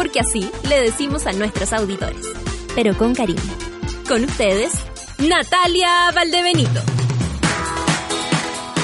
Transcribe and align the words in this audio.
Porque 0.00 0.20
así 0.20 0.50
le 0.66 0.80
decimos 0.80 1.26
a 1.26 1.32
nuestros 1.32 1.74
auditores. 1.74 2.24
Pero 2.74 2.96
con 2.96 3.14
cariño. 3.14 3.38
Con 4.08 4.24
ustedes, 4.24 4.72
Natalia 5.18 6.10
Valdebenito. 6.14 6.80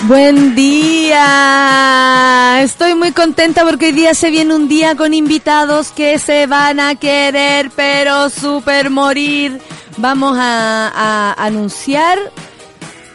Buen 0.03 0.55
día. 0.55 1.23
Estoy 2.61 2.95
muy 2.95 3.13
contenta 3.13 3.65
porque 3.65 3.87
hoy 3.87 3.93
día 3.93 4.13
se 4.13 4.31
viene 4.31 4.55
un 4.55 4.69
día 4.69 4.95
con 4.95 5.15
invitados 5.15 5.91
que 5.91 6.19
se 6.19 6.47
van 6.47 6.81
a 6.81 6.97
querer, 6.97 7.71
pero 7.75 8.29
super 8.29 8.91
morir. 8.91 9.59
Vamos 9.97 10.37
a, 10.39 10.93
a 10.95 11.33
anunciar 11.47 12.19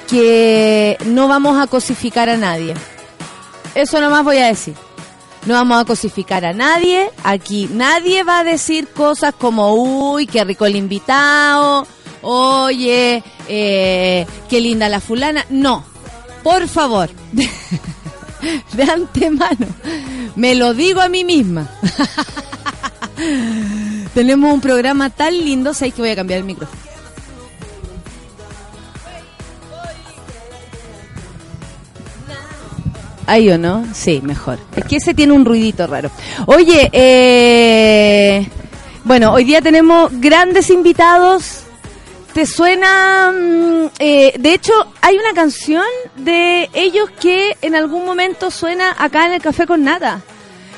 que 0.10 0.98
no 1.06 1.28
vamos 1.28 1.62
a 1.62 1.68
cosificar 1.68 2.30
a 2.30 2.38
nadie. 2.38 2.74
Eso 3.76 4.02
nomás 4.02 4.24
voy 4.24 4.38
a 4.40 4.48
decir. 4.48 4.74
No 5.46 5.56
vamos 5.56 5.82
a 5.82 5.86
cosificar 5.86 6.46
a 6.46 6.54
nadie. 6.54 7.10
Aquí 7.24 7.70
nadie 7.74 8.24
va 8.24 8.40
a 8.40 8.44
decir 8.44 8.88
cosas 8.88 9.34
como, 9.34 9.74
uy, 9.74 10.28
qué 10.28 10.44
rico 10.44 10.66
el 10.66 10.76
invitado. 10.76 11.88
Oye, 12.22 13.24
eh, 13.48 14.28
qué 14.50 14.62
linda 14.62 14.88
la 14.90 15.00
fulana. 15.00 15.46
No, 15.50 15.84
por 16.44 16.68
favor, 16.68 17.10
de 18.74 18.84
antemano, 18.84 19.68
me 20.36 20.56
lo 20.56 20.74
digo 20.74 21.02
a 21.02 21.10
mí 21.10 21.24
misma. 21.24 21.70
Tenemos 24.14 24.54
un 24.54 24.62
programa 24.62 25.10
tan 25.10 25.38
lindo, 25.38 25.74
sé 25.74 25.92
que 25.92 26.02
voy 26.02 26.12
a 26.12 26.16
cambiar 26.16 26.40
el 26.40 26.46
micrófono. 26.46 26.91
Ahí 33.32 33.50
o 33.50 33.58
no? 33.58 33.86
Sí, 33.94 34.20
mejor. 34.22 34.60
Es 34.76 34.84
que 34.84 34.98
ese 34.98 35.14
tiene 35.14 35.32
un 35.32 35.46
ruidito 35.46 35.88
raro. 35.88 36.12
Oye, 36.48 36.90
eh, 36.92 38.46
bueno, 39.06 39.32
hoy 39.32 39.46
día 39.46 39.62
tenemos 39.62 40.12
grandes 40.20 40.70
invitados. 40.70 41.62
¿Te 42.34 42.46
suena? 42.46 43.32
mm, 43.32 43.86
eh, 44.00 44.34
de 44.38 44.54
hecho, 44.54 44.74
hay 45.02 45.16
una 45.16 45.32
canción 45.34 45.86
de 46.18 46.70
ellos 46.74 47.10
que 47.22 47.56
en 47.62 47.74
algún 47.74 48.04
momento 48.04 48.52
suena 48.52 48.94
acá 48.98 49.28
en 49.28 49.32
el 49.32 49.42
Café 49.42 49.66
con 49.66 49.82
Nada. 49.82 50.20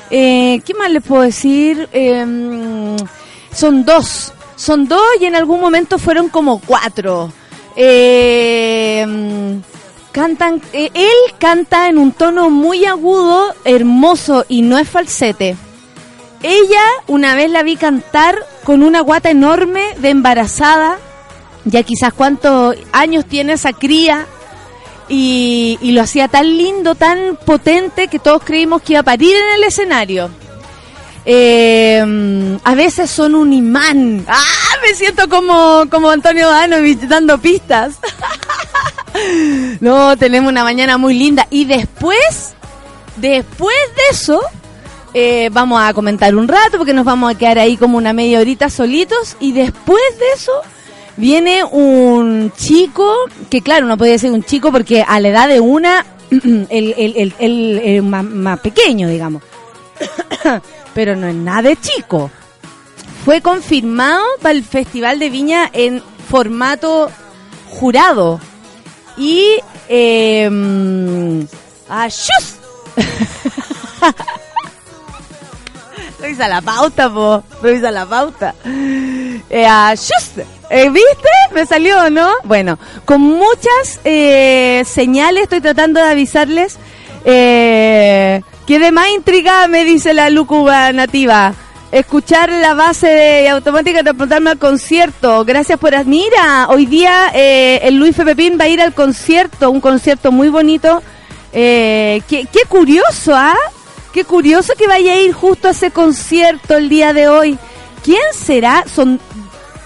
Eh, 0.08 0.60
¿Qué 0.64 0.74
más 0.74 0.92
les 0.92 1.02
puedo 1.02 1.22
decir? 1.22 1.88
Mm, 1.92 2.98
son 3.52 3.84
dos. 3.84 4.32
Son 4.54 4.86
dos 4.86 5.02
y 5.20 5.24
en 5.24 5.34
algún 5.34 5.58
momento 5.58 5.98
fueron 5.98 6.28
como 6.28 6.60
cuatro. 6.60 7.32
Eh, 7.74 9.04
cantan, 10.14 10.62
eh, 10.72 10.90
él 10.94 11.34
canta 11.38 11.88
en 11.88 11.98
un 11.98 12.12
tono 12.12 12.48
muy 12.48 12.84
agudo, 12.84 13.52
hermoso 13.64 14.44
y 14.48 14.62
no 14.62 14.78
es 14.78 14.88
falsete. 14.88 15.56
Ella 16.40 16.84
una 17.08 17.34
vez 17.34 17.50
la 17.50 17.64
vi 17.64 17.74
cantar 17.74 18.38
con 18.62 18.84
una 18.84 19.00
guata 19.00 19.30
enorme 19.30 19.82
de 19.98 20.10
embarazada, 20.10 20.98
ya 21.64 21.82
quizás 21.82 22.12
cuántos 22.12 22.76
años 22.92 23.26
tiene 23.26 23.54
esa 23.54 23.72
cría, 23.72 24.26
y, 25.08 25.78
y 25.82 25.92
lo 25.92 26.02
hacía 26.02 26.28
tan 26.28 26.46
lindo, 26.56 26.94
tan 26.94 27.36
potente, 27.44 28.06
que 28.06 28.20
todos 28.20 28.42
creímos 28.44 28.82
que 28.82 28.92
iba 28.92 29.00
a 29.00 29.04
parir 29.04 29.34
en 29.34 29.54
el 29.56 29.64
escenario. 29.64 30.30
Eh, 31.26 32.58
a 32.62 32.74
veces 32.74 33.10
son 33.10 33.34
un 33.34 33.52
imán. 33.52 34.24
¡Ah! 34.28 34.42
Me 34.82 34.94
siento 34.94 35.28
como, 35.28 35.84
como 35.90 36.10
Antonio 36.10 36.48
Danovich 36.48 37.00
dando 37.00 37.38
pistas. 37.38 37.96
no, 39.80 40.16
tenemos 40.16 40.50
una 40.50 40.64
mañana 40.64 40.98
muy 40.98 41.14
linda. 41.14 41.46
Y 41.50 41.64
después, 41.64 42.54
después 43.16 43.76
de 43.96 44.02
eso, 44.10 44.42
eh, 45.14 45.48
vamos 45.52 45.80
a 45.82 45.94
comentar 45.94 46.34
un 46.34 46.48
rato 46.48 46.76
porque 46.76 46.92
nos 46.92 47.04
vamos 47.04 47.32
a 47.32 47.38
quedar 47.38 47.58
ahí 47.58 47.76
como 47.76 47.96
una 47.96 48.12
media 48.12 48.40
horita 48.40 48.68
solitos. 48.68 49.36
Y 49.40 49.52
después 49.52 50.02
de 50.18 50.26
eso, 50.34 50.52
viene 51.16 51.64
un 51.64 52.52
chico, 52.56 53.14
que 53.48 53.62
claro, 53.62 53.86
no 53.86 53.96
puede 53.96 54.18
ser 54.18 54.32
un 54.32 54.42
chico 54.42 54.70
porque 54.70 55.02
a 55.02 55.20
la 55.20 55.28
edad 55.28 55.48
de 55.48 55.60
una, 55.60 56.04
el, 56.30 56.64
el, 56.68 57.34
el, 57.38 58.02
más 58.02 58.60
pequeño, 58.60 59.08
digamos. 59.08 59.42
Pero 60.94 61.16
no 61.16 61.26
es 61.26 61.34
nada 61.34 61.62
de 61.62 61.76
chico. 61.76 62.30
Fue 63.24 63.40
confirmado 63.40 64.22
para 64.40 64.54
el 64.54 64.64
Festival 64.64 65.18
de 65.18 65.30
Viña 65.30 65.70
en 65.72 66.02
formato 66.28 67.10
jurado. 67.70 68.40
Y... 69.16 69.60
Eh, 69.88 70.48
¡Ayús! 71.88 72.56
Revisa 76.20 76.48
la 76.48 76.62
pauta, 76.62 77.12
po. 77.12 77.42
Revisa 77.62 77.90
la 77.90 78.06
pauta. 78.06 78.54
Eh. 78.64 79.66
Eh, 80.70 80.90
¿Viste? 80.90 81.28
Me 81.52 81.66
salió, 81.66 82.08
¿no? 82.08 82.30
Bueno, 82.44 82.78
con 83.04 83.20
muchas 83.20 84.00
eh, 84.04 84.82
señales 84.86 85.44
estoy 85.44 85.60
tratando 85.60 86.00
de 86.00 86.06
avisarles. 86.06 86.78
Eh, 87.26 88.40
Quedé 88.66 88.92
más 88.92 89.08
intrigada, 89.10 89.68
me 89.68 89.84
dice 89.84 90.14
la 90.14 90.30
Lucuba 90.30 90.90
nativa. 90.92 91.52
Escuchar 91.92 92.50
la 92.50 92.74
base 92.74 93.06
de 93.06 93.48
automática 93.50 94.02
transportarme 94.02 94.50
al 94.50 94.58
concierto. 94.58 95.44
Gracias 95.44 95.78
por... 95.78 95.92
Mira, 96.06 96.66
hoy 96.68 96.86
día 96.86 97.30
eh, 97.34 97.80
el 97.82 97.96
Luis 97.96 98.18
F. 98.18 98.24
Pepín 98.24 98.58
va 98.58 98.64
a 98.64 98.68
ir 98.68 98.80
al 98.80 98.94
concierto, 98.94 99.70
un 99.70 99.80
concierto 99.80 100.32
muy 100.32 100.48
bonito. 100.48 101.02
Eh, 101.52 102.22
qué, 102.26 102.48
qué 102.50 102.60
curioso, 102.66 103.34
¿ah? 103.34 103.54
Qué 104.12 104.24
curioso 104.24 104.72
que 104.78 104.86
vaya 104.86 105.12
a 105.12 105.20
ir 105.20 105.32
justo 105.32 105.68
a 105.68 105.72
ese 105.72 105.90
concierto 105.90 106.76
el 106.76 106.88
día 106.88 107.12
de 107.12 107.28
hoy. 107.28 107.58
¿Quién 108.02 108.22
será? 108.32 108.84
Son, 108.92 109.20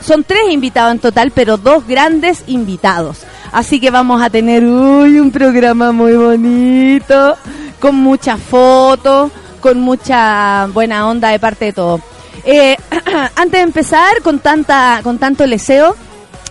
son 0.00 0.22
tres 0.22 0.42
invitados 0.50 0.92
en 0.92 0.98
total, 1.00 1.32
pero 1.34 1.56
dos 1.56 1.86
grandes 1.86 2.44
invitados. 2.46 3.18
Así 3.52 3.80
que 3.80 3.90
vamos 3.90 4.22
a 4.22 4.30
tener 4.30 4.64
uy, 4.64 5.18
un 5.18 5.30
programa 5.30 5.92
muy 5.92 6.14
bonito, 6.14 7.36
con 7.80 7.96
muchas 7.96 8.40
fotos, 8.40 9.30
con 9.60 9.80
mucha 9.80 10.66
buena 10.72 11.08
onda 11.08 11.30
de 11.30 11.38
parte 11.38 11.66
de 11.66 11.72
todo. 11.72 12.00
Eh, 12.44 12.76
antes 13.36 13.52
de 13.52 13.60
empezar 13.60 14.22
con 14.22 14.38
tanta, 14.38 15.00
con 15.02 15.18
tanto 15.18 15.46
leseo, 15.46 15.94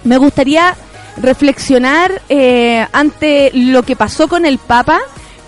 me 0.03 0.17
gustaría 0.17 0.75
reflexionar 1.17 2.21
eh, 2.29 2.85
ante 2.91 3.51
lo 3.53 3.83
que 3.83 3.95
pasó 3.95 4.27
con 4.27 4.45
el 4.45 4.57
Papa, 4.57 4.99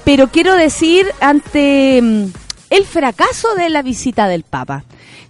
pero 0.04 0.30
quiero 0.30 0.56
decir 0.56 1.08
ante 1.20 2.02
mm, 2.02 2.26
el 2.70 2.86
fracaso 2.86 3.54
de 3.56 3.70
la 3.70 3.82
visita 3.82 4.28
del 4.28 4.44
Papa. 4.44 4.84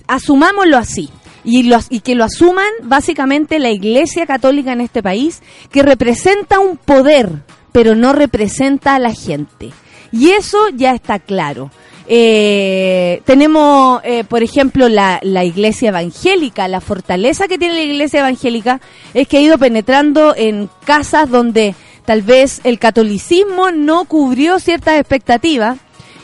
Asumámoslo 0.08 0.78
así. 0.78 1.10
Y, 1.44 1.72
y 1.90 2.02
que 2.02 2.16
lo 2.16 2.26
asuman 2.26 2.70
básicamente 2.84 3.60
la 3.60 3.70
Iglesia 3.70 4.26
Católica 4.26 4.74
en 4.74 4.81
este 4.81 5.02
país, 5.02 5.42
que 5.72 5.84
representa 5.84 6.60
un 6.60 6.78
poder, 6.78 7.44
pero 7.72 7.96
no 7.96 8.14
representa 8.14 8.95
a 8.95 9.00
la 9.00 9.13
gente. 9.13 9.72
Y 10.11 10.31
eso 10.31 10.57
ya 10.73 10.94
está 10.94 11.19
claro. 11.19 11.69
Eh, 12.11 13.21
tenemos, 13.25 14.01
eh, 14.03 14.23
por 14.23 14.41
ejemplo, 14.41 14.89
la, 14.89 15.19
la 15.21 15.44
iglesia 15.44 15.89
evangélica. 15.89 16.67
La 16.67 16.81
fortaleza 16.81 17.47
que 17.47 17.59
tiene 17.59 17.75
la 17.75 17.83
iglesia 17.83 18.21
evangélica 18.21 18.81
es 19.13 19.27
que 19.27 19.38
ha 19.38 19.41
ido 19.41 19.59
penetrando 19.59 20.33
en 20.35 20.69
casas 20.85 21.29
donde 21.29 21.75
tal 22.06 22.23
vez 22.23 22.61
el 22.63 22.79
catolicismo 22.79 23.69
no 23.69 24.06
cubrió 24.06 24.59
ciertas 24.59 25.00
expectativas. 25.00 25.77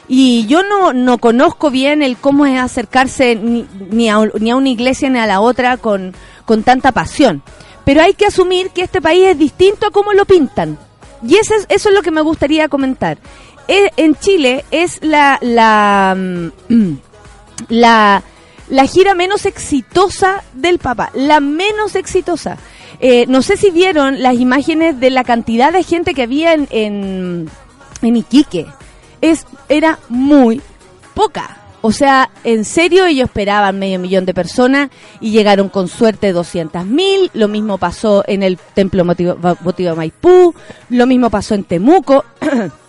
Y 0.07 0.45
yo 0.47 0.63
no, 0.63 0.93
no 0.93 1.19
conozco 1.19 1.69
bien 1.69 2.01
el 2.01 2.17
cómo 2.17 2.45
es 2.45 2.59
acercarse 2.59 3.35
ni, 3.35 3.67
ni, 3.91 4.09
a, 4.09 4.19
ni 4.39 4.51
a 4.51 4.55
una 4.55 4.69
iglesia 4.69 5.09
ni 5.09 5.19
a 5.19 5.27
la 5.27 5.39
otra 5.39 5.77
con, 5.77 6.15
con 6.45 6.63
tanta 6.63 6.91
pasión. 6.91 7.43
Pero 7.85 8.01
hay 8.01 8.15
que 8.15 8.25
asumir 8.25 8.69
que 8.69 8.81
este 8.81 9.01
país 9.01 9.27
es 9.27 9.37
distinto 9.37 9.87
a 9.87 9.91
cómo 9.91 10.13
lo 10.13 10.25
pintan. 10.25 10.79
Y 11.27 11.35
eso 11.35 11.55
es, 11.55 11.65
eso 11.69 11.89
es 11.89 11.95
lo 11.95 12.01
que 12.01 12.11
me 12.11 12.21
gustaría 12.21 12.67
comentar. 12.67 13.17
Eh, 13.67 13.89
en 13.97 14.15
Chile 14.15 14.65
es 14.71 15.00
la, 15.03 15.39
la, 15.41 16.15
mm, 16.15 16.94
la, 17.69 18.23
la 18.69 18.85
gira 18.85 19.13
menos 19.13 19.45
exitosa 19.45 20.44
del 20.53 20.79
Papa, 20.79 21.12
la 21.13 21.39
menos 21.39 21.95
exitosa. 21.95 22.57
Eh, 23.00 23.25
no 23.27 23.41
sé 23.41 23.57
si 23.57 23.71
vieron 23.71 24.21
las 24.21 24.35
imágenes 24.35 25.00
de 25.00 25.09
la 25.09 25.23
cantidad 25.23 25.73
de 25.73 25.83
gente 25.83 26.13
que 26.13 26.23
había 26.23 26.53
en, 26.53 26.67
en, 26.71 27.50
en 28.01 28.15
Iquique. 28.15 28.67
Es, 29.21 29.45
era 29.69 30.00
muy 30.09 30.61
poca. 31.13 31.57
O 31.81 31.91
sea, 31.91 32.31
en 32.44 32.65
serio 32.65 33.06
ellos 33.06 33.25
esperaban 33.25 33.77
medio 33.77 34.00
millón 34.00 34.25
de 34.25 34.33
personas 34.33 34.89
y 35.19 35.29
llegaron 35.29 35.69
con 35.69 35.88
suerte 35.88 36.31
200 36.33 36.85
mil. 36.85 37.29
Lo 37.33 37.47
mismo 37.47 37.77
pasó 37.77 38.23
en 38.27 38.41
el 38.41 38.57
Templo 38.57 39.06
Motivo, 39.06 39.38
Motivo 39.61 39.95
Maipú, 39.95 40.56
lo 40.89 41.06
mismo 41.06 41.29
pasó 41.29 41.53
en 41.53 41.63
Temuco. 41.63 42.25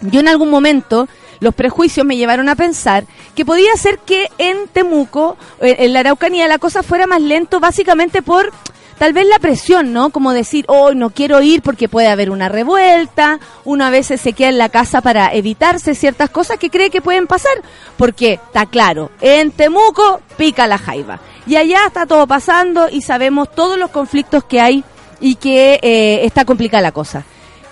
Yo 0.00 0.20
en 0.20 0.28
algún 0.28 0.50
momento 0.50 1.08
los 1.40 1.54
prejuicios 1.54 2.06
me 2.06 2.16
llevaron 2.16 2.48
a 2.48 2.56
pensar 2.56 3.04
que 3.34 3.44
podía 3.44 3.74
ser 3.76 3.98
que 3.98 4.30
en 4.38 4.68
Temuco, 4.68 5.36
en 5.60 5.92
la 5.92 6.00
Araucanía, 6.00 6.48
la 6.48 6.58
cosa 6.58 6.82
fuera 6.82 7.06
más 7.06 7.20
lento 7.20 7.60
básicamente 7.60 8.22
por 8.22 8.52
tal 8.98 9.12
vez 9.12 9.26
la 9.26 9.38
presión, 9.38 9.92
¿no? 9.92 10.10
Como 10.10 10.32
decir, 10.32 10.64
oh, 10.68 10.92
no 10.92 11.10
quiero 11.10 11.42
ir 11.42 11.62
porque 11.62 11.88
puede 11.88 12.08
haber 12.08 12.30
una 12.30 12.48
revuelta, 12.48 13.38
uno 13.64 13.84
a 13.84 13.90
veces 13.90 14.20
se 14.20 14.32
queda 14.32 14.48
en 14.48 14.58
la 14.58 14.68
casa 14.68 15.00
para 15.00 15.32
evitarse 15.34 15.94
ciertas 15.94 16.30
cosas 16.30 16.58
que 16.58 16.70
cree 16.70 16.90
que 16.90 17.02
pueden 17.02 17.26
pasar, 17.26 17.52
porque 17.96 18.34
está 18.34 18.66
claro, 18.66 19.10
en 19.20 19.50
Temuco 19.50 20.20
pica 20.36 20.66
la 20.66 20.78
jaiba, 20.78 21.20
y 21.46 21.56
allá 21.56 21.86
está 21.86 22.06
todo 22.06 22.26
pasando 22.26 22.88
y 22.90 23.02
sabemos 23.02 23.50
todos 23.54 23.78
los 23.78 23.90
conflictos 23.90 24.44
que 24.44 24.60
hay 24.60 24.84
y 25.20 25.36
que 25.36 25.78
eh, 25.82 26.24
está 26.24 26.44
complicada 26.44 26.82
la 26.82 26.92
cosa. 26.92 27.24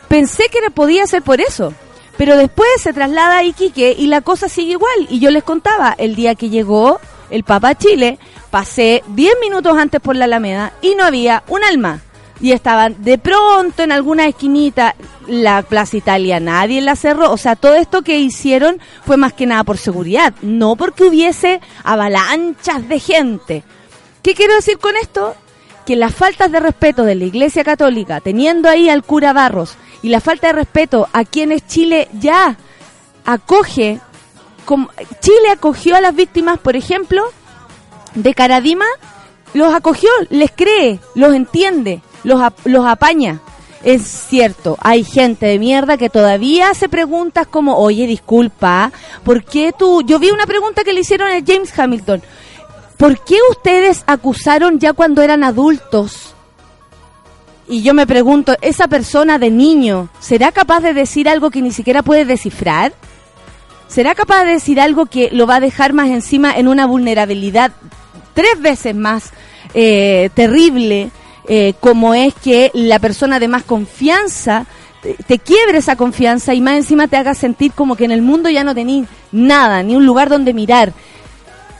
Pensé 0.08 0.44
que 0.50 0.70
podía 0.70 1.06
ser 1.06 1.22
por 1.22 1.40
eso, 1.40 1.72
pero 2.16 2.36
después 2.36 2.68
se 2.80 2.92
traslada 2.92 3.38
a 3.38 3.44
Iquique 3.44 3.94
y 3.98 4.06
la 4.06 4.20
cosa 4.20 4.48
sigue 4.48 4.72
igual, 4.72 5.06
y 5.08 5.18
yo 5.18 5.30
les 5.30 5.44
contaba, 5.44 5.94
el 5.98 6.14
día 6.14 6.34
que 6.34 6.50
llegó 6.50 7.00
el 7.30 7.44
Papa 7.44 7.76
Chile, 7.76 8.18
pasé 8.50 9.02
10 9.08 9.34
minutos 9.40 9.76
antes 9.76 10.00
por 10.00 10.16
la 10.16 10.26
Alameda 10.26 10.72
y 10.80 10.94
no 10.94 11.04
había 11.04 11.42
un 11.48 11.64
alma. 11.64 12.00
Y 12.40 12.52
estaban 12.52 13.02
de 13.02 13.16
pronto 13.16 13.82
en 13.82 13.92
alguna 13.92 14.26
esquinita 14.26 14.96
la 15.26 15.62
Plaza 15.62 15.96
Italia, 15.96 16.40
nadie 16.40 16.80
la 16.80 16.96
cerró. 16.96 17.32
O 17.32 17.36
sea, 17.36 17.56
todo 17.56 17.74
esto 17.74 18.02
que 18.02 18.18
hicieron 18.18 18.80
fue 19.06 19.16
más 19.16 19.32
que 19.32 19.46
nada 19.46 19.64
por 19.64 19.78
seguridad, 19.78 20.34
no 20.42 20.76
porque 20.76 21.04
hubiese 21.04 21.60
avalanchas 21.84 22.88
de 22.88 22.98
gente. 23.00 23.64
¿Qué 24.22 24.34
quiero 24.34 24.54
decir 24.54 24.78
con 24.78 24.96
esto? 24.96 25.34
Que 25.86 25.96
las 25.96 26.14
faltas 26.14 26.50
de 26.50 26.60
respeto 26.60 27.04
de 27.04 27.14
la 27.14 27.24
Iglesia 27.24 27.64
Católica, 27.64 28.20
teniendo 28.20 28.68
ahí 28.68 28.88
al 28.88 29.02
cura 29.02 29.32
Barros, 29.32 29.76
y 30.02 30.08
la 30.08 30.20
falta 30.20 30.48
de 30.48 30.54
respeto 30.54 31.08
a 31.12 31.24
quienes 31.24 31.66
Chile 31.66 32.08
ya 32.12 32.56
acoge 33.24 34.00
Chile 35.20 35.50
acogió 35.52 35.96
a 35.96 36.00
las 36.00 36.14
víctimas, 36.14 36.58
por 36.58 36.76
ejemplo, 36.76 37.22
de 38.14 38.34
Caradima, 38.34 38.86
los 39.52 39.74
acogió, 39.74 40.10
les 40.30 40.50
cree, 40.50 41.00
los 41.14 41.34
entiende, 41.34 42.02
los, 42.22 42.40
los 42.64 42.86
apaña. 42.86 43.40
Es 43.82 44.02
cierto, 44.02 44.78
hay 44.80 45.04
gente 45.04 45.44
de 45.44 45.58
mierda 45.58 45.98
que 45.98 46.08
todavía 46.08 46.70
hace 46.70 46.88
preguntas 46.88 47.46
como, 47.46 47.76
oye, 47.76 48.06
disculpa, 48.06 48.90
¿por 49.24 49.44
qué 49.44 49.74
tú? 49.78 50.02
Yo 50.02 50.18
vi 50.18 50.30
una 50.30 50.46
pregunta 50.46 50.84
que 50.84 50.94
le 50.94 51.00
hicieron 51.00 51.30
a 51.30 51.44
James 51.46 51.78
Hamilton. 51.78 52.22
¿Por 52.96 53.22
qué 53.24 53.36
ustedes 53.50 54.04
acusaron 54.06 54.78
ya 54.78 54.92
cuando 54.92 55.22
eran 55.22 55.44
adultos? 55.44 56.34
Y 57.68 57.82
yo 57.82 57.94
me 57.94 58.06
pregunto, 58.06 58.56
¿esa 58.60 58.88
persona 58.88 59.38
de 59.38 59.50
niño 59.50 60.08
será 60.20 60.52
capaz 60.52 60.80
de 60.80 60.94
decir 60.94 61.28
algo 61.28 61.50
que 61.50 61.62
ni 61.62 61.72
siquiera 61.72 62.02
puede 62.02 62.24
descifrar? 62.24 62.92
¿Será 63.88 64.14
capaz 64.14 64.44
de 64.44 64.52
decir 64.52 64.80
algo 64.80 65.06
que 65.06 65.30
lo 65.30 65.46
va 65.46 65.56
a 65.56 65.60
dejar 65.60 65.92
más 65.92 66.08
encima 66.08 66.56
en 66.56 66.68
una 66.68 66.86
vulnerabilidad 66.86 67.72
tres 68.34 68.60
veces 68.60 68.94
más 68.94 69.32
eh, 69.72 70.30
terrible, 70.34 71.10
eh, 71.48 71.74
como 71.80 72.14
es 72.14 72.34
que 72.34 72.70
la 72.74 72.98
persona 72.98 73.38
de 73.38 73.48
más 73.48 73.62
confianza 73.62 74.66
te, 75.26 75.38
quiebre 75.38 75.78
esa 75.78 75.96
confianza 75.96 76.54
y 76.54 76.60
más 76.60 76.76
encima 76.76 77.08
te 77.08 77.16
haga 77.16 77.34
sentir 77.34 77.72
como 77.72 77.96
que 77.96 78.04
en 78.04 78.10
el 78.10 78.22
mundo 78.22 78.48
ya 78.48 78.64
no 78.64 78.74
tenés 78.74 79.06
nada, 79.32 79.82
ni 79.82 79.94
un 79.96 80.06
lugar 80.06 80.28
donde 80.28 80.54
mirar? 80.54 80.92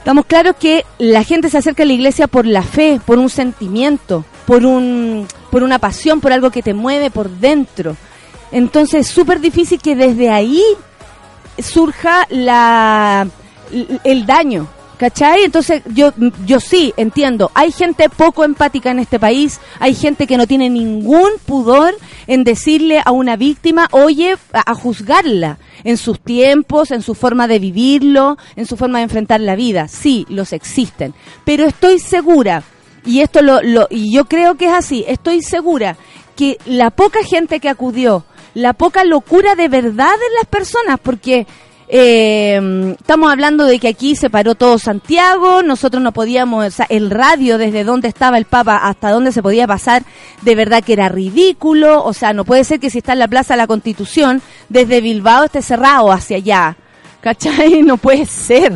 Estamos 0.05 0.27
claros 0.27 0.57
que 0.57 0.85
la 0.99 1.25
gente 1.25 1.49
se 1.49 1.57
acerca 1.57 1.83
a 1.83 1.87
la 1.87 1.95
iglesia 1.95 2.27
por 2.27 2.45
la 2.45 2.61
fe, 2.61 3.01
por 3.07 3.19
un 3.19 3.31
sentimiento, 3.31 4.23
por, 4.47 4.67
un, 4.67 5.27
por 5.51 5.63
una 5.63 5.79
pasión, 5.79 6.21
por 6.21 6.31
algo 6.31 6.51
que 6.51 6.63
te 6.63 6.75
mueve 6.75 7.11
por 7.11 7.31
dentro. 7.31 7.97
Entonces 8.53 9.07
es 9.07 9.15
súper 9.15 9.41
difícil 9.41 9.81
que 9.81 9.97
desde 9.97 10.29
ahí 10.29 10.63
surja 11.59 12.27
la 12.29 13.27
el 14.05 14.27
daño. 14.27 14.69
¿Cachai? 15.05 15.45
Entonces 15.45 15.83
yo, 15.93 16.15
yo 16.47 16.61
sí 16.61 16.95
entiendo, 16.97 17.51
hay 17.53 17.73
gente 17.73 18.09
poco 18.09 18.43
empática 18.43 18.91
en 18.91 18.99
este 18.99 19.21
país, 19.21 19.61
hay 19.79 19.95
gente 19.95 20.27
que 20.27 20.39
no 20.39 20.47
tiene 20.47 20.71
ningún 20.71 21.29
pudor 21.45 21.95
en 22.27 22.43
decirle 22.43 23.03
a 23.05 23.11
una 23.11 23.37
víctima, 23.37 23.87
oye, 23.91 24.39
a, 24.55 24.75
juzgarla 24.75 25.59
en 25.83 25.99
sus 25.99 26.21
tiempos, 26.21 26.91
en 26.91 27.03
su 27.03 27.15
forma 27.15 27.47
de 27.47 27.59
vivirlo, 27.59 28.39
en 28.57 28.65
su 28.65 28.79
forma 28.79 28.97
de 28.97 29.05
enfrentar 29.05 29.43
la 29.43 29.57
vida. 29.57 29.89
Sí, 29.89 30.25
los 30.31 30.55
existen. 30.55 31.13
Pero 31.45 31.67
estoy 31.67 31.99
segura, 31.99 32.63
y 33.05 33.21
esto 33.21 33.43
lo, 33.43 33.61
lo 33.61 33.87
y 33.91 34.11
yo 34.11 34.25
creo 34.25 34.55
que 34.55 34.69
es 34.69 34.73
así, 34.73 35.05
estoy 35.07 35.43
segura 35.43 35.99
que 36.35 36.57
la 36.65 36.89
poca 36.89 37.23
gente 37.23 37.61
que 37.61 37.69
acudió, 37.69 38.25
la 38.55 38.73
poca 38.73 39.05
locura 39.05 39.55
de 39.55 39.69
verdad 39.69 40.15
en 40.15 40.35
las 40.37 40.47
personas, 40.47 40.99
porque 40.99 41.47
eh, 41.89 42.97
estamos 42.99 43.31
hablando 43.31 43.67
de 43.67 43.79
que 43.79 43.89
aquí 43.89 44.17
se 44.17 44.31
paró 44.31 44.55
todo 44.55 44.79
Santiago, 44.79 45.63
nosotros 45.63 46.03
no 46.03 46.13
podíamos, 46.13 46.67
o 46.67 46.71
sea, 46.71 46.87
el 46.89 47.11
radio 47.11 47.59
desde 47.59 47.85
donde 47.85 48.09
estaba 48.09 48.39
el 48.39 48.47
Papa 48.47 48.77
hasta 48.77 49.11
donde 49.11 49.33
se 49.33 49.43
podía 49.43 49.67
pasar, 49.67 50.03
de 50.43 50.55
verdad 50.55 50.83
que 50.83 50.95
era 50.95 51.09
ridículo, 51.09 52.03
o 52.03 52.13
sea, 52.13 52.33
no 52.33 52.45
puede 52.45 52.65
ser 52.65 52.81
que 52.81 52.91
si 52.91 52.99
está 52.99 53.13
en 53.13 53.19
la 53.19 53.29
Plaza 53.29 53.55
de 53.55 53.59
la 53.59 53.67
Constitución, 53.67 54.41
desde 54.69 55.01
Bilbao 55.01 55.45
esté 55.45 55.63
cerrado 55.63 56.11
hacia 56.11 56.39
allá, 56.39 56.77
¿cachai? 57.21 57.83
No 57.85 57.97
puede 57.99 58.27
ser. 58.27 58.73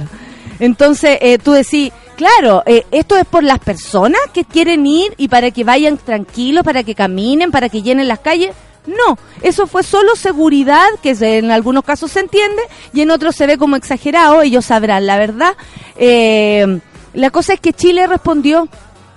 Entonces, 0.60 1.18
eh, 1.20 1.38
tú 1.38 1.52
decís, 1.52 1.92
claro, 2.16 2.62
eh, 2.66 2.84
esto 2.90 3.16
es 3.16 3.24
por 3.24 3.44
las 3.44 3.58
personas 3.58 4.20
que 4.32 4.44
quieren 4.44 4.86
ir 4.86 5.14
y 5.16 5.28
para 5.28 5.50
que 5.50 5.64
vayan 5.64 5.96
tranquilos, 5.96 6.64
para 6.64 6.82
que 6.82 6.94
caminen, 6.94 7.50
para 7.50 7.68
que 7.68 7.82
llenen 7.82 8.08
las 8.08 8.18
calles. 8.18 8.54
No, 8.88 9.18
eso 9.42 9.66
fue 9.66 9.82
solo 9.82 10.16
seguridad, 10.16 10.86
que 11.02 11.10
en 11.20 11.50
algunos 11.50 11.84
casos 11.84 12.10
se 12.10 12.20
entiende 12.20 12.62
y 12.94 13.02
en 13.02 13.10
otros 13.10 13.36
se 13.36 13.46
ve 13.46 13.58
como 13.58 13.76
exagerado, 13.76 14.40
ellos 14.40 14.64
sabrán, 14.64 15.06
la 15.06 15.18
verdad. 15.18 15.54
Eh, 15.96 16.80
la 17.12 17.30
cosa 17.30 17.52
es 17.52 17.60
que 17.60 17.74
Chile 17.74 18.06
respondió 18.06 18.66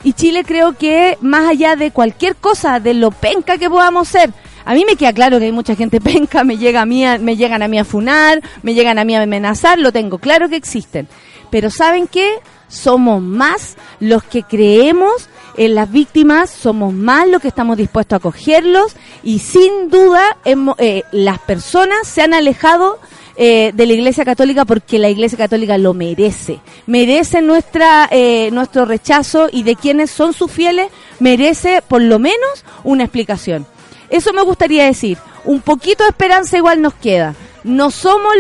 y 0.04 0.12
Chile 0.12 0.44
creo 0.44 0.74
que 0.74 1.18
más 1.22 1.50
allá 1.50 1.78
de 1.78 1.92
cualquier 1.92 2.36
cosa, 2.36 2.82
de 2.82 2.94
lo 2.94 3.12
penca 3.12 3.58
que 3.58 3.70
podamos 3.70 4.10
ser, 4.10 4.34
a 4.66 4.74
mí 4.74 4.84
me 4.86 4.98
queda 4.98 5.14
claro 5.14 5.40
que 5.40 5.46
hay 5.46 5.52
mucha 5.54 5.76
gente 5.76 6.02
penca, 6.02 6.44
me 6.44 6.58
llega 6.58 6.82
a 6.82 6.86
mí, 6.86 7.06
me 7.22 7.38
llegan 7.38 7.62
a 7.64 7.70
mí 7.70 7.80
a 7.80 7.86
funar, 7.86 8.42
me 8.64 8.74
llegan 8.74 9.00
a 9.00 9.06
mí 9.06 9.16
a 9.16 9.22
amenazar, 9.22 9.80
lo 9.80 9.94
tengo 9.94 10.20
claro 10.20 10.50
que 10.50 10.58
existen. 10.58 11.08
Pero 11.50 11.70
¿saben 11.70 12.08
qué? 12.08 12.40
Somos 12.68 13.22
más 13.22 13.78
los 14.00 14.24
que 14.24 14.44
creemos 14.44 15.30
en 15.66 15.76
las 15.76 15.92
víctimas, 15.92 16.50
somos 16.50 16.92
más 16.92 17.28
los 17.28 17.40
que 17.40 17.48
estamos 17.48 17.78
dispuestos 17.78 18.16
a 18.16 18.18
acogerlos 18.18 18.96
y 19.22 19.38
sin 19.38 19.92
duda 19.92 20.36
eh, 20.44 21.04
las 21.12 21.38
personas 21.38 22.08
se 22.08 22.24
han 22.24 22.34
alejado 22.34 23.00
eh, 23.36 23.72
de 23.72 23.86
la 23.86 23.94
Iglesia 23.94 24.26
Católica 24.26 24.66
porque 24.66 24.98
la 24.98 25.10
Iglesia 25.10 25.38
Católica 25.38 25.78
lo 25.78 25.94
merece. 25.94 26.62
Merece 26.88 27.44
nuestra, 27.44 28.10
eh, 28.10 28.50
nuestro 28.52 28.86
rechazo 28.86 29.50
y 29.52 29.62
de 29.62 29.76
quienes 29.76 30.10
son 30.10 30.34
sus 30.34 30.52
fieles, 30.52 30.90
merece 31.20 31.84
por 31.88 32.02
lo 32.02 32.18
menos 32.18 32.66
una 32.84 33.04
explicación. 33.04 33.68
Eso 34.10 34.34
me 34.34 34.42
gustaría 34.42 34.86
decir. 34.86 35.20
Un 35.46 35.62
poquito 35.62 36.04
de 36.04 36.10
esperanza 36.10 36.58
igual 36.58 36.82
nos 36.82 36.96
queda. 36.96 37.36
No 37.64 37.92
somos 37.92 38.34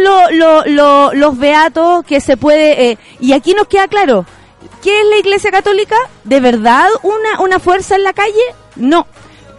los 1.13 1.37
beatos 1.37 2.03
que 2.03 2.19
se 2.19 2.35
puede... 2.35 2.97
y 3.19 3.33
aquí 3.33 3.53
nos 3.53 3.67
queda 3.67 3.87
claro, 3.87 4.25
¿Qué 4.81 5.01
es 5.01 5.07
la 5.07 5.17
Iglesia 5.17 5.51
Católica? 5.51 5.95
¿De 6.23 6.39
verdad 6.39 6.87
una, 7.03 7.41
una 7.41 7.59
fuerza 7.59 7.95
en 7.95 8.03
la 8.03 8.13
calle? 8.13 8.41
No. 8.75 9.05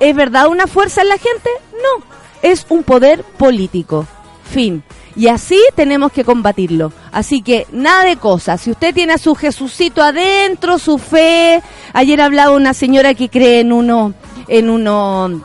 ¿Es 0.00 0.14
verdad 0.14 0.49
una 0.49 0.66
fuerza 0.66 1.02
en 1.02 1.09
la 1.09 1.18
gente? 1.18 1.50
No. 1.73 2.04
Es 2.42 2.66
un 2.68 2.82
poder 2.82 3.23
político. 3.23 4.06
Fin. 4.44 4.82
Y 5.14 5.28
así 5.28 5.61
tenemos 5.75 6.12
que 6.12 6.25
combatirlo. 6.25 6.92
Así 7.12 7.42
que 7.42 7.66
nada 7.71 8.04
de 8.04 8.16
cosas. 8.16 8.61
Si 8.61 8.71
usted 8.71 8.94
tiene 8.94 9.12
a 9.12 9.18
su 9.18 9.35
Jesucito 9.35 10.02
adentro, 10.02 10.78
su 10.78 10.99
fe. 10.99 11.62
Ayer 11.92 12.21
hablaba 12.21 12.56
una 12.56 12.75
señora 12.75 13.14
que 13.14 13.28
cree 13.28 13.61
en 13.61 13.73
uno, 13.73 14.14
en 14.49 14.71
uno 14.71 15.42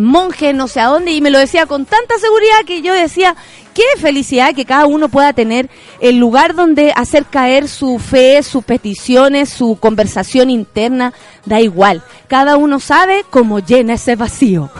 monje 0.00 0.52
no 0.52 0.66
sé 0.66 0.80
a 0.80 0.86
dónde 0.86 1.12
y 1.12 1.20
me 1.20 1.30
lo 1.30 1.38
decía 1.38 1.66
con 1.66 1.84
tanta 1.84 2.18
seguridad 2.18 2.64
que 2.66 2.82
yo 2.82 2.94
decía, 2.94 3.36
qué 3.74 3.84
felicidad 3.98 4.54
que 4.54 4.64
cada 4.64 4.86
uno 4.86 5.08
pueda 5.08 5.32
tener 5.32 5.68
el 6.00 6.18
lugar 6.18 6.54
donde 6.54 6.92
hacer 6.94 7.24
caer 7.24 7.68
su 7.68 7.98
fe, 7.98 8.42
sus 8.42 8.64
peticiones, 8.64 9.48
su 9.48 9.76
conversación 9.80 10.50
interna, 10.50 11.12
da 11.46 11.60
igual. 11.60 12.02
Cada 12.28 12.56
uno 12.56 12.80
sabe 12.80 13.24
cómo 13.30 13.58
llena 13.58 13.94
ese 13.94 14.16
vacío. 14.16 14.70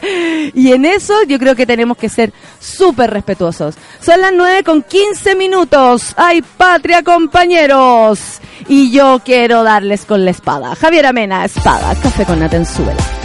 y 0.54 0.72
en 0.72 0.84
eso 0.84 1.14
yo 1.24 1.38
creo 1.38 1.54
que 1.54 1.66
tenemos 1.66 1.96
que 1.96 2.08
ser 2.08 2.32
súper 2.60 3.10
respetuosos. 3.10 3.74
Son 4.00 4.20
las 4.20 4.32
9 4.32 4.62
con 4.64 4.82
15 4.82 5.34
minutos. 5.34 6.14
¡Ay, 6.16 6.42
patria, 6.56 7.02
compañeros! 7.02 8.40
Y 8.68 8.90
yo 8.90 9.20
quiero 9.24 9.62
darles 9.62 10.04
con 10.04 10.24
la 10.24 10.30
espada. 10.30 10.74
Javier 10.74 11.06
Amena, 11.06 11.44
espada, 11.44 11.94
café 12.00 12.24
con 12.24 12.42
Atenzuela. 12.42 13.15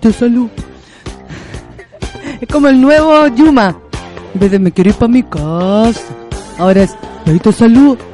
Salud. 0.00 0.48
Es 2.40 2.48
como 2.48 2.68
el 2.68 2.80
nuevo 2.80 3.26
Yuma. 3.28 3.76
En 4.34 4.40
vez 4.40 4.50
de 4.50 4.58
me 4.58 4.70
quiero 4.70 4.90
ir 4.90 4.96
para 4.96 5.08
mi 5.08 5.22
casa. 5.22 6.00
Ahora 6.58 6.84
es, 6.84 6.94
necesito 7.24 7.52
salud. 7.52 7.98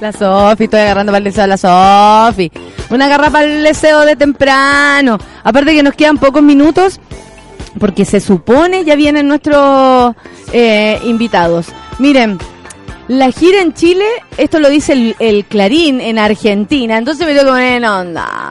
La 0.00 0.12
Sofi, 0.12 0.64
estoy 0.64 0.80
agarrando 0.80 1.12
para 1.12 1.18
el 1.18 1.24
deseo 1.24 1.44
a 1.44 1.46
la 1.46 1.56
Sofi. 1.56 2.50
Una 2.90 3.08
garra 3.08 3.30
para 3.30 3.46
el 3.46 3.64
deseo 3.64 4.04
de 4.04 4.16
temprano. 4.16 5.18
Aparte 5.42 5.72
que 5.72 5.82
nos 5.82 5.94
quedan 5.94 6.18
pocos 6.18 6.42
minutos, 6.42 7.00
porque 7.78 8.04
se 8.04 8.20
supone 8.20 8.84
ya 8.84 8.96
vienen 8.96 9.28
nuestros 9.28 10.14
eh, 10.52 11.00
invitados. 11.04 11.68
Miren, 11.98 12.38
la 13.08 13.30
gira 13.30 13.62
en 13.62 13.72
Chile, 13.72 14.04
esto 14.36 14.60
lo 14.60 14.68
dice 14.68 14.92
el, 14.92 15.16
el 15.18 15.44
Clarín 15.46 16.00
en 16.00 16.18
Argentina, 16.18 16.98
entonces 16.98 17.26
me 17.26 17.32
tengo 17.32 17.46
que 17.46 17.52
poner 17.52 17.76
en 17.78 17.84
onda. 17.84 18.43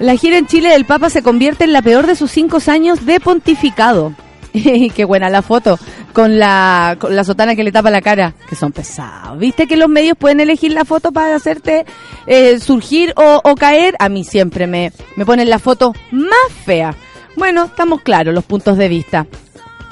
La 0.00 0.16
gira 0.16 0.38
en 0.38 0.46
Chile 0.46 0.70
del 0.70 0.86
Papa 0.86 1.10
se 1.10 1.22
convierte 1.22 1.64
en 1.64 1.74
la 1.74 1.82
peor 1.82 2.06
de 2.06 2.16
sus 2.16 2.30
cinco 2.30 2.56
años 2.68 3.04
de 3.04 3.20
pontificado. 3.20 4.14
Qué 4.52 5.04
buena 5.04 5.28
la 5.28 5.42
foto 5.42 5.78
con 6.14 6.38
la, 6.38 6.96
con 6.98 7.14
la 7.14 7.22
sotana 7.22 7.54
que 7.54 7.62
le 7.62 7.70
tapa 7.70 7.90
la 7.90 8.00
cara, 8.00 8.34
que 8.48 8.56
son 8.56 8.72
pesados. 8.72 9.38
¿Viste 9.38 9.66
que 9.66 9.76
los 9.76 9.90
medios 9.90 10.16
pueden 10.16 10.40
elegir 10.40 10.72
la 10.72 10.86
foto 10.86 11.12
para 11.12 11.36
hacerte 11.36 11.84
eh, 12.26 12.58
surgir 12.60 13.12
o, 13.14 13.42
o 13.44 13.54
caer? 13.56 13.94
A 13.98 14.08
mí 14.08 14.24
siempre 14.24 14.66
me, 14.66 14.90
me 15.16 15.26
ponen 15.26 15.50
la 15.50 15.58
foto 15.58 15.92
más 16.12 16.50
fea. 16.64 16.94
Bueno, 17.36 17.66
estamos 17.66 18.00
claros 18.00 18.34
los 18.34 18.44
puntos 18.44 18.78
de 18.78 18.88
vista. 18.88 19.26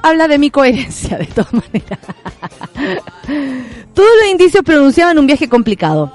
Habla 0.03 0.27
de 0.27 0.39
mi 0.39 0.51
coherencia, 0.51 1.19
de 1.19 1.27
todas 1.27 1.53
maneras. 1.53 1.99
Todos 3.95 4.11
los 4.23 4.31
indicios 4.31 4.65
pronunciaban 4.65 5.19
un 5.19 5.27
viaje 5.27 5.51
complicado. 5.51 6.11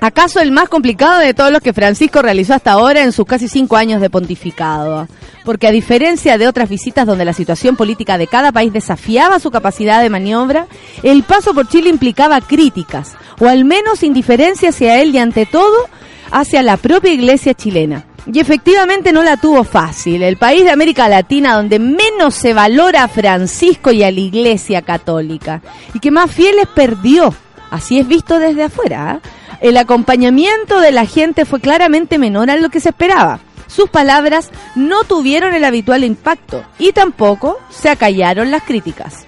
¿Acaso 0.00 0.38
el 0.38 0.52
más 0.52 0.68
complicado 0.68 1.18
de 1.18 1.34
todos 1.34 1.50
los 1.50 1.60
que 1.60 1.72
Francisco 1.72 2.22
realizó 2.22 2.54
hasta 2.54 2.72
ahora 2.72 3.02
en 3.02 3.10
sus 3.10 3.26
casi 3.26 3.48
cinco 3.48 3.76
años 3.76 4.00
de 4.00 4.10
pontificado? 4.10 5.08
Porque 5.44 5.66
a 5.66 5.72
diferencia 5.72 6.38
de 6.38 6.46
otras 6.46 6.68
visitas 6.68 7.04
donde 7.04 7.24
la 7.24 7.32
situación 7.32 7.74
política 7.74 8.16
de 8.16 8.28
cada 8.28 8.52
país 8.52 8.72
desafiaba 8.72 9.40
su 9.40 9.50
capacidad 9.50 10.00
de 10.00 10.08
maniobra, 10.08 10.68
el 11.02 11.24
paso 11.24 11.52
por 11.52 11.68
Chile 11.68 11.90
implicaba 11.90 12.40
críticas, 12.40 13.16
o 13.40 13.48
al 13.48 13.64
menos 13.64 14.04
indiferencia 14.04 14.68
hacia 14.68 15.00
él 15.02 15.14
y 15.14 15.18
ante 15.18 15.46
todo 15.46 15.88
hacia 16.30 16.62
la 16.62 16.76
propia 16.76 17.12
iglesia 17.12 17.54
chilena. 17.54 18.04
Y 18.32 18.38
efectivamente 18.38 19.12
no 19.12 19.24
la 19.24 19.36
tuvo 19.36 19.64
fácil. 19.64 20.22
El 20.22 20.36
país 20.36 20.62
de 20.62 20.70
América 20.70 21.08
Latina 21.08 21.56
donde 21.56 21.78
menos 21.80 22.34
se 22.34 22.54
valora 22.54 23.04
a 23.04 23.08
Francisco 23.08 23.90
y 23.90 24.04
a 24.04 24.12
la 24.12 24.20
iglesia 24.20 24.82
católica, 24.82 25.60
y 25.92 25.98
que 25.98 26.12
más 26.12 26.30
fieles 26.30 26.68
perdió. 26.72 27.34
Así 27.70 27.98
es 27.98 28.08
visto 28.08 28.38
desde 28.38 28.64
afuera. 28.64 29.20
¿eh? 29.22 29.28
El 29.60 29.76
acompañamiento 29.76 30.80
de 30.80 30.92
la 30.92 31.06
gente 31.06 31.44
fue 31.44 31.60
claramente 31.60 32.18
menor 32.18 32.50
a 32.50 32.56
lo 32.56 32.70
que 32.70 32.80
se 32.80 32.90
esperaba. 32.90 33.40
Sus 33.66 33.90
palabras 33.90 34.50
no 34.76 35.04
tuvieron 35.04 35.54
el 35.54 35.64
habitual 35.64 36.04
impacto 36.04 36.64
y 36.78 36.92
tampoco 36.92 37.58
se 37.70 37.90
acallaron 37.90 38.50
las 38.50 38.62
críticas. 38.62 39.26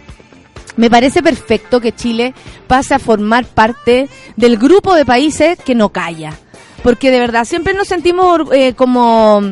Me 0.77 0.89
parece 0.89 1.23
perfecto 1.23 1.81
que 1.81 1.93
Chile 1.93 2.33
pase 2.67 2.95
a 2.95 2.99
formar 2.99 3.45
parte 3.45 4.09
del 4.37 4.57
grupo 4.57 4.95
de 4.95 5.05
países 5.05 5.59
que 5.59 5.75
no 5.75 5.91
calla. 5.91 6.33
Porque 6.83 7.11
de 7.11 7.21
verdad 7.21 7.45
siempre 7.45 7.75
nos 7.75 7.89
sentimos 7.89 8.41
eh, 8.53 8.73
como 8.75 9.43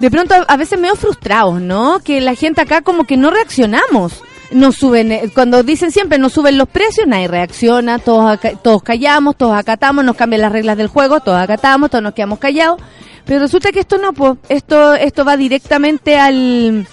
de 0.00 0.10
pronto 0.10 0.34
a 0.48 0.56
veces 0.56 0.80
medio 0.80 0.96
frustrados, 0.96 1.60
¿no? 1.60 2.00
Que 2.00 2.20
la 2.20 2.34
gente 2.34 2.60
acá 2.60 2.80
como 2.80 3.04
que 3.04 3.16
no 3.16 3.30
reaccionamos 3.30 4.20
no 4.52 4.72
suben, 4.72 5.12
eh, 5.12 5.30
cuando 5.34 5.62
dicen 5.62 5.90
siempre 5.90 6.18
no 6.18 6.28
suben 6.28 6.58
los 6.58 6.68
precios, 6.68 7.06
nadie 7.06 7.28
reacciona, 7.28 7.98
todos, 7.98 8.38
todos 8.62 8.82
callamos, 8.82 9.36
todos 9.36 9.56
acatamos, 9.56 10.04
nos 10.04 10.16
cambian 10.16 10.42
las 10.42 10.52
reglas 10.52 10.76
del 10.76 10.88
juego, 10.88 11.20
todos 11.20 11.38
acatamos, 11.38 11.90
todos 11.90 12.02
nos 12.02 12.14
quedamos 12.14 12.38
callados, 12.38 12.80
pero 13.24 13.40
resulta 13.40 13.72
que 13.72 13.80
esto 13.80 13.98
no, 13.98 14.12
pues, 14.12 14.38
esto, 14.48 14.94
esto 14.94 15.24
va 15.24 15.36
directamente 15.36 16.18
al, 16.18 16.86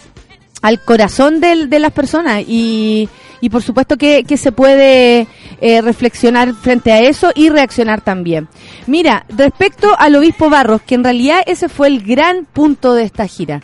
al 0.62 0.84
corazón 0.84 1.39
del, 1.39 1.70
de 1.70 1.80
las 1.80 1.92
personas 1.92 2.44
y, 2.48 3.10
y 3.42 3.50
por 3.50 3.63
supuesto 3.63 3.98
que, 3.98 4.24
que 4.24 4.38
se 4.38 4.51
puede 4.51 5.28
eh, 5.62 5.82
reflexionar 5.82 6.54
frente 6.54 6.92
a 6.92 7.01
eso 7.01 7.32
y 7.36 7.50
reaccionar 7.50 8.01
también. 8.01 8.48
Mira, 8.88 9.25
respecto 9.30 9.96
al 9.98 10.16
obispo 10.16 10.50
Barros, 10.50 10.82
que 10.82 10.96
en 10.96 11.04
realidad 11.04 11.42
ese 11.46 11.70
fue 11.70 11.88
el 11.88 12.01
gran 12.01 12.46
punto 12.46 12.94
de 12.94 13.04
esta 13.04 13.28
gira 13.28 13.62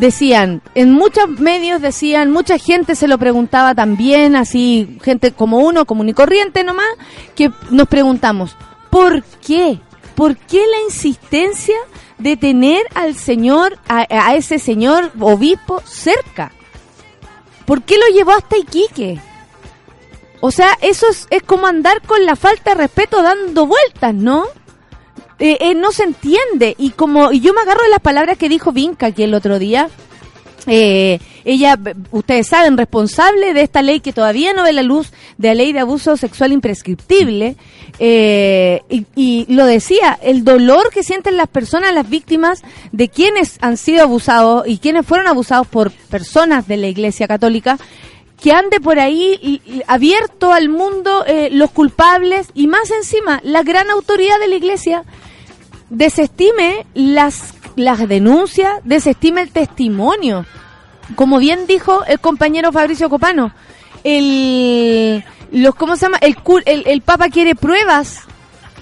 decían, 0.00 0.62
en 0.74 0.92
muchos 0.92 1.28
medios 1.28 1.82
decían, 1.82 2.30
mucha 2.30 2.58
gente 2.58 2.94
se 2.96 3.06
lo 3.06 3.18
preguntaba 3.18 3.74
también, 3.74 4.34
así, 4.34 4.98
gente 5.02 5.32
como 5.32 5.58
uno, 5.58 5.84
común 5.84 6.08
y 6.08 6.14
corriente 6.14 6.64
nomás, 6.64 6.88
que 7.36 7.50
nos 7.70 7.86
preguntamos, 7.86 8.56
¿por 8.88 9.22
qué? 9.46 9.78
¿Por 10.14 10.36
qué 10.36 10.58
la 10.66 10.82
insistencia 10.86 11.76
de 12.18 12.36
tener 12.36 12.82
al 12.94 13.14
señor, 13.14 13.78
a, 13.88 14.34
ese 14.34 14.58
señor 14.58 15.12
obispo 15.20 15.82
cerca? 15.84 16.50
¿Por 17.66 17.82
qué 17.82 17.96
lo 17.98 18.06
llevó 18.14 18.32
hasta 18.32 18.56
Iquique? 18.56 19.20
O 20.40 20.50
sea, 20.50 20.78
eso 20.80 21.06
es, 21.10 21.26
es 21.28 21.42
como 21.42 21.66
andar 21.66 22.00
con 22.02 22.24
la 22.24 22.36
falta 22.36 22.70
de 22.70 22.80
respeto 22.80 23.22
dando 23.22 23.66
vueltas, 23.66 24.14
¿no? 24.14 24.46
Eh, 25.40 25.56
eh, 25.60 25.74
no 25.74 25.90
se 25.90 26.04
entiende. 26.04 26.76
Y 26.78 26.90
como 26.90 27.32
y 27.32 27.40
yo 27.40 27.54
me 27.54 27.62
agarro 27.62 27.82
de 27.82 27.88
las 27.88 28.00
palabras 28.00 28.36
que 28.36 28.50
dijo 28.50 28.72
Vinca 28.72 29.06
aquí 29.06 29.22
el 29.22 29.34
otro 29.34 29.58
día. 29.58 29.88
Eh, 30.66 31.18
ella, 31.46 31.78
ustedes 32.10 32.48
saben, 32.48 32.76
responsable 32.76 33.54
de 33.54 33.62
esta 33.62 33.80
ley 33.80 34.00
que 34.00 34.12
todavía 34.12 34.52
no 34.52 34.64
ve 34.64 34.74
la 34.74 34.82
luz, 34.82 35.10
de 35.38 35.48
la 35.48 35.54
ley 35.54 35.72
de 35.72 35.80
abuso 35.80 36.18
sexual 36.18 36.52
imprescriptible, 36.52 37.56
y, 37.98 39.06
y, 39.16 39.46
lo 39.48 39.64
decía, 39.64 40.18
el 40.22 40.44
dolor 40.44 40.90
que 40.90 41.02
sienten 41.02 41.38
las 41.38 41.48
personas, 41.48 41.94
las 41.94 42.10
víctimas 42.10 42.60
de 42.92 43.08
quienes 43.08 43.56
han 43.62 43.78
sido 43.78 44.02
abusados 44.02 44.68
y 44.68 44.76
quienes 44.76 45.06
fueron 45.06 45.28
abusados 45.28 45.66
por 45.66 45.90
personas 45.90 46.68
de 46.68 46.76
la 46.76 46.88
Iglesia 46.88 47.26
Católica, 47.26 47.78
que 48.38 48.52
ande 48.52 48.80
por 48.80 49.00
ahí 49.00 49.82
abierto 49.86 50.52
al 50.52 50.68
mundo 50.68 51.24
los 51.52 51.70
culpables 51.70 52.48
y 52.54 52.66
más 52.66 52.90
encima 52.90 53.40
la 53.44 53.62
gran 53.62 53.88
autoridad 53.88 54.38
de 54.40 54.48
la 54.48 54.56
Iglesia 54.56 55.04
desestime 55.90 56.86
las, 56.94 57.54
las 57.76 58.08
denuncias, 58.08 58.80
desestime 58.84 59.42
el 59.42 59.50
testimonio. 59.50 60.46
Como 61.16 61.38
bien 61.38 61.66
dijo 61.66 62.04
el 62.06 62.20
compañero 62.20 62.72
Fabricio 62.72 63.10
Copano, 63.10 63.52
el, 64.04 65.24
los, 65.52 65.74
¿cómo 65.74 65.96
se 65.96 66.06
llama? 66.06 66.18
El, 66.20 66.36
el, 66.64 66.84
el 66.86 67.02
Papa 67.02 67.28
quiere 67.28 67.54
pruebas, 67.54 68.22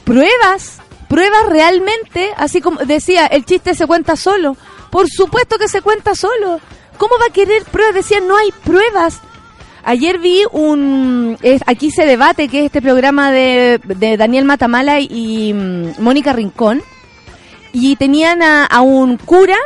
pruebas, 0.04 0.80
pruebas 1.08 1.46
realmente, 1.48 2.30
así 2.36 2.60
como 2.60 2.80
decía, 2.80 3.26
el 3.26 3.44
chiste 3.44 3.74
se 3.74 3.86
cuenta 3.86 4.14
solo. 4.14 4.56
Por 4.90 5.08
supuesto 5.08 5.58
que 5.58 5.68
se 5.68 5.82
cuenta 5.82 6.14
solo. 6.14 6.60
¿Cómo 6.98 7.14
va 7.20 7.26
a 7.26 7.32
querer 7.32 7.64
pruebas? 7.64 7.94
Decía, 7.94 8.20
no 8.20 8.36
hay 8.36 8.50
pruebas. 8.64 9.20
Ayer 9.84 10.18
vi 10.18 10.42
un... 10.52 11.38
aquí 11.66 11.90
se 11.90 12.04
debate, 12.04 12.48
que 12.48 12.60
es 12.60 12.66
este 12.66 12.82
programa 12.82 13.30
de, 13.30 13.80
de 13.84 14.16
Daniel 14.16 14.44
Matamala 14.44 15.00
y, 15.00 15.54
mm, 15.54 16.02
Mónica 16.02 16.32
Rincón 16.32 16.82
y 17.72 17.96
tenían 17.96 18.42
a, 18.42 18.80
un 18.80 19.16
cura, 19.16 19.56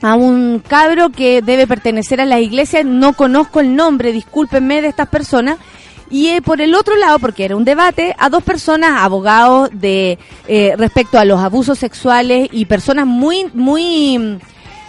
a 0.00 0.14
un 0.14 0.62
cabro 0.66 1.10
que 1.10 1.42
debe 1.42 1.66
pertenecer 1.66 2.20
a 2.20 2.26
la 2.26 2.40
iglesia, 2.40 2.82
no 2.84 3.12
conozco 3.12 3.60
el 3.60 3.74
nombre, 3.76 4.12
discúlpenme 4.12 4.82
de 4.82 4.88
estas 4.88 5.08
personas, 5.08 5.58
y 6.10 6.28
eh, 6.28 6.42
por 6.42 6.60
el 6.60 6.74
otro 6.74 6.94
lado, 6.96 7.18
porque 7.18 7.44
era 7.44 7.56
un 7.56 7.64
debate, 7.64 8.14
a 8.18 8.28
dos 8.28 8.42
personas, 8.42 9.00
abogados 9.00 9.70
de 9.72 10.18
eh, 10.46 10.74
respecto 10.76 11.18
a 11.18 11.24
los 11.24 11.40
abusos 11.40 11.78
sexuales 11.78 12.50
y 12.52 12.66
personas 12.66 13.06
muy, 13.06 13.46
muy, 13.54 14.38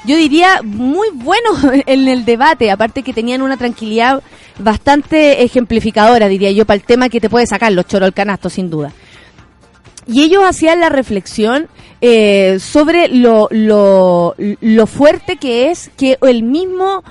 yo 0.06 0.18
diría, 0.18 0.62
muy 0.64 1.10
buenos 1.14 1.64
en 1.86 2.08
el 2.10 2.26
debate, 2.26 2.72
aparte 2.72 3.04
que 3.04 3.14
tenían 3.14 3.42
una 3.42 3.56
tranquilidad 3.56 4.22
bastante 4.60 5.44
ejemplificadora, 5.44 6.28
diría 6.28 6.52
yo, 6.52 6.66
para 6.66 6.76
el 6.76 6.84
tema 6.84 7.08
que 7.08 7.22
te 7.22 7.30
puede 7.30 7.48
sacar 7.48 7.72
los 7.72 7.88
choros 7.88 8.12
canasto, 8.12 8.50
sin 8.50 8.70
duda. 8.70 8.92
Y 10.08 10.24
ellos 10.24 10.44
hacían 10.44 10.80
la 10.80 10.90
reflexión 10.90 11.68
eh, 12.02 12.58
sobre 12.60 13.08
lo, 13.08 13.48
lo, 13.52 14.36
lo 14.38 14.88
fuerte 14.88 15.38
que 15.38 15.72
es 15.72 15.90
que 15.96 16.18
el 16.22 16.44
mismo 16.44 17.04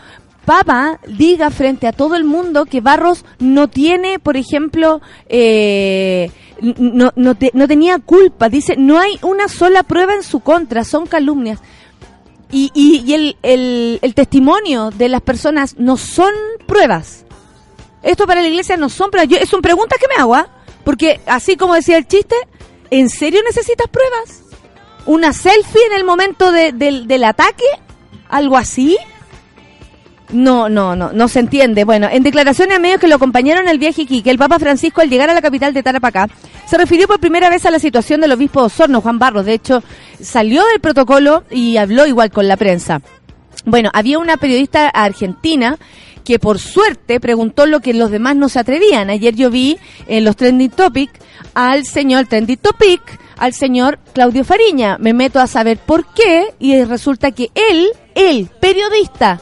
Papa 0.44 0.98
diga 1.06 1.50
frente 1.50 1.86
a 1.86 1.92
todo 1.92 2.16
el 2.16 2.24
mundo 2.24 2.64
que 2.64 2.80
Barros 2.80 3.24
no 3.38 3.68
tiene, 3.68 4.18
por 4.18 4.36
ejemplo, 4.36 5.00
eh, 5.28 6.30
no, 6.60 7.12
no, 7.14 7.36
no, 7.52 7.68
tenía 7.68 7.98
culpa. 8.00 8.48
Dice, 8.48 8.74
no 8.76 8.98
hay 8.98 9.18
una 9.22 9.48
sola 9.48 9.84
prueba 9.84 10.14
en 10.14 10.22
su 10.22 10.40
contra, 10.40 10.84
son 10.84 11.06
calumnias. 11.06 11.60
Y, 12.50 12.70
y, 12.74 13.02
y 13.06 13.14
el, 13.14 13.36
el, 13.42 13.98
el, 14.02 14.14
testimonio 14.14 14.90
de 14.90 15.08
las 15.08 15.22
personas 15.22 15.76
no 15.78 15.96
son 15.96 16.32
pruebas. 16.66 17.24
Esto 18.02 18.26
para 18.26 18.42
la 18.42 18.48
iglesia 18.48 18.76
no 18.76 18.88
son 18.88 19.10
pruebas. 19.10 19.30
Yo, 19.30 19.38
es 19.38 19.52
una 19.52 19.62
pregunta 19.62 19.96
que 19.98 20.08
me 20.08 20.20
hago, 20.20 20.34
¿ah? 20.34 20.48
porque 20.84 21.20
así 21.26 21.56
como 21.56 21.74
decía 21.74 21.96
el 21.96 22.06
chiste, 22.06 22.36
¿en 22.92 23.08
serio 23.08 23.40
necesitas 23.44 23.88
pruebas? 23.88 24.42
¿Una 25.06 25.32
selfie 25.32 25.86
en 25.86 25.94
el 25.94 26.04
momento 26.04 26.52
del 26.52 27.24
ataque? 27.24 27.64
¿Algo 28.28 28.56
así? 28.56 28.96
No, 30.30 30.68
no, 30.68 30.94
no, 30.94 31.12
no 31.12 31.28
se 31.28 31.40
entiende. 31.40 31.84
Bueno, 31.84 32.08
en 32.10 32.22
declaraciones 32.22 32.76
a 32.76 32.80
medios 32.80 33.00
que 33.00 33.08
lo 33.08 33.16
acompañaron 33.16 33.66
el 33.66 33.78
viaje 33.78 34.02
aquí, 34.02 34.22
que 34.22 34.30
el 34.30 34.38
Papa 34.38 34.58
Francisco 34.58 35.00
al 35.00 35.10
llegar 35.10 35.30
a 35.30 35.34
la 35.34 35.42
capital 35.42 35.74
de 35.74 35.82
Tarapacá 35.82 36.28
se 36.66 36.78
refirió 36.78 37.08
por 37.08 37.18
primera 37.18 37.50
vez 37.50 37.66
a 37.66 37.70
la 37.70 37.78
situación 37.78 38.20
del 38.20 38.32
obispo 38.32 38.62
Osorno, 38.62 39.00
Juan 39.00 39.18
Barros. 39.18 39.46
De 39.46 39.54
hecho, 39.54 39.82
salió 40.20 40.64
del 40.66 40.80
protocolo 40.80 41.44
y 41.50 41.78
habló 41.78 42.06
igual 42.06 42.30
con 42.30 42.46
la 42.46 42.56
prensa. 42.56 43.00
Bueno, 43.64 43.90
había 43.92 44.18
una 44.18 44.36
periodista 44.36 44.88
argentina 44.88 45.78
que 46.24 46.38
por 46.38 46.58
suerte 46.58 47.20
preguntó 47.20 47.66
lo 47.66 47.80
que 47.80 47.94
los 47.94 48.10
demás 48.10 48.36
no 48.36 48.48
se 48.48 48.58
atrevían. 48.58 49.10
Ayer 49.10 49.34
yo 49.34 49.50
vi 49.50 49.78
en 50.06 50.24
los 50.24 50.36
trending 50.36 50.70
topic 50.70 51.10
al 51.54 51.84
señor 51.84 52.26
trending 52.26 52.58
topic, 52.58 53.00
al 53.36 53.52
señor 53.52 53.98
Claudio 54.12 54.44
Fariña. 54.44 54.98
Me 54.98 55.12
meto 55.12 55.40
a 55.40 55.46
saber 55.46 55.78
por 55.78 56.06
qué 56.14 56.46
y 56.58 56.82
resulta 56.84 57.32
que 57.32 57.50
él, 57.54 57.88
él, 58.14 58.48
periodista, 58.60 59.40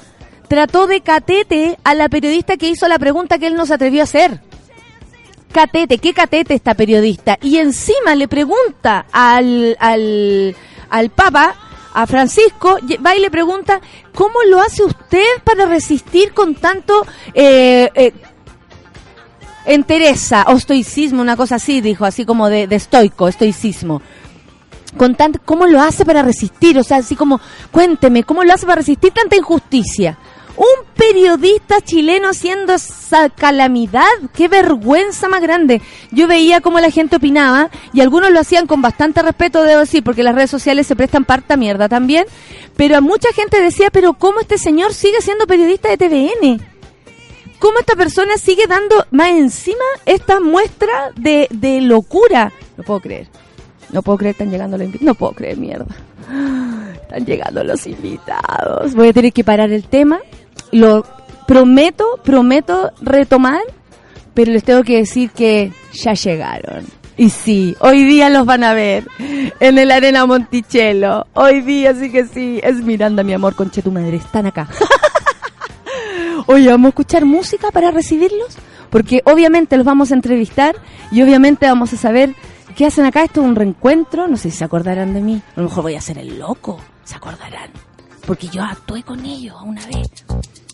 trató 0.49 0.87
de 0.87 1.01
catete 1.01 1.79
a 1.85 1.95
la 1.95 2.09
periodista 2.09 2.57
que 2.57 2.69
hizo 2.69 2.89
la 2.89 2.99
pregunta 2.99 3.39
que 3.39 3.47
él 3.47 3.55
no 3.55 3.67
se 3.67 3.75
atrevió 3.75 4.01
a 4.01 4.05
hacer. 4.05 4.41
Catete, 5.53 5.99
¿qué 5.99 6.13
catete 6.15 6.55
esta 6.55 6.75
periodista? 6.75 7.37
Y 7.43 7.59
encima 7.59 8.15
le 8.15 8.29
pregunta 8.29 9.07
al, 9.11 9.77
al, 9.81 10.55
al 10.89 11.11
Papa 11.11 11.57
a 11.93 12.07
Francisco, 12.07 12.79
va 13.05 13.17
y 13.17 13.21
le 13.21 13.31
pregunta, 13.31 13.81
¿cómo 14.15 14.43
lo 14.49 14.61
hace 14.61 14.85
usted 14.85 15.25
para 15.45 15.67
resistir 15.67 16.33
con 16.33 16.55
tanto 16.55 17.07
eh, 17.35 17.91
eh, 17.95 18.13
entereza 19.67 20.45
o 20.49 20.57
estoicismo, 20.57 21.21
una 21.21 21.37
cosa 21.37 21.57
así, 21.57 21.81
dijo, 21.81 22.05
así 22.05 22.25
como 22.25 22.49
de, 22.49 22.67
de 22.67 22.77
estoico, 22.77 23.29
estoicismo? 23.29 24.03
Con 24.97 25.15
tanto, 25.15 25.41
¿Cómo 25.45 25.67
lo 25.67 25.81
hace 25.81 26.05
para 26.05 26.23
resistir? 26.23 26.77
O 26.79 26.83
sea, 26.83 26.99
así 26.99 27.15
como, 27.15 27.41
cuénteme, 27.71 28.25
¿cómo 28.25 28.43
lo 28.43 28.53
hace 28.53 28.67
para 28.67 28.81
resistir 28.81 29.13
tanta 29.13 29.37
injusticia? 29.37 30.19
Un 30.61 30.85
periodista 30.95 31.81
chileno 31.81 32.29
haciendo 32.29 32.75
esa 32.75 33.31
calamidad. 33.31 34.05
Qué 34.35 34.47
vergüenza 34.47 35.27
más 35.27 35.41
grande. 35.41 35.81
Yo 36.11 36.29
veía 36.29 36.61
cómo 36.61 36.81
la 36.81 36.91
gente 36.91 37.17
opinaba 37.17 37.71
y 37.95 38.03
algunos 38.03 38.31
lo 38.31 38.41
hacían 38.41 38.67
con 38.67 38.83
bastante 38.83 39.23
respeto, 39.23 39.63
debo 39.63 39.81
decir, 39.81 40.05
porque 40.05 40.23
las 40.23 40.35
redes 40.35 40.51
sociales 40.51 40.87
se 40.87 40.97
prestan 40.97 41.25
parta 41.25 41.57
mierda 41.57 41.89
también. 41.89 42.27
Pero 42.77 43.01
mucha 43.01 43.33
gente 43.33 43.59
decía, 43.59 43.89
pero 43.91 44.13
¿cómo 44.13 44.41
este 44.41 44.59
señor 44.59 44.93
sigue 44.93 45.23
siendo 45.23 45.47
periodista 45.47 45.89
de 45.89 45.97
TVN? 45.97 46.61
¿Cómo 47.59 47.79
esta 47.79 47.97
persona 47.97 48.37
sigue 48.37 48.67
dando 48.67 49.07
más 49.13 49.31
encima 49.31 49.85
esta 50.05 50.41
muestra 50.41 51.13
de, 51.17 51.49
de 51.51 51.81
locura? 51.81 52.53
No 52.77 52.85
puedo 52.85 53.01
creer. 53.01 53.29
No 53.93 54.03
puedo 54.03 54.19
creer, 54.19 54.33
están 54.33 54.51
llegando 54.51 54.77
los 54.77 54.85
invitados. 54.85 55.07
No 55.07 55.15
puedo 55.15 55.33
creer, 55.33 55.57
mierda. 55.57 55.87
Están 57.01 57.25
llegando 57.25 57.65
los 57.65 57.87
invitados. 57.87 58.95
Voy 58.95 59.09
a 59.09 59.13
tener 59.13 59.33
que 59.33 59.43
parar 59.43 59.73
el 59.73 59.83
tema 59.83 60.21
lo 60.73 61.05
prometo, 61.47 62.21
prometo 62.23 62.93
retomar, 63.01 63.63
pero 64.35 64.53
les 64.53 64.65
tengo 64.65 64.83
que 64.83 64.99
decir 64.99 65.31
que 65.31 65.73
ya 65.93 66.15
llegaron. 66.15 66.87
Y 67.17 67.29
sí, 67.29 67.77
hoy 67.81 68.05
día 68.05 68.31
los 68.31 68.47
van 68.47 68.65
a 68.65 68.73
ver 68.73 69.07
en 69.61 69.79
el 69.79 69.91
Arena 69.91 70.25
Monticello. 70.25 71.27
Hoy 71.35 71.61
día 71.61 71.95
sí 71.95 72.11
que 72.11 72.25
sí. 72.25 72.61
Es 72.63 72.77
Miranda, 72.77 73.23
mi 73.23 73.35
amor, 73.35 73.55
conche 73.55 73.83
tu 73.83 73.93
madre. 73.93 74.17
Están 74.17 74.47
acá. 74.47 74.69
Oye, 76.47 76.69
vamos 76.69 76.87
a 76.87 76.89
escuchar 76.89 77.27
música 77.27 77.71
para 77.71 77.91
recibirlos. 77.91 78.57
Porque 78.89 79.21
obviamente 79.27 79.77
los 79.77 79.85
vamos 79.85 80.13
a 80.13 80.15
entrevistar 80.15 80.77
y 81.13 81.21
obviamente 81.21 81.67
vamos 81.67 81.93
a 81.93 81.99
saber 81.99 82.35
qué 82.75 82.87
hacen 82.87 83.05
acá. 83.05 83.23
Esto 83.23 83.43
es 83.43 83.47
un 83.47 83.55
reencuentro. 83.55 84.27
No 84.27 84.39
sé 84.39 84.51
si 84.51 84.57
se 84.57 84.65
acordarán 84.65 85.13
de 85.13 85.21
mí. 85.21 85.43
A 85.57 85.61
lo 85.61 85.69
mejor 85.69 85.83
voy 85.83 85.97
a 85.97 86.01
ser 86.01 86.17
el 86.17 86.39
loco. 86.39 86.81
Se 87.05 87.17
acordarán. 87.17 87.71
Porque 88.31 88.47
yo 88.47 88.63
actué 88.63 89.03
con 89.03 89.27
ellos 89.27 89.57
una 89.61 89.85
vez. 89.87 90.09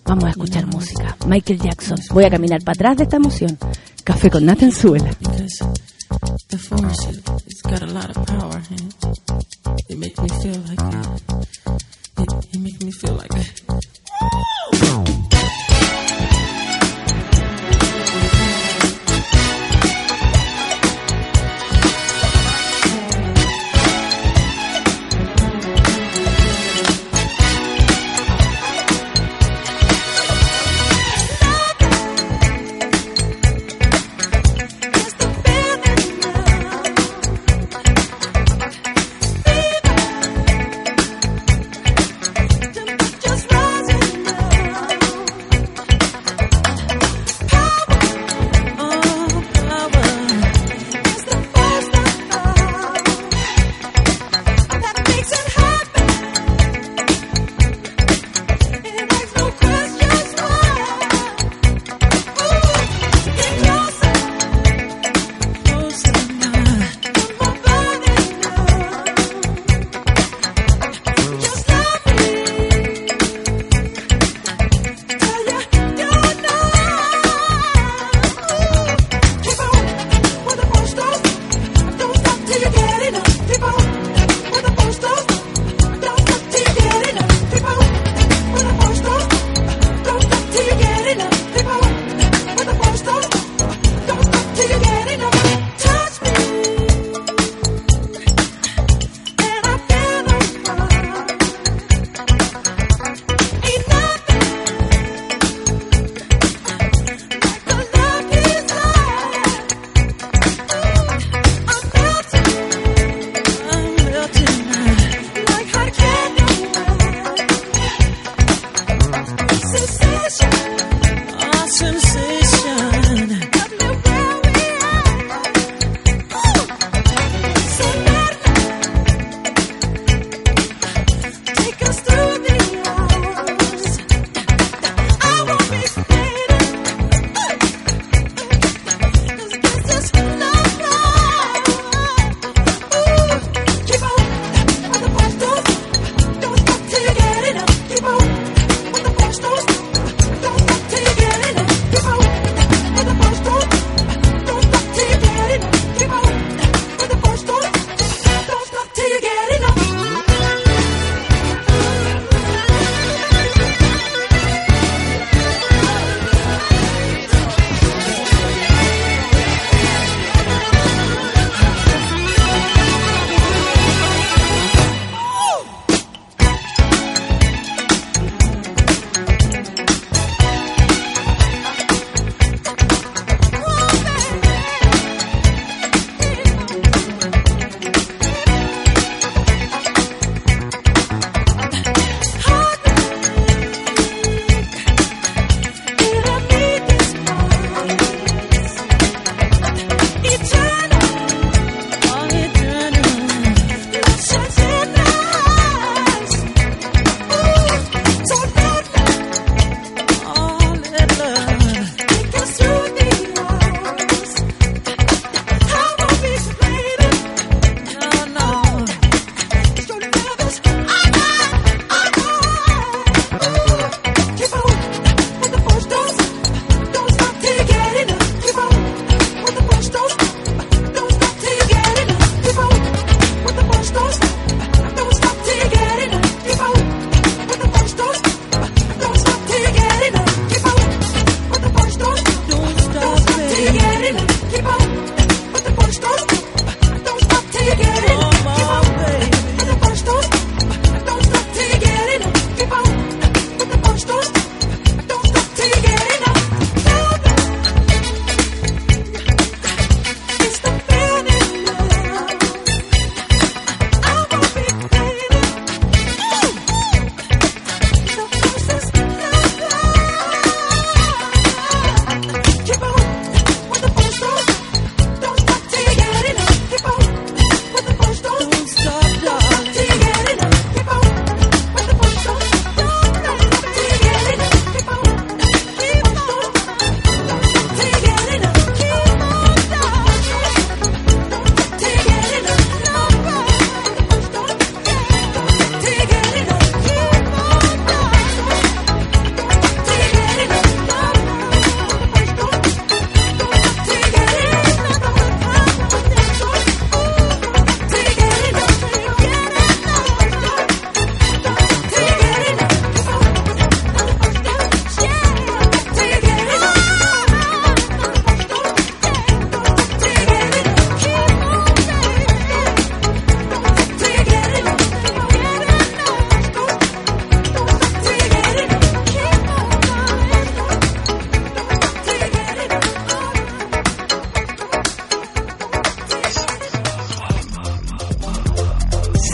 Vamos 0.05 0.25
a 0.25 0.29
escuchar 0.29 0.67
música. 0.67 1.17
Michael 1.27 1.59
Jackson. 1.59 1.99
Voy 2.11 2.25
a 2.25 2.31
caminar 2.31 2.63
para 2.63 2.75
atrás 2.75 2.99
de 2.99 3.05
esta 3.05 3.17
emoción. 3.17 3.59
Café 4.05 4.31
con 4.31 4.45
nata 4.45 4.67
en 4.67 4.73
suela. 4.73 5.11
The 6.49 6.59
force, 6.59 7.09
it's 7.47 7.63
got 7.63 7.81
a 7.81 7.87
lot 7.87 8.11
of 8.15 8.27
power. 8.27 8.61
It 9.89 9.97
makes 9.97 10.21
me 10.21 10.29
feel 10.29 10.61
like 10.69 10.83
it, 13.33 13.63
it 15.31 15.36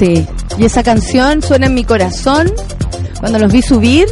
Sí. 0.03 0.27
Y 0.59 0.65
esa 0.65 0.83
canción 0.83 1.43
suena 1.43 1.67
en 1.67 1.75
mi 1.75 1.85
corazón. 1.85 2.51
Cuando 3.21 3.39
los 3.39 3.53
vi 3.53 3.63
subir, 3.63 4.07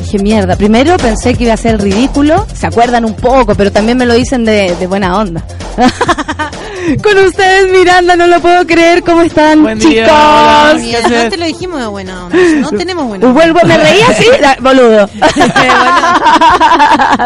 dije, 0.00 0.18
mierda. 0.18 0.56
Primero 0.56 0.96
pensé 0.96 1.34
que 1.34 1.44
iba 1.44 1.52
a 1.52 1.58
ser 1.58 1.78
ridículo. 1.78 2.46
Se 2.54 2.66
acuerdan 2.66 3.04
un 3.04 3.14
poco, 3.14 3.54
pero 3.54 3.70
también 3.70 3.98
me 3.98 4.06
lo 4.06 4.14
dicen 4.14 4.46
de, 4.46 4.74
de 4.80 4.86
buena 4.86 5.18
onda. 5.18 5.44
Con 7.02 7.18
ustedes, 7.18 7.70
Miranda, 7.70 8.16
no 8.16 8.26
lo 8.26 8.40
puedo 8.40 8.66
creer. 8.66 9.02
¿Cómo 9.02 9.20
están, 9.20 9.62
Buen 9.62 9.78
día, 9.78 10.04
chicos? 10.06 10.82
Mira, 10.82 10.98
¿Qué 11.06 11.24
no 11.24 11.28
te 11.28 11.36
lo 11.36 11.44
dijimos 11.44 11.80
de 11.80 11.86
buena 11.86 12.24
onda. 12.24 12.38
No 12.60 12.70
tenemos 12.78 13.06
buena 13.06 13.26
onda. 13.28 13.38
Vuelvo, 13.40 13.60
me 13.66 13.76
reí 13.76 14.00
así, 14.08 14.24
boludo. 14.62 15.08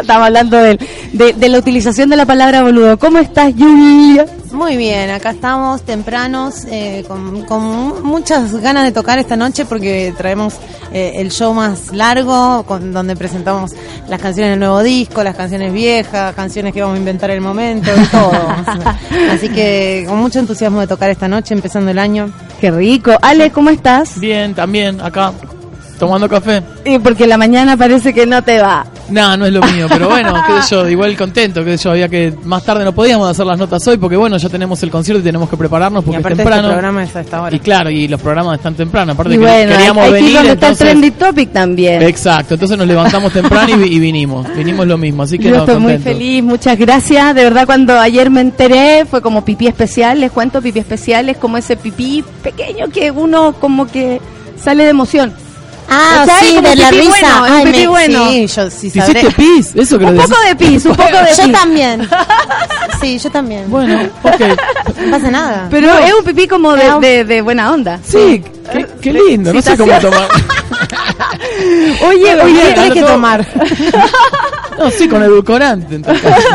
Estamos 0.00 0.26
hablando 0.26 0.56
del- 0.58 0.78
de, 1.12 1.32
de 1.32 1.48
la 1.48 1.58
utilización 1.58 2.10
de 2.10 2.16
la 2.16 2.26
palabra 2.26 2.62
boludo. 2.62 2.98
¿Cómo 2.98 3.18
estás, 3.18 3.52
Julia? 3.56 4.26
Muy 4.54 4.76
bien, 4.76 5.10
acá 5.10 5.30
estamos 5.30 5.82
tempranos, 5.82 6.64
eh, 6.70 7.04
con, 7.08 7.42
con 7.42 8.04
muchas 8.04 8.54
ganas 8.54 8.84
de 8.84 8.92
tocar 8.92 9.18
esta 9.18 9.34
noche 9.36 9.64
porque 9.64 10.14
traemos 10.16 10.54
eh, 10.92 11.14
el 11.16 11.32
show 11.32 11.52
más 11.52 11.92
largo, 11.92 12.62
con, 12.62 12.92
donde 12.92 13.16
presentamos 13.16 13.72
las 14.08 14.22
canciones 14.22 14.52
del 14.52 14.60
nuevo 14.60 14.80
disco, 14.84 15.24
las 15.24 15.34
canciones 15.34 15.72
viejas, 15.72 16.36
canciones 16.36 16.72
que 16.72 16.82
vamos 16.82 16.94
a 16.94 16.98
inventar 17.00 17.30
en 17.30 17.36
el 17.38 17.42
momento, 17.42 17.90
y 18.00 18.06
todo. 18.06 18.30
Así 19.32 19.48
que 19.48 20.04
con 20.06 20.18
mucho 20.18 20.38
entusiasmo 20.38 20.78
de 20.78 20.86
tocar 20.86 21.10
esta 21.10 21.26
noche, 21.26 21.52
empezando 21.52 21.90
el 21.90 21.98
año. 21.98 22.30
Qué 22.60 22.70
rico. 22.70 23.18
Ale, 23.22 23.50
¿cómo 23.50 23.70
estás? 23.70 24.20
Bien, 24.20 24.54
también, 24.54 25.00
acá, 25.00 25.32
tomando 25.98 26.28
café. 26.28 26.62
Eh, 26.84 27.00
porque 27.00 27.26
la 27.26 27.38
mañana 27.38 27.76
parece 27.76 28.14
que 28.14 28.24
no 28.24 28.40
te 28.42 28.62
va. 28.62 28.86
Nada, 29.10 29.36
no 29.36 29.44
es 29.46 29.52
lo 29.52 29.60
mío, 29.62 29.86
pero 29.88 30.08
bueno, 30.08 30.32
qué 30.46 30.62
sé 30.62 30.74
yo, 30.74 30.88
igual 30.88 31.16
contento, 31.16 31.64
qué 31.64 31.76
sé 31.76 31.84
yo, 31.84 31.90
había 31.90 32.08
que, 32.08 32.32
más 32.44 32.62
tarde 32.64 32.84
no 32.84 32.94
podíamos 32.94 33.28
hacer 33.30 33.44
las 33.46 33.58
notas 33.58 33.86
hoy 33.86 33.96
porque 33.98 34.16
bueno, 34.16 34.36
ya 34.38 34.48
tenemos 34.48 34.82
el 34.82 34.90
concierto 34.90 35.20
y 35.20 35.24
tenemos 35.24 35.48
que 35.50 35.56
prepararnos 35.56 36.02
Y 36.02 36.06
porque 36.06 36.18
es 36.20 36.24
este 36.24 36.36
temprano. 36.36 36.68
programa 36.68 37.02
es 37.04 37.14
a 37.16 37.20
esta 37.20 37.42
hora. 37.42 37.54
y 37.54 37.58
claro, 37.60 37.90
y 37.90 38.08
los 38.08 38.20
programas 38.20 38.56
están 38.56 38.74
temprano, 38.74 39.12
aparte 39.12 39.34
Y 39.34 39.38
que 39.38 39.42
bueno, 39.44 39.72
hay, 39.72 39.76
queríamos 39.76 40.02
hay 40.04 40.08
ir 40.10 40.14
venir, 40.14 40.32
donde 40.36 40.52
está 40.52 40.66
el 40.66 40.72
entonces- 40.72 40.88
trending 40.88 41.12
topic 41.12 41.52
también. 41.52 42.02
Exacto, 42.02 42.54
entonces 42.54 42.78
nos 42.78 42.86
levantamos 42.86 43.32
temprano 43.32 43.68
y, 43.70 43.88
vi- 43.88 43.96
y 43.96 43.98
vinimos, 43.98 44.46
vinimos 44.56 44.86
lo 44.86 44.96
mismo, 44.98 45.22
así 45.24 45.38
que 45.38 45.44
Yo 45.50 45.56
no, 45.56 45.60
estoy 45.60 45.78
muy 45.78 45.98
feliz, 45.98 46.42
muchas 46.42 46.78
gracias. 46.78 47.34
De 47.34 47.44
verdad, 47.44 47.66
cuando 47.66 47.98
ayer 47.98 48.30
me 48.30 48.40
enteré, 48.40 49.04
fue 49.04 49.20
como 49.20 49.44
pipí 49.44 49.66
especial. 49.66 50.20
Les 50.20 50.30
cuento, 50.32 50.62
pipí 50.62 50.78
especial 50.78 51.28
es 51.28 51.36
como 51.36 51.56
ese 51.58 51.76
pipí 51.76 52.24
pequeño 52.42 52.88
que 52.92 53.10
uno 53.10 53.54
como 53.60 53.86
que 53.86 54.20
sale 54.60 54.84
de 54.84 54.90
emoción. 54.90 55.32
Ah, 55.88 56.24
¿Cachai? 56.26 56.48
sí, 56.48 56.54
Como 56.56 56.68
de 56.68 56.76
la 56.76 56.88
pipí 56.90 57.00
risa. 57.02 57.38
bueno, 57.38 57.54
Ay, 57.56 57.64
pipí 57.66 57.78
me- 57.80 57.88
bueno. 57.88 58.28
Sí, 58.30 58.46
yo 58.46 58.70
sí 58.70 58.90
¿Te 58.90 59.00
sabré. 59.00 59.20
hiciste 59.20 59.36
pis? 59.36 59.72
Eso 59.76 59.98
que 59.98 60.04
Un 60.06 60.16
poco 60.16 60.36
de 60.48 60.56
pis, 60.56 60.84
un 60.86 60.96
poco 60.96 61.08
de 61.10 61.34
Yo 61.36 61.44
pis. 61.44 61.52
también. 61.52 62.08
Sí, 63.00 63.18
yo 63.18 63.30
también. 63.30 63.68
Bueno, 63.70 64.00
ok. 64.22 64.40
No 65.04 65.10
pasa 65.10 65.30
nada. 65.30 65.66
Pero 65.70 65.92
es 65.98 66.14
un 66.14 66.24
pipí 66.24 66.48
como 66.48 66.72
de, 66.74 66.90
de- 67.00 67.24
de 67.24 67.42
buena 67.42 67.70
onda. 67.72 67.98
Sí, 68.02 68.42
qué, 68.72 68.86
qué 69.02 69.12
lindo, 69.12 69.52
no 69.52 69.60
sé 69.60 69.76
cómo 69.76 69.92
tomar. 69.98 70.26
Oye, 72.08 72.34
Bueno, 72.34 72.44
oye, 72.44 72.74
¿Qué 72.74 72.90
que 72.92 73.02
tomar? 73.02 73.46
No, 74.78 74.90
sí, 74.90 75.06
con 75.08 75.22
edulcorante. 75.22 75.96
en 75.96 76.02
todo 76.02 76.14
caso. 76.14 76.48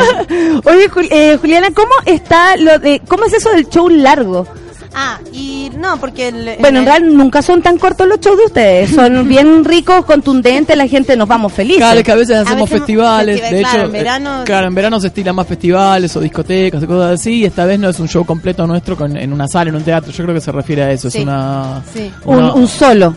oye, 0.66 0.90
Jul- 0.90 1.08
eh, 1.12 1.38
Juliana, 1.40 1.68
¿cómo 1.74 1.92
está 2.06 2.58
lo 2.58 2.80
de, 2.80 3.02
cómo 3.08 3.26
es 3.26 3.34
eso 3.34 3.52
del 3.52 3.68
show 3.70 3.88
largo? 3.90 4.48
Ah, 4.94 5.20
y 5.32 5.70
no, 5.78 5.98
porque 6.00 6.30
el, 6.30 6.56
Bueno, 6.60 6.80
en 6.80 6.86
realidad 6.86 7.08
nunca 7.12 7.42
son 7.44 7.62
tan 7.62 7.78
cortos 7.78 8.08
los 8.08 8.20
shows 8.20 8.38
de 8.38 8.46
ustedes, 8.46 8.90
son 8.90 9.28
bien 9.30 9.64
ricos, 9.64 10.04
contundentes, 10.06 10.76
la 10.76 10.88
gente 10.88 11.16
nos 11.16 11.28
vamos 11.28 11.54
felices. 11.54 11.78
Claro, 11.78 12.00
es 12.00 12.04
que 12.06 12.12
a 12.12 12.16
veces 12.16 12.38
hacemos 12.38 12.70
veces 12.70 12.80
festivales, 12.80 13.40
festiva- 13.40 13.56
de 13.56 13.62
claro, 13.62 13.78
hecho, 13.78 13.86
en 13.86 13.92
verano- 13.92 14.42
eh, 14.42 14.46
claro, 14.46 14.68
en 14.68 14.76
verano 14.76 15.00
se 15.00 15.08
estilan 15.08 15.36
más 15.36 15.46
festivales 15.48 16.16
o 16.16 16.20
discotecas 16.20 16.82
o 16.84 16.88
cosas 16.88 17.20
así, 17.20 17.34
y 17.42 17.46
esta 17.46 17.66
vez 17.66 17.80
no 17.80 17.90
es 17.90 18.00
un 18.00 18.08
show 18.08 18.26
completo 18.26 18.66
nuestro 18.66 18.98
con, 18.98 19.16
en 19.16 19.32
una 19.32 19.48
sala, 19.48 19.70
en 19.70 19.76
un 19.76 19.84
teatro, 19.84 20.12
yo 20.12 20.24
creo 20.24 20.36
que 20.36 20.42
se 20.42 20.52
refiere 20.52 20.82
a 20.84 20.92
eso, 20.92 21.10
Sí, 21.12 21.20
es 21.20 21.24
una, 21.24 21.82
sí. 21.94 22.12
un, 22.26 22.38
una- 22.38 22.54
un 22.54 22.68
solo. 22.68 23.16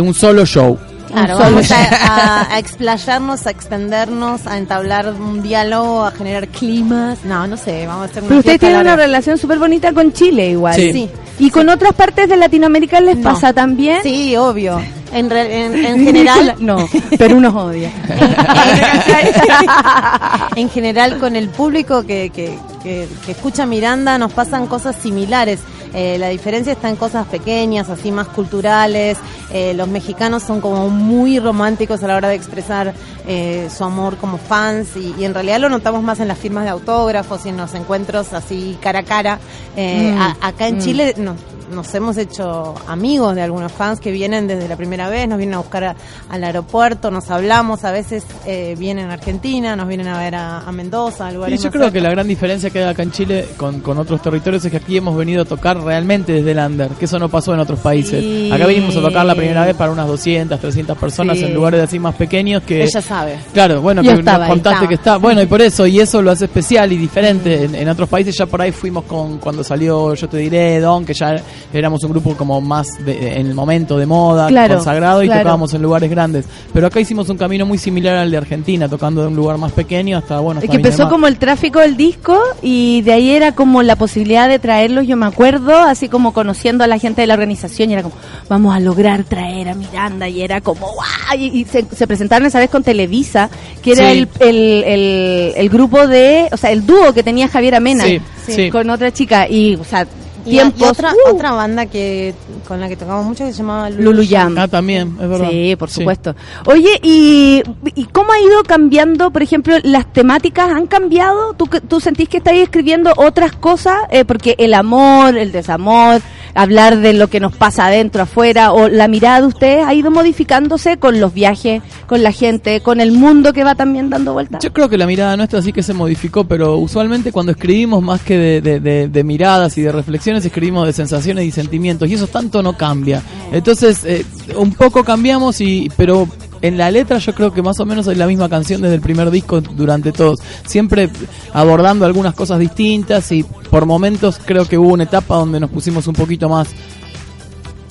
un 0.00 0.14
solo 0.14 0.46
show. 0.46 0.78
Claro, 1.08 1.38
vamos 1.38 1.70
a, 1.70 1.78
a- 2.46 2.54
a 2.54 2.58
explayarnos, 2.58 3.46
a 3.46 3.50
extendernos, 3.50 4.46
a 4.46 4.58
entablar 4.58 5.12
un 5.12 5.42
diálogo, 5.42 6.04
a 6.04 6.10
generar 6.12 6.48
climas. 6.48 7.24
No, 7.24 7.46
no 7.46 7.56
sé, 7.56 7.86
vamos 7.86 8.02
a 8.02 8.04
hacer 8.10 8.22
una 8.22 8.28
Pero 8.28 8.38
ustedes 8.40 8.52
fiesta 8.58 8.66
tienen 8.66 8.80
una 8.80 8.90
larga. 8.90 9.06
relación 9.06 9.38
súper 9.38 9.58
bonita 9.58 9.92
con 9.92 10.12
Chile 10.12 10.50
igual. 10.50 10.74
Sí. 10.74 10.92
Sí. 10.92 11.10
¿Y 11.40 11.50
con 11.50 11.68
otras 11.68 11.92
partes 11.94 12.28
de 12.28 12.36
Latinoamérica 12.36 13.00
les 13.00 13.16
No. 13.18 13.30
pasa 13.32 13.52
también? 13.52 14.02
Sí, 14.02 14.36
obvio. 14.36 14.80
En, 15.12 15.30
re- 15.30 15.64
en, 15.64 15.84
en 15.84 16.00
general, 16.04 16.56
no, 16.58 16.86
pero 17.16 17.36
unos 17.36 17.54
odia. 17.54 17.90
en 20.56 20.68
general 20.70 21.18
con 21.18 21.36
el 21.36 21.48
público 21.48 22.04
que, 22.04 22.30
que, 22.30 22.58
que- 22.82 23.08
que 23.24 23.32
escucha 23.32 23.66
Miranda 23.66 24.18
nos 24.18 24.32
pasan 24.32 24.66
cosas 24.66 24.96
similares. 24.96 25.60
Eh, 25.94 26.16
la 26.18 26.28
diferencia 26.28 26.72
está 26.72 26.88
en 26.88 26.96
cosas 26.96 27.26
pequeñas, 27.26 27.88
así 27.88 28.12
más 28.12 28.28
culturales. 28.28 29.18
Eh, 29.52 29.72
los 29.74 29.88
mexicanos 29.88 30.42
son 30.42 30.60
como 30.60 30.88
muy 30.88 31.38
románticos 31.38 32.02
a 32.02 32.06
la 32.08 32.16
hora 32.16 32.28
de 32.28 32.34
expresar 32.34 32.92
eh, 33.26 33.68
su 33.74 33.84
amor 33.84 34.16
como 34.16 34.38
fans 34.38 34.88
y, 34.96 35.14
y 35.18 35.24
en 35.24 35.34
realidad 35.34 35.60
lo 35.60 35.68
notamos 35.68 36.02
más 36.02 36.20
en 36.20 36.28
las 36.28 36.38
firmas 36.38 36.64
de 36.64 36.70
autógrafos 36.70 37.44
y 37.46 37.50
en 37.50 37.56
los 37.56 37.74
encuentros 37.74 38.32
así 38.32 38.76
cara 38.80 39.00
a 39.00 39.02
cara. 39.04 39.38
Eh, 39.76 40.12
Mm, 40.14 40.18
a- 40.20 40.36
acá 40.40 40.68
en 40.68 40.76
mm. 40.76 40.80
Chile 40.80 41.14
nos, 41.18 41.36
nos 41.72 41.94
hemos 41.94 42.16
hecho 42.16 42.74
amigos 42.86 43.34
de 43.34 43.42
algunos 43.42 43.70
fans 43.72 44.00
que 44.00 44.10
vienen 44.10 44.46
desde 44.46 44.68
la 44.68 44.76
primera 44.76 45.08
vez, 45.08 45.28
nos 45.28 45.38
vienen 45.38 45.54
a 45.54 45.58
buscar 45.58 45.84
a- 45.84 45.96
al 46.28 46.44
aeropuerto, 46.44 47.10
nos 47.10 47.30
hablamos, 47.30 47.84
a 47.84 47.90
veces 47.92 48.24
eh, 48.46 48.74
vienen 48.78 49.10
a 49.10 49.14
Argentina, 49.14 49.76
nos 49.76 49.88
vienen 49.88 50.08
a 50.08 50.18
ver 50.18 50.34
a, 50.34 50.60
a 50.60 50.72
Mendoza, 50.72 51.26
a 51.28 51.50
Y 51.50 51.56
yo 51.58 51.70
creo 51.70 51.90
que 51.92 52.00
la 52.00 52.10
gran 52.10 52.26
diferencia 52.28 52.70
que 52.70 52.78
hay 52.82 52.88
acá 52.90 53.02
en 53.02 53.12
Chile 53.12 53.48
con, 53.56 53.80
con 53.80 53.98
otros 53.98 54.22
territorios 54.22 54.64
es 54.64 54.70
que 54.70 54.76
aquí 54.78 54.96
hemos 54.96 55.16
venido 55.16 55.42
a 55.42 55.44
tocar 55.44 55.77
realmente 55.84 56.32
desde 56.32 56.50
el 56.52 56.58
under, 56.58 56.88
que 56.90 57.04
eso 57.06 57.18
no 57.18 57.28
pasó 57.28 57.54
en 57.54 57.60
otros 57.60 57.78
países. 57.80 58.20
Sí. 58.22 58.50
Acá 58.52 58.66
vinimos 58.66 58.96
a 58.96 59.00
tocar 59.00 59.24
la 59.26 59.34
primera 59.34 59.64
vez 59.64 59.74
para 59.76 59.90
unas 59.92 60.06
200, 60.06 60.58
300 60.60 60.96
personas 60.98 61.38
Sí. 61.38 61.44
en 61.44 61.54
lugares 61.54 61.80
así 61.82 61.98
más 61.98 62.14
pequeños 62.14 62.62
que... 62.62 62.82
Ella 62.84 63.00
sabe. 63.02 63.36
Claro, 63.52 63.80
bueno, 63.80 64.02
Yo 64.02 64.12
que 64.12 64.18
estaba 64.20 64.38
nos 64.46 64.48
contaste 64.48 64.74
estaba. 64.76 64.88
que 64.88 64.94
está, 64.94 65.16
bueno, 65.18 65.42
y 65.42 65.46
por 65.46 65.60
eso, 65.62 65.86
y 65.86 66.00
eso 66.00 66.20
lo 66.22 66.30
hace 66.30 66.46
especial 66.46 66.92
y 66.92 66.96
diferente. 66.96 67.64
En, 67.64 67.74
en 67.74 67.88
otros 67.88 68.08
países 68.08 68.36
ya 68.36 68.46
por 68.46 68.60
ahí 68.62 68.72
fuimos 68.72 69.04
con, 69.04 69.38
cuando 69.38 69.62
salió 69.64 70.14
Yo 70.14 70.28
Te 70.28 70.38
Diré, 70.38 70.80
Don, 70.80 71.04
que 71.04 71.14
ya 71.14 71.36
éramos 71.72 72.02
un 72.04 72.10
grupo 72.10 72.34
como 72.36 72.60
más 72.60 72.86
de- 73.04 73.38
en 73.40 73.46
el 73.46 73.54
momento 73.54 73.96
de 73.98 74.06
moda, 74.06 74.48
Claro, 74.48 74.74
consagrado 74.76 75.22
y 75.22 75.26
claro. 75.26 75.40
tocábamos 75.42 75.74
en 75.74 75.82
lugares 75.82 76.10
grandes. 76.10 76.46
Pero 76.72 76.86
acá 76.86 77.00
hicimos 77.00 77.28
un 77.28 77.36
camino 77.36 77.66
muy 77.66 77.78
similar 77.78 78.16
al 78.16 78.30
de 78.30 78.36
Argentina, 78.36 78.88
tocando 78.88 79.22
de 79.22 79.28
un 79.28 79.36
lugar 79.36 79.58
más 79.58 79.72
pequeño 79.72 80.18
hasta, 80.18 80.40
bueno, 80.40 80.60
Es 80.60 80.64
hasta 80.64 80.70
que 80.72 80.76
empezó 80.76 81.08
como 81.08 81.26
el 81.26 81.38
tráfico 81.38 81.80
del 81.80 81.96
disco 81.96 82.38
y 82.62 83.02
de 83.02 83.12
ahí 83.12 83.30
era 83.30 83.52
como 83.52 83.82
la 83.82 83.96
posibilidad 83.96 84.48
de 84.48 84.58
traerlos, 84.58 85.06
yo 85.06 85.16
me 85.16 85.26
acuerdo, 85.26 85.67
así 85.76 86.08
como 86.08 86.32
conociendo 86.32 86.84
a 86.84 86.86
la 86.86 86.98
gente 86.98 87.20
de 87.20 87.26
la 87.26 87.34
organización 87.34 87.90
y 87.90 87.92
era 87.94 88.02
como, 88.02 88.14
vamos 88.48 88.74
a 88.74 88.80
lograr 88.80 89.24
traer 89.24 89.68
a 89.68 89.74
Miranda 89.74 90.28
y 90.28 90.42
era 90.42 90.60
como, 90.60 90.86
¡guau! 90.92 91.38
Y, 91.38 91.60
y 91.60 91.64
se, 91.64 91.84
se 91.94 92.06
presentaron 92.06 92.46
esa 92.46 92.58
vez 92.58 92.70
con 92.70 92.82
Televisa, 92.82 93.50
que 93.82 93.92
era 93.92 94.10
Sí. 94.12 94.18
el, 94.18 94.28
el, 94.48 94.84
el, 94.84 95.52
el 95.56 95.68
grupo 95.68 96.06
de, 96.06 96.48
o 96.52 96.56
sea, 96.56 96.70
el 96.70 96.84
dúo 96.86 97.12
que 97.12 97.22
tenía 97.22 97.48
Javier 97.48 97.74
Amena 97.76 98.04
Sí, 98.04 98.20
sí. 98.46 98.70
con 98.70 98.88
otra 98.90 99.12
chica 99.12 99.48
y, 99.48 99.74
o 99.76 99.84
sea, 99.84 100.06
tiempos... 100.50 100.80
y 100.80 100.84
otra, 100.84 101.12
¡uh! 101.12 101.34
otra 101.34 101.52
banda 101.52 101.86
que 101.86 102.34
con 102.66 102.80
la 102.80 102.88
que 102.88 102.96
tocamos 102.96 103.24
mucho 103.26 103.44
que 103.44 103.52
se 103.52 103.58
llamaba 103.58 103.90
Lulu 103.90 104.22
Jam. 104.28 104.56
Ah, 104.58 104.68
también, 104.68 105.16
es 105.20 105.28
verdad. 105.28 105.48
Sí, 105.50 105.76
por 105.76 105.88
Sí. 105.90 106.00
supuesto. 106.00 106.34
Oye, 106.66 106.98
¿y, 107.02 107.62
¿y 107.94 108.04
cómo 108.06 108.32
ha 108.32 108.40
ido 108.40 108.62
cambiando, 108.64 109.30
por 109.30 109.42
ejemplo, 109.42 109.74
las 109.82 110.12
temáticas 110.12 110.70
han 110.70 110.86
cambiado? 110.86 111.54
¿Tú, 111.54 111.66
que- 111.66 111.80
tú 111.80 112.00
sentís 112.00 112.28
que 112.28 112.38
estáis 112.38 112.62
escribiendo 112.62 113.12
otras 113.16 113.52
cosas? 113.52 113.96
Eh, 114.10 114.24
porque 114.24 114.54
el 114.58 114.74
amor, 114.74 115.36
el 115.38 115.52
desamor, 115.52 116.20
hablar 116.54 116.98
de 116.98 117.12
lo 117.12 117.28
que 117.28 117.40
nos 117.40 117.54
pasa 117.54 117.86
adentro, 117.86 118.22
afuera, 118.22 118.72
o 118.72 118.88
la 118.88 119.06
mirada 119.08 119.40
de 119.42 119.46
ustedes 119.46 119.84
ha 119.86 119.94
ido 119.94 120.10
modificándose 120.10 120.96
con 120.98 121.20
los 121.20 121.32
viajes, 121.32 121.82
con 122.06 122.22
la 122.22 122.32
gente, 122.32 122.80
con 122.80 123.00
el 123.00 123.12
mundo 123.12 123.52
que 123.52 123.62
va 123.64 123.74
también 123.74 124.10
dando 124.10 124.32
vueltas. 124.32 124.62
Yo 124.62 124.72
creo 124.72 124.88
que 124.88 124.98
la 124.98 125.06
mirada 125.06 125.36
nuestra 125.36 125.62
sí 125.62 125.72
que 125.72 125.82
se 125.82 125.94
modificó, 125.94 126.44
pero 126.44 126.76
usualmente 126.76 127.32
cuando 127.32 127.52
escribimos 127.52 128.02
más 128.02 128.22
que 128.22 128.36
de, 128.36 128.60
de- 128.60 128.80
de- 128.80 129.08
de 129.08 129.24
miradas 129.24 129.76
y 129.78 129.82
de 129.82 129.92
reflexiones, 129.92 130.37
escribimos 130.44 130.86
de 130.86 130.92
sensaciones 130.92 131.44
y 131.44 131.50
sentimientos, 131.50 132.08
y 132.08 132.14
eso 132.14 132.26
tanto 132.26 132.62
no 132.62 132.76
cambia. 132.76 133.22
Entonces, 133.52 134.04
eh, 134.04 134.24
un 134.56 134.74
poco 134.74 135.04
cambiamos, 135.04 135.60
y 135.60 135.88
pero 135.96 136.28
en 136.62 136.76
la 136.76 136.90
letra 136.90 137.18
yo 137.18 137.34
creo 137.34 137.52
que 137.52 137.62
más 137.62 137.78
o 137.80 137.86
menos 137.86 138.06
es 138.06 138.16
la 138.16 138.26
misma 138.26 138.48
canción 138.48 138.80
desde 138.80 138.96
el 138.96 139.00
primer 139.00 139.30
disco 139.30 139.60
durante 139.60 140.12
todos, 140.12 140.40
siempre 140.66 141.08
abordando 141.52 142.04
algunas 142.04 142.34
cosas 142.34 142.58
distintas 142.58 143.30
y 143.32 143.44
por 143.44 143.86
momentos 143.86 144.40
creo 144.44 144.66
que 144.66 144.78
hubo 144.78 144.92
una 144.92 145.04
etapa 145.04 145.36
donde 145.36 145.60
nos 145.60 145.70
pusimos 145.70 146.06
un 146.06 146.14
poquito 146.14 146.48
más 146.48 146.68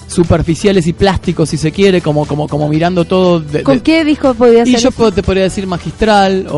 superficiales 0.07 0.87
y 0.87 0.93
plásticos 0.93 1.49
si 1.49 1.57
se 1.57 1.71
quiere 1.71 2.01
como 2.01 2.25
como 2.25 2.47
como 2.47 2.67
mirando 2.69 3.05
todo 3.05 3.39
de- 3.39 3.63
¿Con 3.63 3.77
de- 3.77 3.83
qué 3.83 4.03
disco 4.05 4.33
podría 4.33 4.65
ser? 4.65 4.73
y 4.75 4.77
yo 4.81 4.89
eso? 4.89 5.11
te 5.11 5.21
podría 5.21 5.43
decir 5.43 5.67
magistral 5.67 6.47
o, 6.49 6.57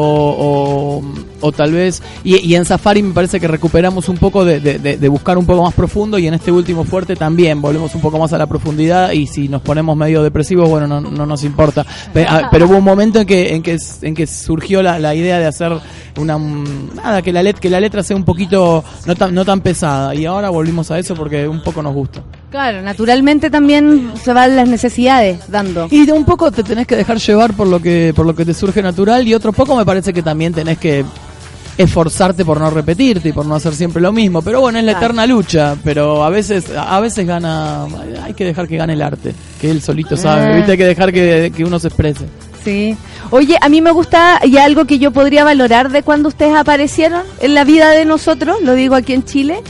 o, 1.01 1.03
o 1.47 1.51
tal 1.51 1.71
vez... 1.73 2.01
Y, 2.23 2.37
y 2.45 2.55
en 2.55 2.65
Safari 2.65 3.01
me 3.01 3.13
parece 3.13 3.39
que 3.39 3.47
recuperamos 3.47 4.07
un 4.09 4.17
poco 4.17 4.45
de, 4.45 4.59
de- 4.59 5.09
buscar 5.09 5.37
un 5.37 5.45
poco 5.45 5.63
más 5.63 5.73
profundo 5.73 6.17
y 6.19 6.27
en 6.27 6.35
este 6.35 6.51
último 6.51 6.83
fuerte 6.83 7.15
también 7.15 7.61
volvemos 7.61 7.93
un 7.95 8.01
poco 8.01 8.19
más 8.19 8.31
a 8.33 8.37
la 8.37 8.45
profundidad 8.47 9.11
y 9.11 9.25
si 9.27 9.47
nos 9.49 9.61
ponemos 9.61 9.97
medio 9.97 10.21
depresivos, 10.21 10.69
bueno, 10.69 10.87
no, 10.87 11.01
no 11.01 11.25
nos 11.25 11.43
importa. 11.43 11.85
Pe- 12.13 12.25
ah, 12.29 12.49
Pero, 12.51 12.67
hubo 12.67 12.77
un 12.77 12.83
momento 12.83 13.19
en 13.19 13.25
que 13.27 13.53
en 13.55 13.63
que, 13.63 13.77
en 14.03 14.13
que 14.13 14.27
surgió 14.27 14.83
la, 14.83 14.99
la 14.99 15.15
idea 15.15 15.39
de 15.39 15.45
hacer 15.47 15.71
una... 16.17 16.37
mm, 16.37 16.95
Nada, 16.95 17.21
que 17.21 17.33
la, 17.33 17.41
let, 17.41 17.53
que 17.55 17.69
la 17.69 17.79
letra 17.79 18.03
sea 18.03 18.15
un 18.15 18.23
poquito 18.25 18.83
no 19.05 19.15
tan, 19.15 19.33
no 19.33 19.43
tan 19.43 19.61
pesada 19.61 20.13
y 20.13 20.25
ahora 20.25 20.49
volvimos 20.49 20.91
a 20.91 20.99
eso 20.99 21.15
porque 21.15 21.47
un 21.47 21.63
poco 21.63 21.81
nos 21.81 21.93
gusta. 21.95 22.21
Claro, 22.51 22.81
naturalmente 22.81 23.49
también 23.51 24.11
se 24.23 24.33
van 24.33 24.55
las 24.55 24.67
necesidades 24.67 25.39
dando. 25.49 25.87
Y 25.91 26.05
de 26.05 26.13
un 26.13 26.25
poco 26.25 26.51
te 26.51 26.63
tenés 26.63 26.87
que 26.87 26.95
dejar 26.95 27.17
llevar 27.19 27.53
por 27.53 27.67
lo 27.67 27.79
que 27.79 28.11
por 28.15 28.25
lo 28.25 28.35
que 28.35 28.43
te 28.45 28.53
surge 28.55 28.81
natural 28.81 29.27
y 29.27 29.33
otro 29.35 29.53
poco 29.53 29.75
me 29.75 29.85
parece 29.85 30.13
que 30.13 30.23
también 30.23 30.51
tenés 30.53 30.79
que 30.79 31.05
esforzarte 31.77 32.43
por 32.43 32.59
no 32.59 32.69
repetirte 32.69 33.29
y 33.29 33.31
por 33.31 33.45
no 33.45 33.55
hacer 33.55 33.73
siempre 33.73 34.01
lo 34.01 34.11
mismo. 34.11 34.41
Pero 34.41 34.61
bueno, 34.61 34.79
es 34.79 34.83
la 34.83 34.93
Claro. 34.93 35.05
eterna 35.05 35.25
lucha. 35.27 35.75
Pero 35.83 36.23
a 36.23 36.29
veces, 36.29 36.65
a 36.75 36.99
veces 36.99 37.25
gana, 37.25 37.85
hay 38.23 38.33
que 38.33 38.45
dejar 38.45 38.67
que 38.67 38.77
gane 38.77 38.93
el 38.93 39.01
arte, 39.01 39.33
que 39.61 39.69
él 39.71 39.81
solito 39.81 40.17
sabe. 40.17 40.47
Ah. 40.51 40.55
¿viste? 40.57 40.71
Hay 40.73 40.77
que 40.77 40.85
dejar 40.85 41.13
que, 41.13 41.53
que 41.55 41.63
uno 41.63 41.79
se 41.79 41.87
exprese. 41.87 42.25
Sí. 42.65 42.97
Oye, 43.29 43.57
a 43.61 43.69
mí 43.69 43.81
me 43.81 43.91
gusta 43.91 44.41
y 44.43 44.57
algo 44.57 44.83
que 44.85 44.99
yo 44.99 45.11
podría 45.11 45.43
valorar 45.45 45.89
de 45.91 46.03
cuando 46.03 46.27
ustedes 46.27 46.55
aparecieron 46.55 47.21
en 47.39 47.53
la 47.53 47.63
vida 47.63 47.91
de 47.91 48.03
nosotros, 48.03 48.57
lo 48.61 48.73
digo 48.73 48.95
aquí 48.95 49.13
en 49.13 49.23
Chile, 49.23 49.61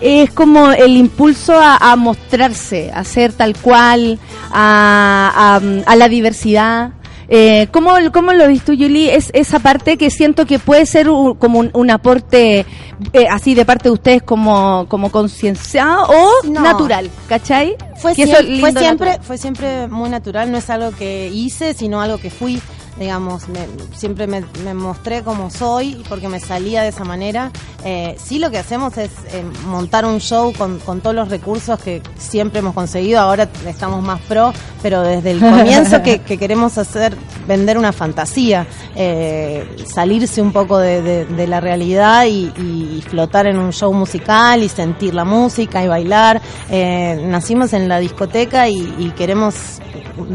es 0.00 0.30
como 0.30 0.70
el 0.70 0.96
impulso 0.96 1.54
a, 1.58 1.76
a 1.76 1.96
mostrarse, 1.96 2.90
a 2.94 3.04
ser 3.04 3.32
tal 3.32 3.56
cual, 3.56 4.18
a, 4.52 5.60
a- 5.60 5.90
a 5.92 5.96
la 5.96 6.08
diversidad. 6.08 6.90
Eh, 7.30 7.68
¿cómo, 7.72 7.92
¿Cómo 8.10 8.32
lo 8.32 8.46
ves 8.46 8.62
tú, 8.64 8.72
Yuli? 8.72 9.10
Es 9.10 9.28
esa 9.34 9.58
parte 9.58 9.98
que 9.98 10.08
siento 10.08 10.46
que 10.46 10.58
puede 10.58 10.86
ser 10.86 11.10
un- 11.10 11.34
como 11.34 11.58
un, 11.58 11.70
un 11.74 11.90
aporte 11.90 12.64
eh, 13.12 13.26
así 13.30 13.54
de 13.54 13.66
parte 13.66 13.90
de 13.90 13.92
ustedes 13.92 14.22
como, 14.22 14.86
como 14.88 15.10
concienciado 15.10 16.04
o 16.08 16.30
No. 16.46 16.60
natural, 16.62 17.10
¿cachai? 17.28 17.76
Fue, 17.96 18.14
Que 18.14 18.24
siem- 18.24 18.60
fue 18.60 18.72
siempre 18.72 18.82
natural. 19.10 19.18
fue 19.22 19.36
siempre 19.36 19.88
muy 19.88 20.08
natural, 20.08 20.50
no 20.50 20.56
es 20.56 20.70
algo 20.70 20.90
que 20.96 21.28
hice, 21.28 21.74
sino 21.74 22.00
algo 22.00 22.16
que 22.16 22.30
fui, 22.30 22.62
digamos, 22.98 23.48
me- 23.48 23.66
siempre 23.96 24.26
me, 24.26 24.44
me 24.64 24.74
mostré 24.74 25.22
como 25.22 25.50
soy 25.50 26.02
porque 26.08 26.28
me 26.28 26.40
salía 26.40 26.82
de 26.82 26.88
esa 26.88 27.04
manera. 27.04 27.50
Eh, 27.84 28.16
sí 28.22 28.38
lo 28.38 28.50
que 28.50 28.58
hacemos 28.58 28.96
es 28.98 29.10
eh, 29.32 29.44
montar 29.66 30.04
un 30.04 30.18
show 30.20 30.52
con, 30.52 30.78
con 30.80 31.00
todos 31.00 31.14
los 31.14 31.28
recursos 31.28 31.78
que 31.80 32.02
siempre 32.18 32.58
hemos 32.58 32.74
conseguido, 32.74 33.20
ahora 33.20 33.48
estamos 33.66 34.02
más 34.02 34.20
pro, 34.22 34.52
pero 34.82 35.02
desde 35.02 35.30
el 35.30 35.40
comienzo 35.40 36.02
que, 36.02 36.18
que 36.20 36.38
queremos 36.38 36.76
hacer, 36.76 37.16
vender 37.46 37.78
una 37.78 37.92
fantasía, 37.92 38.66
eh, 38.96 39.76
salirse 39.86 40.42
un 40.42 40.52
poco 40.52 40.78
de, 40.78 41.02
de- 41.02 41.24
de 41.24 41.46
la 41.46 41.60
realidad 41.60 42.24
y, 42.26 42.52
y 42.58 43.02
flotar 43.08 43.46
en 43.46 43.58
un 43.58 43.72
show 43.72 43.92
musical 43.92 44.62
y 44.62 44.68
sentir 44.68 45.14
la 45.14 45.24
música 45.24 45.84
y 45.84 45.88
bailar. 45.88 46.42
Eh, 46.70 47.22
nacimos 47.26 47.72
en 47.72 47.88
la 47.88 47.98
discoteca 48.00 48.68
y, 48.68 48.94
y 48.98 49.10
queremos 49.16 49.54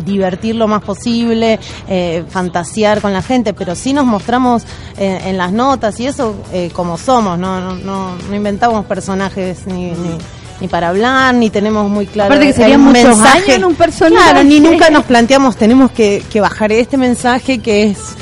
divertir 0.06 0.56
lo 0.56 0.68
más 0.68 0.82
posible, 0.84 1.60
eh, 1.88 2.24
fantasear 2.30 3.02
con 3.02 3.14
la 3.14 3.22
gente, 3.22 3.54
pero 3.54 3.76
sí 3.76 3.94
nos 3.94 4.06
mostramos 4.06 4.64
eh, 4.98 5.22
en 5.26 5.38
las 5.38 5.52
notas 5.52 6.00
y 6.00 6.08
eso 6.08 6.36
eh, 6.52 6.70
como 6.74 6.98
somos, 6.98 7.38
no, 7.38 7.60
no, 7.60 7.76
no, 7.76 8.16
no 8.16 8.36
inventamos 8.36 8.86
personajes 8.86 9.66
ni, 9.68 9.92
ni, 9.92 10.18
ni 10.62 10.68
para 10.68 10.90
hablar, 10.90 11.34
ni 11.36 11.50
tenemos 11.50 11.90
muy 11.90 12.06
claro. 12.06 12.34
Aparte 12.34 12.48
que 12.48 12.54
serían 12.54 12.82
un 12.82 12.88
muchos 12.88 13.04
mensaje. 13.18 13.38
años 13.38 13.50
en 13.50 13.66
un 13.66 13.76
personaje. 13.76 14.32
Claro, 14.32 14.44
ni 14.44 14.60
nunca 14.60 14.90
nos 14.92 15.04
planteamos, 15.06 15.56
tenemos 15.58 15.92
que, 15.92 16.24
que 16.32 16.42
bajar 16.42 16.72
este 16.72 16.98
mensaje 16.98 17.60
que 17.60 17.84
es 17.86 18.16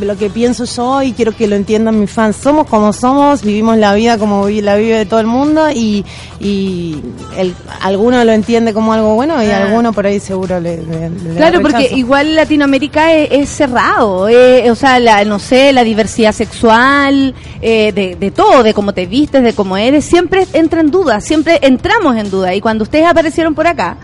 lo 0.00 0.16
que 0.16 0.30
pienso 0.30 0.64
yo 0.64 1.02
y 1.02 1.12
quiero 1.12 1.32
que 1.36 1.46
lo 1.48 1.56
entiendan 1.56 1.98
mis 1.98 2.10
fans. 2.10 2.36
Somos 2.36 2.66
como 2.68 2.92
somos, 2.92 3.42
vivimos 3.42 3.76
la 3.78 3.94
vida 3.94 4.16
como 4.16 4.48
la 4.48 4.76
vive 4.76 5.06
todo 5.06 5.18
el 5.20 5.26
mundo 5.26 5.70
y, 5.74 6.04
y 6.40 7.00
el, 7.36 7.54
alguno 7.80 8.24
lo 8.24 8.32
entiende 8.32 8.72
como 8.72 8.92
algo 8.92 9.14
bueno 9.16 9.42
y 9.42 9.46
Ah. 9.46 9.64
alguno 9.64 9.92
por 9.92 10.06
ahí 10.06 10.20
seguro 10.20 10.60
le, 10.60 10.76
le- 10.78 11.10
Claro, 11.36 11.60
porque 11.62 11.90
igual 11.96 12.34
Latinoamérica 12.36 13.12
es, 13.12 13.28
es 13.32 13.48
cerrado, 13.48 14.28
eh, 14.28 14.70
o 14.70 14.74
sea, 14.74 15.00
la, 15.00 15.24
no 15.24 15.38
sé, 15.38 15.72
la 15.72 15.82
diversidad 15.84 16.32
sexual, 16.32 17.34
eh, 17.60 17.92
de, 17.92 18.14
de 18.16 18.30
todo, 18.30 18.62
de 18.62 18.72
cómo 18.74 18.92
te 18.92 19.06
vistes, 19.06 19.42
de 19.42 19.52
cómo 19.52 19.76
eres, 19.76 20.04
siempre 20.04 20.46
entra 20.52 20.80
en 20.80 20.90
duda, 20.90 21.20
siempre 21.20 21.58
entramos 21.62 22.16
en 22.16 22.30
duda. 22.30 22.54
Y 22.54 22.60
cuando 22.60 22.84
ustedes 22.84 23.06
aparecieron 23.06 23.54
por 23.54 23.66
acá, 23.66 23.96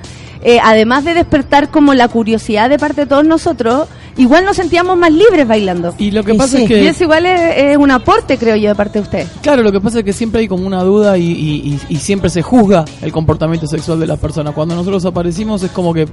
eh, 0.43 0.59
además 0.63 1.05
de 1.05 1.15
despertar 1.15 1.71
como 1.71 1.95
la 1.95 2.09
curiosidad 2.09 2.69
de 2.69 2.79
parte 2.79 3.03
de 3.03 3.07
todos 3.07 3.25
nosotros, 3.25 3.89
igual 4.17 4.45
nos 4.45 4.57
sentíamos 4.57 4.97
más 4.97 5.13
libres 5.13 5.47
bailando. 5.47 5.95
Y 5.99 6.11
lo 6.11 6.23
que 6.25 6.35
Y 6.35 6.39
pasa 6.39 6.57
sí. 6.59 6.65
es 6.65 6.71
Y 6.71 6.75
que... 6.75 6.89
eso 6.89 7.05
igual 7.05 7.27
es, 7.27 7.41
es 7.57 7.77
un 7.77 7.91
aporte, 7.91 8.39
creo 8.39 8.57
yo, 8.57 8.69
de 8.71 8.75
parte 8.75 8.99
de 8.99 9.03
ustedes. 9.05 9.29
Claro, 9.43 9.63
lo 9.63 9.73
que 9.73 9.81
pasa 9.81 9.99
es 10.01 10.05
que 10.05 10.13
siempre 10.13 10.41
hay 10.43 10.49
como 10.49 10.67
una 10.67 10.83
duda 10.83 11.17
y, 11.19 11.25
y- 11.25 11.79
y- 11.89 11.95
y 11.95 11.97
siempre 11.97 12.31
se 12.31 12.43
juzga 12.43 12.85
el 13.01 13.13
comportamiento 13.13 13.67
sexual 13.67 14.01
de 14.01 14.07
las 14.07 14.19
personas. 14.19 14.55
Cuando 14.55 14.75
nosotros 14.75 15.05
aparecimos 15.05 15.63
es 15.63 15.71
como 15.71 15.93
que 15.95 16.07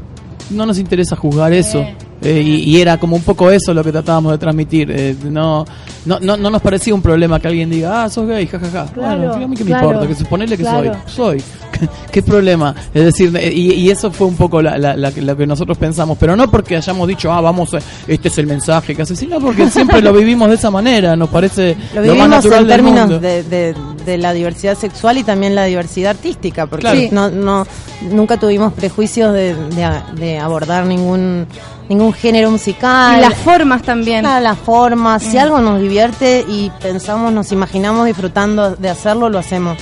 no 0.49 0.65
nos 0.65 0.78
interesa 0.80 1.15
juzgar 1.15 1.54
eso. 1.54 1.86
Eh, 2.21 2.41
y, 2.45 2.56
y 2.75 2.82
era 2.82 2.97
como 2.97 3.15
un 3.15 3.21
poco 3.21 3.49
eso 3.49 3.73
lo 3.73 3.82
que 3.82 3.93
tratábamos 3.93 4.34
de 4.34 4.38
transmitir. 4.38 4.91
Eh, 4.91 5.15
no, 5.23 5.63
no, 6.06 6.19
no, 6.19 6.36
no 6.36 6.49
nos 6.49 6.62
parecía 6.62 6.93
un 6.93 7.02
problema 7.02 7.39
que 7.39 7.47
alguien 7.47 7.69
diga, 7.69 8.04
ah, 8.04 8.10
sos 8.10 8.28
gay, 8.28 8.45
jajaja. 8.45 8.88
Claro, 8.93 9.30
bueno, 9.30 9.47
mí 9.47 9.56
que 9.56 9.63
me 9.63 9.71
importa, 9.71 10.06
que 10.06 10.15
suponerle 10.15 10.58
que 10.58 10.63
claro. 10.63 10.95
soy. 11.06 11.39
Soy. 11.39 11.43
¿Qué 12.12 12.21
problema? 12.21 12.75
Es 12.93 13.06
decir, 13.06 13.34
eh, 13.38 13.49
y, 13.54 13.71
y 13.71 13.89
eso 13.89 14.12
fue 14.12 14.28
un 14.28 14.36
poco 14.36 14.62
la, 14.62 14.78
la- 14.78 14.97
la- 14.97 15.12
lo 15.12 15.37
que 15.37 15.48
nosotros 15.48 15.77
pensamos. 15.77 16.17
Pero 16.19 16.35
no 16.35 16.52
porque 16.52 16.75
hayamos 16.75 17.08
dicho, 17.08 17.31
ah, 17.31 17.40
vamos, 17.40 17.73
eh, 17.75 17.79
este 18.06 18.27
es 18.27 18.37
el 18.37 18.48
mensaje 18.48 18.94
que 18.94 19.04
hace, 19.04 19.15
sino 19.15 19.40
porque 19.40 19.69
siempre 19.69 20.02
lo 20.02 20.12
vivimos 20.12 20.50
de 20.50 20.56
esa 20.56 20.69
manera. 20.69 21.15
Nos 21.15 21.29
parece 21.29 21.77
Lo 21.96 22.02
lo, 22.04 22.15
más 22.15 22.27
natural 22.27 22.63
en 22.63 22.67
del 22.67 22.75
términos 22.75 23.00
mundo. 23.10 23.19
de, 23.21 23.44
de- 23.44 23.75
de 24.06 24.17
la 24.17 24.33
diversidad 24.33 24.75
sexual 24.77 25.19
y 25.19 25.23
también 25.23 25.54
la 25.56 25.65
diversidad 25.65 26.12
artística, 26.12 26.65
porque 26.65 27.10
no, 27.12 27.29
no, 27.29 27.67
nunca 28.12 28.37
tuvimos 28.37 28.73
prejuicios 28.73 29.33
de, 29.33 29.54
de- 29.54 30.02
de 30.34 30.40
abordar 30.40 30.86
ningún, 30.86 31.48
ningún 31.90 32.13
género 32.13 32.52
musical. 32.52 33.17
Y 33.17 33.21
las 33.21 33.36
formas 33.36 33.82
también. 33.82 34.21
Claro, 34.21 34.44
la 34.44 34.56
forma, 34.56 35.19
si 35.19 35.38
Mm. 35.38 35.40
algo 35.40 35.60
nos 35.62 35.82
divierte 35.82 36.46
y 36.48 36.71
pensamos, 36.82 37.32
nos 37.34 37.52
imaginamos 37.52 38.06
disfrutando 38.06 38.71
de 38.75 38.90
hacerlo, 38.90 39.30
lo 39.30 39.40
hacemos. 39.40 39.77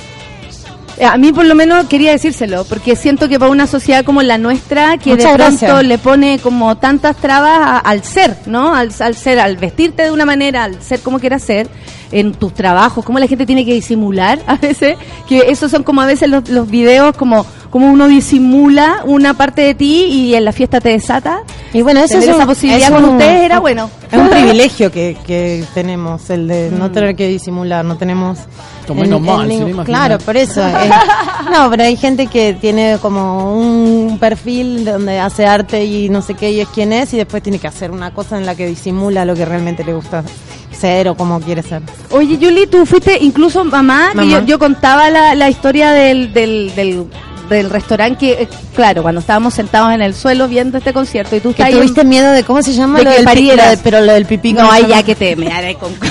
Eh, 0.99 1.05
A 1.05 1.15
mí 1.17 1.31
por 1.31 1.45
lo 1.45 1.53
menos 1.53 1.85
quería 1.85 2.11
decírselo, 2.11 2.65
porque 2.65 2.95
siento 2.95 3.29
que 3.29 3.37
para 3.37 3.51
una 3.51 3.67
sociedad 3.67 4.03
como 4.03 4.23
la 4.23 4.39
nuestra, 4.39 4.97
que 4.97 5.11
Muchas 5.11 5.31
de 5.33 5.37
pronto 5.37 5.59
gracias. 5.59 5.83
le 5.85 5.97
pone 5.99 6.39
como 6.39 6.75
tantas 6.77 7.15
trabas 7.17 7.59
a- 7.61 7.77
al 7.77 8.03
ser, 8.03 8.35
¿no? 8.47 8.73
Al, 8.73 8.89
al 8.99 9.15
ser, 9.15 9.39
al 9.39 9.57
vestirte 9.57 10.01
de 10.03 10.11
una 10.11 10.25
manera, 10.25 10.63
al 10.63 10.81
ser 10.81 11.01
como 11.01 11.19
quieras 11.19 11.43
ser, 11.43 11.67
en 12.11 12.33
tus 12.33 12.53
trabajos, 12.53 13.03
como 13.05 13.19
la 13.19 13.27
gente 13.27 13.45
tiene 13.45 13.65
que 13.65 13.73
disimular 13.73 14.39
a 14.47 14.55
veces, 14.55 14.97
que 15.27 15.45
esos 15.49 15.69
son 15.71 15.83
como 15.83 16.01
a 16.01 16.05
veces 16.05 16.29
los, 16.29 16.47
los 16.49 16.69
videos 16.69 17.15
como, 17.17 17.45
como 17.69 17.91
uno 17.91 18.07
disimula 18.07 19.01
una 19.05 19.33
parte 19.33 19.61
de 19.61 19.75
ti 19.75 20.05
y 20.05 20.35
en 20.35 20.45
la 20.45 20.51
fiesta 20.51 20.79
te 20.79 20.89
desata. 20.89 21.39
Y 21.73 21.81
bueno, 21.81 21.99
eso 22.01 22.17
es 22.17 22.27
un- 22.27 22.33
esa 22.35 22.45
posibilidad 22.45 22.87
es 22.89 22.93
con 22.95 23.03
un- 23.03 23.15
ustedes 23.15 23.41
era 23.43 23.59
bueno. 23.59 23.89
Es 24.11 24.17
un 24.19 24.29
privilegio 24.31 24.91
que, 24.91 25.17
que 25.25 25.63
tenemos, 25.73 26.29
el 26.29 26.47
de 26.47 26.71
Mm. 26.71 26.79
no 26.79 26.91
tener 26.91 27.15
que 27.15 27.27
disimular, 27.27 27.83
no 27.85 27.97
tenemos... 27.97 28.39
Como 28.87 29.01
menos 29.01 29.19
mal. 29.21 29.49
Claro, 29.85 30.17
por 30.19 30.37
eso. 30.37 30.65
eh, 30.65 30.89
no, 31.51 31.69
pero 31.69 31.83
hay 31.83 31.97
gente 31.97 32.27
que 32.27 32.53
tiene 32.53 32.97
como 33.01 33.53
un 33.59 34.17
perfil 34.17 34.85
donde 34.85 35.19
hace 35.19 35.45
arte 35.45 35.83
y 35.83 36.07
no 36.07 36.21
sé 36.21 36.35
qué 36.35 36.51
y 36.51 36.61
es 36.61 36.69
quién 36.69 36.93
es 36.93 37.13
y 37.13 37.17
después 37.17 37.43
tiene 37.43 37.59
que 37.59 37.67
hacer 37.67 37.91
una 37.91 38.13
cosa 38.13 38.37
en 38.37 38.45
la 38.45 38.55
que 38.55 38.65
disimula 38.65 39.25
lo 39.25 39.35
que 39.35 39.43
realmente 39.43 39.83
le 39.83 39.93
gusta 39.93 40.23
ser 40.71 41.07
o 41.09 41.15
como 41.15 41.39
quiere 41.39 41.63
ser. 41.63 41.81
Oye, 42.11 42.37
Yuli, 42.37 42.67
tú 42.67 42.85
fuiste 42.85 43.17
incluso 43.21 43.63
mamá, 43.65 44.09
que 44.11 44.17
Mamá. 44.17 44.31
yo, 44.41 44.45
yo 44.45 44.59
contaba 44.59 45.09
la, 45.09 45.33
la 45.35 45.49
historia 45.49 45.91
del, 45.91 46.33
del, 46.33 46.73
del, 46.75 47.05
del 47.49 47.69
restaurante 47.69 48.17
que, 48.19 48.47
claro, 48.75 49.01
cuando 49.01 49.21
estábamos 49.21 49.53
sentados 49.53 49.91
en 49.93 50.01
el 50.01 50.13
suelo 50.13 50.47
viendo 50.47 50.77
este 50.77 50.91
concierto 50.93 51.35
y 51.35 51.39
tú 51.39 51.53
Que 51.53 51.65
tuviste 51.71 52.03
miedo 52.03 52.31
de 52.31 52.43
cómo 52.43 52.61
se 52.61 52.73
llama 52.73 52.99
de 52.99 53.05
lo 53.05 53.09
que 53.11 53.15
del 53.15 53.25
pi- 53.25 53.31
parieras. 53.31 53.65
lo 53.65 53.71
de- 53.71 53.77
pero 53.77 54.01
lo 54.01 54.13
del 54.13 54.25
pipí 54.25 54.53
No, 54.53 54.59
¿cómo 54.61 54.71
se 54.71 54.75
ay, 54.77 54.81
llama? 54.83 54.95
ya 54.95 55.03
que 55.03 55.15
te 55.15 55.35
me 55.35 55.51
haré 55.51 55.75
con... 55.75 55.91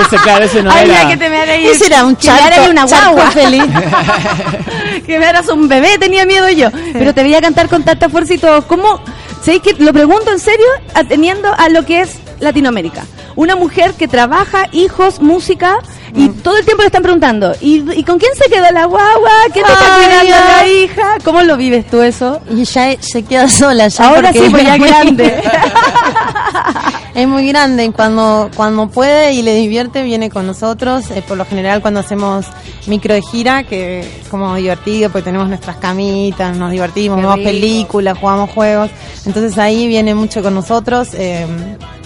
Ese, 0.00 0.16
claro, 0.22 0.44
ese 0.44 0.62
no 0.62 0.70
ay, 0.70 0.90
era. 0.90 1.02
ya 1.02 1.08
que 1.08 1.16
te 1.16 1.30
me 1.30 1.36
haré 1.38 1.70
Ese 1.70 1.86
era 1.86 2.04
un 2.04 2.14
que 2.16 2.30
me 2.30 2.38
haré 2.38 2.54
charco, 2.56 2.70
una 2.70 2.86
charco 2.86 3.12
guagua. 3.14 3.30
feliz. 3.32 3.62
que 5.06 5.18
me 5.18 5.26
harás 5.26 5.48
un 5.48 5.68
bebé, 5.68 5.98
tenía 5.98 6.24
miedo 6.26 6.48
yo. 6.50 6.68
Pero 6.92 7.14
te 7.14 7.22
veía 7.22 7.40
cantar 7.40 7.68
con 7.68 7.82
tanta 7.82 8.08
fuerza 8.08 8.34
y 8.34 8.38
todo. 8.38 8.62
¿Cómo? 8.66 9.00
¿Sabéis 9.42 9.62
que 9.62 9.74
lo 9.74 9.92
pregunto 9.92 10.30
en 10.32 10.38
serio, 10.38 10.66
ateniendo 10.94 11.52
a 11.56 11.68
lo 11.68 11.84
que 11.84 12.00
es 12.02 12.16
Latinoamérica? 12.44 13.04
Una 13.34 13.56
mujer 13.56 13.94
que 13.94 14.06
trabaja, 14.06 14.68
hijos, 14.72 15.20
música, 15.20 15.78
y 16.14 16.28
Mm. 16.28 16.34
todo 16.42 16.56
el 16.58 16.64
tiempo 16.64 16.82
le 16.82 16.86
están 16.88 17.02
preguntando, 17.02 17.52
¿y, 17.60 17.84
y 17.98 18.04
con 18.04 18.18
quién 18.18 18.32
se 18.34 18.50
quedó 18.50 18.70
la 18.72 18.84
guagua? 18.86 19.30
¿Quién 19.52 19.64
te 19.64 19.72
está 19.72 19.96
cuidando 19.96 20.36
la 20.48 20.66
hija? 20.68 21.02
¿Cómo 21.24 21.42
lo 21.42 21.56
vives 21.56 21.86
tú 21.90 22.02
eso? 22.02 22.40
Y 22.50 22.64
ya 22.64 22.94
se 23.00 23.22
queda 23.22 23.48
sola 23.48 23.88
ya 23.88 24.08
Ahora 24.08 24.32
sí, 24.32 24.46
pues 24.50 24.64
ya 24.64 24.74
es 24.74 24.78
muy- 24.80 24.88
grande. 24.88 25.42
Es 27.14 27.28
muy 27.28 27.46
grande 27.48 27.84
y 27.84 27.90
cuando, 27.90 28.50
cuando 28.56 28.88
puede 28.88 29.32
y 29.34 29.42
le 29.42 29.54
divierte 29.54 30.02
viene 30.02 30.30
con 30.30 30.46
nosotros. 30.48 31.10
Eh, 31.12 31.22
por 31.26 31.36
lo 31.36 31.44
general 31.44 31.80
cuando 31.80 32.00
hacemos 32.00 32.46
micro 32.88 33.14
de 33.14 33.22
gira, 33.22 33.62
que 33.62 34.00
es 34.00 34.28
como 34.30 34.54
divertido, 34.56 35.10
porque 35.10 35.24
tenemos 35.26 35.46
nuestras 35.48 35.76
camitas, 35.76 36.56
nos 36.56 36.72
divertimos, 36.72 37.18
vemos 37.18 37.38
películas, 37.38 38.18
jugamos 38.18 38.50
juegos. 38.50 38.90
Entonces 39.26 39.56
ahí 39.58 39.86
viene 39.86 40.14
mucho 40.14 40.42
con 40.42 40.54
nosotros. 40.54 41.08
Eh, 41.14 41.46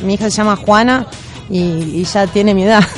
mi 0.05 0.14
hija 0.14 0.24
se 0.24 0.36
llama 0.36 0.57
Juana 0.57 1.07
y, 1.51 1.61
y 2.01 2.05
ya 2.05 2.26
tiene 2.26 2.55
mi 2.55 2.64
edad. 2.64 2.84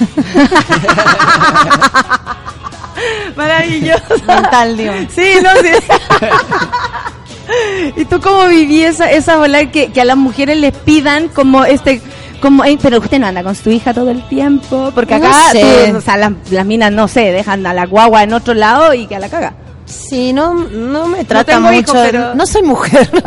Maravilloso. 3.37 4.15
Mental, 4.27 4.77
digo. 4.77 4.93
Sí, 5.15 5.31
no, 5.43 5.51
sí. 5.63 5.71
¿Y 7.97 8.05
tú 8.05 8.21
cómo 8.21 8.47
viví 8.47 8.85
esa, 8.85 9.11
esa 9.11 9.37
bola 9.37 9.71
que, 9.71 9.91
que 9.91 10.01
a 10.01 10.05
las 10.05 10.17
mujeres 10.17 10.57
les 10.59 10.73
pidan 10.77 11.29
como 11.29 11.65
este... 11.65 12.01
Como, 12.41 12.65
"Ey, 12.65 12.79
pero 12.81 12.99
usted 13.01 13.19
no 13.19 13.27
anda 13.27 13.43
con 13.43 13.55
su 13.55 13.69
hija 13.71 13.93
todo 13.93 14.11
el 14.11 14.27
tiempo, 14.29 14.91
porque 14.95 15.19
No 15.19 15.27
acá 15.27 15.51
sé. 15.53 15.89
tú- 15.91 15.99
o 15.99 16.01
sea, 16.01 16.17
las, 16.17 16.33
las 16.51 16.65
minas, 16.65 16.91
no 16.91 17.07
sé, 17.07 17.33
dejan 17.33 17.67
a 17.67 17.75
la 17.75 17.85
guagua 17.85 18.23
en 18.23 18.33
otro 18.33 18.55
lado 18.55 18.95
y 18.95 19.07
que 19.07 19.17
a 19.17 19.19
la 19.19 19.29
caga. 19.29 19.53
Sí, 19.91 20.33
no, 20.33 20.55
no 20.55 21.07
me 21.07 21.25
tratan 21.25 21.63
tengo 21.63 21.73
mucho. 21.77 21.93
pero- 21.93 22.35
No 22.35 22.47
soy 22.47 22.63
mujer. 22.63 23.11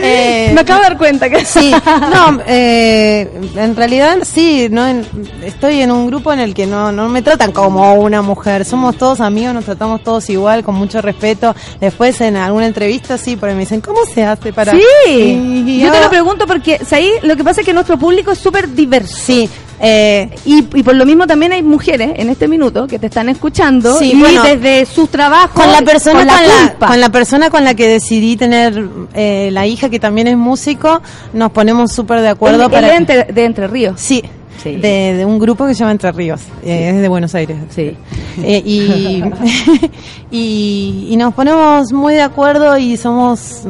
Eh, 0.00 0.50
Me 0.54 0.62
acabo 0.62 0.78
de 0.80 0.84
dar 0.88 0.96
cuenta 0.98 1.28
que 1.28 1.44
Sí, 1.44 1.72
no, 2.14 2.40
eh, 2.46 3.30
en 3.54 3.76
realidad 3.76 4.16
sí, 4.22 4.68
no 4.70 4.86
en- 4.86 5.04
estoy 5.44 5.82
en 5.82 5.90
un 5.92 6.06
grupo 6.06 6.32
en 6.32 6.40
el 6.40 6.54
que 6.54 6.66
no, 6.66 6.90
no 6.90 7.08
me 7.08 7.20
tratan 7.20 7.52
como 7.52 7.92
una 7.94 8.22
mujer, 8.22 8.64
somos 8.64 8.96
todos 8.96 9.20
amigos, 9.20 9.52
nos 9.54 9.64
tratamos 9.66 10.02
todos 10.02 10.30
igual, 10.30 10.64
con 10.64 10.74
mucho 10.76 11.02
respeto. 11.02 11.54
Después 11.80 12.18
en 12.22 12.36
alguna 12.36 12.66
entrevista 12.66 13.18
sí, 13.18 13.36
ahí 13.42 13.54
me 13.54 13.60
dicen, 13.60 13.80
¿cómo 13.82 13.98
se 14.06 14.24
hace 14.24 14.52
para...? 14.52 14.72
Sí, 14.72 14.80
Y- 15.06 15.64
y 15.66 15.80
yo 15.80 15.92
te 15.92 16.00
lo 16.00 16.08
pregunto 16.08 16.46
porque 16.46 16.80
ahí 16.92 17.10
lo 17.22 17.36
que 17.36 17.44
pasa 17.44 17.60
es 17.60 17.66
que 17.66 17.74
nuestro 17.74 17.98
público 17.98 18.30
es 18.32 18.38
súper 18.38 18.72
diverso. 18.72 19.16
Sí, 19.18 19.50
eh, 19.80 20.30
Y, 20.44 20.58
y 20.74 20.82
por 20.82 20.94
lo 20.94 21.04
mismo 21.06 21.26
también 21.26 21.52
hay 21.52 21.62
mujeres 21.62 22.12
en 22.16 22.28
este 22.30 22.48
minuto 22.48 22.86
que 22.86 22.98
te 22.98 23.06
están 23.06 23.28
escuchando 23.28 23.96
Sí, 23.98 24.12
y 24.14 24.18
bueno, 24.18 24.42
desde 24.42 24.86
sus 24.86 25.08
trabajos 25.08 25.50
con 25.62 25.70
la 25.72 25.82
persona 25.82 26.20
con 26.20 26.28
con 26.28 26.46
la, 26.46 26.68
culpa. 26.70 26.86
con 26.88 27.00
la 27.00 27.08
persona 27.10 27.50
con 27.50 27.64
la 27.64 27.74
que 27.74 27.88
decidí 27.88 28.36
tener 28.36 28.86
eh, 29.14 29.50
la 29.52 29.66
hija 29.66 29.88
que 29.88 29.98
también 30.00 30.26
es 30.26 30.36
músico, 30.36 31.00
nos 31.32 31.50
ponemos 31.52 31.92
súper 31.92 32.20
de 32.20 32.28
acuerdo 32.28 32.64
él 32.64 32.70
para... 32.70 32.96
entre- 32.96 33.24
de 33.24 33.44
Entre 33.44 33.66
Ríos. 33.68 34.00
Sí, 34.00 34.22
Sí. 34.60 34.74
De, 34.74 35.14
de 35.14 35.24
un 35.24 35.38
grupo 35.38 35.68
que 35.68 35.72
se 35.74 35.78
llama 35.78 35.92
Entre 35.92 36.10
Ríos, 36.10 36.40
eh, 36.64 36.90
es 36.92 37.00
de 37.00 37.06
Buenos 37.06 37.32
Aires. 37.36 37.56
Sí. 37.70 37.96
Eh, 38.42 38.60
y, 38.66 39.22
y, 40.32 41.08
y 41.10 41.16
nos 41.16 41.32
ponemos 41.34 41.92
muy 41.92 42.14
de 42.14 42.22
acuerdo 42.22 42.76
y 42.76 42.96
somos... 42.96 43.62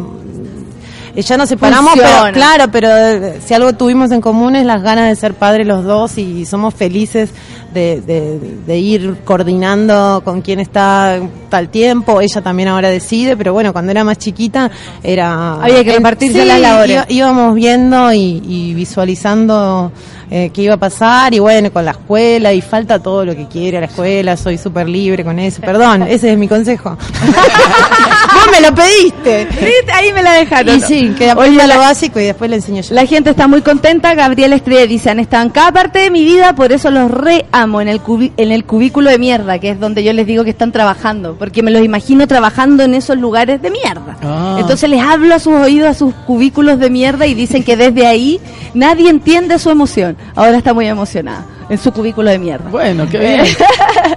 eh, 1.18 1.22
Ya 1.22 1.36
nos 1.36 1.48
separamos, 1.48 1.92
Funciona. 1.92 2.20
pero 2.22 2.32
claro, 2.34 2.64
pero 2.70 2.88
eh, 2.88 3.40
si 3.44 3.54
algo 3.54 3.72
tuvimos 3.72 4.10
en 4.10 4.20
común 4.20 4.56
es 4.56 4.64
las 4.64 4.82
ganas 4.82 5.08
de 5.08 5.16
ser 5.16 5.34
padres 5.34 5.66
los 5.66 5.84
dos 5.84 6.16
y 6.18 6.44
somos 6.46 6.74
felices 6.74 7.30
de, 7.72 8.00
de, 8.00 8.38
de 8.66 8.78
ir 8.78 9.16
coordinando 9.24 10.22
con 10.24 10.40
quién 10.42 10.60
está 10.60 11.18
tal 11.48 11.68
tiempo. 11.68 12.20
Ella 12.20 12.40
también 12.40 12.68
ahora 12.68 12.88
decide, 12.88 13.36
pero 13.36 13.52
bueno, 13.52 13.72
cuando 13.72 13.90
era 13.92 14.04
más 14.04 14.18
chiquita 14.18 14.70
era... 15.02 15.54
Había 15.54 15.84
que 15.84 15.92
repartirse 15.94 16.44
las 16.44 16.60
labores. 16.60 17.04
íbamos 17.08 17.54
viendo 17.54 18.12
y, 18.12 18.42
y 18.46 18.74
visualizando 18.74 19.92
eh, 20.30 20.50
qué 20.52 20.62
iba 20.62 20.74
a 20.74 20.78
pasar 20.78 21.32
y 21.34 21.38
bueno, 21.38 21.72
con 21.72 21.84
la 21.84 21.92
escuela 21.92 22.52
y 22.52 22.60
falta 22.60 22.98
todo 22.98 23.24
lo 23.24 23.34
que 23.34 23.46
quiere 23.46 23.80
la 23.80 23.86
escuela, 23.86 24.36
soy 24.36 24.58
súper 24.58 24.88
libre 24.88 25.24
con 25.24 25.38
eso. 25.38 25.60
Perdón, 25.62 26.02
ese 26.02 26.32
es 26.32 26.38
mi 26.38 26.48
consejo. 26.48 26.96
Vos 28.34 28.48
me 28.52 28.60
lo 28.60 28.74
pediste. 28.74 29.48
Sí, 29.58 29.72
ahí 29.92 30.12
me 30.12 30.22
la 30.22 30.32
dejaron. 30.34 30.76
Y 30.76 30.80
sí, 30.80 31.07
que 31.14 31.30
aprenda 31.30 31.66
lo 31.66 31.78
básico 31.78 32.18
y 32.20 32.24
después 32.24 32.50
le 32.50 32.56
enseño 32.56 32.82
yo. 32.82 32.94
La 32.94 33.06
gente 33.06 33.30
está 33.30 33.46
muy 33.46 33.62
contenta. 33.62 34.14
Gabriel 34.14 34.52
Estrella 34.52 34.86
dice, 34.86 35.10
han 35.10 35.20
estado 35.20 35.44
en 35.44 35.50
cada 35.50 35.72
parte 35.72 35.98
de 36.00 36.10
mi 36.10 36.24
vida, 36.24 36.54
por 36.54 36.72
eso 36.72 36.90
los 36.90 37.10
reamo 37.10 37.80
en 37.80 37.88
el, 37.88 38.02
cubi- 38.02 38.32
en 38.36 38.52
el 38.52 38.64
cubículo 38.64 39.10
de 39.10 39.18
mierda, 39.18 39.58
que 39.58 39.70
es 39.70 39.80
donde 39.80 40.02
yo 40.04 40.12
les 40.12 40.26
digo 40.26 40.44
que 40.44 40.50
están 40.50 40.72
trabajando, 40.72 41.36
porque 41.38 41.62
me 41.62 41.70
los 41.70 41.82
imagino 41.82 42.26
trabajando 42.26 42.82
en 42.82 42.94
esos 42.94 43.16
lugares 43.18 43.60
de 43.62 43.70
mierda. 43.70 44.16
Ah. 44.22 44.56
Entonces 44.58 44.88
les 44.90 45.00
hablo 45.02 45.34
a 45.34 45.38
sus 45.38 45.54
oídos, 45.54 45.88
a 45.88 45.94
sus 45.94 46.14
cubículos 46.14 46.78
de 46.78 46.90
mierda 46.90 47.26
y 47.26 47.34
dicen 47.34 47.62
que 47.64 47.76
desde 47.76 48.06
ahí 48.06 48.40
nadie 48.74 49.10
entiende 49.10 49.58
su 49.58 49.70
emoción. 49.70 50.16
Ahora 50.34 50.56
está 50.56 50.74
muy 50.74 50.86
emocionada 50.86 51.44
en 51.68 51.78
su 51.78 51.92
cubículo 51.92 52.30
de 52.30 52.38
mierda. 52.38 52.70
Bueno, 52.70 53.06
qué 53.10 53.18
bien. 53.18 53.40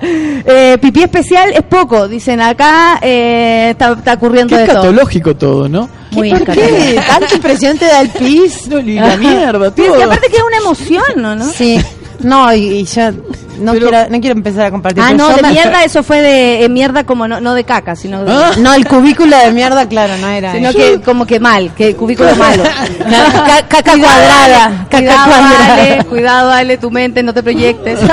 Eh, 0.03 0.77
pipí 0.81 1.03
especial 1.03 1.51
es 1.53 1.61
poco, 1.63 2.07
dicen 2.07 2.41
acá, 2.41 2.97
eh, 3.01 3.67
está, 3.71 3.91
está 3.91 4.13
ocurriendo 4.13 4.55
Qué 4.55 4.61
de 4.61 4.67
todo. 4.67 4.77
escatológico 4.77 5.35
todo, 5.35 5.69
¿no? 5.69 5.87
Muy 6.11 6.31
¿Por 6.31 6.45
qué? 6.45 6.99
¿Tanta 7.07 7.35
impresión 7.35 7.77
te 7.77 7.85
da 7.85 8.01
el 8.01 8.09
pis? 8.09 8.67
No, 8.67 8.79
y 8.79 8.95
la 8.95 9.15
mierda, 9.17 9.69
todo. 9.71 9.95
que 9.97 10.03
aparte 10.03 10.27
que 10.29 10.37
es 10.37 10.43
una 10.43 10.57
emoción, 10.57 11.03
¿no? 11.17 11.35
¿no? 11.35 11.45
Sí. 11.45 11.79
No, 12.19 12.53
y, 12.53 12.59
y 12.79 12.85
yo 12.85 13.11
no, 13.59 13.73
Pero- 13.73 13.89
quiero, 13.89 14.09
no 14.09 14.19
quiero 14.21 14.35
empezar 14.37 14.65
a 14.65 14.71
compartir. 14.71 15.03
Ah, 15.05 15.13
no, 15.13 15.29
de 15.29 15.41
me- 15.41 15.49
mierda, 15.51 15.83
eso 15.83 16.03
fue 16.03 16.21
de 16.21 16.63
eh, 16.65 16.69
mierda 16.69 17.03
como 17.03 17.27
no, 17.27 17.41
no 17.41 17.53
de 17.53 17.63
caca, 17.63 17.95
sino, 17.95 18.23
de- 18.23 18.31
Ah. 18.31 18.51
No, 18.57 18.73
el 18.73 18.87
cubículo 18.87 19.35
de 19.37 19.51
mierda, 19.51 19.87
claro, 19.87 20.17
no 20.17 20.27
era. 20.27 20.53
sino 20.53 20.69
eso. 20.69 20.77
que 20.77 21.01
como 21.01 21.25
que 21.25 21.39
mal, 21.39 21.73
que 21.75 21.95
cubículo 21.95 22.35
malo. 22.35 22.63
Ca- 22.63 23.45
ca- 23.45 23.67
caca 23.67 23.91
cuadrada. 23.97 24.87
Caca 24.89 24.97
Cuidado, 24.97 25.25
cuadrada. 25.25 25.73
Ale, 25.73 26.03
cuidado, 26.05 26.51
Ale, 26.51 26.77
tu 26.77 26.91
mente, 26.91 27.23
no 27.23 27.33
te 27.33 27.41
proyectes. 27.43 27.99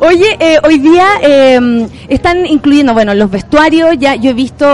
Oye, 0.00 0.36
eh, 0.40 0.58
hoy 0.64 0.78
día 0.78 1.06
eh, 1.22 1.86
están 2.08 2.46
incluyendo, 2.46 2.92
bueno, 2.94 3.14
los 3.14 3.30
vestuarios, 3.30 3.96
ya 3.98 4.14
yo 4.14 4.30
he 4.30 4.34
visto 4.34 4.66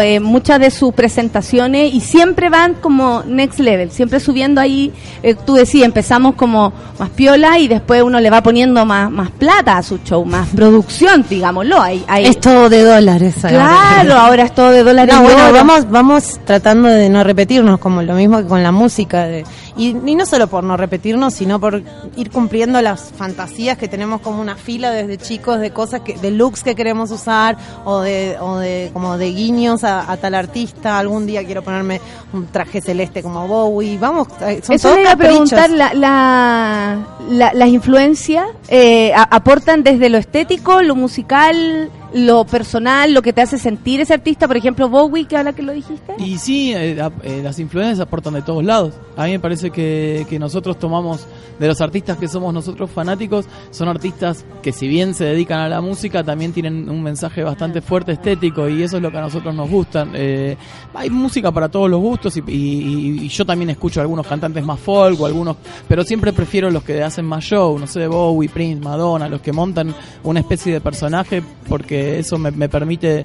eh, 0.00 0.20
muchas 0.20 0.58
de 0.60 0.70
sus 0.70 0.92
presentaciones 0.94 1.92
y 1.94 2.00
siempre 2.00 2.48
van 2.50 2.74
como 2.74 3.22
next 3.26 3.60
level, 3.60 3.90
siempre 3.90 4.20
subiendo 4.20 4.60
ahí, 4.60 4.92
eh, 5.22 5.34
tú 5.34 5.54
decías, 5.54 5.84
empezamos 5.86 6.34
como 6.34 6.72
más 6.98 7.10
piola 7.10 7.58
y 7.58 7.68
después 7.68 8.02
uno 8.02 8.20
le 8.20 8.30
va 8.30 8.42
poniendo 8.42 8.84
más, 8.84 9.10
más 9.10 9.30
plata 9.30 9.76
a 9.76 9.82
su 9.82 9.98
show, 9.98 10.24
más 10.24 10.48
producción, 10.54 11.24
digámoslo. 11.28 11.80
Hay, 11.80 12.04
hay, 12.08 12.26
Es 12.26 12.40
todo 12.40 12.68
de 12.68 12.82
dólares. 12.82 13.36
ahora. 13.44 13.56
claro, 14.02 14.14
ahora 14.14 14.42
es 14.44 14.54
todo 14.54 14.70
de 14.70 14.82
dólares. 14.82 15.14
No, 15.14 15.22
bueno, 15.22 15.52
vamos, 15.52 15.90
vamos 15.90 16.40
tratando 16.44 16.88
de 16.88 17.08
no 17.08 17.22
repetirnos, 17.24 17.78
como 17.78 18.02
lo 18.02 18.14
mismo 18.14 18.38
que 18.38 18.44
con 18.44 18.62
la 18.62 18.72
música. 18.72 19.26
de- 19.26 19.44
y, 19.78 19.96
y 20.04 20.14
no 20.14 20.26
solo 20.26 20.48
por 20.48 20.62
no 20.64 20.76
repetirnos, 20.76 21.32
sino 21.32 21.58
por 21.58 21.82
ir 22.16 22.30
cumpliendo 22.30 22.82
las 22.82 23.12
fantasías 23.16 23.78
que 23.78 23.88
tenemos 23.88 24.20
como 24.20 24.40
una 24.42 24.56
fila 24.56 24.90
desde 24.90 25.16
chicos 25.16 25.58
de 25.60 25.70
cosas, 25.70 26.00
que, 26.02 26.18
de 26.18 26.30
looks 26.32 26.62
que 26.62 26.74
queremos 26.74 27.10
usar 27.10 27.56
o 27.86 28.00
de, 28.00 28.36
o 28.40 28.56
de 28.58 28.90
como 28.92 29.16
de 29.16 29.30
guiños 29.32 29.84
a, 29.84 30.10
a 30.10 30.16
tal 30.18 30.34
artista. 30.34 30.98
Algún 30.98 31.26
día 31.26 31.44
quiero 31.44 31.62
ponerme 31.62 32.00
un 32.32 32.46
traje 32.48 32.80
celeste 32.80 33.22
como 33.22 33.46
Bowie. 33.48 33.96
Vamos, 33.98 34.28
eh, 34.42 34.60
son 34.64 34.74
Eso 34.76 34.88
todos 34.88 35.00
iba 35.00 35.12
a 35.12 35.16
preguntar, 35.16 35.70
la, 35.70 35.94
la- 35.94 37.06
la- 37.30 37.52
las 37.54 37.68
influencias 37.68 38.46
eh, 38.68 39.12
a- 39.14 39.22
aportan 39.22 39.82
desde 39.82 40.08
lo 40.08 40.18
estético, 40.18 40.82
lo 40.82 40.94
musical, 40.96 41.90
lo 42.14 42.44
personal, 42.44 43.12
lo 43.12 43.22
que 43.22 43.32
te 43.32 43.40
hace 43.42 43.58
sentir 43.58 44.00
ese 44.00 44.14
artista, 44.14 44.46
por 44.46 44.56
ejemplo, 44.56 44.88
Bowie, 44.88 45.26
que 45.26 45.36
ahora 45.36 45.52
que 45.52 45.62
lo 45.62 45.72
dijiste. 45.72 46.14
Y 46.18 46.38
sí, 46.38 46.72
eh, 46.74 46.96
eh, 47.22 47.40
las 47.42 47.58
influencias 47.58 48.00
aportan 48.00 48.34
de 48.34 48.42
todos 48.42 48.64
lados. 48.64 48.94
A 49.16 49.24
mí 49.26 49.32
me 49.32 49.40
parece 49.40 49.70
que, 49.70 50.26
que 50.28 50.38
nosotros 50.38 50.78
tomamos, 50.78 51.26
de 51.58 51.66
los 51.66 51.80
artistas 51.80 52.16
que 52.16 52.28
somos 52.28 52.54
nosotros 52.54 52.90
fanáticos, 52.90 53.46
son 53.70 53.88
artistas 53.88 54.44
que 54.62 54.72
si 54.72 54.88
bien 54.88 55.12
se 55.14 55.24
dedican 55.24 55.60
a 55.60 55.68
la 55.68 55.80
música, 55.80 56.22
también 56.24 56.52
tienen 56.52 56.88
un 56.88 57.02
mensaje 57.02 57.42
bastante 57.42 57.80
fuerte 57.82 58.12
estético 58.12 58.68
y 58.68 58.82
eso 58.82 58.96
es 58.96 59.02
lo 59.02 59.10
que 59.10 59.18
a 59.18 59.22
nosotros 59.22 59.54
nos 59.54 59.68
gusta. 59.68 60.06
Eh, 60.14 60.56
hay 60.94 61.10
música 61.10 61.50
para 61.52 61.68
todos 61.68 61.90
los 61.90 62.00
gustos 62.00 62.36
y, 62.36 62.40
y- 62.46 63.18
y 63.24 63.28
yo 63.28 63.44
también 63.44 63.70
escucho 63.70 64.00
algunos 64.00 64.26
cantantes 64.26 64.64
más 64.64 64.78
folk 64.80 65.20
o 65.20 65.26
algunos, 65.26 65.56
pero 65.88 66.04
siempre 66.04 66.32
prefiero 66.32 66.70
los 66.70 66.82
que 66.84 67.02
hacen 67.02 67.24
más 67.26 67.44
show, 67.44 67.78
no 67.78 67.86
sé, 67.86 68.06
Bowie, 68.06 68.48
Prince, 68.48 68.82
Madonna, 68.82 69.28
los 69.28 69.40
que 69.40 69.52
montan 69.52 69.94
una 70.24 70.40
especie 70.40 70.72
de 70.72 70.80
personaje 70.80 71.42
porque 71.68 71.97
eso 71.98 72.38
me, 72.38 72.68
permite 72.68 73.24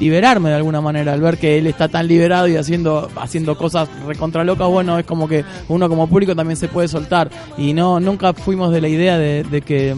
liberarme 0.00 0.48
de 0.48 0.56
alguna 0.56 0.80
manera 0.80 1.12
al 1.12 1.20
ver 1.20 1.38
que 1.38 1.58
él 1.58 1.66
está 1.66 1.88
tan 1.88 2.08
liberado 2.08 2.48
y 2.48 2.56
haciendo 2.56 3.10
haciendo 3.16 3.58
cosas 3.58 3.90
recontra 4.06 4.42
locas 4.42 4.66
bueno 4.68 4.98
es 4.98 5.04
como 5.04 5.28
que 5.28 5.44
uno 5.68 5.86
como 5.88 6.06
público 6.06 6.34
también 6.34 6.56
se 6.56 6.68
puede 6.68 6.88
soltar. 6.88 7.30
Y 7.58 7.72
no 7.72 8.00
nunca 8.00 8.32
fuimos 8.32 8.72
de 8.72 8.80
la 8.80 8.88
idea 8.88 9.18
de, 9.18 9.44
de 9.44 9.60
que 9.60 9.94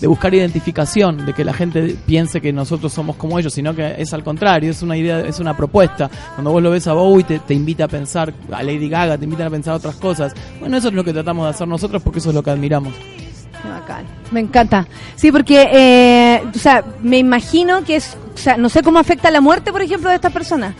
de 0.00 0.06
buscar 0.06 0.32
identificación 0.32 1.26
de 1.26 1.34
que 1.34 1.44
la 1.44 1.52
gente 1.52 1.94
piense 2.06 2.40
que 2.40 2.54
nosotros 2.54 2.90
somos 2.90 3.16
como 3.16 3.38
ellos 3.38 3.52
sino 3.52 3.74
que 3.74 3.96
es 3.98 4.14
al 4.14 4.24
contrario 4.24 4.70
es 4.70 4.82
una 4.82 4.96
idea 4.96 5.20
es 5.20 5.38
una 5.40 5.56
propuesta. 5.56 6.10
Cuando 6.34 6.52
vos 6.52 6.62
lo 6.62 6.70
ves 6.70 6.86
a 6.86 6.94
Bowie 6.94 7.24
te, 7.24 7.38
te 7.40 7.54
invita 7.54 7.84
a 7.84 7.88
pensar 7.88 8.32
a 8.50 8.62
Lady 8.62 8.88
Gaga 8.88 9.18
te 9.18 9.24
invitan 9.24 9.48
a 9.48 9.50
pensar 9.50 9.74
otras 9.74 9.96
cosas. 9.96 10.32
Bueno 10.58 10.76
eso 10.76 10.88
es 10.88 10.94
lo 10.94 11.04
que 11.04 11.12
tratamos 11.12 11.44
de 11.44 11.50
hacer 11.50 11.68
nosotros 11.68 12.02
porque 12.02 12.18
eso 12.18 12.30
es 12.30 12.34
lo 12.34 12.42
que 12.42 12.50
admiramos 12.50 12.94
bacán. 13.68 14.04
Me 14.30 14.40
encanta. 14.40 14.86
Sí, 15.16 15.30
porque, 15.32 15.68
eh, 15.72 16.42
o 16.54 16.58
sea, 16.58 16.84
me 17.02 17.18
imagino 17.18 17.82
que 17.84 17.96
es, 17.96 18.16
o 18.34 18.38
sea, 18.38 18.56
no 18.56 18.68
sé 18.68 18.82
cómo 18.82 18.98
afecta 18.98 19.30
la 19.30 19.40
muerte, 19.40 19.72
por 19.72 19.82
ejemplo, 19.82 20.08
de 20.08 20.16
estas 20.16 20.32
personas. 20.32 20.74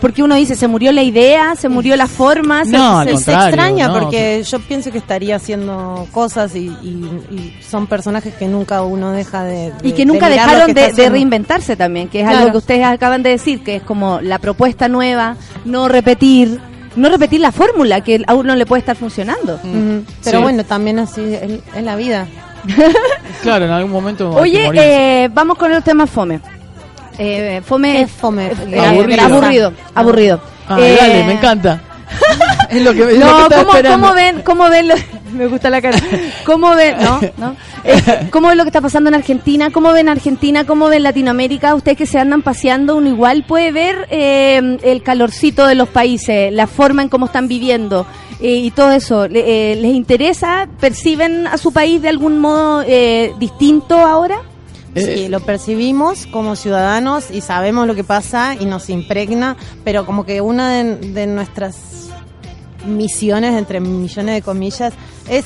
Porque 0.00 0.22
uno 0.22 0.34
dice, 0.34 0.56
se 0.56 0.68
murió 0.68 0.92
la 0.92 1.02
idea, 1.02 1.54
se 1.56 1.70
murió 1.70 1.96
la 1.96 2.06
forma, 2.06 2.66
se- 2.66 2.72
No, 2.72 3.02
se- 3.02 3.10
al 3.10 3.18
se 3.18 3.32
extraña 3.32 3.88
no, 3.88 3.98
porque 3.98 4.42
yo 4.42 4.60
pienso 4.60 4.92
que 4.92 4.98
estaría 4.98 5.36
haciendo 5.36 6.06
cosas 6.12 6.54
y, 6.54 6.66
y- 6.82 7.22
y 7.30 7.56
son 7.66 7.86
personajes 7.86 8.34
que 8.34 8.46
nunca 8.46 8.82
uno 8.82 9.12
deja 9.12 9.42
de, 9.44 9.72
de- 9.72 9.88
y 9.88 9.92
que 9.92 10.04
nunca 10.04 10.28
de 10.28 10.34
dejaron 10.34 10.66
que 10.66 10.74
de, 10.74 10.92
de 10.92 11.08
reinventarse 11.08 11.76
también, 11.76 12.08
que 12.08 12.20
es 12.20 12.28
algo 12.28 12.52
que 12.52 12.58
ustedes 12.58 12.84
acaban 12.84 13.22
de 13.22 13.30
decir, 13.30 13.64
que 13.64 13.76
es 13.76 13.82
como 13.82 14.20
la 14.20 14.38
propuesta 14.38 14.86
nueva, 14.88 15.36
no 15.64 15.88
repetir, 15.88 16.60
no 16.96 17.08
repetir 17.08 17.40
la 17.40 17.52
fórmula 17.52 18.00
que 18.02 18.22
a 18.26 18.34
uno 18.34 18.56
le 18.56 18.66
puede 18.66 18.80
estar 18.80 18.96
funcionando. 18.96 19.54
Ujú. 19.62 20.04
Pero 20.24 20.38
Sí. 20.38 20.42
bueno, 20.42 20.64
también 20.64 20.98
así 20.98 21.22
es, 21.34 21.60
es 21.74 21.82
la 21.82 21.96
vida. 21.96 22.26
claro 23.42 23.64
en 23.66 23.70
algún 23.70 23.92
momento 23.92 24.30
que 24.30 24.40
Oye, 24.40 24.70
eh, 24.74 25.28
vamos 25.32 25.56
con 25.58 25.72
el 25.72 25.82
tema 25.82 26.06
fome. 26.06 26.40
Eh, 27.18 27.62
fome, 27.64 27.92
¿Qué 27.92 28.00
es 28.02 28.10
fome? 28.10 28.50
eh, 28.70 28.78
Aburrido. 28.80 29.22
aburrido, 29.24 29.72
aburrido. 29.94 30.40
Ah, 30.68 30.76
Eh, 30.80 30.96
dale, 31.00 31.24
me 31.24 31.32
encanta. 31.34 31.80
es 32.70 32.82
lo 32.82 32.92
que, 32.92 33.00
es 33.00 33.06
lo 33.06 33.12
que 33.12 33.18
No, 33.18 33.48
¿cómo, 33.48 33.70
esperando. 33.72 33.90
cómo 34.06 34.14
ven, 34.14 34.42
cómo 34.42 34.68
ven 34.68 34.88
los, 34.88 35.00
Me 35.36 35.46
gusta 35.46 35.70
la 35.70 35.80
cara. 35.82 35.98
¿Cómo 36.44 36.74
ven, 36.74 36.96
no, 37.00 37.20
no? 37.36 37.56
Eh, 37.84 38.28
¿Cómo 38.30 38.48
ven 38.48 38.56
lo 38.58 38.64
que 38.64 38.70
está 38.70 38.80
pasando 38.80 39.08
en 39.08 39.14
Argentina? 39.14 39.70
¿Cómo 39.70 39.92
ven 39.92 40.08
Argentina? 40.08 40.64
¿Cómo 40.64 40.88
ven 40.88 41.02
Latinoamérica? 41.02 41.74
Ustedes 41.74 41.98
que 41.98 42.06
se 42.06 42.18
andan 42.18 42.42
paseando, 42.42 42.96
uno 42.96 43.08
igual 43.08 43.44
puede 43.46 43.70
ver 43.72 44.06
eh, 44.10 44.78
el 44.82 45.02
calorcito 45.02 45.66
de 45.66 45.74
los 45.74 45.88
países, 45.88 46.52
la 46.52 46.66
forma 46.66 47.02
en 47.02 47.08
cómo 47.08 47.26
están 47.26 47.48
viviendo 47.48 48.06
eh, 48.40 48.56
y 48.56 48.70
todo 48.70 48.90
eso. 48.92 49.28
Le- 49.28 49.72
eh, 49.72 49.76
¿Les 49.76 49.94
interesa? 49.94 50.68
¿Perciben 50.80 51.46
a 51.46 51.58
su 51.58 51.72
país 51.72 52.00
de 52.02 52.08
algún 52.08 52.38
modo 52.38 52.82
eh, 52.86 53.32
distinto 53.38 53.96
ahora? 53.98 54.36
Sí, 54.94 55.28
lo 55.28 55.40
percibimos 55.40 56.26
como 56.26 56.56
ciudadanos 56.56 57.30
y 57.30 57.42
sabemos 57.42 57.86
lo 57.86 57.94
que 57.94 58.02
pasa 58.02 58.54
y 58.58 58.64
nos 58.64 58.88
impregna, 58.88 59.54
pero 59.84 60.06
como 60.06 60.24
que 60.24 60.40
una 60.40 60.70
de, 60.72 60.96
de 60.96 61.26
nuestras 61.26 62.05
misiones, 62.86 63.54
entre 63.54 63.80
millones 63.80 64.34
de 64.36 64.42
comillas, 64.42 64.92
es 65.28 65.44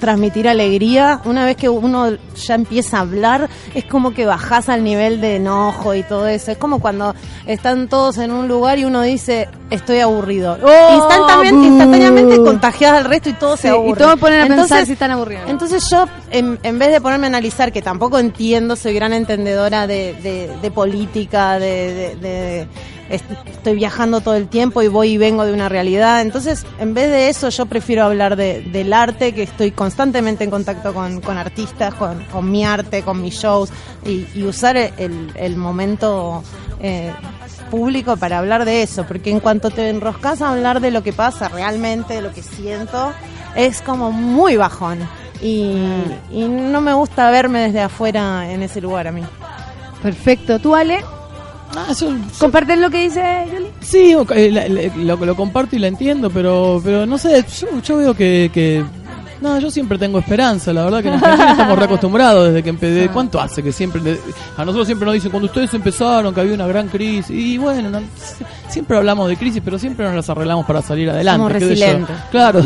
transmitir 0.00 0.46
alegría. 0.46 1.22
Una 1.24 1.46
vez 1.46 1.56
que 1.56 1.70
uno 1.70 2.10
ya 2.36 2.54
empieza 2.54 2.98
a 2.98 3.00
hablar, 3.00 3.48
es 3.74 3.84
como 3.86 4.12
que 4.12 4.26
bajas 4.26 4.68
al 4.68 4.84
nivel 4.84 5.22
de 5.22 5.36
enojo 5.36 5.94
y 5.94 6.02
todo 6.02 6.26
eso. 6.26 6.50
Es 6.52 6.58
como 6.58 6.80
cuando 6.80 7.14
están 7.46 7.88
todos 7.88 8.18
en 8.18 8.30
un 8.30 8.46
lugar 8.46 8.78
y 8.78 8.84
uno 8.84 9.00
dice, 9.00 9.48
estoy 9.70 10.00
aburrido. 10.00 10.58
instantáneamente, 10.94 11.66
instantáneamente 11.68 12.36
contagias 12.36 12.92
al 12.92 13.04
resto 13.06 13.30
y 13.30 13.32
todos 13.32 13.58
se 13.58 13.68
Sí, 13.68 13.74
y 13.74 13.76
aburren. 13.76 13.96
todos 14.04 14.20
ponen 14.20 14.40
a 14.40 14.44
pensar 14.44 14.60
Entonces, 14.64 14.86
si 14.86 14.92
están 14.92 15.10
aburridos. 15.12 15.44
entonces 15.48 15.88
yo, 15.90 16.04
en, 16.30 16.58
en 16.62 16.78
vez 16.78 16.92
de 16.92 17.00
ponerme 17.00 17.26
a 17.26 17.28
analizar, 17.28 17.72
que 17.72 17.80
tampoco 17.80 18.18
entiendo, 18.18 18.76
soy 18.76 18.92
gran 18.92 19.14
entendedora 19.14 19.86
de, 19.86 20.12
de- 20.22 20.50
de 20.60 20.70
política, 20.70 21.58
de, 21.58 22.16
de- 22.20 22.68
estoy 23.08 23.74
viajando 23.76 24.20
todo 24.20 24.34
el 24.34 24.48
tiempo 24.48 24.82
y 24.82 24.88
voy 24.88 25.10
y 25.12 25.18
vengo 25.18 25.44
de 25.44 25.52
una 25.52 25.68
realidad. 25.68 26.20
Entonces, 26.22 26.64
en 26.78 26.94
vez 26.94 27.10
de 27.10 27.28
eso, 27.28 27.48
yo 27.48 27.66
prefiero 27.66 28.04
hablar 28.04 28.36
de- 28.36 28.62
del 28.62 28.92
arte, 28.92 29.32
que 29.32 29.42
estoy 29.44 29.70
constantemente 29.70 30.44
en 30.44 30.50
contacto 30.50 30.92
con, 30.94 31.20
con 31.20 31.38
artistas, 31.38 31.94
con, 31.94 32.22
con 32.24 32.50
mi 32.50 32.64
arte, 32.64 33.02
con 33.02 33.20
mis 33.22 33.34
shows, 33.34 33.70
y, 34.04 34.26
y 34.34 34.42
usar 34.44 34.76
el, 34.76 35.30
el 35.34 35.56
momento... 35.56 36.42
eh, 36.80 37.12
público 37.70 38.16
para 38.16 38.38
hablar 38.38 38.64
de 38.64 38.82
eso, 38.82 39.04
porque 39.08 39.28
en 39.30 39.40
cuanto 39.40 39.70
te 39.70 39.88
enroscas 39.90 40.40
a 40.40 40.50
hablar 40.52 40.80
de 40.80 40.92
lo 40.92 41.02
que 41.02 41.12
pasa 41.12 41.48
realmente, 41.48 42.14
de 42.14 42.22
lo 42.22 42.32
que 42.32 42.40
siento, 42.40 43.12
es 43.56 43.82
como 43.82 44.12
muy 44.12 44.56
bajón. 44.56 45.00
Y, 45.42 45.74
y 46.30 46.44
no 46.48 46.80
me 46.80 46.92
gusta 46.92 47.28
verme 47.32 47.58
desde 47.62 47.80
afuera 47.80 48.48
en 48.52 48.62
ese 48.62 48.80
lugar 48.80 49.08
a 49.08 49.12
mí. 49.12 49.22
Perfecto. 50.00 50.60
¿Tú, 50.60 50.76
Ale? 50.76 51.00
Ah, 51.74 51.92
yo- 51.98 52.14
¿Compartes 52.38 52.78
lo 52.78 52.90
que 52.90 53.02
dice 53.02 53.22
Yuli? 53.52 53.66
Sí, 53.80 54.14
o- 54.14 54.26
eh, 54.32 54.50
la- 54.50 54.68
la- 54.68 54.94
lo, 54.96 55.16
lo 55.26 55.36
comparto 55.36 55.76
y 55.76 55.78
lo 55.78 55.86
entiendo, 55.86 56.30
pero 56.30 56.80
pero 56.84 57.06
no 57.06 57.18
sé, 57.18 57.44
yo, 57.60 57.80
yo 57.82 57.96
veo 57.98 58.14
que, 58.14 58.50
que... 58.52 58.84
No, 59.40 59.58
yo 59.58 59.70
siempre 59.70 59.98
tengo 59.98 60.18
esperanza, 60.18 60.72
la 60.72 60.84
verdad 60.84 61.02
que 61.02 61.08
en 61.08 61.14
Argentina 61.14 61.50
estamos 61.52 61.78
reacostumbrados 61.78 62.46
desde 62.48 62.62
que 62.62 62.70
empecé. 62.70 63.08
¿Cuánto 63.10 63.40
hace 63.40 63.62
que 63.62 63.70
siempre... 63.70 64.00
de- 64.00 64.18
a 64.56 64.64
nosotros 64.64 64.86
siempre 64.86 65.04
nos 65.04 65.14
dicen, 65.14 65.30
cuando 65.30 65.46
ustedes 65.46 65.72
empezaron, 65.74 66.32
que 66.34 66.40
había 66.40 66.54
una 66.54 66.66
gran 66.66 66.88
crisis. 66.88 67.30
Y 67.30 67.58
bueno, 67.58 67.90
no- 67.90 68.00
siempre 68.68 68.96
hablamos 68.96 69.28
de 69.28 69.36
crisis, 69.36 69.60
pero 69.64 69.78
siempre 69.78 70.06
nos 70.06 70.14
las 70.14 70.30
arreglamos 70.30 70.64
para 70.64 70.80
salir 70.80 71.10
adelante. 71.10 71.38
Somos 71.38 71.52
resilientes. 71.52 72.16
Claro, 72.30 72.62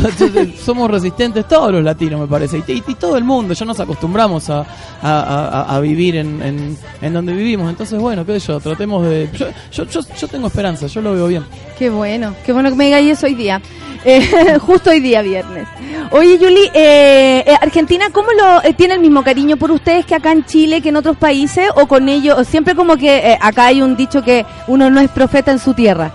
somos 0.63 0.89
resistentes 0.91 1.47
todos 1.47 1.71
los 1.73 1.83
latinos, 1.83 2.21
me 2.21 2.27
parece. 2.27 2.63
Y, 2.65 2.71
y- 2.71 2.83
y 2.87 2.95
todo 2.95 3.17
el 3.17 3.23
mundo, 3.25 3.53
ya 3.53 3.65
nos 3.65 3.79
acostumbramos 3.79 4.49
a, 4.49 4.59
a- 4.61 4.65
a- 5.01 5.75
a 5.75 5.79
vivir 5.81 6.15
en, 6.15 6.41
en, 6.41 6.77
en 7.01 7.13
donde 7.13 7.33
vivimos. 7.33 7.69
Entonces, 7.69 7.99
bueno, 7.99 8.25
qué 8.25 8.39
sé 8.39 8.47
yo, 8.47 8.59
tratemos 8.61 9.05
de... 9.05 9.29
Yo, 9.33 9.47
yo, 9.73 9.83
yo, 9.85 9.99
yo 10.19 10.27
tengo 10.29 10.47
esperanza, 10.47 10.87
yo 10.87 11.01
lo 11.01 11.13
veo 11.13 11.27
bien. 11.27 11.43
Qué 11.77 11.89
bueno, 11.89 12.33
qué 12.45 12.53
bueno 12.53 12.69
que 12.69 12.75
me 12.75 12.85
digáis 12.85 13.11
eso 13.17 13.25
hoy 13.25 13.35
día. 13.35 13.61
Eh, 14.05 14.57
justo 14.59 14.89
hoy 14.89 14.99
día, 14.99 15.21
viernes. 15.21 15.67
Oye, 16.11 16.37
Yuli, 16.39 16.60
eh, 16.73 17.43
eh, 17.45 17.55
Argentina, 17.61 18.07
¿cómo 18.11 18.31
lo 18.31 18.63
eh, 18.63 18.73
tiene 18.73 18.95
el 18.95 18.99
mismo 18.99 19.23
cariño 19.23 19.57
por 19.57 19.71
ustedes 19.71 20.05
que 20.05 20.15
acá 20.15 20.31
en 20.31 20.45
Chile, 20.45 20.81
que 20.81 20.89
en 20.89 20.95
otros 20.95 21.17
países? 21.17 21.69
¿O 21.75 21.87
con 21.87 22.09
ellos? 22.09 22.47
Siempre 22.47 22.75
como 22.75 22.97
que 22.97 23.17
eh, 23.17 23.37
acá 23.41 23.67
hay 23.67 23.81
un 23.81 23.95
dicho 23.95 24.21
que 24.21 24.45
uno 24.67 24.89
no 24.89 24.99
es 24.99 25.09
profeta 25.09 25.51
en 25.51 25.59
su 25.59 25.73
tierra. 25.73 26.11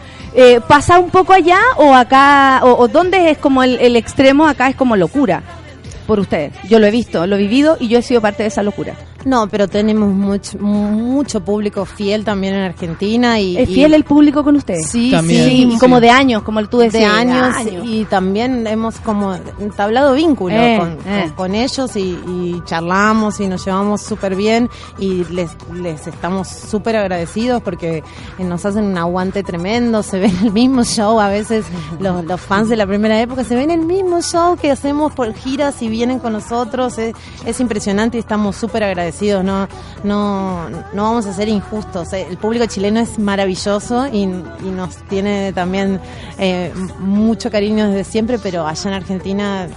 ¿Pasa 0.69 0.99
un 0.99 1.09
poco 1.09 1.33
allá 1.33 1.59
o 1.79 1.95
acá, 1.95 2.61
o, 2.63 2.73
o 2.77 2.89
dónde 2.89 3.31
es 3.31 3.39
como 3.39 3.63
el, 3.63 3.79
el 3.81 3.97
extremo? 3.97 4.47
Acá 4.47 4.69
es 4.69 4.77
como 4.77 4.95
locura 4.95 5.43
por 6.07 6.21
ustedes. 6.21 6.53
Yo 6.69 6.79
lo 6.79 6.87
he 6.87 6.91
visto, 6.91 7.27
lo 7.27 7.37
he 7.37 7.39
vivido 7.39 7.79
y 7.81 7.89
yo 7.89 7.99
he 7.99 8.03
sido 8.03 8.21
parte 8.21 8.43
de 8.43 8.51
esa 8.51 8.63
locura. 8.63 8.93
No, 9.27 9.49
pero 9.49 9.67
tenemos 9.69 10.09
mucho, 10.09 10.57
mucho 10.59 11.41
público 11.41 11.85
fiel 11.85 12.25
también 12.25 12.55
en 12.55 12.63
Argentina. 12.63 13.39
Y, 13.41 13.57
¿Es 13.59 13.69
y- 13.69 13.75
fiel 13.75 13.93
el 13.95 14.05
público 14.05 14.45
con 14.45 14.55
ustedes? 14.57 14.89
Sí, 14.89 15.11
También. 15.11 15.45
Sí, 15.51 15.51
sí, 15.69 15.69
y 15.75 15.79
como 15.79 16.01
de 16.01 16.11
años, 16.11 16.43
como 16.45 16.65
tú 16.69 16.79
de 16.79 16.85
decías. 16.91 17.13
años, 17.13 17.57
y 17.85 18.05
también 18.05 18.67
hemos 18.69 18.99
como 19.01 19.35
entablado 19.59 20.15
vínculo 20.15 20.55
Eh, 20.55 20.77
con, 20.79 20.93
eh. 21.13 21.23
con- 21.27 21.31
con 21.33 21.55
ellos 21.57 21.97
y, 21.97 22.01
y 22.29 22.63
charlamos 22.65 23.41
y 23.41 23.49
nos 23.49 23.65
llevamos 23.65 24.01
súper 24.03 24.37
bien 24.37 24.71
y 24.99 25.25
les, 25.25 25.51
les 25.75 26.07
estamos 26.07 26.47
súper 26.49 26.95
agradecidos 26.97 27.63
porque 27.63 28.05
nos 28.39 28.65
hacen 28.65 28.85
un 28.85 28.97
aguante 28.97 29.43
tremendo, 29.43 30.03
se 30.05 30.21
ven 30.21 30.37
el 30.45 30.53
mismo 30.53 30.85
show, 30.85 31.19
a 31.21 31.29
veces 31.29 31.65
los, 32.01 32.25
los 32.25 32.41
fans 32.41 32.69
de 32.69 32.77
la 32.77 32.87
primera 32.87 33.21
época 33.21 33.43
se 33.43 33.57
ven 33.57 33.73
el 33.73 33.81
mismo 33.85 34.23
show 34.23 34.57
que 34.57 34.71
hacemos 34.71 35.13
por 35.13 35.35
giras 35.35 35.83
y 35.83 35.89
vienen 35.89 36.21
con 36.21 36.33
nosotros, 36.33 36.97
es, 36.99 37.15
es 37.45 37.59
impresionante 37.59 38.19
y 38.19 38.21
estamos 38.21 38.55
súper 38.55 38.85
agradecidos, 38.85 39.16
no, 39.43 39.69
no, 40.05 40.69
no 40.93 41.03
vamos 41.03 41.27
a 41.27 41.33
ser 41.33 41.49
injustos, 41.49 42.13
eh, 42.13 42.27
el 42.29 42.37
público 42.37 42.67
chileno 42.67 43.01
es 43.01 43.19
maravilloso 43.19 44.07
y, 44.13 44.27
nos 44.27 44.97
tiene 45.09 45.53
también 45.53 46.01
eh, 46.39 46.73
mucho 46.99 47.51
cariño 47.51 47.89
desde 47.89 48.05
siempre, 48.05 48.39
pero 48.39 48.67
allá 48.67 48.91
en 48.91 48.95
Argentina 48.95 49.69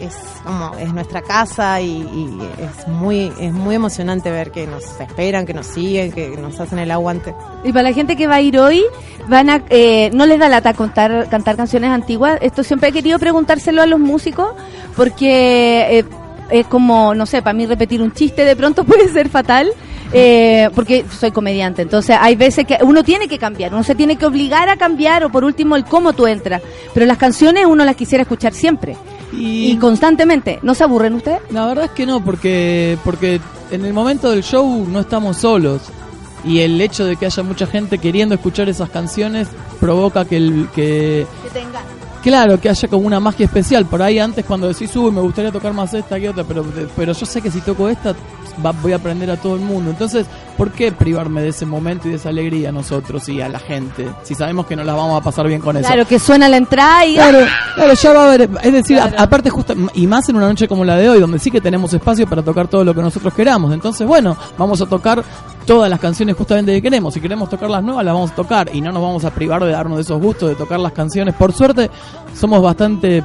es 0.00 0.16
como 0.44 0.74
es 0.78 0.92
nuestra 0.92 1.20
casa 1.20 1.80
y, 1.80 1.90
y 1.90 2.38
es 2.58 2.88
muy 2.88 3.30
es 3.38 3.52
muy 3.52 3.74
emocionante 3.74 4.30
ver 4.30 4.50
que 4.50 4.66
nos 4.66 4.82
esperan, 4.98 5.46
que 5.46 5.54
nos 5.54 5.66
siguen, 5.66 6.10
que 6.10 6.36
nos 6.36 6.58
hacen 6.58 6.78
el 6.78 6.90
aguante. 6.90 7.34
Y 7.64 7.72
para 7.72 7.90
la 7.90 7.92
gente 7.92 8.16
que 8.16 8.26
va 8.26 8.36
a 8.36 8.40
ir 8.40 8.58
hoy, 8.58 8.82
van 9.28 9.50
a, 9.50 9.62
eh, 9.68 10.10
no 10.12 10.26
les 10.26 10.38
da 10.38 10.48
lata 10.48 10.74
contar, 10.74 11.28
cantar 11.28 11.56
canciones 11.56 11.90
antiguas. 11.90 12.38
Esto 12.40 12.64
siempre 12.64 12.88
he 12.88 12.92
querido 12.92 13.18
preguntárselo 13.18 13.82
a 13.82 13.86
los 13.86 14.00
músicos, 14.00 14.54
porque 14.96 15.98
eh, 15.98 16.04
es 16.50 16.66
como, 16.66 17.14
no 17.14 17.26
sé, 17.26 17.42
para 17.42 17.52
mí 17.54 17.66
repetir 17.66 18.02
un 18.02 18.12
chiste 18.12 18.44
de 18.44 18.56
pronto 18.56 18.84
puede 18.90 19.08
ser 19.08 19.28
fatal. 19.28 19.70
eh, 20.12 20.68
porque 20.74 21.04
soy 21.08 21.30
comediante, 21.30 21.82
entonces 21.82 22.16
hay 22.20 22.34
veces 22.34 22.66
que 22.66 22.78
uno 22.82 23.04
tiene 23.04 23.28
que 23.28 23.38
cambiar, 23.38 23.72
uno 23.72 23.84
se 23.84 23.94
tiene 23.94 24.16
que 24.16 24.26
obligar 24.26 24.68
a 24.68 24.76
cambiar 24.76 25.22
o 25.24 25.30
por 25.30 25.44
último 25.44 25.76
el 25.76 25.84
cómo 25.84 26.12
tú 26.14 26.26
entras, 26.26 26.60
pero 26.92 27.06
las 27.06 27.16
canciones 27.16 27.66
uno 27.66 27.84
las 27.84 27.94
quisiera 27.94 28.22
escuchar 28.22 28.52
siempre 28.52 28.96
y, 29.32 29.70
Y, 29.70 29.76
constantemente. 29.76 30.58
¿No 30.62 30.74
se 30.74 30.84
aburren 30.84 31.14
ustedes? 31.14 31.40
la 31.50 31.66
verdad 31.66 31.84
es 31.84 31.90
que 31.92 32.06
no, 32.06 32.24
porque, 32.24 32.98
porque 33.04 33.40
en 33.70 33.84
el 33.84 33.92
momento 33.92 34.30
del 34.30 34.42
show 34.42 34.86
no 34.88 35.00
estamos 35.00 35.36
solos. 35.38 35.82
Y 36.42 36.60
el 36.60 36.80
hecho 36.80 37.04
de 37.04 37.16
que 37.16 37.26
haya 37.26 37.42
mucha 37.42 37.66
gente 37.66 37.98
queriendo 37.98 38.34
escuchar 38.34 38.68
esas 38.68 38.88
canciones 38.88 39.48
provoca 39.78 40.24
que 40.24 40.38
el 40.38 40.68
que 40.74 41.26
claro 42.22 42.60
que 42.60 42.68
haya 42.68 42.88
como 42.88 43.06
una 43.06 43.20
magia 43.20 43.46
especial. 43.46 43.86
Por 43.86 44.02
ahí 44.02 44.18
antes 44.18 44.44
cuando 44.44 44.68
decís, 44.68 44.94
uy, 44.96 45.10
me 45.10 45.20
gustaría 45.20 45.52
tocar 45.52 45.72
más 45.72 45.92
esta 45.94 46.18
que 46.18 46.28
otra, 46.28 46.44
pero 46.44 46.64
pero 46.96 47.12
yo 47.12 47.26
sé 47.26 47.40
que 47.40 47.50
si 47.50 47.60
toco 47.60 47.88
esta 47.88 48.14
va- 48.64 48.72
voy 48.72 48.92
a 48.92 48.96
aprender 48.96 49.30
a 49.30 49.36
todo 49.36 49.54
el 49.54 49.60
mundo. 49.60 49.90
Entonces, 49.90 50.26
¿por 50.56 50.70
qué 50.72 50.92
privarme 50.92 51.42
de 51.42 51.48
ese 51.48 51.66
momento 51.66 52.08
y 52.08 52.12
de 52.12 52.16
esa 52.16 52.28
alegría 52.30 52.68
a 52.70 52.72
nosotros 52.72 53.28
y 53.28 53.40
a 53.40 53.48
la 53.48 53.58
gente? 53.58 54.08
Si 54.22 54.34
sabemos 54.34 54.66
que 54.66 54.76
nos 54.76 54.86
las 54.86 54.96
vamos 54.96 55.20
a 55.20 55.24
pasar 55.24 55.46
bien 55.48 55.60
con 55.60 55.76
eso. 55.76 55.86
Claro, 55.86 56.06
que 56.06 56.18
suena 56.18 56.48
la 56.48 56.56
entrada 56.56 57.06
y... 57.06 57.14
Claro, 57.14 57.38
claro, 57.74 57.92
ya 57.94 58.12
va 58.12 58.20
a 58.24 58.26
haber, 58.28 58.50
es 58.62 58.72
decir, 58.72 58.98
a- 58.98 59.12
aparte 59.18 59.50
justo, 59.50 59.74
y 59.94 60.06
más 60.06 60.28
en 60.28 60.36
una 60.36 60.46
noche 60.48 60.66
como 60.68 60.84
la 60.84 60.96
de 60.96 61.08
hoy, 61.08 61.20
donde 61.20 61.38
sí 61.38 61.50
que 61.50 61.60
tenemos 61.60 61.92
espacio 61.94 62.26
para 62.26 62.42
tocar 62.42 62.68
todo 62.68 62.84
lo 62.84 62.94
que 62.94 63.02
nosotros 63.02 63.32
queramos. 63.34 63.72
Entonces, 63.72 64.06
bueno, 64.06 64.36
vamos 64.58 64.80
a 64.80 64.86
tocar 64.86 65.22
todas 65.66 65.88
las 65.90 66.00
canciones 66.00 66.36
justamente 66.36 66.72
que 66.72 66.82
queremos. 66.82 67.14
Si 67.14 67.20
queremos 67.20 67.48
tocar 67.48 67.70
las 67.70 67.82
nuevas, 67.82 68.04
las 68.04 68.14
vamos 68.14 68.30
a 68.32 68.34
tocar 68.34 68.70
y 68.74 68.80
no 68.80 68.90
nos 68.92 69.02
vamos 69.02 69.24
a 69.24 69.30
privar 69.30 69.62
de 69.64 69.70
darnos 69.70 69.96
de 69.98 70.02
esos 70.02 70.20
gustos 70.20 70.48
de 70.48 70.54
tocar 70.56 70.80
las 70.80 70.92
canciones. 70.92 71.34
Por 71.34 71.52
suerte, 71.52 71.90
somos 72.34 72.60
bastante 72.62 73.22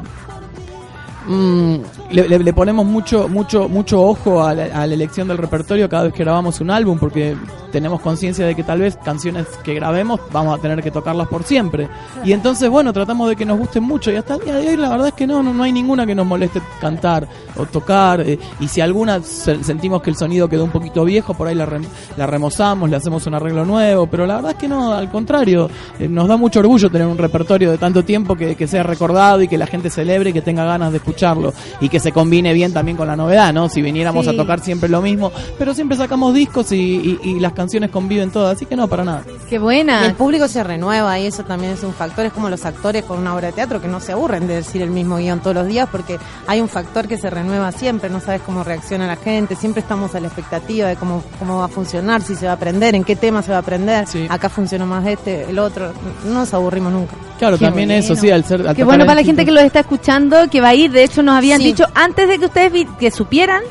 mm, 1.28 1.76
le, 2.12 2.40
le- 2.40 2.54
ponemos 2.54 2.86
mucho 2.86 3.28
mucho 3.28 3.68
mucho 3.68 4.02
ojo 4.02 4.44
a 4.44 4.54
la, 4.54 4.86
elección 4.86 5.28
del 5.28 5.38
repertorio 5.38 5.90
cada 5.90 6.04
vez 6.04 6.14
que 6.14 6.24
grabamos 6.24 6.62
un 6.62 6.70
álbum 6.72 6.98
porque 7.00 7.36
tenemos 7.72 8.00
conciencia 8.00 8.46
de 8.46 8.56
que 8.56 8.64
tal 8.64 8.80
vez 8.80 8.98
canciones 9.04 9.48
que 9.64 9.74
grabemos 9.74 10.20
vamos 10.32 10.58
a 10.58 10.62
tener 10.62 10.82
que 10.82 10.92
tocarlas 10.92 11.28
por 11.28 11.44
siempre. 11.44 11.90
Y 12.24 12.32
entonces 12.32 12.70
bueno 12.70 12.94
tratamos 12.94 13.28
de 13.30 13.36
que 13.36 13.44
nos 13.46 13.58
gusten 13.60 13.84
mucho 13.84 14.12
y 14.12 14.16
hasta 14.16 14.36
el 14.36 14.42
día 14.46 14.56
de 14.56 14.68
hoy 14.70 14.78
la 14.78 14.90
verdad 14.90 15.08
es 15.10 15.14
que 15.14 15.28
no 15.28 15.44
no, 15.44 15.54
no 15.54 15.64
hay 15.64 15.72
ninguna 15.72 16.06
que 16.06 16.16
nos 16.16 16.26
moleste 16.26 16.62
cantar 16.80 17.28
o 17.58 17.66
tocar 17.66 18.22
eh, 18.22 18.40
y 18.60 18.68
si 18.68 18.82
alguna 18.82 19.22
se- 19.22 19.64
sentimos 19.64 20.02
que 20.02 20.10
el 20.12 20.16
sonido 20.16 20.48
quedó 20.48 20.64
un 20.64 20.72
poquito 20.72 21.04
viejo 21.04 21.34
por 21.34 21.48
ahí 21.48 21.56
la, 21.56 21.66
rem- 21.66 21.86
la 22.18 22.28
remozamos 22.28 22.90
le 22.90 22.96
hacemos 22.96 23.26
un 23.28 23.34
arreglo 23.34 23.66
nuevo 23.66 24.08
pero 24.08 24.26
la 24.26 24.36
verdad 24.36 24.52
es 24.52 24.58
que 24.58 24.68
no 24.68 24.94
al 24.94 25.10
contrario 25.10 25.70
eh, 26.00 26.08
nos 26.08 26.28
da 26.28 26.38
mucho 26.38 26.60
orgullo 26.60 26.90
tener 26.90 27.08
un 27.08 27.18
repertorio 27.18 27.72
de 27.72 27.78
tanto 27.78 28.06
tiempo 28.06 28.36
que, 28.36 28.56
que 28.56 28.68
sea 28.68 28.84
recordado 28.84 29.42
y 29.42 29.48
que 29.48 29.58
la 29.58 29.68
gente 29.68 29.90
celebre 29.90 30.30
y 30.30 30.34
que 30.34 30.42
tenga 30.42 30.64
ganas 30.66 30.92
de 30.92 30.98
escucharlo 30.98 31.54
y 31.82 31.90
que 31.90 31.95
se 32.00 32.12
combine 32.12 32.54
bien 32.54 32.74
también 32.74 32.98
con 32.98 33.08
la 33.08 33.16
novedad, 33.16 33.54
¿no? 33.54 33.70
Si 33.70 33.82
viniéramos 33.82 34.26
Sí. 34.26 34.32
a 34.34 34.38
tocar 34.38 34.60
siempre 34.60 34.90
lo 34.90 35.02
mismo, 35.02 35.32
pero 35.58 35.74
siempre 35.74 35.98
sacamos 35.98 36.34
discos 36.34 36.72
y, 36.72 36.76
y- 36.78 37.20
y 37.30 37.40
las 37.40 37.54
canciones 37.54 37.90
conviven 37.92 38.30
todas, 38.32 38.56
así 38.56 38.66
que 38.66 38.76
no, 38.76 38.88
para 38.88 39.04
nada. 39.04 39.24
Qué 39.50 39.56
Y 39.56 39.60
buena. 39.60 40.06
el 40.06 40.14
público 40.16 40.48
se 40.48 40.64
renueva 40.64 41.18
y 41.20 41.28
eso 41.28 41.44
también 41.44 41.74
es 41.74 41.84
un 41.84 41.94
factor. 41.94 42.26
Es 42.26 42.34
como 42.34 42.50
los 42.50 42.66
actores 42.66 43.04
con 43.04 43.20
una 43.20 43.34
obra 43.36 43.48
de 43.48 43.54
teatro 43.54 43.82
que 43.82 43.88
no 43.88 44.00
se 44.00 44.12
aburren 44.12 44.48
de 44.48 44.56
decir 44.56 44.82
el 44.82 44.90
mismo 44.90 45.18
guion 45.18 45.40
todos 45.40 45.56
los 45.56 45.68
días 45.68 45.88
porque 45.92 46.18
hay 46.48 46.62
un 46.62 46.70
factor 46.70 47.08
que 47.08 47.18
se 47.18 47.30
renueva 47.30 47.72
siempre. 47.72 48.10
No 48.10 48.20
sabes 48.20 48.42
cómo 48.46 48.64
reacciona 48.64 49.08
la 49.08 49.16
gente. 49.16 49.56
Siempre 49.56 49.82
estamos 49.82 50.14
a 50.16 50.20
la 50.20 50.28
expectativa 50.28 50.88
de 50.88 50.96
cómo, 50.96 51.24
cómo 51.40 51.58
va 51.60 51.66
a 51.66 51.70
funcionar, 51.70 52.22
si 52.22 52.36
se 52.36 52.46
va 52.46 52.54
a 52.54 52.56
aprender, 52.56 52.96
en 52.96 53.04
qué 53.04 53.16
tema 53.16 53.42
se 53.42 53.52
va 53.52 53.58
a 53.58 53.60
aprender. 53.62 54.08
Sí. 54.08 54.26
Acá 54.30 54.50
funcionó 54.50 54.86
más 54.86 55.06
este, 55.08 55.50
el 55.50 55.60
otro. 55.60 55.92
No 56.26 56.34
nos 56.34 56.54
aburrimos 56.54 56.92
nunca. 56.94 57.14
Claro, 57.38 57.58
Qué 57.58 57.66
también 57.66 57.90
bueno. 57.90 58.00
eso, 58.04 58.16
sí, 58.16 58.30
al 58.32 58.46
ser... 58.46 58.62
al 58.62 58.68
Qué 58.76 58.84
tocar 58.84 58.86
bueno 58.86 59.04
en 59.04 59.08
para 59.08 59.20
la 59.22 59.26
gente 59.26 59.44
que 59.46 59.52
los 59.52 59.64
está 59.64 59.82
escuchando, 59.82 60.50
que 60.50 60.62
va 60.62 60.70
a 60.70 60.76
ir. 60.76 60.92
De 60.92 61.04
hecho, 61.04 61.22
nos 61.22 61.36
habían 61.36 61.60
Sí. 61.60 61.66
dicho 61.68 61.85
antes 61.94 62.28
de 62.28 62.40
que 62.40 62.46
ustedes 62.46 62.72
vi- 62.72 62.88
que 63.00 63.12
supieran. 63.12 63.62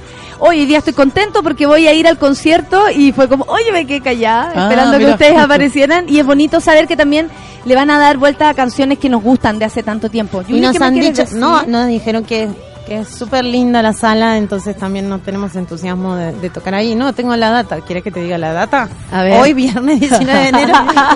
Hoy 0.41 0.67
día 0.67 0.79
estoy 0.79 0.93
contento 0.95 1.43
porque 1.45 1.65
voy 1.65 1.87
a 1.87 1.93
ir 1.95 2.07
al 2.09 2.19
concierto 2.19 2.91
y 2.95 3.13
fue 3.13 3.29
como, 3.29 3.45
oye, 3.49 3.71
me 3.73 3.87
quedé 3.87 4.01
callada, 4.01 4.53
Ah, 4.55 4.63
esperando 4.65 4.99
que 4.99 5.07
ustedes 5.07 5.39
aparecieran. 5.39 6.07
Y 6.09 6.19
es 6.19 6.27
bonito 6.27 6.61
saber 6.61 6.87
que 6.89 6.97
también 6.97 7.29
le 7.65 7.75
van 7.77 7.89
a 7.91 7.99
dar 7.99 8.17
vuelta 8.19 8.49
a 8.49 8.55
canciones 8.55 8.99
que 8.99 9.09
nos 9.09 9.23
gustan 9.23 9.59
de 9.59 9.65
hace 9.67 9.83
tanto 9.85 10.11
tiempo. 10.11 10.43
Y 10.49 10.61
nos 10.61 10.73
¿qué 10.73 10.81
me 10.81 10.87
han 10.87 10.95
dicho, 10.97 11.23
decir? 11.23 11.39
no, 11.39 11.63
nos 11.63 11.87
dijeron 11.87 12.25
que, 12.25 12.49
que 12.87 12.99
es 12.99 13.09
súper 13.09 13.45
linda 13.45 13.81
la 13.81 13.93
sala, 13.93 14.37
entonces 14.37 14.77
también 14.77 15.09
no 15.09 15.21
tenemos 15.21 15.55
entusiasmo 15.55 16.17
de, 16.17 16.33
de 16.33 16.51
tocar 16.51 16.75
ahí. 16.75 16.97
No, 16.97 17.13
tengo 17.15 17.35
la 17.37 17.51
data. 17.51 17.81
¿Quieres 17.81 18.03
que 18.03 18.11
te 18.11 18.21
diga 18.21 18.37
la 18.37 18.53
data? 18.53 18.89
A 19.13 19.23
ver. 19.23 19.41
Hoy, 19.41 19.55
viernes 19.55 20.01
19 20.01 20.39
de 20.41 20.49
enero. 20.49 20.75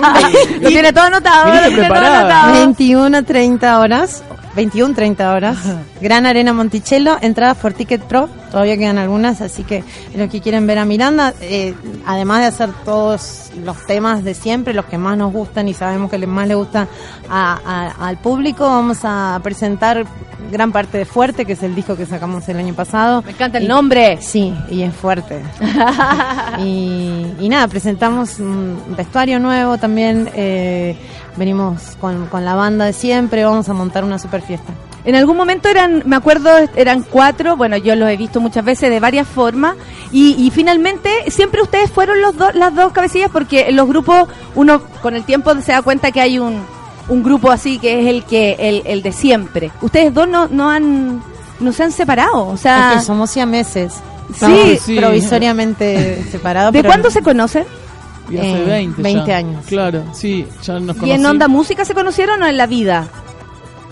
Lo 0.61 0.69
tiene 0.69 0.93
todo 0.93 1.03
anotado. 1.03 1.45
Viniste 1.51 1.69
lo 1.71 1.75
tiene 1.75 1.87
todo 1.89 1.99
preparada. 1.99 2.43
anotado. 2.45 2.65
21 2.65 3.23
30 3.25 3.79
horas. 3.79 4.23
21 4.55 4.93
30 4.95 5.31
horas. 5.33 5.57
Gran 6.01 6.25
Arena 6.25 6.53
Monticello. 6.53 7.17
Entradas 7.21 7.57
por 7.57 7.73
Ticket 7.73 8.01
Pro. 8.03 8.29
Todavía 8.51 8.77
quedan 8.77 8.97
algunas, 8.97 9.41
así 9.41 9.63
que 9.63 9.83
los 10.15 10.27
que 10.29 10.41
quieren 10.41 10.65
ver 10.65 10.79
a 10.79 10.85
Miranda, 10.85 11.33
eh, 11.39 11.75
además 12.05 12.39
de 12.39 12.45
hacer 12.47 12.69
todos 12.83 13.51
los 13.63 13.85
temas 13.85 14.23
de 14.23 14.33
siempre, 14.33 14.73
los 14.73 14.85
que 14.85 14.97
más 14.97 15.15
nos 15.17 15.31
gustan 15.31 15.67
y 15.67 15.75
sabemos 15.75 16.09
que 16.09 16.17
le- 16.17 16.25
más 16.25 16.47
le 16.47 16.55
gusta 16.55 16.87
a- 17.29 17.59
a- 17.63 18.07
al 18.07 18.17
público, 18.17 18.65
vamos 18.65 18.99
a 19.03 19.39
presentar 19.43 20.03
gran 20.51 20.71
parte 20.71 20.97
de 20.97 21.05
Fuerte, 21.05 21.45
que 21.45 21.53
es 21.53 21.61
el 21.61 21.75
disco 21.75 21.95
que 21.95 22.07
sacamos 22.07 22.49
el 22.49 22.57
año 22.57 22.73
pasado. 22.73 23.21
Me 23.23 23.31
encanta 23.33 23.59
el 23.59 23.65
Y- 23.65 23.67
nombre. 23.67 24.17
Sí, 24.19 24.51
y 24.71 24.81
es 24.81 24.95
fuerte. 24.95 25.43
y, 26.59 27.25
y 27.39 27.49
nada, 27.49 27.67
presentamos 27.67 28.39
un 28.39 28.77
vestuario 28.97 29.39
nuevo 29.39 29.77
también. 29.77 30.29
eh, 30.33 30.97
venimos 31.39 31.81
con, 31.99 32.27
con 32.27 32.45
la 32.45 32.53
banda 32.53 32.85
de 32.85 32.93
siempre. 32.93 33.43
Vamos 33.43 33.67
a 33.69 33.73
montar 33.73 34.03
una 34.03 34.19
super 34.19 34.41
fiesta. 34.43 34.71
En 35.05 35.15
algún 35.15 35.37
momento 35.37 35.69
eran, 35.69 36.03
me 36.05 36.17
acuerdo, 36.17 36.49
eran 36.75 37.03
cuatro, 37.03 37.55
bueno, 37.55 37.77
yo 37.77 37.95
los 37.95 38.09
he 38.09 38.17
visto 38.17 38.41
muchas 38.41 38.63
veces 38.65 38.89
de 38.91 38.99
varias 38.99 39.25
formas, 39.27 39.75
y, 40.11 40.35
y 40.37 40.51
finalmente 40.51 41.09
siempre 41.31 41.61
ustedes 41.61 41.89
fueron 41.89 42.21
los 42.21 42.35
dos, 42.37 42.53
las 42.53 42.75
dos 42.75 42.91
cabecillas, 42.91 43.31
porque 43.31 43.69
en 43.69 43.77
los 43.77 43.87
grupos 43.87 44.27
uno 44.55 44.81
con 45.01 45.15
el 45.15 45.23
tiempo 45.23 45.55
se 45.61 45.71
da 45.71 45.81
cuenta 45.81 46.11
que 46.11 46.19
hay 46.19 46.37
un, 46.37 46.61
un 47.07 47.23
grupo 47.23 47.49
así 47.49 47.79
que 47.79 48.01
es 48.01 48.07
el 48.07 48.25
que 48.25 48.57
el, 48.59 48.83
el 48.85 49.01
de 49.01 49.13
siempre. 49.13 49.71
Ustedes 49.81 50.13
dos 50.13 50.27
no, 50.27 50.47
no 50.49 50.69
han 50.69 51.23
no 51.61 51.71
se 51.71 51.83
han 51.83 51.91
separado, 51.93 52.47
o 52.47 52.57
sea, 52.57 52.91
Es 52.91 52.99
que 52.99 53.05
somos 53.05 53.29
siameses. 53.31 53.93
Sí, 54.37 54.77
sí. 54.83 54.95
provisoriamente 54.97 56.23
separados. 56.29 56.71
¿de 56.73 56.79
pero- 56.79 56.89
cuándo 56.89 57.09
se 57.09 57.21
conocen? 57.21 57.65
Y 58.29 58.37
hace 58.37 58.61
Eh, 58.61 58.65
20 58.65 59.01
20 59.01 59.27
ya. 59.27 59.37
años. 59.37 59.65
Claro, 59.65 60.03
sí, 60.13 60.45
ya 60.63 60.79
nos 60.79 60.95
¿Y 61.03 61.11
en 61.11 61.25
onda 61.25 61.47
música 61.47 61.83
se 61.85 61.93
conocieron 61.93 62.41
o 62.43 62.47
en 62.47 62.57
la 62.57 62.67
vida? 62.67 63.07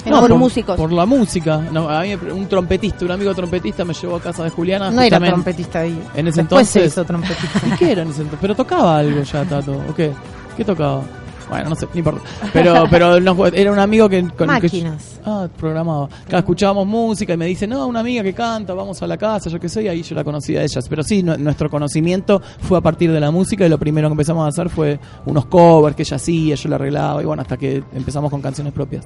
No, 0.06 0.22
por, 0.22 0.30
por, 0.30 0.40
músicos. 0.40 0.78
Por 0.78 0.94
la 0.94 1.06
música. 1.06 1.58
No, 1.72 1.90
a 1.90 2.02
mí 2.04 2.14
un 2.16 2.48
trompetista, 2.48 3.04
un 3.04 3.12
amigo 3.12 3.36
trompetista 3.36 3.84
me 3.84 3.94
llevó 3.94 4.16
a 4.16 4.22
casa 4.22 4.44
de 4.44 4.50
Juliana. 4.52 4.90
No 4.90 5.02
era 5.02 5.20
trompetista 5.20 5.80
ahí. 5.80 6.02
En 6.16 6.28
ese 6.28 6.44
Después 6.44 6.68
se 6.70 6.80
entonces- 6.80 6.94
hizo 6.94 7.04
trompetista. 7.06 7.68
¿Y 7.68 7.72
qué 7.72 7.92
era 7.92 8.04
en 8.04 8.10
ese 8.10 8.22
entonces? 8.22 8.40
Pero 8.42 8.56
tocaba 8.56 9.00
algo 9.00 9.22
ya, 9.22 9.44
Tato. 9.44 9.74
¿O 9.90 9.94
qué? 9.94 10.14
¿Qué 10.56 10.64
tocaba? 10.64 11.02
Bueno, 11.50 11.70
no 11.70 11.76
sé, 11.76 11.88
no 11.94 11.98
importa. 12.00 12.22
Pero, 12.52 12.84
pero 12.92 13.20
nos- 13.20 13.54
era 13.54 13.72
un 13.72 13.80
amigo 13.80 14.10
que... 14.10 14.22
Con 14.24 14.50
el 14.50 14.60
que- 14.62 14.68
Máquinas. 14.68 15.20
ah, 15.26 15.48
programaba. 15.58 16.10
Escuchábamos 16.30 16.86
música 16.86 17.34
y 17.34 17.38
me 17.38 17.46
dice, 17.46 17.66
no, 17.68 17.88
una 17.88 18.02
amiga 18.02 18.22
que 18.24 18.34
canta, 18.34 18.74
vamos 18.74 19.02
a 19.02 19.08
la 19.08 19.18
casa, 19.18 19.50
yo 19.50 19.60
qué 19.60 19.70
sé, 19.70 19.84
y 19.84 19.88
ahí 19.88 20.02
yo 20.04 20.16
la 20.16 20.24
conocí 20.24 20.56
a 20.58 20.64
ellas. 20.64 20.86
Pero 20.90 21.04
sí, 21.04 21.24
nu- 21.24 21.38
nuestro 21.38 21.70
conocimiento 21.70 22.42
fue 22.60 22.78
a 22.78 22.82
partir 22.82 23.12
de 23.12 23.20
la 23.20 23.32
música 23.32 23.66
y 23.66 23.70
lo 23.70 23.78
primero 23.78 24.08
que 24.10 24.14
empezamos 24.14 24.46
a 24.46 24.50
hacer 24.50 24.70
fue 24.70 25.00
unos 25.26 25.46
covers 25.46 25.96
que 25.96 26.04
ella 26.04 26.18
hacía, 26.18 26.56
yo 26.56 26.70
la 26.70 26.76
arreglaba 26.76 27.22
y 27.22 27.26
bueno, 27.26 27.42
hasta 27.42 27.58
que 27.58 27.84
empezamos 27.94 28.30
con 28.30 28.42
canciones 28.42 28.74
propias. 28.74 29.06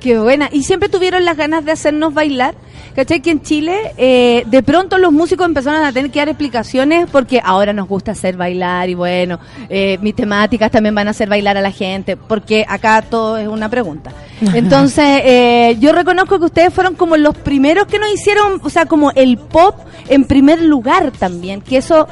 Qué 0.00 0.18
buena. 0.18 0.48
Y 0.50 0.62
siempre 0.62 0.88
tuvieron 0.88 1.24
las 1.24 1.36
ganas 1.36 1.64
de 1.64 1.72
hacernos 1.72 2.14
bailar. 2.14 2.54
¿Cachai? 2.94 3.20
Que 3.20 3.30
en 3.30 3.40
Chile, 3.42 3.92
eh, 3.98 4.42
de 4.46 4.62
pronto 4.64 4.98
los 4.98 5.12
músicos 5.12 5.46
empezaron 5.46 5.84
a 5.84 5.92
tener 5.92 6.10
que 6.10 6.18
dar 6.18 6.28
explicaciones 6.28 7.08
porque 7.10 7.40
ahora 7.42 7.72
nos 7.72 7.86
gusta 7.86 8.12
hacer 8.12 8.36
bailar 8.36 8.88
y 8.88 8.94
bueno, 8.94 9.38
eh, 9.68 9.96
mis 10.02 10.16
temáticas 10.16 10.72
también 10.72 10.94
van 10.94 11.06
a 11.06 11.12
hacer 11.12 11.28
bailar 11.28 11.56
a 11.56 11.60
la 11.60 11.70
gente 11.70 12.16
porque 12.16 12.64
acá 12.68 13.00
todo 13.02 13.38
es 13.38 13.46
una 13.46 13.68
pregunta. 13.68 14.10
Entonces, 14.54 15.22
eh, 15.24 15.76
yo 15.78 15.92
reconozco 15.92 16.40
que 16.40 16.46
ustedes 16.46 16.74
fueron 16.74 16.96
como 16.96 17.16
los 17.16 17.36
primeros 17.36 17.86
que 17.86 18.00
nos 18.00 18.12
hicieron, 18.12 18.60
o 18.62 18.70
sea, 18.70 18.86
como 18.86 19.12
el 19.12 19.38
pop 19.38 19.76
en 20.08 20.24
primer 20.24 20.60
lugar 20.60 21.12
también, 21.12 21.60
que 21.60 21.76
eso 21.76 22.08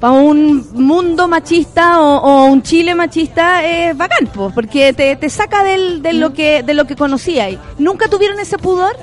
para 0.00 0.12
un 0.12 0.66
mundo 0.72 1.28
machista 1.28 2.00
o, 2.00 2.16
o 2.18 2.44
un 2.46 2.62
Chile 2.62 2.94
machista 2.94 3.64
es 3.64 3.96
bacán, 3.96 4.26
po, 4.26 4.50
porque 4.54 4.92
te, 4.92 5.16
te 5.16 5.28
saca 5.28 5.64
del, 5.64 6.02
de 6.02 6.12
lo 6.12 6.32
que 6.32 6.62
de 6.62 6.74
lo 6.74 6.86
que 6.86 6.96
conocía. 6.96 7.50
y 7.50 7.58
¿Nunca 7.78 8.08
tuvieron 8.08 8.38
ese 8.38 8.58
pudor? 8.58 8.96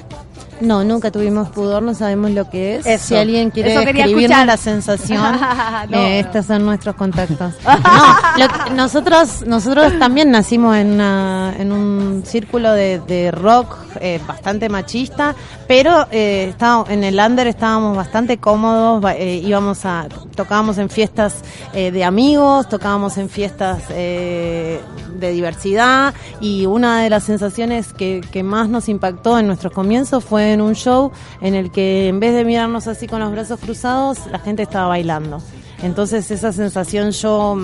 No, 0.61 0.83
nunca 0.83 1.11
tuvimos 1.11 1.49
pudor, 1.49 1.83
no 1.83 1.93
sabemos 1.93 2.31
lo 2.31 2.49
que 2.49 2.77
es. 2.77 2.85
Eso. 2.85 3.07
Si 3.07 3.15
alguien 3.15 3.49
quiere 3.51 3.73
escribirnos 3.75 4.21
escuchar. 4.21 4.45
la 4.47 4.57
sensación, 4.57 5.21
No, 5.21 5.37
eh, 5.83 5.87
no. 5.89 5.97
estos 6.27 6.45
son 6.45 6.65
nuestros 6.65 6.95
contactos. 6.95 7.53
No, 7.65 8.39
lo 8.39 8.47
que- 8.47 8.71
nosotros 8.71 9.43
nosotros 9.45 9.97
también 9.99 10.31
nacimos 10.31 10.75
en, 10.77 10.93
una- 10.93 11.53
en 11.57 11.71
un 11.71 12.23
círculo 12.25 12.71
de, 12.71 12.99
de 12.99 13.31
rock 13.31 13.75
eh, 13.99 14.19
bastante 14.27 14.69
machista, 14.69 15.35
pero 15.67 16.07
eh, 16.11 16.53
en 16.89 17.03
el 17.03 17.19
under 17.19 17.47
estábamos 17.47 17.95
bastante 17.97 18.37
cómodos, 18.37 19.03
eh, 19.17 19.41
íbamos 19.43 19.85
a 19.85 20.07
tocábamos 20.35 20.77
en 20.77 20.89
fiestas 20.89 21.35
eh, 21.73 21.91
de 21.91 22.03
amigos, 22.03 22.67
tocábamos 22.69 23.17
en 23.17 23.29
fiestas 23.29 23.83
eh, 23.89 24.79
de 25.19 25.31
diversidad 25.31 26.13
y 26.41 26.65
una 26.65 27.01
de 27.01 27.09
las 27.09 27.23
sensaciones 27.23 27.93
que, 27.93 28.21
que 28.31 28.43
más 28.43 28.67
nos 28.69 28.89
impactó 28.89 29.39
en 29.39 29.47
nuestros 29.47 29.71
comienzos 29.73 30.23
fue 30.23 30.44
en 30.53 30.61
un 30.61 30.75
show 30.75 31.11
en 31.41 31.55
el 31.55 31.71
que 31.71 32.07
en 32.07 32.19
vez 32.19 32.33
de 32.33 32.45
mirarnos 32.45 32.87
así 32.87 33.07
con 33.07 33.19
los 33.19 33.31
brazos 33.31 33.59
cruzados, 33.59 34.27
la 34.31 34.39
gente 34.39 34.63
estaba 34.63 34.87
bailando. 34.87 35.41
Entonces 35.85 36.31
esa 36.31 36.51
sensación 36.51 37.11
yo 37.11 37.55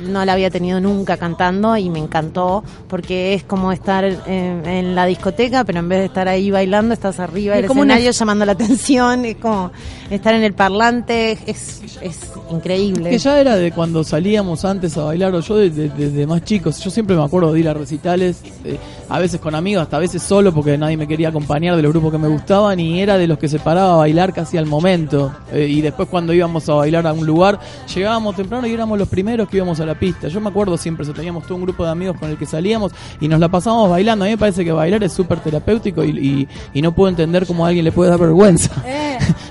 no 0.00 0.24
la 0.24 0.32
había 0.32 0.48
tenido 0.50 0.80
nunca 0.80 1.18
cantando 1.18 1.76
y 1.76 1.90
me 1.90 1.98
encantó 1.98 2.64
porque 2.88 3.34
es 3.34 3.44
como 3.44 3.72
estar 3.72 4.04
en, 4.04 4.66
en 4.66 4.94
la 4.94 5.04
discoteca, 5.04 5.64
pero 5.64 5.80
en 5.80 5.88
vez 5.88 5.98
de 5.98 6.04
estar 6.06 6.28
ahí 6.28 6.50
bailando, 6.50 6.94
estás 6.94 7.20
arriba 7.20 7.54
Es 7.56 7.60
del 7.62 7.68
como 7.68 7.82
una- 7.82 7.94
escenario 7.94 8.12
llamando 8.18 8.46
la 8.46 8.52
atención, 8.52 9.24
es 9.26 9.36
como 9.36 9.70
estar 10.10 10.34
en 10.34 10.44
el 10.44 10.54
parlante, 10.54 11.38
es, 11.46 11.82
es 12.00 12.32
increíble. 12.50 13.10
Que 13.10 13.18
ya 13.18 13.38
era 13.38 13.56
de 13.56 13.70
cuando 13.72 14.02
salíamos 14.02 14.64
antes 14.64 14.96
a 14.96 15.04
bailar, 15.04 15.34
o 15.34 15.40
yo 15.40 15.56
desde 15.56 15.90
de, 15.90 16.10
de 16.10 16.26
más 16.26 16.42
chicos. 16.44 16.78
Yo 16.82 16.90
siempre 16.90 17.14
me 17.16 17.22
acuerdo 17.22 17.52
de 17.52 17.60
ir 17.60 17.68
a 17.68 17.74
recitales, 17.74 18.40
eh, 18.64 18.78
a 19.10 19.18
veces 19.18 19.40
con 19.40 19.54
amigos, 19.54 19.82
hasta 19.82 19.98
a 19.98 20.00
veces 20.00 20.22
solo, 20.22 20.54
porque 20.54 20.78
nadie 20.78 20.96
me 20.96 21.06
quería 21.06 21.28
acompañar 21.28 21.76
de 21.76 21.82
los 21.82 21.92
grupos 21.92 22.12
que 22.12 22.18
me 22.18 22.28
gustaban, 22.28 22.80
y 22.80 23.00
era 23.02 23.18
de 23.18 23.26
los 23.26 23.38
que 23.38 23.48
se 23.48 23.58
paraba 23.58 23.92
a 23.94 23.96
bailar 23.96 24.32
casi 24.32 24.56
al 24.56 24.64
momento. 24.64 25.34
Eh, 25.52 25.66
y 25.68 25.82
después, 25.82 26.08
cuando 26.08 26.32
íbamos 26.32 26.66
a 26.70 26.74
bailar 26.74 27.06
a 27.06 27.12
un 27.12 27.26
lugar, 27.26 27.57
llegábamos 27.94 28.36
temprano 28.36 28.66
y 28.66 28.72
éramos 28.72 28.98
los 28.98 29.08
primeros 29.08 29.48
que 29.48 29.56
íbamos 29.58 29.78
a 29.80 29.86
la 29.86 29.94
pista. 29.98 30.28
Yo 30.28 30.40
me 30.40 30.48
acuerdo 30.50 30.76
siempre, 30.76 31.04
eso, 31.04 31.12
teníamos 31.12 31.44
todo 31.44 31.56
un 31.56 31.62
grupo 31.62 31.84
de 31.84 31.90
amigos 31.90 32.16
con 32.18 32.30
el 32.30 32.36
que 32.36 32.46
salíamos 32.46 32.92
y 33.20 33.28
nos 33.28 33.40
la 33.40 33.48
pasábamos 33.48 33.90
bailando. 33.90 34.24
A 34.24 34.28
mí 34.28 34.32
me 34.32 34.38
parece 34.38 34.64
que 34.64 34.72
bailar 34.72 35.02
es 35.04 35.12
súper 35.12 35.40
terapéutico 35.40 36.04
y, 36.04 36.10
y, 36.10 36.48
y 36.74 36.82
no 36.82 36.92
puedo 36.92 37.08
entender 37.08 37.46
cómo 37.46 37.64
a 37.64 37.68
alguien 37.68 37.84
le 37.84 37.92
puede 37.92 38.10
dar 38.10 38.18
vergüenza. 38.20 38.70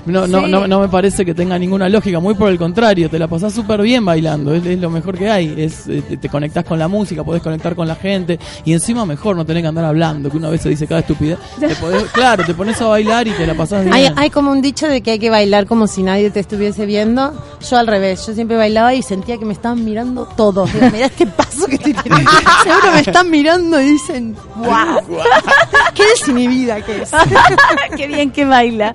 No, 0.06 0.26
no, 0.26 0.40
Sí. 0.46 0.50
no, 0.50 0.66
no 0.66 0.80
me 0.80 0.88
parece 0.88 1.24
que 1.24 1.34
tenga 1.34 1.58
ninguna 1.58 1.88
lógica, 1.88 2.18
muy 2.18 2.34
por 2.34 2.48
el 2.50 2.56
contrario, 2.58 3.10
te 3.10 3.18
la 3.18 3.28
pasás 3.28 3.52
súper 3.52 3.82
bien 3.82 4.04
bailando, 4.04 4.54
es, 4.54 4.64
es 4.64 4.80
lo 4.80 4.88
mejor 4.88 5.18
que 5.18 5.28
hay, 5.30 5.54
es, 5.58 5.86
eh, 5.86 6.02
te, 6.08 6.16
te 6.16 6.28
conectás 6.30 6.64
con 6.64 6.78
la 6.78 6.88
música, 6.88 7.22
podés 7.22 7.42
conectar 7.42 7.74
con 7.76 7.86
la 7.86 7.94
gente 7.94 8.38
y 8.64 8.72
encima 8.72 9.04
mejor 9.04 9.36
no 9.36 9.44
tener 9.44 9.62
que 9.62 9.68
andar 9.68 9.84
hablando, 9.84 10.30
que 10.30 10.38
una 10.38 10.48
vez 10.48 10.62
se 10.62 10.70
dice 10.70 10.86
cada 10.86 11.00
estupidez, 11.00 11.38
te 11.60 11.68
podés- 11.76 12.06
claro, 12.12 12.42
te 12.44 12.54
pones 12.54 12.80
a 12.80 12.86
bailar 12.86 13.28
y 13.28 13.32
te 13.32 13.46
la 13.46 13.54
pasás 13.54 13.82
bien. 13.84 13.92
Hay, 13.94 14.08
hay 14.16 14.30
como 14.30 14.50
un 14.50 14.62
dicho 14.62 14.88
de 14.88 15.02
que 15.02 15.10
hay 15.12 15.18
que 15.18 15.28
bailar 15.30 15.66
como 15.66 15.86
si 15.86 16.02
nadie 16.02 16.30
te 16.30 16.40
estuviese 16.40 16.86
viendo. 16.86 17.34
Yo 17.68 17.76
al 17.76 17.86
revés, 17.88 18.26
yo 18.26 18.34
siempre 18.34 18.56
bailaba 18.56 18.94
y 18.94 19.02
sentía 19.02 19.36
que 19.38 19.44
me 19.44 19.52
estaban 19.52 19.84
mirando 19.84 20.26
todos. 20.36 20.72
Digo, 20.72 20.90
Mirá 20.90 21.06
este 21.06 21.26
paso 21.26 21.66
que 21.66 21.74
estoy 21.76 21.94
teniendo. 21.94 22.30
Seguro 22.62 22.92
me 22.92 23.00
están 23.00 23.30
mirando 23.30 23.80
y 23.80 23.84
dicen, 23.92 24.36
wow, 24.56 25.18
qué 25.94 26.04
desinhibida 26.06 26.80
que 26.82 27.02
es. 27.02 27.10
Qué 27.96 28.06
bien 28.06 28.30
que 28.30 28.44
baila. 28.44 28.92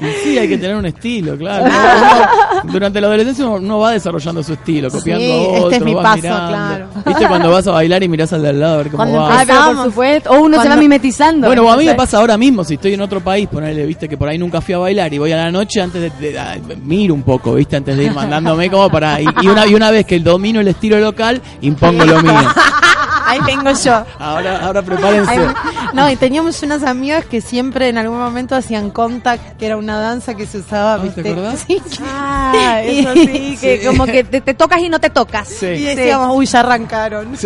Y 0.00 0.04
sí, 0.24 0.38
hay 0.38 0.48
que 0.48 0.58
tener 0.58 0.74
un 0.76 0.86
estilo, 0.86 1.36
claro. 1.38 1.66
Uno- 1.66 2.72
durante 2.72 3.00
la 3.00 3.06
adolescencia 3.06 3.46
uno, 3.46 3.78
va 3.78 3.92
desarrollando 3.92 4.42
su 4.42 4.54
estilo, 4.54 4.90
copiando 4.90 5.24
Sí, 5.24 5.30
a 5.30 5.36
este 5.44 5.58
otros, 5.60 5.72
es 5.74 5.80
mi 5.84 5.94
vas 5.94 6.02
paso, 6.02 6.16
mirando. 6.22 6.48
claro. 6.48 6.86
¿Viste 7.06 7.28
cuando 7.28 7.50
vas 7.52 7.66
a 7.68 7.70
bailar 7.70 8.02
y 8.02 8.08
mirás 8.08 8.32
al 8.32 8.42
de 8.42 8.48
al 8.48 8.60
lado 8.60 8.74
a 8.74 8.76
ver 8.78 8.86
cómo 8.88 8.96
Cuando 8.96 9.18
va? 9.20 9.40
Ah, 9.40 9.44
pero 9.46 9.64
por 9.76 9.84
supuesto. 9.86 10.30
O 10.32 10.40
uno 10.42 10.60
se 10.60 10.68
va 10.68 10.76
mimetizando. 10.76 11.46
Bueno, 11.46 11.70
a 11.70 11.76
mí 11.76 11.84
me 11.86 11.94
pasa 11.94 12.18
ahora 12.18 12.36
mismo, 12.36 12.64
si 12.64 12.74
estoy 12.74 12.94
en 12.94 13.00
otro 13.02 13.20
país, 13.20 13.48
ponerle, 13.48 13.86
viste, 13.86 14.08
que 14.08 14.16
por 14.16 14.28
ahí 14.28 14.36
nunca 14.36 14.60
fui 14.60 14.74
a 14.74 14.78
bailar 14.78 15.12
y 15.14 15.18
voy 15.18 15.30
a 15.32 15.36
la 15.36 15.50
noche 15.52 15.80
antes 15.80 16.00
de, 16.02 16.10
de- 16.32 16.38
ah, 16.38 16.56
miro 16.82 17.14
un 17.14 17.22
poco, 17.22 17.33
viste, 17.54 17.76
antes 17.76 17.96
de 17.96 18.04
ir 18.04 18.12
mandándome 18.12 18.70
como 18.70 18.90
para, 18.90 19.20
y, 19.20 19.26
y 19.42 19.48
una, 19.48 19.66
y 19.66 19.74
una 19.74 19.90
vez 19.90 20.06
que 20.06 20.20
domino 20.20 20.60
el 20.60 20.68
estilo 20.68 20.98
local, 20.98 21.40
impongo 21.60 22.04
lo 22.04 22.22
mío. 22.22 22.32
Ahí 23.26 23.38
tengo 23.46 23.70
yo. 23.72 24.04
Ahora, 24.18 24.60
ahora 24.66 24.82
prepárense. 24.82 25.40
No, 25.92 26.10
y 26.10 26.16
teníamos 26.16 26.62
unas 26.62 26.82
amigas 26.82 27.24
que 27.24 27.40
siempre 27.40 27.88
en 27.88 27.98
algún 27.98 28.18
momento 28.18 28.54
hacían 28.56 28.90
contact, 28.90 29.56
que 29.58 29.66
era 29.66 29.76
una 29.76 29.98
danza 29.98 30.34
que 30.34 30.46
se 30.46 30.58
usaba, 30.58 30.94
Ah, 30.94 30.98
¿te 30.98 31.04
¿viste? 31.04 31.30
acordás? 31.30 31.64
Sí. 31.66 31.82
Ah, 32.02 32.80
eso 32.84 33.12
sí, 33.14 33.58
que 33.60 33.78
Sí. 33.80 33.86
como 33.86 34.04
que 34.06 34.24
te, 34.24 34.40
te 34.40 34.54
tocas 34.54 34.80
y 34.80 34.88
no 34.88 34.98
te 35.00 35.10
tocas. 35.10 35.48
Sí. 35.48 35.66
Y 35.66 35.84
decíamos, 35.94 36.36
uy, 36.36 36.46
ya 36.46 36.60
arrancaron. 36.60 37.34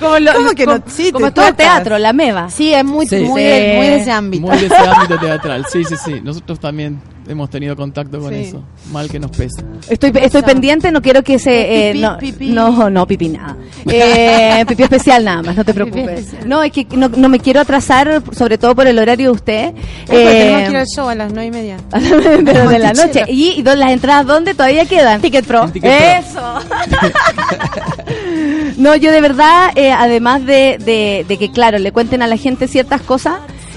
Como, 0.00 0.18
lo, 0.18 0.32
¿Cómo 0.32 0.50
que 0.52 0.66
no? 0.66 0.72
como, 0.80 0.84
Sí, 0.90 1.12
todo 1.12 1.46
el 1.46 1.54
teatro, 1.54 1.98
la 1.98 2.12
meva. 2.12 2.50
Sí, 2.50 2.72
es 2.74 2.84
muy, 2.84 3.06
Sí. 3.06 3.16
muy, 3.16 3.40
Sí. 3.40 3.46
Muy 3.76 3.86
de 3.86 3.96
ese 3.96 4.10
ámbito. 4.10 4.46
Muy 4.46 4.58
de 4.58 4.66
ese 4.66 4.76
ámbito 4.76 5.18
teatral, 5.18 5.66
sí, 5.70 5.84
sí, 5.84 5.94
sí. 6.02 6.20
Nosotros 6.22 6.58
también 6.58 7.00
hemos 7.30 7.48
tenido 7.48 7.76
contacto 7.76 8.18
con 8.20 8.30
Sí. 8.34 8.40
eso. 8.40 8.62
Mal 8.92 9.08
que 9.08 9.18
nos 9.20 9.30
pesa. 9.30 9.62
Estoy, 9.88 10.12
estoy 10.20 10.42
pendiente, 10.42 10.90
no 10.90 11.00
quiero 11.00 11.22
que 11.22 11.38
se... 11.38 11.90
eh, 11.90 11.92
Pipí, 11.92 12.00
no, 12.02 12.18
pipí. 12.18 12.50
no, 12.50 12.90
no, 12.90 13.06
pipí 13.06 13.28
nada. 13.28 13.56
Eh, 13.86 14.64
pipí 14.66 14.82
especial 14.82 15.24
nada 15.24 15.42
más, 15.42 15.56
no 15.56 15.64
te 15.64 15.72
preocupes. 15.72 16.26
No, 16.44 16.62
es 16.62 16.72
que 16.72 16.86
no, 16.96 17.08
no 17.08 17.28
me 17.28 17.38
quiero 17.38 17.60
atrasar, 17.60 18.22
sobre 18.32 18.58
todo 18.58 18.74
por 18.74 18.86
el 18.86 18.98
horario 18.98 19.28
de 19.30 19.34
usted. 19.36 19.74
Eh, 19.74 19.74
tenemos 20.08 20.62
que 20.64 20.70
ir 20.70 20.76
al 20.76 20.86
show 20.86 21.08
a 21.08 21.14
las 21.14 21.32
nueve 21.32 21.46
y 21.46 21.50
media. 21.50 21.76
pero 22.44 22.68
de 22.68 22.78
la 22.78 22.92
noche. 22.92 23.24
¿Y, 23.28 23.50
y 23.58 23.62
do- 23.62 23.76
las 23.76 23.92
entradas 23.92 24.26
dónde 24.26 24.54
todavía 24.54 24.84
quedan? 24.86 25.20
Ticket 25.20 25.44
Pro. 25.46 25.70
Eso. 25.74 26.58
no, 28.76 28.96
yo 28.96 29.12
de 29.12 29.20
verdad, 29.20 29.70
eh, 29.76 29.92
además 29.92 30.44
de, 30.44 30.78
de, 30.84 31.24
de 31.28 31.36
que, 31.38 31.50
claro, 31.50 31.78
le 31.78 31.92
cuenten 31.92 32.22
a 32.22 32.26
la 32.26 32.36
gente 32.36 32.68
ciertas 32.68 33.00
cosas, 33.02 33.34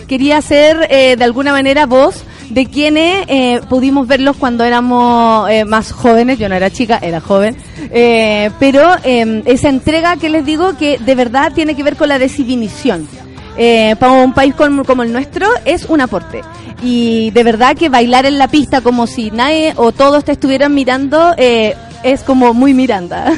quería 0.07 0.41
ser 0.41 0.87
eh, 0.89 1.15
de 1.17 1.23
alguna 1.23 1.51
manera 1.51 1.85
voz 1.85 2.23
de 2.53 2.67
quienes 2.67 3.25
eh, 3.27 3.61
pudimos 3.69 4.07
verlos 4.07 4.37
cuando 4.37 4.63
éramos 4.63 5.49
eh, 5.49 5.65
más 5.65 5.91
jóvenes. 5.91 6.37
Yo 6.37 6.49
no 6.49 6.55
era 6.55 6.69
chica, 6.69 6.99
era 7.01 7.19
joven. 7.19 7.57
Eh, 7.91 8.51
pero 8.59 8.81
eh, 9.03 9.41
esa 9.45 9.69
entrega 9.69 10.17
que 10.17 10.29
les 10.29 10.45
digo 10.45 10.77
que 10.77 10.97
de 10.99 11.15
verdad 11.15 11.51
tiene 11.53 11.75
que 11.75 11.83
ver 11.83 11.95
con 11.95 12.09
la 12.09 12.19
desinhibición. 12.19 13.07
Eh, 13.55 13.95
para 13.99 14.13
un 14.13 14.33
país 14.33 14.55
como, 14.55 14.83
como 14.83 15.03
el 15.03 15.11
nuestro 15.13 15.47
es 15.65 15.85
un 15.85 16.01
aporte. 16.01 16.41
Y 16.81 17.31
de 17.31 17.43
verdad 17.43 17.77
que 17.77 17.89
bailar 17.89 18.25
en 18.25 18.37
la 18.37 18.47
pista 18.47 18.81
como 18.81 19.07
si 19.07 19.31
nadie 19.31 19.73
o 19.75 19.91
todos 19.91 20.25
te 20.25 20.31
estuvieran 20.33 20.73
mirando 20.73 21.33
eh, 21.37 21.75
es 22.03 22.21
como 22.21 22.53
muy 22.53 22.73
Miranda. 22.73 23.31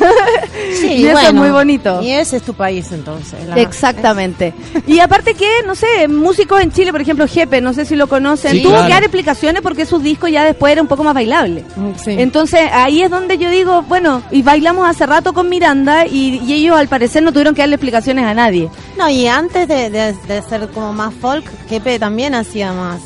Sí, 0.80 0.88
y 0.98 1.06
eso 1.08 1.20
es 1.20 1.34
muy 1.34 1.50
bonito. 1.50 2.02
Y 2.02 2.12
ese 2.12 2.38
es 2.38 2.44
tu 2.44 2.54
país 2.54 2.92
entonces. 2.92 3.46
la- 3.48 3.56
Exactamente. 3.58 4.54
Y 4.88 5.00
aparte 5.00 5.34
que, 5.34 5.48
no 5.66 5.76
sé, 5.76 6.08
músicos 6.08 6.62
en 6.62 6.72
Chile, 6.72 6.92
por 6.92 7.02
ejemplo, 7.02 7.28
Jepe, 7.28 7.62
no 7.62 7.74
sé 7.74 7.86
si 7.86 7.96
lo 7.96 8.08
conocen, 8.08 8.52
Sí, 8.52 8.62
tuvo 8.64 8.72
claro. 8.74 8.88
que 8.88 8.94
dar 8.94 9.04
explicaciones 9.04 9.62
porque 9.62 9.86
su 9.86 10.00
disco 10.00 10.28
ya 10.28 10.44
después 10.44 10.72
era 10.72 10.82
un 10.82 10.88
poco 10.88 11.04
más 11.04 11.14
bailable. 11.14 11.64
Sí. 12.04 12.16
Entonces 12.18 12.62
ahí 12.72 13.02
es 13.02 13.10
donde 13.10 13.38
yo 13.38 13.50
digo, 13.50 13.84
bueno, 13.84 14.22
y 14.32 14.42
bailamos 14.42 14.88
hace 14.90 15.06
rato 15.06 15.34
con 15.34 15.50
Miranda 15.50 16.06
y, 16.06 16.42
y 16.46 16.54
ellos 16.54 16.78
al 16.78 16.88
parecer 16.88 17.24
no 17.24 17.32
tuvieron 17.32 17.54
que 17.56 17.62
darle 17.62 17.76
explicaciones 17.76 18.26
a 18.26 18.34
nadie. 18.34 18.70
No, 18.98 19.10
y 19.10 19.28
antes 19.28 19.68
de, 19.68 19.90
de, 19.90 20.14
de 20.28 20.42
ser 20.42 20.68
como 20.70 20.94
más 20.94 21.14
folk, 21.14 21.46
Kepe 21.68 22.00
también 22.00 22.34
hacía 22.36 22.72
más, 22.74 23.00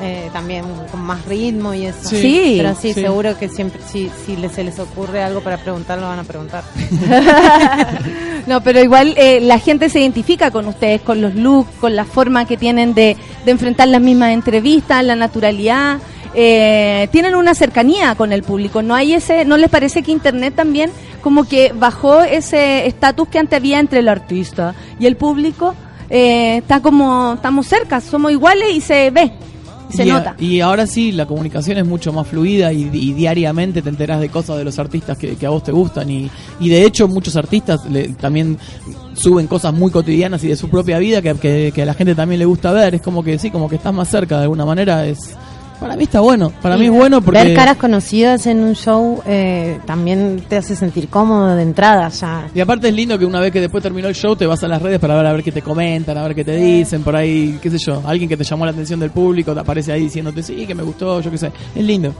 eh, 0.00 0.28
también 0.32 0.64
con 0.90 1.00
más 1.00 1.24
ritmo 1.26 1.72
y 1.74 1.86
eso. 1.86 2.08
Sí. 2.08 2.16
Sí. 2.20 2.54
Pero 2.58 2.74
sí, 2.74 2.92
Sí. 2.92 3.00
seguro 3.02 3.38
que 3.38 3.48
siempre, 3.48 3.80
si, 3.90 4.10
si 4.26 4.36
les, 4.36 4.52
se 4.52 4.64
les 4.64 4.78
ocurre 4.78 5.22
algo 5.22 5.40
para 5.40 5.56
preguntar, 5.58 5.98
lo 5.98 6.08
van 6.08 6.18
a 6.20 6.24
preguntar. 6.24 6.64
no, 8.46 8.60
pero 8.62 8.80
igual 8.80 9.14
eh, 9.16 9.40
la 9.40 9.58
gente 9.58 9.88
se 9.88 10.00
identifica 10.00 10.50
con 10.50 10.66
ustedes, 10.66 11.00
con 11.00 11.20
los 11.20 11.34
looks, 11.34 11.70
con 11.80 11.96
la 11.96 12.04
forma 12.04 12.44
que 12.46 12.56
tienen 12.56 12.94
de, 12.94 13.16
de 13.44 13.50
enfrentar 13.50 13.88
las 13.88 14.00
mismas 14.00 14.30
entrevistas, 14.32 15.04
la 15.04 15.16
naturalidad. 15.16 15.98
eh, 16.34 17.08
tienen 17.12 17.34
una 17.36 17.54
cercanía 17.54 18.14
con 18.16 18.32
el 18.32 18.42
público. 18.42 18.82
No 18.82 18.94
hay 18.94 19.14
ese, 19.14 19.44
no 19.44 19.56
les 19.56 19.70
parece 19.70 20.02
que 20.02 20.10
Internet 20.12 20.54
también 20.56 20.90
como 21.20 21.44
que 21.44 21.72
bajó 21.72 22.22
ese 22.22 22.86
estatus 22.86 23.28
que 23.28 23.38
antes 23.38 23.56
había 23.56 23.78
entre 23.78 24.00
el 24.00 24.08
artista 24.08 24.74
y 24.98 25.06
el 25.06 25.16
público. 25.16 25.74
Eh, 26.10 26.58
está 26.58 26.80
como 26.80 27.34
estamos 27.34 27.66
cerca, 27.66 28.00
somos 28.00 28.30
iguales 28.30 28.68
y 28.74 28.80
se 28.82 29.10
ve, 29.10 29.32
se 29.94 30.04
y, 30.06 30.10
a- 30.10 30.14
nota. 30.14 30.36
y 30.38 30.60
ahora 30.60 30.86
sí, 30.86 31.12
la 31.12 31.26
comunicación 31.26 31.78
es 31.78 31.86
mucho 31.86 32.12
más 32.12 32.26
fluida 32.26 32.72
y, 32.72 32.90
y 32.92 33.12
diariamente 33.12 33.82
te 33.82 33.88
enteras 33.88 34.20
de 34.20 34.28
cosas 34.28 34.58
de 34.58 34.64
los 34.64 34.78
artistas 34.78 35.16
que, 35.18 35.36
que 35.36 35.46
a 35.46 35.50
vos 35.50 35.62
te 35.62 35.72
gustan. 35.72 36.10
Y, 36.10 36.30
y 36.60 36.68
de 36.68 36.84
hecho, 36.84 37.08
muchos 37.08 37.36
artistas 37.36 37.80
le- 37.90 38.08
también 38.10 38.58
suben 39.14 39.46
cosas 39.46 39.72
muy 39.72 39.90
cotidianas 39.90 40.42
y 40.44 40.48
de 40.48 40.56
su 40.56 40.68
propia 40.68 40.98
vida 40.98 41.22
que, 41.22 41.34
que- 41.34 41.72
que 41.74 41.82
a 41.82 41.86
la 41.86 41.94
gente 41.94 42.14
también 42.14 42.38
le 42.38 42.44
gusta 42.44 42.72
ver. 42.72 42.94
Es 42.96 43.02
como 43.02 43.22
que 43.22 43.38
sí, 43.38 43.50
como 43.50 43.68
que 43.68 43.76
estás 43.76 43.94
más 43.94 44.08
cerca 44.08 44.36
de 44.36 44.42
alguna 44.42 44.64
manera. 44.64 45.06
es 45.06 45.34
Para 45.84 45.96
mí 45.96 46.04
está 46.04 46.20
bueno. 46.20 46.50
Para 46.62 46.78
mí 46.78 46.86
es 46.86 46.90
bueno 46.90 47.20
porque. 47.20 47.44
Ver 47.44 47.54
caras 47.54 47.76
conocidas 47.76 48.46
en 48.46 48.60
un 48.60 48.74
show 48.74 49.22
eh, 49.26 49.78
también 49.84 50.42
te 50.48 50.56
hace 50.56 50.74
sentir 50.74 51.08
cómodo 51.08 51.54
de 51.54 51.62
entrada 51.62 52.08
ya. 52.08 52.48
Y 52.54 52.60
aparte 52.60 52.88
es 52.88 52.94
lindo 52.94 53.18
que 53.18 53.26
una 53.26 53.38
vez 53.38 53.52
que 53.52 53.60
después 53.60 53.82
terminó 53.82 54.08
el 54.08 54.14
show 54.14 54.34
te 54.34 54.46
vas 54.46 54.64
a 54.64 54.68
las 54.68 54.80
redes 54.80 54.98
para 54.98 55.14
ver 55.14 55.26
a 55.26 55.32
ver 55.34 55.42
qué 55.42 55.52
te 55.52 55.60
comentan, 55.60 56.16
a 56.16 56.22
ver 56.22 56.34
qué 56.34 56.42
te 56.42 56.56
dicen, 56.56 57.02
por 57.02 57.14
ahí, 57.14 57.58
qué 57.60 57.68
sé 57.68 57.76
yo, 57.76 58.02
alguien 58.06 58.30
que 58.30 58.36
te 58.38 58.44
llamó 58.44 58.64
la 58.64 58.70
atención 58.70 58.98
del 58.98 59.10
público 59.10 59.52
te 59.52 59.60
aparece 59.60 59.92
ahí 59.92 60.04
diciéndote 60.04 60.42
sí, 60.42 60.66
que 60.66 60.74
me 60.74 60.82
gustó, 60.82 61.20
yo 61.20 61.30
qué 61.30 61.36
sé. 61.36 61.52
Es 61.74 61.84
lindo. 61.84 62.14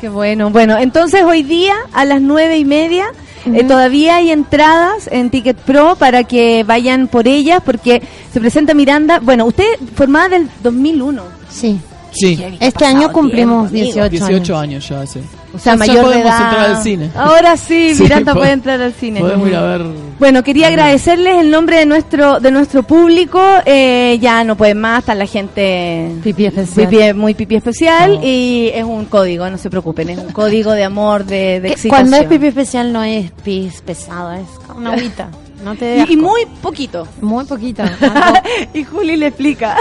Qué 0.00 0.08
bueno. 0.08 0.50
Bueno, 0.50 0.76
entonces 0.76 1.22
hoy 1.22 1.44
día 1.44 1.76
a 1.92 2.04
las 2.04 2.20
nueve 2.20 2.58
y 2.58 2.64
media 2.64 3.12
eh, 3.46 3.62
todavía 3.62 4.16
hay 4.16 4.32
entradas 4.32 5.08
en 5.12 5.30
Ticket 5.30 5.58
Pro 5.58 5.94
para 5.94 6.24
que 6.24 6.64
vayan 6.64 7.06
por 7.06 7.28
ellas 7.28 7.62
porque 7.64 8.02
se 8.32 8.40
presenta 8.40 8.74
Miranda. 8.74 9.20
Bueno, 9.20 9.46
usted 9.46 9.66
formada 9.94 10.30
del 10.30 10.48
2001. 10.64 11.22
Sí. 11.48 11.78
Sí, 12.12 12.42
Este 12.60 12.84
año 12.86 13.12
cumplimos 13.12 13.70
tiempo, 13.70 13.92
18, 13.92 14.08
18 14.10 14.56
años. 14.56 14.88
años 14.88 14.88
ya, 14.88 15.06
sí. 15.06 15.20
O 15.54 15.58
sea, 15.58 15.76
mayor 15.76 15.96
de 15.96 16.02
podemos 16.02 16.26
edad. 16.26 16.42
entrar 16.48 16.70
al 16.70 16.82
cine. 16.82 17.10
Ahora 17.16 17.56
sí, 17.56 17.94
Sí, 17.94 18.02
Miranda 18.02 18.34
puede 18.34 18.52
entrar 18.52 18.80
al 18.82 18.92
cine. 18.92 19.20
Podemos 19.20 19.48
ir 19.48 19.56
a 19.56 19.62
ver. 19.62 19.82
Bueno, 20.18 20.42
quería 20.42 20.68
agradecerles 20.68 21.36
el 21.38 21.50
nombre 21.50 21.78
de 21.78 21.86
nuestro 21.86 22.38
de 22.40 22.50
nuestro 22.50 22.82
público. 22.82 23.40
Eh, 23.64 24.18
ya 24.20 24.44
no 24.44 24.56
pueden 24.56 24.80
más, 24.80 25.00
está 25.00 25.14
la 25.14 25.26
gente 25.26 26.12
Pipí 26.22 26.46
especial. 26.46 26.88
pipí- 26.90 27.14
muy 27.14 27.34
pipí 27.34 27.56
especial 27.56 28.16
No. 28.16 28.20
y 28.26 28.70
es 28.74 28.84
un 28.84 29.04
código, 29.06 29.48
no 29.48 29.56
se 29.58 29.70
preocupen, 29.70 30.10
es 30.10 30.18
un 30.18 30.32
código 30.32 30.72
de 30.72 30.84
amor, 30.84 31.24
de, 31.24 31.60
de 31.60 31.68
Eh, 31.68 31.72
excitación. 31.72 31.90
Cuando 31.90 32.16
es 32.16 32.24
pipí 32.24 32.46
especial 32.46 32.92
no 32.92 33.02
es 33.04 33.30
pis 33.44 33.80
pesado, 33.82 34.32
es 34.32 34.46
una 34.76 34.92
agüita. 34.92 35.28
No 35.64 35.74
te 35.74 36.04
y, 36.08 36.12
y 36.12 36.16
muy 36.16 36.46
poquito. 36.62 37.08
muy 37.20 37.44
poquito. 37.44 37.82
Y 38.74 38.84
Juli 38.84 39.16
le 39.16 39.26
explica. 39.26 39.76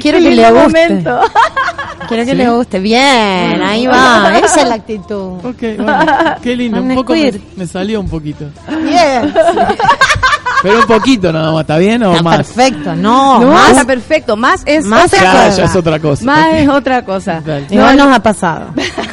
Quiero 0.00 0.18
que 0.18 0.30
le 0.30 0.50
guste. 0.50 0.62
momento. 0.88 1.20
Quiero 2.08 2.24
que 2.24 2.34
le 2.34 2.50
guste. 2.50 2.78
Bien, 2.80 3.62
ahí 3.62 3.86
va. 3.86 4.38
Esa 4.38 4.62
es 4.62 4.68
la 4.68 4.74
actitud. 4.74 5.38
Ok, 5.44 5.62
bueno, 5.78 6.06
qué 6.42 6.56
lindo. 6.56 6.80
Un 6.80 6.90
Un 6.90 6.96
poco 6.96 7.14
me, 7.56 7.66
salió 7.66 8.00
un 8.00 8.08
poquito. 8.08 8.46
Bien. 8.82 9.32
Pero 10.62 10.78
un 10.78 10.86
poquito 10.86 11.32
nada 11.32 11.50
más, 11.50 11.62
¿está 11.62 11.76
bien 11.76 12.02
o 12.04 12.12
Está 12.12 12.22
más? 12.22 12.36
perfecto. 12.36 12.94
No, 12.94 13.40
No, 13.40 13.50
más. 13.52 13.70
está 13.70 13.84
perfecto. 13.84 14.36
Más 14.36 14.62
es 14.64 14.84
Más 14.84 15.06
otra 15.06 15.18
cosa. 15.20 15.56
ya 15.56 15.64
es 15.64 15.76
otra 15.76 15.98
cosa. 15.98 16.24
Más 16.24 16.54
es 16.54 16.68
otra 16.68 17.04
cosa. 17.04 17.42
Dale. 17.44 17.66
Igual 17.68 17.96
nos 17.96 18.14
ha 18.16 18.22
pasado. 18.22 18.66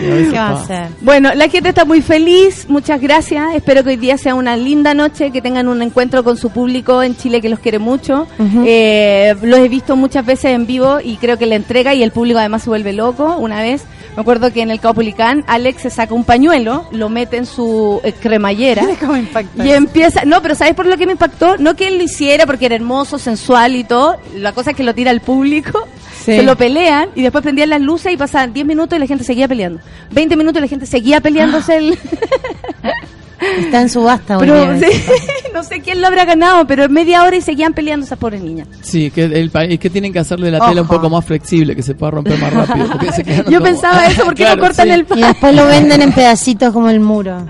¿Qué 0.00 0.30
va 0.32 0.48
a 0.48 0.62
hacer? 0.62 0.88
Bueno, 1.00 1.34
la 1.34 1.48
gente 1.48 1.70
está 1.70 1.84
muy 1.84 2.02
feliz, 2.02 2.66
muchas 2.68 3.00
gracias. 3.00 3.54
Espero 3.54 3.82
que 3.82 3.90
hoy 3.90 3.96
día 3.96 4.18
sea 4.18 4.34
una 4.34 4.56
linda 4.56 4.94
noche, 4.94 5.30
que 5.30 5.42
tengan 5.42 5.68
un 5.68 5.82
encuentro 5.82 6.24
con 6.24 6.36
su 6.36 6.50
público 6.50 7.02
en 7.02 7.16
Chile 7.16 7.40
que 7.40 7.48
los 7.48 7.58
quiere 7.58 7.78
mucho. 7.78 8.26
Ujú. 8.38 8.64
Eh, 8.66 9.34
los 9.42 9.60
he 9.60 9.68
visto 9.68 9.96
muchas 9.96 10.24
veces 10.24 10.52
en 10.52 10.66
vivo 10.66 10.98
y 11.02 11.16
creo 11.16 11.38
que 11.38 11.46
la 11.46 11.54
entrega 11.54 11.94
y 11.94 12.02
el 12.02 12.12
público 12.12 12.38
además 12.38 12.62
se 12.62 12.70
vuelve 12.70 12.92
loco. 12.92 13.36
Una 13.36 13.60
vez, 13.60 13.84
me 14.16 14.22
acuerdo 14.22 14.50
que 14.50 14.62
en 14.62 14.70
el 14.70 14.80
Caupolicán, 14.80 15.44
Alex 15.46 15.82
se 15.82 15.90
saca 15.90 16.14
un 16.14 16.24
pañuelo, 16.24 16.88
lo 16.90 17.10
mete 17.10 17.36
en 17.36 17.44
su 17.44 18.00
eh, 18.02 18.12
cremallera. 18.12 18.82
Y 19.62 19.70
empieza, 19.70 20.24
no, 20.24 20.40
pero 20.42 20.54
¿sabes 20.54 20.74
por 20.74 20.86
lo 20.86 20.96
que 20.96 21.06
me 21.06 21.12
impactó? 21.12 21.56
No 21.58 21.76
que 21.76 21.88
él 21.88 21.98
lo 21.98 22.04
hiciera 22.04 22.46
porque 22.46 22.66
era 22.66 22.74
hermoso, 22.74 23.18
sensual 23.18 23.76
y 23.76 23.84
todo. 23.84 24.16
La 24.34 24.52
cosa 24.52 24.70
es 24.70 24.76
que 24.76 24.82
lo 24.82 24.94
tira 24.94 25.10
al 25.10 25.20
público, 25.20 25.86
Sí. 26.26 26.36
se 26.36 26.42
lo 26.42 26.56
pelean 26.56 27.08
y 27.14 27.22
después 27.22 27.40
prendían 27.42 27.70
las 27.70 27.80
luces 27.80 28.12
y 28.12 28.16
pasaban 28.16 28.52
10 28.52 28.66
minutos 28.66 28.96
y 28.96 29.00
la 29.00 29.06
gente 29.06 29.22
seguía 29.24 29.46
peleando. 29.48 29.80
20 30.10 30.36
minutos 30.36 30.58
y 30.58 30.62
la 30.62 30.68
gente 30.68 30.84
seguía 30.86 31.20
peleándose 31.20 31.76
el... 31.78 31.98
Está 33.58 33.82
en 33.82 33.88
subasta, 33.90 34.38
pero 34.38 34.78
sí, 34.80 34.86
no 35.54 35.62
sé 35.62 35.80
quién 35.80 36.00
lo 36.00 36.06
habrá 36.06 36.24
ganado, 36.24 36.66
pero 36.66 36.88
media 36.88 37.22
hora 37.22 37.36
y 37.36 37.42
seguían 37.42 37.74
peleando 37.74 38.06
esas 38.06 38.18
pobres 38.18 38.40
niñas. 38.42 38.66
Sí, 38.80 39.10
que 39.10 39.24
el 39.24 39.50
pa- 39.50 39.64
es 39.64 39.78
que 39.78 39.90
tienen 39.90 40.10
que 40.12 40.18
hacerle 40.18 40.50
la 40.50 40.66
tela 40.66 40.80
un 40.82 40.88
poco 40.88 41.10
más 41.10 41.22
flexible, 41.24 41.76
que 41.76 41.82
se 41.82 41.94
pueda 41.94 42.12
romper 42.12 42.38
más 42.40 42.52
rápido. 42.52 42.88
se 43.14 43.22
Yo 43.36 43.44
como- 43.44 43.60
pensaba 43.60 44.06
eso, 44.06 44.24
porque 44.24 44.42
Claro, 44.44 44.56
no 44.56 44.62
cortan 44.62 44.86
sí. 44.88 44.92
el 44.94 45.06
Y 45.14 45.20
después 45.22 45.54
lo 45.54 45.66
venden 45.66 46.00
en 46.02 46.12
pedacitos 46.12 46.72
como 46.72 46.88
el 46.88 46.98
muro. 46.98 47.46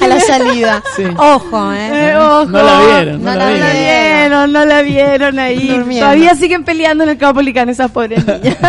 A 0.00 0.06
la 0.06 0.20
salida. 0.20 0.82
Sí. 0.96 1.04
Ojo, 1.16 1.72
¿eh? 1.72 1.88
Eh, 1.92 2.16
ojo. 2.16 2.46
No 2.46 2.62
la 2.62 2.80
vieron, 2.80 3.22
no, 3.22 3.30
No 3.30 3.36
la, 3.36 3.44
la 3.44 3.50
vieron. 3.50 3.72
vieron, 3.72 4.52
no 4.52 4.64
la 4.64 4.82
vieron 4.82 5.38
ahí. 5.38 5.68
Durmiendo. 5.68 6.06
Todavía 6.06 6.34
siguen 6.34 6.64
peleando 6.64 7.04
en 7.04 7.10
el 7.10 7.18
Caupolicano 7.18 7.70
esas 7.70 7.90
pobres 7.90 8.26
niñas. 8.26 8.56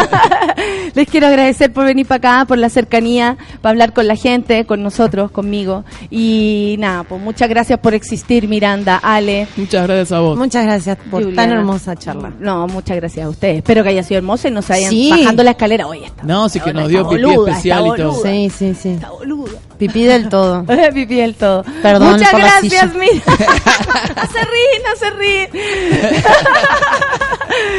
Les 0.94 1.08
quiero 1.08 1.28
agradecer 1.28 1.72
por 1.72 1.86
venir 1.86 2.06
para 2.06 2.18
acá, 2.40 2.46
por 2.46 2.58
la 2.58 2.70
cercanía, 2.70 3.38
para 3.62 3.72
hablar 3.72 3.94
con 3.94 4.08
la 4.08 4.16
gente, 4.16 4.66
con 4.66 4.84
nosotros, 4.84 5.32
conmigo. 5.32 5.84
Y 6.10 6.76
nada, 6.80 7.04
pues 7.04 7.22
muchas 7.22 7.48
gracias 7.50 7.80
por 7.80 7.94
existir, 7.94 8.48
Miranda, 8.48 8.98
Ale. 8.98 9.48
Muchas 9.58 9.88
gracias 9.88 10.12
a 10.12 10.20
vos. 10.20 10.38
Muchas 10.38 10.66
gracias 10.66 10.98
por 11.10 11.24
Juliana. 11.24 11.36
tan 11.50 11.52
hermosa 11.58 11.96
charla. 11.96 12.32
No, 12.40 12.68
muchas 12.68 12.98
gracias 12.98 13.26
a 13.26 13.30
ustedes. 13.30 13.58
Espero 13.58 13.84
que 13.84 13.90
haya 13.90 14.04
sido 14.04 14.18
hermosa 14.18 14.48
y 14.50 14.52
no 14.52 14.62
se 14.62 14.74
vayan 14.74 14.90
Sí. 14.90 15.10
bajando 15.10 15.44
la 15.44 15.52
escalera. 15.52 15.88
Oye, 15.88 16.06
está. 16.08 16.24
No, 16.24 16.50
sí 16.50 16.60
que 16.60 16.74
nos 16.74 16.90
dio 16.90 17.08
pipí 17.08 17.22
boluda, 17.24 17.52
especial 17.52 17.88
y 17.88 17.96
todo. 18.02 18.22
Sí, 18.24 18.52
sí, 18.56 18.76
sí. 18.80 18.90
Está 18.90 19.10
boluda. 19.12 19.52
Pipí 19.78 20.04
del 20.04 20.30
todo. 20.30 20.64
Pipí 20.94 21.16
del 21.16 21.36
todo. 21.36 21.64
Perdón 21.82 22.12
Muchas 22.14 22.30
por 22.32 22.40
gracias, 22.42 22.94
mira. 22.94 23.14
no 23.26 24.28
se 24.32 24.40
ríe, 24.40 24.82
no 24.86 24.96
se 25.00 25.10
ríe. 25.12 25.50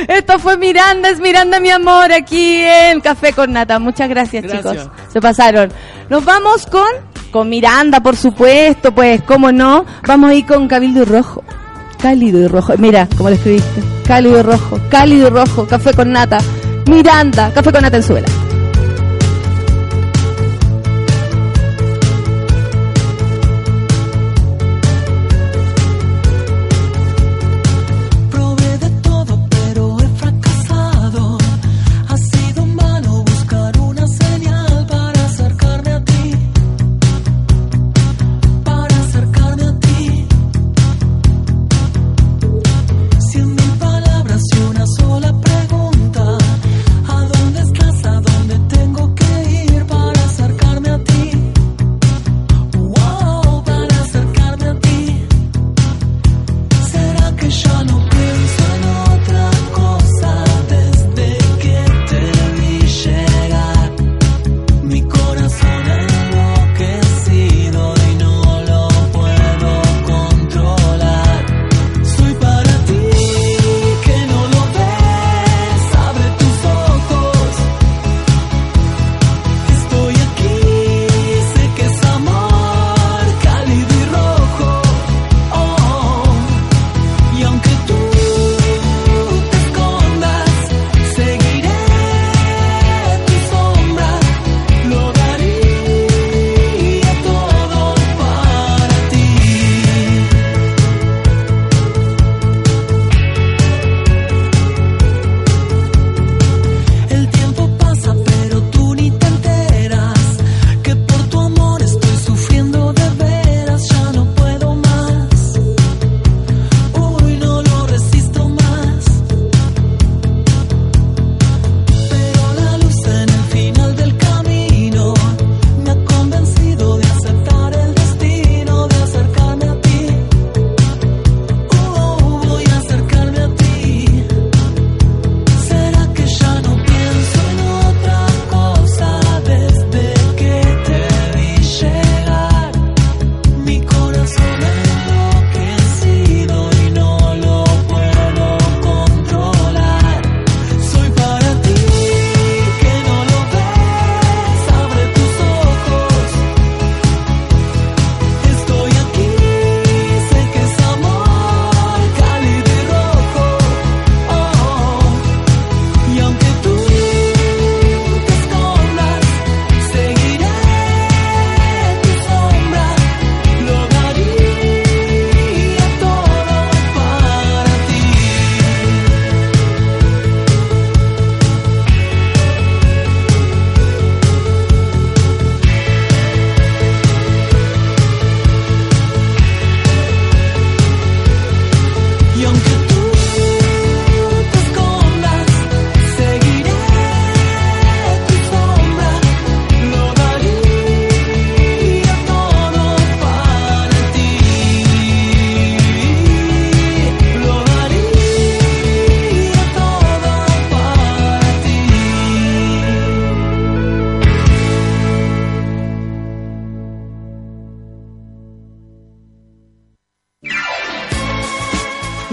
Esto 0.08 0.38
fue 0.38 0.56
Miranda, 0.56 1.08
es 1.10 1.20
Miranda 1.20 1.60
mi 1.60 1.70
amor, 1.70 2.12
aquí 2.12 2.62
en 2.72 3.00
Café 3.00 3.32
con 3.32 3.52
Nata. 3.52 3.78
Muchas 3.78 4.08
gracias, 4.08 4.44
Gracias. 4.44 4.72
chicos. 4.72 4.90
Se 5.12 5.20
pasaron. 5.20 5.72
Nos 6.08 6.24
vamos 6.24 6.66
con, 6.66 6.88
con 7.30 7.48
Miranda, 7.48 8.00
por 8.00 8.16
supuesto, 8.16 8.92
pues, 8.92 9.22
cómo 9.22 9.52
no. 9.52 9.84
Vamos 10.06 10.30
a 10.30 10.34
ir 10.34 10.46
con 10.46 10.68
Cabildo 10.68 11.02
y 11.02 11.04
Rojo. 11.04 11.42
Cálido 12.00 12.40
y 12.40 12.48
rojo. 12.48 12.72
Mira, 12.78 13.06
cómo 13.16 13.28
lo 13.28 13.36
escribiste. 13.36 13.80
Cálido 14.04 14.40
y 14.40 14.42
rojo. 14.42 14.80
Cálido 14.90 15.28
y 15.28 15.30
rojo. 15.30 15.66
Café 15.68 15.94
con 15.94 16.10
nata. 16.10 16.38
Miranda. 16.90 17.52
Café 17.54 17.70
con 17.70 17.82
nata 17.82 17.98
en 17.98 18.02
suela. 18.02 18.26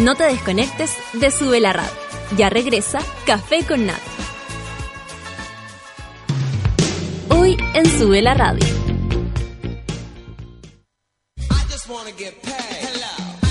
No 0.09 0.15
te 0.15 0.23
desconectes 0.23 0.97
de 1.13 1.29
Sube 1.29 1.59
la 1.59 1.71
Radio. 1.71 1.91
Ya 2.35 2.49
regresa 2.49 2.97
Café 3.27 3.63
con 3.63 3.85
Nat. 3.85 3.99
Hoy 7.29 7.55
en 7.75 7.85
Sube 7.85 8.19
la 8.23 8.33
Radio. 8.33 8.65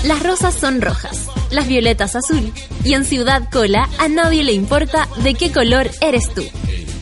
Las 0.03 0.21
rosas 0.21 0.53
son 0.53 0.81
rojas, 0.81 1.27
las 1.49 1.65
violetas 1.65 2.17
azul 2.17 2.51
y 2.83 2.93
en 2.93 3.05
Ciudad 3.05 3.49
Cola 3.49 3.87
a 3.97 4.09
nadie 4.09 4.43
le 4.43 4.51
importa 4.51 5.07
de 5.23 5.35
qué 5.35 5.53
color 5.53 5.89
eres 6.01 6.33
tú. 6.33 6.43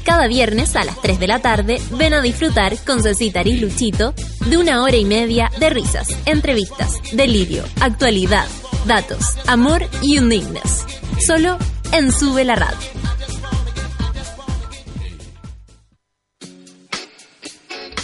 Cada 0.05 0.27
viernes 0.27 0.75
a 0.75 0.83
las 0.83 1.01
3 1.01 1.19
de 1.19 1.27
la 1.27 1.39
tarde 1.39 1.81
ven 1.93 2.13
a 2.13 2.21
disfrutar 2.21 2.77
con 2.85 3.01
Cecita 3.01 3.41
y 3.41 3.57
Luchito 3.57 4.13
de 4.45 4.57
una 4.57 4.83
hora 4.83 4.97
y 4.97 5.05
media 5.05 5.49
de 5.59 5.71
risas, 5.71 6.09
entrevistas, 6.27 7.01
delirio, 7.11 7.63
actualidad, 7.81 8.45
datos, 8.87 9.35
amor 9.47 9.83
y 10.01 10.17
undignes. 10.17 10.85
Solo 11.25 11.57
en 11.91 12.11
Sube 12.11 12.45
la 12.45 12.55
Radio. 12.55 12.77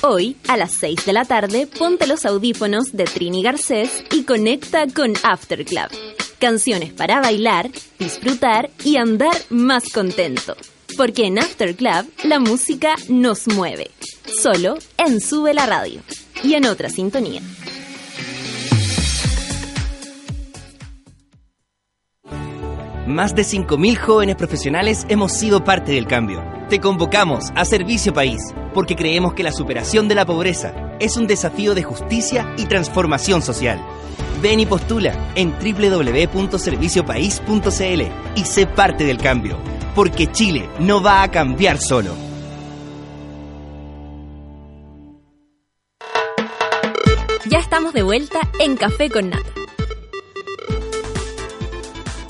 Hoy, 0.02 0.36
a 0.50 0.58
las 0.58 0.74
6 0.74 1.06
de 1.06 1.14
la 1.14 1.24
tarde, 1.24 1.68
ponte 1.68 2.06
los 2.06 2.26
audífonos 2.26 2.92
de 2.92 3.06
Trini 3.06 3.42
Garcés 3.42 4.04
y 4.12 4.24
conecta 4.24 4.86
con 4.88 5.14
After 5.24 5.64
Club. 5.64 5.88
Canciones 6.40 6.92
para 6.92 7.22
bailar, 7.22 7.72
disfrutar 7.98 8.70
y 8.84 8.98
andar 8.98 9.38
más 9.50 9.86
contento. 9.94 10.58
Porque 10.98 11.28
en 11.28 11.40
After 11.40 11.74
Club 11.76 12.12
la 12.26 12.40
música 12.40 12.96
nos 13.08 13.48
mueve. 13.48 13.90
Solo 14.42 14.78
en 14.98 15.22
Sube 15.22 15.54
la 15.54 15.66
Radio. 15.66 16.02
Y 16.44 16.56
en 16.56 16.66
otra 16.66 16.90
sintonía. 16.90 17.42
Más 23.08 23.34
de 23.36 23.44
5.000 23.44 23.98
jóvenes 23.98 24.36
profesionales 24.38 25.06
hemos 25.10 25.34
sido 25.34 25.66
parte 25.66 25.92
del 25.92 26.08
cambio. 26.08 26.42
Te 26.70 26.80
convocamos 26.80 27.52
a 27.54 27.66
Servicio 27.66 28.14
País, 28.14 28.40
porque 28.74 28.96
creemos 28.96 29.34
que 29.34 29.44
la 29.44 29.52
superación 29.52 30.08
de 30.08 30.16
la 30.16 30.26
pobreza 30.26 30.74
es 31.02 31.18
un 31.18 31.28
desafío 31.28 31.76
de 31.76 31.84
justicia 31.84 32.54
y 32.58 32.64
transformación 32.66 33.42
social. 33.42 33.86
Ven 34.42 34.62
y 34.62 34.66
postula 34.66 35.32
en 35.36 35.52
www.serviciopaís.cl 35.52 38.02
y 38.36 38.46
sé 38.46 38.68
parte 38.68 39.04
del 39.04 39.18
cambio, 39.18 39.58
porque 39.96 40.32
Chile 40.32 40.70
no 40.80 41.04
va 41.04 41.24
a 41.24 41.28
cambiar 41.30 41.80
solo. 41.80 42.16
Ya 47.50 47.60
estamos 47.60 47.94
de 47.94 48.04
vuelta 48.04 48.40
en 48.62 48.78
Café 48.78 49.10
con 49.10 49.30
Nata. 49.30 49.44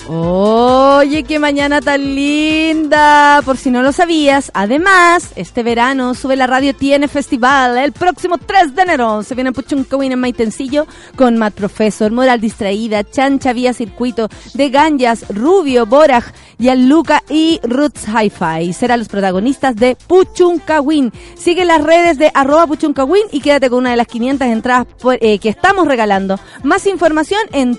Oye, 0.06 1.22
qué 1.22 1.38
mañana 1.38 1.80
tan 1.80 2.14
linda. 2.14 3.40
Por 3.42 3.56
si 3.56 3.70
no 3.70 3.82
lo 3.82 3.90
sabías, 3.90 4.50
además, 4.52 5.30
este 5.34 5.62
verano 5.62 6.12
Sube 6.12 6.36
la 6.36 6.46
Radio 6.46 6.74
tiene 6.74 7.08
festival 7.08 7.78
el 7.78 7.92
próximo 7.92 8.36
3 8.36 8.74
de 8.74 8.82
enero. 8.82 9.22
Se 9.22 9.34
viene 9.34 9.52
Puchuncahuín 9.52 10.12
en 10.12 10.20
Maitencillo 10.20 10.86
con 11.16 11.38
Matt 11.38 11.54
Professor, 11.54 12.12
Moral 12.12 12.38
Distraída, 12.38 13.02
Chancha 13.02 13.54
Vía 13.54 13.72
Circuito, 13.72 14.28
De 14.52 14.68
Ganjas, 14.68 15.24
Rubio, 15.30 15.86
Boraj, 15.86 16.32
Gianluca 16.58 17.22
y 17.30 17.58
Roots 17.62 18.06
Hi-Fi. 18.06 18.74
Serán 18.74 18.98
los 18.98 19.08
protagonistas 19.08 19.74
de 19.74 19.96
Puchuncahuín. 20.06 21.12
Sigue 21.34 21.64
las 21.64 21.82
redes 21.82 22.18
de 22.18 22.30
arroba 22.34 22.66
Puchuncahuín 22.66 23.24
y 23.32 23.40
quédate 23.40 23.70
con 23.70 23.78
una 23.78 23.92
de 23.92 23.96
las 23.96 24.06
500 24.06 24.48
entradas 24.48 24.86
eh, 25.20 25.38
que 25.38 25.48
estamos 25.48 25.88
regalando. 25.88 26.38
Más 26.62 26.86
información 26.86 27.40
en 27.52 27.76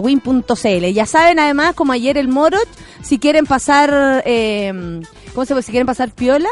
www.festivalpuchuncahuín.cl. 0.00 0.92
Ya 0.92 1.06
saben, 1.06 1.38
además, 1.38 1.74
como 1.74 1.92
ayer 1.92 2.18
el 2.18 2.28
Moroch, 2.28 2.66
si 3.02 3.18
quieren 3.18 3.46
pasar, 3.46 4.22
eh, 4.26 5.00
¿cómo 5.34 5.44
se 5.44 5.50
llama? 5.50 5.62
Si 5.62 5.70
quieren 5.70 5.86
pasar 5.86 6.10
piola, 6.10 6.48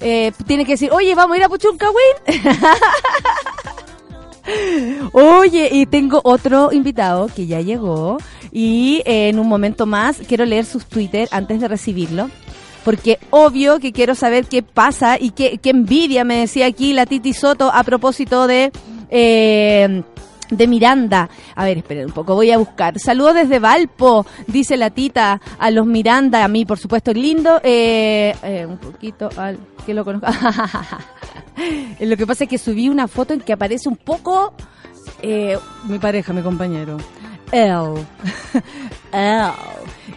eh, 0.00 0.32
tienen 0.46 0.66
que 0.66 0.72
decir, 0.72 0.90
oye, 0.92 1.14
vamos 1.14 1.34
a 1.34 1.38
ir 1.38 1.44
a 1.44 1.48
Puchuncahuín. 1.48 1.96
Oye, 5.12 5.68
y 5.70 5.86
tengo 5.86 6.20
otro 6.24 6.72
invitado 6.72 7.28
que 7.28 7.46
ya 7.46 7.60
llegó 7.60 8.16
y 8.50 9.02
eh, 9.04 9.28
en 9.28 9.38
un 9.38 9.46
momento 9.46 9.86
más 9.86 10.16
quiero 10.26 10.44
leer 10.44 10.64
sus 10.64 10.86
Twitter 10.86 11.28
antes 11.30 11.60
de 11.60 11.68
recibirlo. 11.68 12.30
Porque 12.84 13.18
obvio 13.28 13.78
que 13.78 13.92
quiero 13.92 14.14
saber 14.14 14.46
qué 14.46 14.62
pasa 14.62 15.18
y 15.20 15.30
qué, 15.32 15.58
qué 15.58 15.70
envidia 15.70 16.24
me 16.24 16.38
decía 16.38 16.66
aquí 16.66 16.94
la 16.94 17.04
Titi 17.06 17.34
Soto 17.34 17.70
a 17.72 17.84
propósito 17.84 18.46
de... 18.46 18.72
eh, 19.10 20.02
de 20.50 20.66
Miranda. 20.66 21.28
A 21.54 21.64
ver, 21.64 21.78
esperen 21.78 22.06
un 22.06 22.12
poco, 22.12 22.34
voy 22.34 22.50
a 22.50 22.58
buscar. 22.58 22.98
Saludos 22.98 23.34
desde 23.34 23.58
Valpo, 23.58 24.26
dice 24.46 24.76
la 24.76 24.90
tita, 24.90 25.40
a 25.58 25.70
los 25.70 25.86
Miranda, 25.86 26.44
a 26.44 26.48
mí, 26.48 26.64
por 26.64 26.78
supuesto, 26.78 27.12
lindo. 27.12 27.60
Eh, 27.62 28.34
eh, 28.42 28.66
un 28.66 28.78
poquito 28.78 29.28
al 29.36 29.58
que 29.86 29.94
lo 29.94 30.04
conozco. 30.04 30.26
lo 32.00 32.16
que 32.16 32.26
pasa 32.26 32.44
es 32.44 32.50
que 32.50 32.58
subí 32.58 32.88
una 32.88 33.08
foto 33.08 33.34
en 33.34 33.40
que 33.40 33.52
aparece 33.52 33.88
un 33.88 33.96
poco 33.96 34.54
eh, 35.22 35.58
mi 35.84 35.98
pareja, 35.98 36.32
mi 36.32 36.42
compañero. 36.42 36.98
Él. 37.52 38.04
Él. 39.12 39.50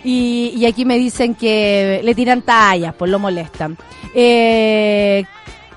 Y, 0.04 0.66
aquí 0.66 0.84
me 0.84 0.98
dicen 0.98 1.34
que 1.34 2.02
le 2.04 2.14
tiran 2.14 2.42
tallas, 2.42 2.94
pues 2.94 3.10
lo 3.10 3.20
molestan. 3.20 3.78
Eh, 4.14 5.24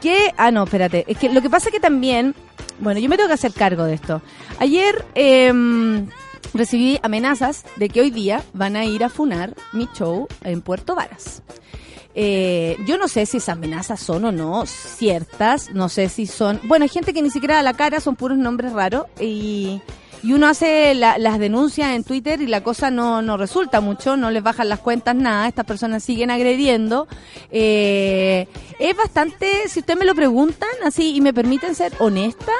¿Qué? 0.01 0.35
Ah, 0.37 0.51
no, 0.51 0.65
espérate. 0.65 1.05
Es 1.07 1.17
que 1.17 1.29
lo 1.29 1.41
que 1.41 1.49
pasa 1.49 1.69
es 1.69 1.73
que 1.73 1.81
también, 1.81 2.35
bueno, 2.81 3.01
yo 3.01 3.09
me 3.09 3.17
tengo 3.17 3.29
que 3.29 3.35
hacer 3.35 3.53
cargo 3.53 3.85
de 3.85 3.95
esto. 3.95 4.23
Ayer 4.59 5.05
em, 5.15 6.09
recibí 6.55 6.99
amenazas 7.03 7.65
de 7.77 7.89
que 7.89 8.01
hoy 8.01 8.11
día 8.11 8.43
van 8.53 8.77
a 8.77 8.85
ir 8.85 9.05
a 9.05 9.09
funar 9.09 9.55
mi 9.73 9.89
show 9.95 10.29
en 10.43 10.63
Puerto 10.63 10.95
Varas. 10.95 11.43
Eh, 12.19 12.79
yo 12.87 12.97
no 12.97 13.09
sé 13.09 13.27
si 13.27 13.37
esas 13.37 13.51
amenazas 13.51 14.01
son 14.01 14.25
o 14.25 14.33
no 14.33 14.65
ciertas, 14.65 15.71
no 15.75 15.91
sé 15.91 16.09
si 16.09 16.27
son... 16.27 16.61
Bueno, 16.65 16.85
hay 16.85 16.89
gente 16.89 17.13
que 17.13 17.21
ni 17.21 17.31
siquiera 17.31 17.59
a 17.59 17.63
la 17.63 17.75
cara 17.75 18.01
son 18.01 18.17
puros 18.17 18.39
nombres 18.39 18.73
raros 18.73 19.05
y, 19.21 19.83
y 20.23 20.33
uno 20.33 20.47
hace 20.49 20.95
la- 20.95 21.19
las 21.19 21.39
denuncias 21.39 21.91
en 21.95 22.03
Twitter 22.05 22.41
y 22.41 22.47
la 22.47 22.63
cosa 22.63 22.91
no, 22.91 23.23
no 23.23 23.37
resulta 23.37 23.81
mucho, 23.81 24.17
no 24.17 24.31
les 24.31 24.43
bajan 24.43 24.69
las 24.69 24.81
cuentas 24.81 25.15
nada, 25.15 25.47
estas 25.49 25.65
personas 25.67 26.03
siguen 26.03 26.31
agrediendo. 26.31 27.07
Eh, 27.51 28.47
es 28.79 28.97
bastante, 28.97 29.69
si 29.69 29.81
ustedes 29.81 29.99
me 29.99 30.05
lo 30.07 30.15
preguntan 30.15 30.69
así 30.85 31.15
y 31.15 31.21
me 31.21 31.33
permiten 31.35 31.75
ser 31.75 31.93
honesta, 31.99 32.53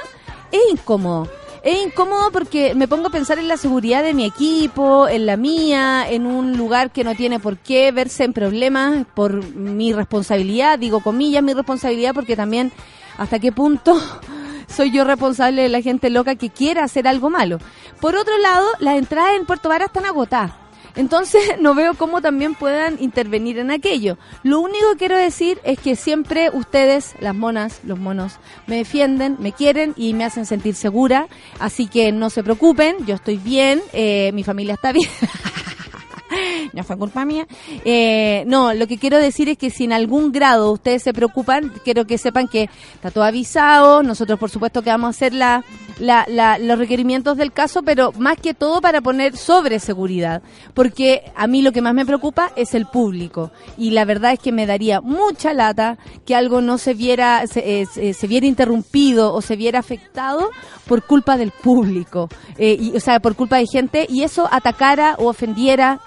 es 0.53 0.61
incómodo. 0.71 1.29
Es 1.63 1.85
incómodo 1.85 2.31
porque 2.31 2.77
me 2.77 2.87
pongo 2.87 3.09
a 3.09 3.11
pensar 3.11 3.41
en 3.41 3.49
la 3.49 3.57
seguridad 3.57 4.05
de 4.05 4.15
mi 4.15 4.25
equipo, 4.25 5.09
en 5.09 5.27
la 5.27 5.37
mía, 5.37 6.07
en 6.09 6.25
un 6.25 6.57
lugar 6.57 6.93
que 6.93 7.03
no 7.03 7.17
tiene 7.17 7.41
por 7.41 7.57
qué 7.59 7.91
verse 7.91 8.23
en 8.23 8.33
problemas 8.33 9.05
por 9.17 9.45
mi 9.57 9.93
responsabilidad, 9.93 10.79
digo 10.79 11.01
comillas 11.01 11.43
mi 11.43 11.55
responsabilidad 11.55 12.15
porque 12.15 12.37
también 12.37 12.71
hasta 13.19 13.41
qué 13.41 13.51
punto 13.51 14.01
soy 14.67 14.91
yo 14.91 15.05
responsable 15.05 15.63
de 15.63 15.69
la 15.69 15.83
gente 15.83 16.11
loca 16.11 16.37
que 16.37 16.51
quiera 16.51 16.85
hacer 16.85 17.09
algo 17.09 17.31
malo. 17.31 17.59
Por 18.01 18.17
otro 18.17 18.37
lado, 18.39 18.67
las 18.81 18.97
entradas 18.97 19.33
en 19.37 19.47
Puerto 19.47 19.69
Vara 19.69 19.87
están 19.87 20.07
agotadas. 20.07 20.53
Entonces 20.97 21.43
no 21.61 21.75
veo 21.75 21.95
cómo 21.95 22.21
también 22.21 22.55
puedan 22.55 22.97
intervenir 23.01 23.59
en 23.59 23.71
aquello. 23.71 24.19
Lo 24.43 24.61
único 24.61 24.91
que 24.93 24.99
quiero 24.99 25.17
decir 25.17 25.61
es 25.63 25.79
que 25.79 25.95
siempre 25.95 26.51
ustedes, 26.53 27.15
las 27.21 27.35
monas, 27.35 27.81
los 27.85 27.99
monos, 27.99 28.39
me 28.67 28.77
defienden, 28.77 29.37
me 29.39 29.53
quieren 29.53 29.93
y 29.97 30.15
me 30.15 30.25
hacen 30.25 30.47
sentir 30.47 30.75
segura. 30.75 31.29
Así 31.61 31.87
que 31.87 32.11
no 32.13 32.31
se 32.31 32.43
preocupen, 32.43 32.97
yo 33.07 33.15
estoy 33.15 33.37
bien, 33.37 33.83
eh, 33.93 34.31
mi 34.35 34.43
familia 34.43 34.75
está 34.75 34.93
bien. 34.93 35.11
no 36.73 36.85
fue 36.85 36.97
culpa 36.97 37.25
mía. 37.25 37.47
Eh, 37.85 38.45
no, 38.47 38.75
lo 38.75 38.87
que 38.87 38.99
quiero 38.99 39.19
decir 39.19 39.49
es 39.49 39.59
que 39.59 39.71
si 39.71 39.85
en 39.85 39.93
algún 39.93 40.33
grado 40.33 40.73
ustedes 40.73 41.03
se 41.03 41.13
preocupan, 41.13 41.73
quiero 41.85 42.07
que 42.07 42.19
sepan 42.19 42.49
que 42.49 42.69
está 42.95 43.11
todo 43.11 43.25
avisado. 43.25 44.03
Nosotros, 44.03 44.39
por 44.39 44.51
supuesto, 44.51 44.83
que 44.83 44.91
vamos 44.91 45.07
a 45.09 45.11
hacer 45.11 45.33
la, 45.35 45.65
la- 45.99 46.27
la- 46.29 46.59
los 46.59 46.79
requerimientos 46.79 47.37
del 47.37 47.53
caso, 47.53 47.83
pero 47.83 48.13
más 48.19 48.39
que 48.39 48.55
todo 48.55 48.81
para 48.81 49.01
poner 49.01 49.37
sobre 49.37 49.79
seguridad. 49.79 50.43
Porque 50.75 51.23
a 51.37 51.47
mí 51.47 51.63
lo 51.63 51.73
que 51.73 51.83
más 51.83 51.95
me 51.95 52.07
preocupa 52.07 52.51
es 52.57 52.75
el 52.75 52.87
público. 52.87 53.51
Y 53.79 53.91
la 53.91 54.05
verdad 54.05 54.33
es 54.33 54.39
que 54.41 54.53
me 54.53 54.67
daría 54.67 55.01
mucha 55.01 55.55
lata 55.55 55.99
que 56.25 56.35
algo 56.35 56.61
no 56.61 56.79
se 56.79 56.95
viera, 56.95 57.47
se, 57.47 57.83
eh, 57.83 58.15
viera 58.29 58.47
interrumpido 58.47 59.33
o 59.33 59.41
se 59.41 59.57
viera 59.57 59.79
afectado 59.79 60.51
por 60.87 61.03
culpa 61.05 61.37
del 61.37 61.51
público. 61.53 62.29
Eh, 62.59 62.77
y, 62.81 62.97
o 62.97 63.01
sea, 63.01 63.21
por 63.21 63.37
culpa 63.37 63.57
de 63.59 63.67
gente 63.67 64.07
y 64.09 64.23
eso 64.23 64.49
atacara 64.51 65.15
o 65.19 65.29
ofendiera 65.29 66.01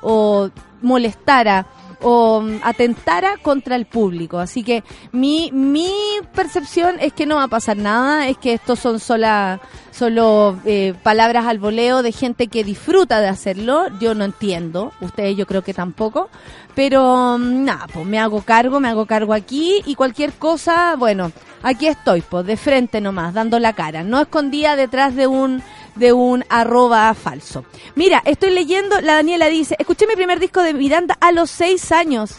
molestara 0.81 1.65
o 2.01 2.41
mm, 2.41 2.59
atentara 2.63 3.37
contra 3.41 3.75
el 3.75 3.85
público. 3.85 4.39
Así 4.39 4.63
que 4.63 4.83
mi, 5.11 5.51
mi 5.51 5.91
percepción 6.33 6.95
es 6.99 7.13
que 7.13 7.25
no 7.25 7.35
va 7.35 7.43
a 7.43 7.47
pasar 7.47 7.77
nada, 7.77 8.27
es 8.27 8.37
que 8.37 8.53
estos 8.53 8.79
son 8.79 8.99
sola, 8.99 9.59
solo 9.91 10.57
eh, 10.65 10.93
palabras 11.03 11.45
al 11.45 11.59
voleo 11.59 12.01
de 12.01 12.11
gente 12.11 12.47
que 12.47 12.63
disfruta 12.63 13.19
de 13.19 13.27
hacerlo. 13.27 13.87
Yo 13.99 14.15
no 14.15 14.25
entiendo, 14.25 14.93
ustedes 15.01 15.35
yo 15.35 15.45
creo 15.45 15.63
que 15.63 15.73
tampoco. 15.73 16.29
Pero 16.75 17.37
mm, 17.37 17.65
nada, 17.65 17.87
pues 17.91 18.05
me 18.05 18.19
hago 18.19 18.41
cargo, 18.41 18.79
me 18.79 18.87
hago 18.87 19.05
cargo 19.05 19.33
aquí 19.33 19.81
y 19.85 19.95
cualquier 19.95 20.33
cosa, 20.33 20.95
bueno, 20.97 21.31
aquí 21.63 21.87
estoy, 21.87 22.21
pues 22.21 22.45
de 22.45 22.57
frente 22.57 23.01
nomás, 23.01 23.33
dando 23.33 23.59
la 23.59 23.73
cara, 23.73 24.03
no 24.03 24.21
escondida 24.21 24.75
detrás 24.75 25.15
de 25.15 25.27
un 25.27 25.61
de 25.99 26.13
un 26.13 26.43
arroba 26.49 27.13
falso. 27.13 27.65
Mira, 27.95 28.21
estoy 28.25 28.51
leyendo, 28.51 28.99
la 29.01 29.15
Daniela 29.15 29.47
dice, 29.47 29.75
escuché 29.77 30.07
mi 30.07 30.15
primer 30.15 30.39
disco 30.39 30.61
de 30.63 30.73
Miranda 30.73 31.17
a 31.21 31.31
los 31.31 31.49
seis 31.51 31.91
años. 31.91 32.31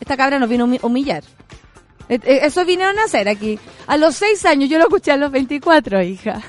Esta 0.00 0.16
cabra 0.16 0.38
nos 0.38 0.48
vino 0.48 0.64
a 0.64 0.68
humi- 0.68 0.80
humillar. 0.82 1.24
Eh, 2.08 2.18
eh, 2.24 2.40
Eso 2.42 2.64
vinieron 2.64 2.98
a 2.98 3.04
hacer 3.04 3.28
aquí. 3.28 3.58
A 3.86 3.96
los 3.96 4.16
seis 4.16 4.44
años, 4.46 4.68
yo 4.68 4.78
lo 4.78 4.84
escuché 4.84 5.12
a 5.12 5.16
los 5.16 5.30
24, 5.30 6.02
hija. 6.02 6.40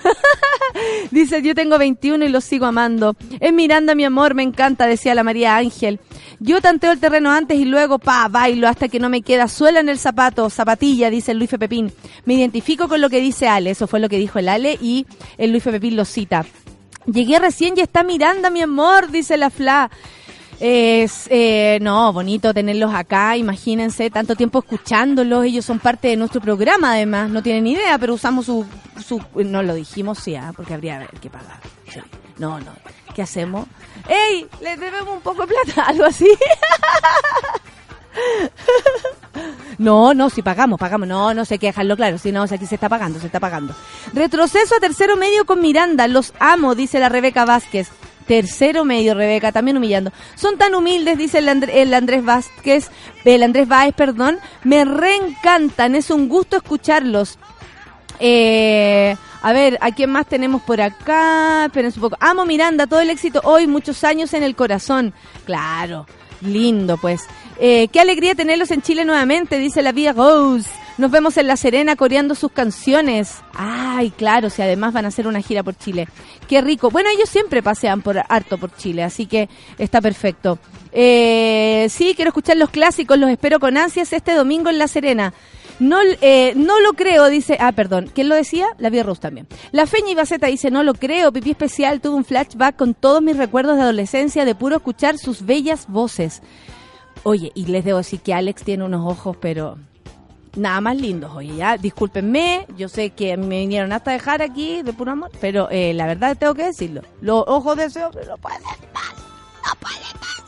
Dice, 1.12 1.42
yo 1.42 1.56
tengo 1.56 1.78
21 1.78 2.26
y 2.26 2.30
lo 2.30 2.42
sigo 2.42 2.66
amando. 2.66 3.16
Es 3.40 3.54
Miranda, 3.54 3.96
mi 3.96 4.06
amor, 4.06 4.36
me 4.36 4.44
encanta, 4.44 4.88
decía 4.88 5.16
la 5.16 5.24
María 5.24 5.58
Ángel. 5.58 6.00
Yo 6.40 6.62
tanteo 6.62 6.92
el 6.92 7.00
terreno 7.00 7.32
antes 7.32 7.58
y 7.60 7.66
luego, 7.66 8.00
pa, 8.00 8.28
bailo 8.30 8.68
hasta 8.68 8.88
que 8.88 9.00
no 9.00 9.10
me 9.10 9.22
queda 9.22 9.48
suela 9.48 9.80
en 9.80 9.90
el 9.90 10.00
zapato, 10.00 10.50
zapatilla, 10.50 11.10
dice 11.10 11.32
el 11.32 11.40
Luis 11.40 11.50
Pepín. 11.50 11.92
Me 12.26 12.36
identifico 12.36 12.88
con 12.88 13.02
lo 13.02 13.10
que 13.10 13.20
dice 13.20 13.48
Ale, 13.48 13.72
eso 13.72 13.88
fue 13.88 14.00
lo 14.00 14.10
que 14.10 14.18
dijo 14.18 14.40
el 14.40 14.50
Ale 14.50 14.78
y 14.82 15.06
el 15.38 15.52
Luis 15.52 15.64
Pepín 15.64 15.96
lo 15.96 16.06
cita. 16.06 16.46
Llegué 17.06 17.40
recién 17.40 17.74
y 17.76 17.82
está 17.82 18.04
Miranda, 18.04 18.50
mi 18.50 18.62
amor, 18.62 19.10
dice 19.10 19.36
la 19.38 19.50
Fla. 19.50 19.90
Es, 20.60 21.28
eh, 21.30 21.80
no, 21.82 22.12
bonito 22.12 22.54
tenerlos 22.54 22.94
acá, 22.94 23.38
imagínense, 23.38 24.10
tanto 24.10 24.36
tiempo 24.36 24.60
escuchándolos, 24.60 25.46
ellos 25.46 25.64
son 25.64 25.80
parte 25.80 26.10
de 26.10 26.18
nuestro 26.18 26.42
programa 26.42 26.94
además, 26.94 27.30
no 27.30 27.42
tienen 27.42 27.66
idea, 27.66 27.98
pero 27.98 28.14
usamos 28.14 28.46
su, 28.46 28.66
su 29.06 29.22
no 29.36 29.64
lo 29.64 29.74
dijimos, 29.74 30.20
sí, 30.20 30.36
ah, 30.36 30.52
porque 30.54 30.74
habría 30.74 31.08
que 31.22 31.30
pagar. 31.30 31.62
Sí. 31.88 32.02
No, 32.38 32.60
no, 32.60 32.74
¿qué 33.16 33.22
hacemos? 33.22 33.68
¡Ey! 34.08 34.48
¿Les 34.62 34.80
debemos 34.80 35.16
un 35.16 35.22
poco 35.22 35.46
de 35.46 35.54
plata? 35.54 35.84
¿Algo 35.88 36.06
así? 36.06 36.28
No, 39.78 40.14
no, 40.14 40.30
si 40.30 40.42
pagamos, 40.42 40.78
pagamos. 40.78 41.08
No, 41.08 41.34
no 41.34 41.46
sé 41.46 41.58
qué 41.58 41.68
dejarlo 41.68 41.96
claro. 41.96 42.18
Si 42.18 42.32
no, 42.32 42.44
aquí 42.44 42.66
se 42.66 42.76
está 42.76 42.90
pagando, 42.90 43.20
se 43.20 43.28
está 43.28 43.40
pagando. 43.40 43.74
Retroceso 44.14 44.76
a 44.76 44.80
tercero 44.80 45.16
medio 45.16 45.46
con 45.46 45.62
Miranda. 45.62 46.08
Los 46.08 46.34
amo, 46.40 46.76
dice 46.76 47.00
la 47.00 47.08
Rebeca 47.08 47.46
Vázquez. 47.46 47.90
Tercero 48.30 48.86
medio, 48.86 49.16
Rebeca, 49.16 49.52
también 49.52 49.76
humillando. 49.76 50.12
Son 50.36 50.56
tan 50.56 50.76
humildes, 50.76 51.18
dice 51.18 51.40
el, 51.40 51.48
el 51.50 51.94
Andrés 51.96 52.24
Vázquez, 52.24 52.92
el 53.26 53.42
Andrés 53.42 53.68
Báez, 53.68 53.96
perdón. 53.96 54.38
Me 54.64 54.86
reencantan, 54.86 55.96
es 55.96 56.12
un 56.12 56.30
gusto 56.30 56.56
escucharlos. 56.56 57.40
Eh, 58.20 59.16
a 59.42 59.52
ver, 59.52 59.80
¿a 59.82 59.90
quién 59.90 60.12
más 60.12 60.28
tenemos 60.28 60.62
por 60.62 60.80
acá? 60.80 61.66
Espérense 61.66 61.98
un 61.98 62.04
poco. 62.04 62.18
Amo 62.20 62.46
Miranda, 62.46 62.86
todo 62.86 63.00
el 63.00 63.10
éxito 63.10 63.42
hoy, 63.46 63.66
muchos 63.66 64.04
años 64.04 64.32
en 64.36 64.44
el 64.44 64.56
corazón. 64.56 65.12
Claro, 65.46 66.06
lindo 66.42 66.98
pues. 66.98 67.24
Eh, 67.60 67.88
qué 67.88 68.00
alegría 68.00 68.36
tenerlos 68.36 68.70
en 68.70 68.84
Chile 68.84 69.06
nuevamente, 69.06 69.58
dice 69.58 69.82
la 69.82 69.92
Vía 69.92 70.14
Rose. 70.14 70.70
Nos 71.00 71.12
vemos 71.12 71.38
en 71.38 71.48
La 71.48 71.56
Serena 71.56 71.96
coreando 71.96 72.36
sus 72.36 72.52
canciones. 72.52 73.38
Ay, 73.54 74.10
claro, 74.10 74.50
si 74.50 74.62
además 74.62 74.92
van 74.92 75.06
a 75.06 75.08
hacer 75.08 75.28
una 75.28 75.42
gira 75.42 75.64
por 75.64 75.78
Chile. 75.78 76.10
Qué 76.50 76.60
rico. 76.60 76.92
Bueno, 76.92 77.10
ellos 77.10 77.30
siempre 77.30 77.64
pasean 77.64 78.02
por 78.02 78.18
harto 78.28 78.58
por 78.58 78.76
Chile, 78.76 79.04
así 79.04 79.26
que 79.26 79.48
está 79.78 80.02
perfecto. 80.02 80.60
Eh, 80.92 81.88
sí, 81.90 82.16
quiero 82.18 82.32
escuchar 82.32 82.58
los 82.58 82.70
clásicos, 82.70 83.18
los 83.18 83.30
espero 83.30 83.62
con 83.62 83.78
ansias 83.78 84.12
este 84.12 84.34
domingo 84.34 84.70
en 84.70 84.78
La 84.78 84.90
Serena. 84.90 85.34
No, 85.80 86.00
eh, 86.20 86.52
no 86.58 86.82
lo 86.82 86.92
creo, 86.92 87.30
dice. 87.30 87.56
Ah, 87.62 87.72
perdón. 87.72 88.12
¿Quién 88.14 88.28
lo 88.28 88.36
decía? 88.36 88.68
La 88.78 88.90
Vía 88.90 89.04
Rose 89.04 89.22
también. 89.22 89.48
La 89.72 89.88
Feña 89.88 90.12
Ibaceta 90.12 90.48
dice: 90.48 90.70
No 90.70 90.84
lo 90.84 90.96
creo. 90.96 91.32
Pipí 91.32 91.52
especial. 91.52 92.02
Tuve 92.02 92.16
un 92.16 92.26
flashback 92.26 92.76
con 92.76 92.94
todos 92.94 93.22
mis 93.22 93.38
recuerdos 93.38 93.78
de 93.78 93.84
adolescencia 93.84 94.44
de 94.44 94.54
puro 94.54 94.76
escuchar 94.76 95.18
sus 95.18 95.46
bellas 95.46 95.88
voces. 95.88 96.42
Oye, 97.24 97.54
y 97.56 97.68
les 97.68 97.86
debo 97.86 98.00
decir 98.00 98.20
que 98.20 98.34
Alex 98.34 98.64
tiene 98.64 98.84
unos 98.84 99.10
ojos, 99.10 99.38
pero 99.40 99.78
nada 100.60 100.82
más 100.82 100.96
lindos. 100.98 101.32
Oye, 101.36 101.56
ya, 101.56 101.78
discúlpenme. 101.78 102.66
Yo 102.78 102.90
sé 102.90 103.12
que 103.12 103.38
me 103.38 103.60
vinieron 103.60 103.92
hasta 103.92 104.12
dejar 104.12 104.42
aquí 104.42 104.82
de 104.84 104.94
puro 104.94 105.12
amor, 105.12 105.32
pero 105.42 105.70
eh, 105.72 105.94
la 105.94 106.06
verdad 106.06 106.38
tengo 106.38 106.54
que 106.54 106.66
decirlo. 106.66 107.02
Los 107.22 107.44
ojos 107.48 107.78
de 107.78 107.86
ese 107.86 108.04
hombre 108.04 108.26
no 108.28 108.38
pueden 108.38 108.62
más. 108.62 109.14
No 109.66 109.76
pueden 109.80 110.20
más. 110.20 110.40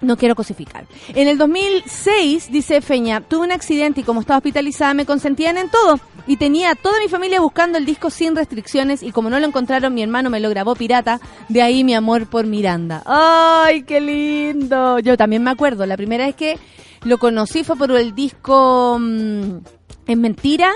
No 0.00 0.16
quiero 0.16 0.36
cosificar. 0.36 0.86
En 1.08 1.26
el 1.26 1.38
2006, 1.38 2.52
dice 2.52 2.80
Feña, 2.80 3.20
tuve 3.20 3.46
un 3.46 3.52
accidente 3.52 4.00
y 4.00 4.04
como 4.04 4.20
estaba 4.20 4.38
hospitalizada 4.38 4.94
me 4.94 5.06
consentían 5.06 5.58
en 5.58 5.68
todo. 5.70 5.98
Y 6.28 6.36
tenía 6.36 6.70
a 6.70 6.74
toda 6.76 7.00
mi 7.00 7.08
familia 7.08 7.40
buscando 7.40 7.78
el 7.78 7.86
disco 7.86 8.10
sin 8.10 8.36
restricciones 8.36 9.02
y 9.02 9.10
como 9.10 9.30
no 9.30 9.40
lo 9.40 9.46
encontraron, 9.46 9.94
mi 9.94 10.02
hermano 10.02 10.30
me 10.30 10.40
lo 10.40 10.50
grabó 10.50 10.76
pirata. 10.76 11.20
De 11.48 11.62
ahí 11.62 11.82
mi 11.82 11.94
amor 11.94 12.26
por 12.26 12.46
Miranda. 12.46 13.02
¡Ay, 13.06 13.82
qué 13.82 14.00
lindo! 14.00 15.00
Yo 15.00 15.16
también 15.16 15.42
me 15.42 15.50
acuerdo, 15.50 15.84
la 15.84 15.96
primera 15.96 16.26
vez 16.26 16.36
que 16.36 16.58
lo 17.04 17.18
conocí 17.18 17.64
fue 17.64 17.76
por 17.76 17.90
el 17.92 18.14
disco 18.14 18.98
mm, 18.98 19.58
Es 20.06 20.16
Mentira. 20.16 20.72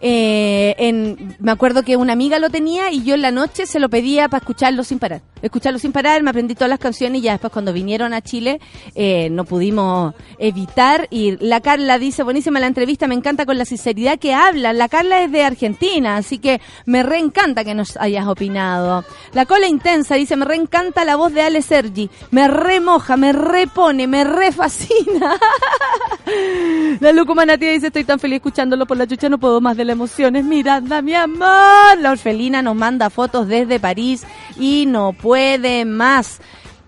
Eh, 0.00 1.34
me 1.38 1.52
acuerdo 1.52 1.82
que 1.82 1.96
una 1.96 2.12
amiga 2.12 2.38
lo 2.38 2.50
tenía 2.50 2.90
y 2.90 3.04
yo 3.04 3.14
en 3.14 3.22
la 3.22 3.30
noche 3.30 3.66
se 3.66 3.80
lo 3.80 3.88
pedía 3.88 4.28
para 4.28 4.40
escucharlo 4.40 4.84
sin 4.84 4.98
parar. 4.98 5.22
Escucharlo 5.42 5.78
sin 5.78 5.92
parar, 5.92 6.22
me 6.22 6.30
aprendí 6.30 6.54
todas 6.54 6.70
las 6.70 6.78
canciones 6.78 7.20
y 7.20 7.24
ya 7.24 7.32
después 7.32 7.52
cuando 7.52 7.72
vinieron 7.72 8.14
a 8.14 8.22
Chile 8.22 8.60
eh, 8.94 9.28
no 9.30 9.44
pudimos 9.44 10.14
evitar 10.38 11.06
ir. 11.10 11.38
La 11.40 11.60
Carla 11.60 11.98
dice, 11.98 12.22
buenísima 12.22 12.60
la 12.60 12.66
entrevista, 12.66 13.06
me 13.06 13.14
encanta 13.14 13.44
con 13.44 13.58
la 13.58 13.64
sinceridad 13.64 14.18
que 14.18 14.34
habla. 14.34 14.72
La 14.72 14.88
Carla 14.88 15.22
es 15.22 15.30
de 15.30 15.44
Argentina, 15.44 16.16
así 16.16 16.38
que 16.38 16.60
me 16.86 17.02
reencanta 17.02 17.64
que 17.64 17.74
nos 17.74 17.96
hayas 17.96 18.26
opinado. 18.26 19.04
La 19.32 19.46
Cola 19.46 19.66
Intensa 19.66 20.14
dice, 20.14 20.36
me 20.36 20.44
reencanta 20.44 21.04
la 21.04 21.16
voz 21.16 21.32
de 21.32 21.42
Ale 21.42 21.62
Sergi, 21.62 22.10
me 22.30 22.48
remoja, 22.48 23.16
me 23.16 23.32
repone, 23.32 24.06
me 24.06 24.24
refascina. 24.24 25.36
La 27.00 27.12
Lucumanatia 27.12 27.70
dice, 27.70 27.88
estoy 27.88 28.04
tan 28.04 28.18
feliz 28.18 28.36
escuchándolo 28.36 28.86
por 28.86 28.96
la 28.96 29.06
chucha, 29.06 29.28
no 29.28 29.38
puedo 29.38 29.60
más 29.60 29.76
de 29.76 29.84
la 29.84 29.93
emoción. 29.94 30.36
Es 30.36 30.44
Miranda, 30.44 31.00
mi 31.02 31.14
amor. 31.14 31.98
La 31.98 32.10
Orfelina 32.12 32.62
nos 32.62 32.76
manda 32.76 33.10
fotos 33.10 33.48
desde 33.48 33.80
París 33.80 34.24
y 34.58 34.84
no 34.86 35.12
puede 35.12 35.84
más. 35.84 36.40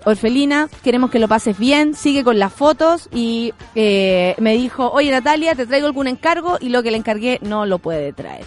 Orfelina, 0.07 0.69
queremos 0.85 1.11
que 1.11 1.19
lo 1.19 1.27
pases 1.27 1.59
bien, 1.59 1.97
sigue 1.97 2.23
con 2.23 2.39
las 2.39 2.53
fotos 2.53 3.09
y 3.13 3.53
eh, 3.75 4.37
me 4.39 4.55
dijo, 4.55 4.89
oye 4.93 5.11
Natalia, 5.11 5.57
te 5.57 5.67
traigo 5.67 5.89
algún 5.89 6.07
encargo 6.07 6.59
y 6.61 6.69
lo 6.69 6.85
que 6.85 6.93
le 6.93 6.97
encargué 6.97 7.41
no 7.43 7.67
lo 7.67 7.81
puede 7.81 8.13
traer. 8.13 8.45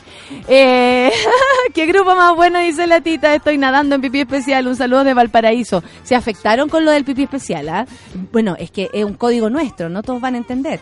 Eh, 0.48 1.12
¿Qué 1.74 1.86
grupo 1.86 2.16
más 2.16 2.34
bueno? 2.34 2.60
Dice 2.60 2.88
la 2.88 3.02
tita, 3.02 3.36
estoy 3.36 3.58
nadando 3.58 3.96
en 3.96 4.02
pipí 4.02 4.22
especial, 4.22 4.68
un 4.68 4.78
saludo 4.78 5.04
de 5.04 5.14
Valparaíso. 5.14 5.84
¿Se 6.04 6.16
afectaron 6.16 6.70
con 6.70 6.86
lo 6.86 6.92
del 6.92 7.04
pipí 7.04 7.24
especial? 7.24 7.68
ah? 7.68 7.86
Bueno, 8.32 8.56
es 8.58 8.72
que 8.72 8.90
es 8.94 9.04
un 9.04 9.16
código 9.16 9.50
nuestro, 9.50 9.90
no 9.90 10.02
todos 10.02 10.22
van 10.22 10.36
a 10.36 10.38
entender. 10.38 10.80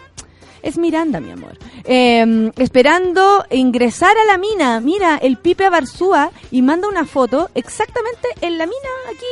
Es 0.61 0.77
Miranda, 0.77 1.19
mi 1.19 1.31
amor. 1.31 1.57
Eh, 1.83 2.51
esperando 2.57 3.45
ingresar 3.51 4.17
a 4.17 4.25
la 4.25 4.37
mina. 4.37 4.79
Mira, 4.79 5.17
el 5.17 5.37
Pipe 5.37 5.69
Barzúa 5.69 6.31
y 6.51 6.61
manda 6.61 6.87
una 6.87 7.05
foto 7.05 7.49
exactamente 7.55 8.27
en 8.41 8.57
la 8.57 8.65
mina 8.65 8.89
aquí 9.09 9.25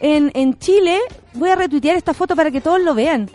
en, 0.00 0.10
en, 0.10 0.30
en 0.34 0.58
Chile. 0.58 1.00
Voy 1.34 1.50
a 1.50 1.56
retuitear 1.56 1.96
esta 1.96 2.14
foto 2.14 2.36
para 2.36 2.50
que 2.50 2.60
todos 2.60 2.80
lo 2.80 2.94
vean. 2.94 3.30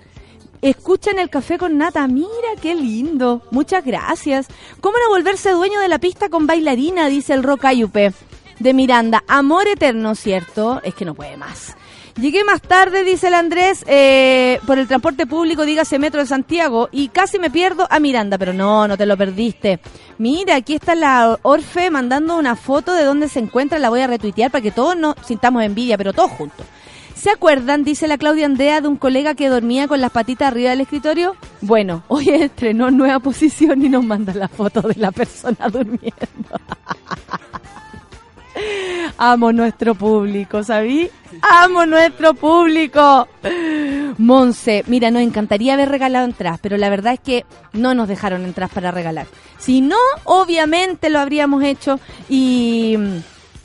Escuchan 0.61 1.19
el 1.19 1.29
café 1.29 1.57
con 1.57 1.77
nata. 1.77 2.07
Mira, 2.07 2.27
qué 2.61 2.75
lindo. 2.75 3.43
Muchas 3.51 3.85
gracias. 3.85 4.47
¿Cómo 4.81 4.97
no 4.97 5.09
volverse 5.09 5.51
dueño 5.51 5.79
de 5.79 5.87
la 5.87 5.99
pista 5.99 6.29
con 6.29 6.47
bailarina? 6.47 7.07
Dice 7.07 7.33
el 7.33 7.43
Rock 7.43 7.65
Ayupe 7.65 8.13
de 8.59 8.73
Miranda. 8.73 9.23
Amor 9.27 9.67
eterno, 9.67 10.15
¿cierto? 10.15 10.81
Es 10.83 10.95
que 10.95 11.05
no 11.05 11.13
puede 11.13 11.37
más. 11.37 11.75
Llegué 12.19 12.43
más 12.43 12.63
tarde, 12.63 13.03
dice 13.03 13.27
el 13.27 13.35
Andrés, 13.35 13.83
eh, 13.85 14.59
por 14.65 14.79
el 14.79 14.87
transporte 14.87 15.27
público, 15.27 15.65
dígase 15.65 15.99
Metro 15.99 16.19
de 16.19 16.25
Santiago, 16.25 16.89
y 16.91 17.09
casi 17.09 17.37
me 17.37 17.51
pierdo 17.51 17.87
a 17.91 17.99
Miranda, 17.99 18.39
pero 18.39 18.53
no, 18.53 18.87
no 18.87 18.97
te 18.97 19.05
lo 19.05 19.15
perdiste. 19.15 19.79
Mira, 20.17 20.55
aquí 20.55 20.73
está 20.73 20.95
la 20.95 21.37
Orfe 21.43 21.91
mandando 21.91 22.35
una 22.35 22.55
foto 22.55 22.93
de 22.93 23.03
dónde 23.03 23.29
se 23.29 23.37
encuentra, 23.37 23.77
la 23.77 23.89
voy 23.89 24.01
a 24.01 24.07
retuitear 24.07 24.49
para 24.49 24.63
que 24.63 24.71
todos 24.71 24.97
nos 24.97 25.13
sintamos 25.23 25.63
envidia, 25.63 25.95
pero 25.95 26.11
todos 26.11 26.31
juntos. 26.31 26.65
¿Se 27.13 27.29
acuerdan, 27.29 27.83
dice 27.83 28.07
la 28.07 28.17
Claudia 28.17 28.47
Andrea, 28.47 28.81
de 28.81 28.87
un 28.87 28.97
colega 28.97 29.35
que 29.35 29.49
dormía 29.49 29.87
con 29.87 30.01
las 30.01 30.11
patitas 30.11 30.47
arriba 30.47 30.71
del 30.71 30.81
escritorio? 30.81 31.35
Bueno, 31.61 32.03
hoy 32.07 32.29
estrenó 32.33 32.89
nueva 32.89 33.19
posición 33.19 33.85
y 33.85 33.89
nos 33.89 34.03
manda 34.03 34.33
la 34.33 34.47
foto 34.47 34.81
de 34.81 34.95
la 34.95 35.11
persona 35.11 35.69
durmiendo. 35.69 36.09
Amo 39.17 39.51
nuestro 39.51 39.95
público, 39.95 40.63
¿sabí? 40.63 41.09
Amo 41.41 41.85
nuestro 41.85 42.33
público. 42.33 43.27
Monse, 44.17 44.83
mira, 44.87 45.11
nos 45.11 45.21
encantaría 45.21 45.73
haber 45.73 45.89
regalado 45.89 46.25
entradas, 46.25 46.59
pero 46.61 46.77
la 46.77 46.89
verdad 46.89 47.13
es 47.13 47.19
que 47.19 47.45
no 47.73 47.93
nos 47.93 48.07
dejaron 48.07 48.45
entradas 48.45 48.73
para 48.73 48.91
regalar. 48.91 49.27
Si 49.57 49.81
no, 49.81 49.97
obviamente 50.23 51.09
lo 51.09 51.19
habríamos 51.19 51.63
hecho 51.63 51.99
y... 52.29 52.97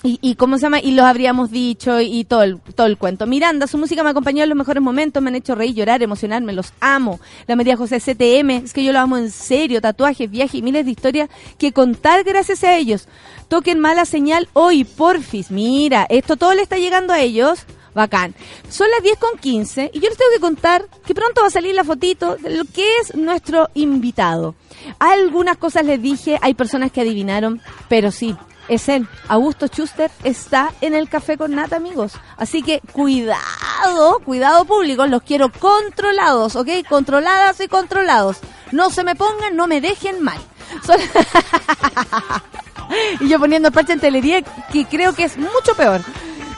Y, 0.05 0.19
y 0.21 0.35
cómo 0.35 0.57
se 0.57 0.63
llama 0.63 0.81
y 0.81 0.93
los 0.93 1.07
habríamos 1.07 1.53
dicho 1.53 2.01
y 2.01 2.25
todo 2.25 2.43
el, 2.43 2.59
todo 2.61 2.89
el 2.89 2.99
cuento. 2.99 3.27
Miranda, 3.27 3.69
su 3.69 3.79
música 3.79 4.03
me 4.03 4.11
acompañó 4.11 4.43
en 4.43 4.49
los 4.49 4.59
mejores 4.59 4.83
momentos, 4.83 5.23
me 5.23 5.29
han 5.29 5.37
hecho 5.37 5.55
reír, 5.55 5.77
llorar, 5.77 6.03
emocionarme, 6.03 6.53
los 6.53 6.73
amo. 6.81 7.21
La 7.47 7.55
María 7.55 7.77
José 7.77 8.01
CTM, 8.01 8.65
es 8.65 8.73
que 8.73 8.83
yo 8.83 8.93
lo 8.93 8.99
amo 8.99 9.17
en 9.17 9.31
serio, 9.31 9.81
tatuajes, 9.81 10.29
viajes 10.29 10.57
y 10.57 10.63
miles 10.63 10.85
de 10.85 10.91
historias 10.91 11.31
que 11.57 11.73
contar 11.73 12.25
gracias 12.25 12.65
a 12.65 12.77
ellos. 12.77 13.07
Toquen 13.47 13.79
mala 13.79 14.05
señal 14.05 14.49
hoy, 14.55 14.85
porfis. 14.85 15.51
Mira, 15.51 16.07
esto 16.09 16.37
todo 16.37 16.55
le 16.55 16.63
está 16.63 16.79
llegando 16.79 17.13
a 17.13 17.21
ellos. 17.21 17.65
Bacán. 17.95 18.35
Son 18.69 18.91
las 18.91 19.03
10 19.03 19.19
con 19.19 19.39
15 19.39 19.91
y 19.93 20.01
yo 20.01 20.09
les 20.09 20.17
tengo 20.17 20.31
que 20.35 20.41
contar 20.41 20.87
que 21.07 21.15
pronto 21.15 21.43
va 21.43 21.49
a 21.49 21.51
salir 21.51 21.75
la 21.75 21.85
fotito 21.85 22.37
de 22.37 22.57
lo 22.57 22.65
que 22.65 22.87
es 23.01 23.15
nuestro 23.15 23.69
invitado. 23.75 24.55
Algunas 24.99 25.59
cosas 25.59 25.85
les 25.85 26.01
dije, 26.01 26.39
hay 26.41 26.55
personas 26.55 26.91
que 26.91 27.03
adivinaron, 27.03 27.61
pero 27.89 28.11
sí, 28.11 28.35
es 28.69 28.89
él. 28.89 29.09
Augusto 29.29 29.67
Schuster 29.67 30.11
está 30.25 30.73
en 30.81 30.95
el 30.95 31.09
café 31.09 31.37
con 31.37 31.55
nata, 31.55 31.77
amigos. 31.77 32.13
Así 32.37 32.63
que 32.63 32.81
cuidado, 32.93 34.21
cuidado 34.25 34.65
público, 34.65 35.07
los 35.07 35.23
quiero 35.23 35.51
controlados, 35.51 36.57
¿ok? 36.57 36.69
Controladas 36.89 37.61
y 37.61 37.69
controlados. 37.69 38.39
No 38.71 38.91
se 38.91 39.05
me 39.05 39.15
pongan, 39.15 39.57
no 39.57 39.67
me 39.67 39.81
dejen 39.81 40.23
mal. 40.23 40.39
Y 43.21 43.29
yo 43.29 43.39
poniendo 43.39 43.71
parche 43.71 43.93
en 43.93 44.01
telería, 44.01 44.43
que 44.73 44.85
creo 44.87 45.15
que 45.15 45.25
es 45.25 45.37
mucho 45.37 45.75
peor. 45.77 46.01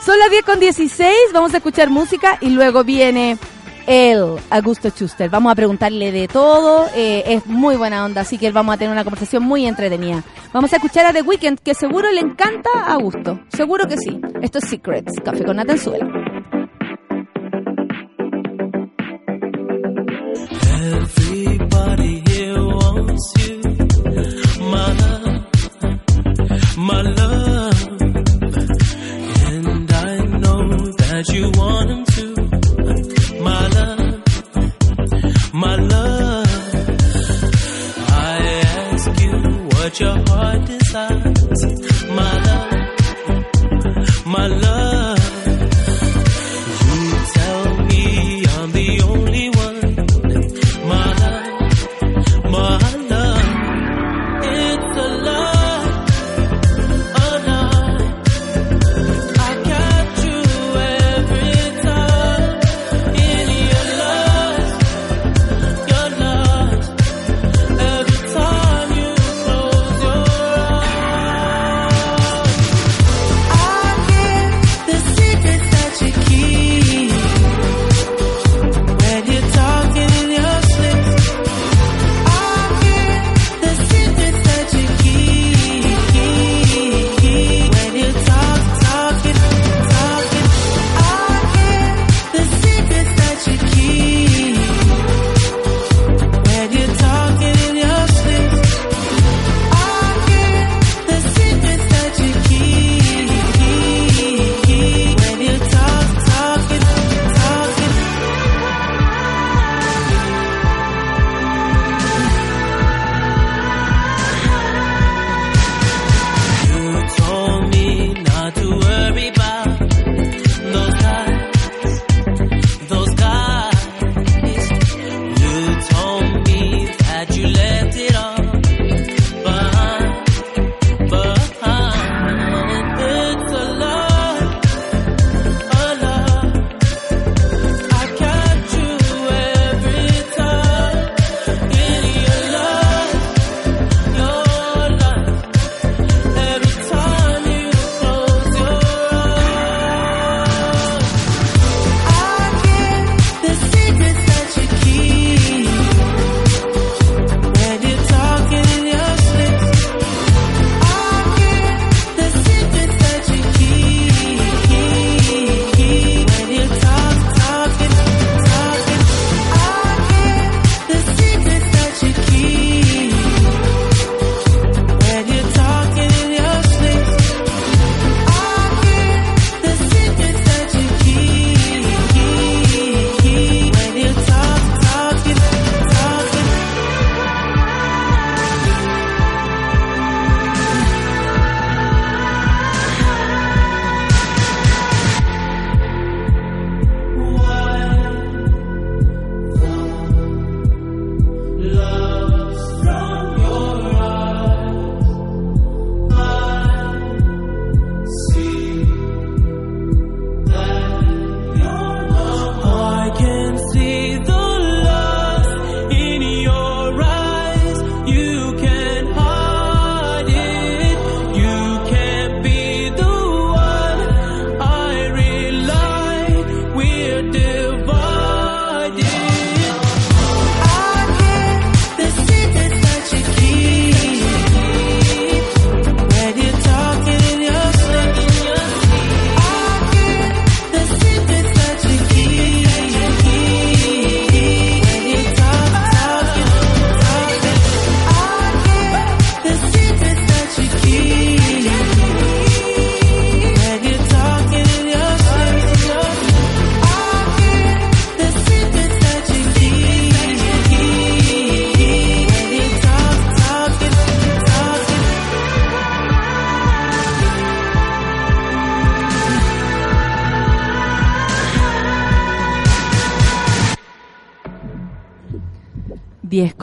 Son 0.05 0.19
las 0.19 0.31
10 0.31 0.45
con 0.45 0.61
16, 0.61 1.15
vamos 1.33 1.55
a 1.55 1.59
escuchar 1.59 1.89
música 1.91 2.37
y 2.41 2.51
luego 2.51 2.85
viene 2.85 3.39
él, 3.87 4.37
Augusto 4.51 4.91
Schuster. 4.91 5.31
Vamos 5.31 5.53
a 5.53 5.55
preguntarle 5.55 6.13
de 6.13 6.29
todo, 6.29 6.87
eh, 6.95 7.23
es 7.27 7.47
muy 7.47 7.77
buena 7.77 8.05
onda, 8.05 8.23
así 8.23 8.39
que 8.39 8.51
vamos 8.51 8.75
a 8.75 8.79
tener 8.79 8.93
una 8.93 9.05
conversación 9.05 9.43
muy 9.43 9.67
entretenida. 9.67 10.23
Vamos 10.53 10.73
a 10.73 10.77
escuchar 10.77 11.07
a 11.07 11.13
The 11.13 11.23
Weeknd, 11.23 11.59
que 11.61 11.75
seguro 11.75 12.11
le 12.11 12.21
encanta 12.21 12.71
a 12.75 12.95
Augusto, 12.95 13.41
seguro 13.49 13.87
que 13.87 13.97
sí. 13.97 14.21
Esto 14.43 14.59
es 14.59 14.69
Secrets, 14.69 15.21
Café 15.25 15.45
con 15.45 15.57
Nata 15.57 15.77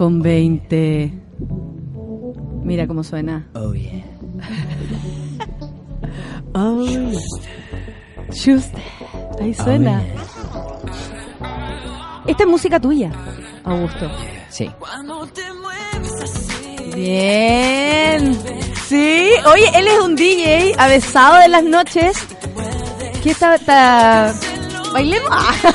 con 0.02 0.20
20. 0.20 1.14
Mira 2.64 2.88
cómo 2.88 3.04
suena. 3.04 3.48
Oh, 3.54 3.72
yeah. 3.72 4.04
oh, 6.56 6.84
Schuster. 6.84 8.32
Schuster. 8.32 8.84
Ahí 9.40 9.56
oh, 9.60 9.64
suena. 9.64 10.04
Esta 12.26 12.44
es 12.44 12.50
música 12.50 12.80
tuya, 12.80 13.12
Augusto. 13.64 14.10
Sí. 14.50 14.72
Bien. 16.96 18.40
Sí. 18.88 19.30
Oye, 19.54 19.70
él 19.76 19.88
es 19.88 20.00
un 20.00 20.16
DJ 20.16 20.74
avesado 20.80 21.38
de 21.42 21.48
las 21.48 21.64
noches. 21.64 22.18
¿Qué 23.22 23.30
está, 23.30 23.54
está... 23.54 24.34
Bailemos. 24.94 25.30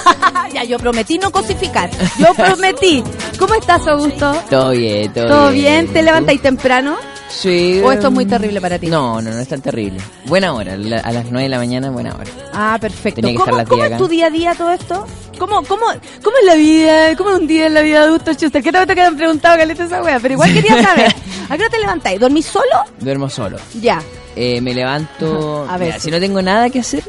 ya, 0.53 0.65
yo 0.65 0.79
prometí 0.79 1.17
no 1.17 1.31
cosificar. 1.31 1.91
Yo 2.19 2.35
prometí 2.35 3.05
¿Cómo 3.39 3.55
estás, 3.55 3.87
Augusto? 3.87 4.33
Todo 4.49 4.71
bien, 4.71 5.13
todo, 5.13 5.29
¿Todo 5.29 5.51
bien. 5.51 5.89
¿Te 5.89 6.03
levantáis 6.03 6.41
temprano? 6.41 6.97
Sí. 7.29 7.81
¿O 7.85 7.93
esto 7.93 8.09
es 8.09 8.13
muy 8.13 8.25
terrible 8.25 8.61
para 8.61 8.79
ti? 8.79 8.87
No, 8.87 9.21
no, 9.21 9.31
no 9.31 9.39
es 9.39 9.49
tan 9.49 9.61
terrible. 9.61 10.01
Buena 10.25 10.55
hora, 10.55 10.75
a 10.75 11.13
las 11.13 11.27
9 11.31 11.43
de 11.43 11.49
la 11.49 11.59
mañana, 11.59 11.91
buena 11.91 12.15
hora. 12.15 12.31
Ah, 12.53 12.79
perfecto. 12.81 13.29
¿Cómo, 13.37 13.85
es 13.85 13.97
tu 13.99 14.09
día 14.09 14.27
a 14.27 14.31
día 14.31 14.55
todo 14.55 14.71
esto? 14.71 15.07
¿Cómo, 15.39 15.63
cómo, 15.65 15.87
cómo 16.23 16.37
es 16.39 16.47
la 16.47 16.55
vida? 16.55 17.17
¿Cómo 17.17 17.31
es 17.31 17.39
un 17.41 17.47
día 17.47 17.67
en 17.67 17.75
la 17.75 17.83
vida 17.83 18.01
de 18.01 18.07
Augusto 18.07 18.33
Schuster? 18.33 18.63
¿Qué 18.63 18.73
te 18.73 18.95
que 18.95 19.03
han 19.03 19.17
preguntado, 19.17 19.59
Caleta, 19.59 19.85
esa 19.85 20.03
wea? 20.03 20.19
Pero 20.19 20.35
igual 20.35 20.53
quería 20.55 20.83
saber. 20.83 21.15
¿A 21.49 21.57
qué 21.57 21.63
hora 21.63 21.71
te 21.71 21.79
levantáis? 21.79 22.21
¿Dormís 22.21 22.47
solo? 22.47 22.85
Duermo 23.01 23.29
solo. 23.29 23.59
Ya. 23.81 24.03
Eh, 24.35 24.61
me 24.61 24.73
levanto... 24.73 25.67
A 25.69 25.77
ver. 25.77 26.01
Si 26.01 26.11
no 26.11 26.19
tengo 26.21 26.41
nada 26.41 26.71
que 26.71 26.81
hacer, 26.81 27.05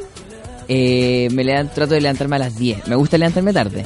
eh, 0.67 1.29
me 1.31 1.43
levanto, 1.43 1.75
trato 1.75 1.93
de 1.93 2.01
levantarme 2.01 2.35
a 2.35 2.39
las 2.39 2.57
10. 2.57 2.87
Me 2.87 2.95
gusta 2.95 3.17
levantarme 3.17 3.53
tarde. 3.53 3.85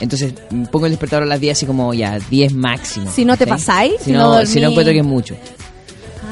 Entonces 0.00 0.32
pongo 0.72 0.86
el 0.86 0.92
despertador 0.92 1.24
a 1.24 1.26
las 1.26 1.40
10, 1.40 1.58
así 1.58 1.66
como 1.66 1.92
ya, 1.94 2.18
10 2.30 2.54
máximo. 2.54 3.10
Si 3.10 3.24
no 3.24 3.36
te 3.36 3.44
¿sí? 3.44 3.50
pasáis, 3.50 3.94
Si, 3.98 4.04
si 4.06 4.12
no, 4.12 4.40
no 4.40 4.46
si 4.46 4.60
no 4.60 4.68
encuentro 4.70 4.92
que 4.92 5.00
es 5.00 5.04
mucho. 5.06 5.36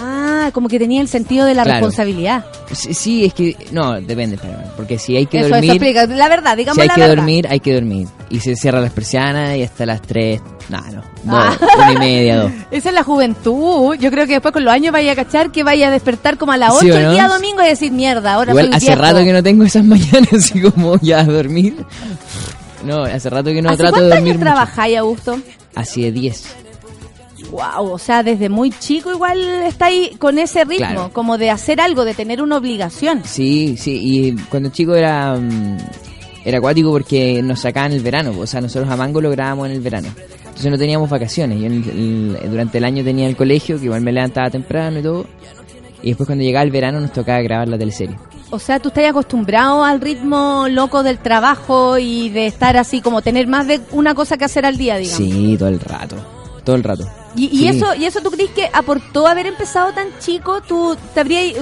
Ah, 0.01 0.51
como 0.55 0.69
que 0.69 0.78
tenía 0.78 1.01
el 1.01 1.09
sentido 1.09 1.45
de 1.45 1.55
la 1.55 1.65
Claro. 1.65 1.81
responsabilidad. 1.86 2.45
Sí, 2.73 2.95
sí, 2.95 3.24
es 3.24 3.35
que. 3.35 3.57
No, 3.73 4.01
depende, 4.01 4.36
espérame, 4.36 4.65
Porque 4.77 4.99
si 4.99 5.16
hay 5.16 5.27
que 5.27 5.39
eso, 5.39 5.47
eso 5.49 5.55
dormir. 5.57 5.70
explica. 5.73 6.07
La 6.07 6.28
verdad, 6.28 6.57
digamos 6.57 6.77
Si 6.77 6.81
hay 6.82 6.89
la 6.89 6.95
que 6.95 7.01
verdad. 7.01 7.16
dormir, 7.16 7.47
hay 7.51 7.61
que 7.61 7.74
dormir. 7.74 8.09
Y 8.31 8.40
se 8.40 8.55
cierra 8.57 8.81
las 8.81 8.93
persianas 8.93 9.57
y 9.57 9.62
hasta 9.65 9.85
las 9.86 10.01
3. 10.03 10.40
No, 10.69 10.81
no. 10.93 11.03
Ah. 11.28 11.57
Dos, 11.61 11.69
una 11.77 11.93
y 11.95 11.97
media, 11.99 12.36
dos. 12.43 12.53
Esa 12.70 12.89
es 12.90 12.95
la 12.95 13.03
juventud. 13.03 13.95
Yo 13.97 14.11
creo 14.11 14.27
que 14.27 14.35
después 14.35 14.53
con 14.53 14.65
los 14.65 14.73
años 14.73 14.93
vaya 14.93 15.12
a 15.12 15.16
cachar 15.16 15.51
que 15.51 15.62
vaya 15.65 15.89
a 15.89 15.90
despertar 15.90 16.39
como 16.39 16.53
a 16.53 16.57
las 16.57 16.70
8 16.74 16.81
¿Sí 16.82 16.89
el 16.90 17.03
no? 17.05 17.12
día 17.12 17.27
domingo 17.28 17.62
y 17.62 17.66
decir 17.66 17.90
mierda, 17.90 18.35
ahora 18.35 18.53
Igual 18.53 18.66
soy 18.66 18.74
hace 18.77 18.86
viejo. 18.86 19.03
rato 19.03 19.19
que 19.24 19.32
no 19.32 19.43
tengo 19.43 19.65
esas 19.65 19.85
mañanas 19.85 20.32
así 20.32 20.61
como 20.61 20.99
ya 21.01 21.20
a 21.20 21.24
dormir. 21.24 21.74
No, 22.84 23.02
hace 23.02 23.28
rato 23.30 23.50
que 23.50 23.60
no 23.62 23.68
¿Hace 23.70 23.78
trato 23.78 23.96
de 23.96 24.00
cuántos 24.02 24.10
dormir 24.18 24.32
años 24.32 24.36
mucho. 24.38 24.44
trabajáis, 24.52 24.98
Augusto? 24.98 25.38
Así 25.74 26.02
de 26.02 26.12
10. 26.12 26.44
Wow, 27.50 27.92
o 27.92 27.98
sea, 27.98 28.22
desde 28.22 28.48
muy 28.48 28.70
chico 28.70 29.10
igual 29.12 29.40
está 29.64 29.86
ahí 29.86 30.14
con 30.18 30.38
ese 30.38 30.64
ritmo, 30.64 30.76
Claro. 30.86 31.10
como 31.12 31.38
de 31.38 31.50
hacer 31.50 31.80
algo, 31.80 32.05
de 32.05 32.12
tener 32.14 32.42
una 32.42 32.56
obligación. 32.56 33.22
Sí, 33.24 33.76
sí, 33.78 33.98
y 34.02 34.32
cuando 34.50 34.68
chico 34.70 34.94
era 34.94 35.36
mm, 35.36 35.78
era 36.44 36.59
acuático 36.59 36.90
porque 36.90 37.40
nos 37.42 37.60
sacaban 37.60 37.92
el 37.92 38.00
verano, 38.00 38.32
o 38.38 38.46
sea, 38.46 38.60
nosotros 38.60 38.90
a 38.90 38.96
Mango 38.96 39.20
lo 39.20 39.30
grabábamos 39.30 39.66
en 39.68 39.72
el 39.72 39.80
verano. 39.80 40.09
Entonces 40.46 40.70
no 40.70 40.78
teníamos 40.78 41.09
vacaciones. 41.09 41.60
Yo 41.60 41.66
en 41.66 41.72
el- 41.84 42.36
el- 42.42 42.50
durante 42.50 42.78
el 42.78 42.84
año 42.84 43.05
tenía 43.05 43.28
el 43.28 43.36
colegio, 43.36 43.78
que 43.78 43.84
igual 43.84 44.00
me 44.02 44.12
levantaba 44.12 44.50
temprano 44.50 44.98
y 44.98 45.02
todo. 45.02 45.24
Y 46.02 46.09
después 46.09 46.26
cuando 46.26 46.44
llegaba 46.44 46.64
el 46.64 46.70
verano 46.72 47.00
nos 47.00 47.12
tocaba 47.12 47.40
grabar 47.42 47.68
la 47.68 47.78
teleserie. 47.78 48.16
O 48.51 48.59
sea, 48.59 48.81
tú 48.81 48.89
estás 48.89 49.05
acostumbrado 49.05 49.85
al 49.85 50.01
ritmo 50.01 50.66
loco 50.70 51.03
del 51.03 51.19
trabajo 51.19 51.99
y 51.99 52.31
de 52.31 52.47
estar 52.47 52.77
así, 52.77 53.01
como 53.01 53.20
tener 53.20 53.47
más 53.47 53.66
de 53.66 53.81
una 53.93 54.15
cosa 54.15 54.39
que 54.39 54.45
hacer 54.45 54.65
al 54.65 54.79
día, 54.79 54.97
digamos. 54.97 55.19
Sí, 55.19 55.57
todo 55.59 55.69
el 55.69 55.81
rato. 55.81 56.16
Todo 56.65 56.77
el 56.77 56.85
rato. 56.85 57.07
Y, 57.37 57.66
eso, 57.69 57.95
y 57.95 58.05
eso 58.05 58.20
tú 58.20 58.31
crees 58.31 58.51
que 58.51 58.69
aportó 58.73 59.27
haber 59.27 59.47
empezado 59.47 59.93
tan 59.93 60.09
chico, 60.19 60.61
tú 60.61 60.97
te 61.15 61.20
habrías, 61.20 61.55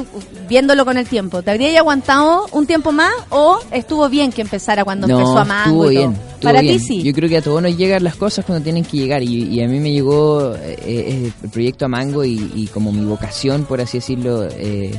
viéndolo 0.49 0.85
con 0.85 0.97
el 0.97 1.07
tiempo, 1.07 1.43
¿te 1.43 1.51
habrías 1.51 1.77
aguantado 1.77 2.47
un 2.53 2.67
tiempo 2.67 2.93
más 2.93 3.13
o 3.29 3.59
estuvo 3.73 4.09
bien 4.09 4.33
que 4.33 4.41
empezara 4.41 4.85
cuando 4.85 5.07
no, 5.07 5.19
empezó 5.19 5.39
a 5.39 5.45
Mango 5.45 5.85
estuvo 5.85 5.89
bien. 5.89 6.13
estuvo 6.13 6.41
Para 6.41 6.61
bien. 6.63 6.79
ti 6.79 6.85
sí. 6.85 7.03
Yo 7.03 7.13
creo 7.13 7.29
que 7.29 7.37
a 7.37 7.43
todos 7.43 7.61
nos 7.61 7.77
llegan 7.77 8.03
las 8.05 8.17
cosas 8.17 8.45
cuando 8.45 8.65
tienen 8.65 8.85
que 8.85 8.97
llegar. 8.97 9.23
Y, 9.23 9.45
y 9.45 9.63
a 9.63 9.69
mí 9.69 9.79
me 9.79 9.93
llegó 9.93 10.55
eh, 10.55 10.79
eh, 10.83 11.33
el 11.43 11.51
proyecto 11.51 11.85
a 11.85 11.89
Mango 11.89 12.25
y, 12.25 12.51
y 12.55 12.67
como 12.69 12.91
mi 12.91 13.05
vocación, 13.05 13.65
por 13.65 13.81
así 13.81 13.99
decirlo, 13.99 14.45
eh, 14.51 14.99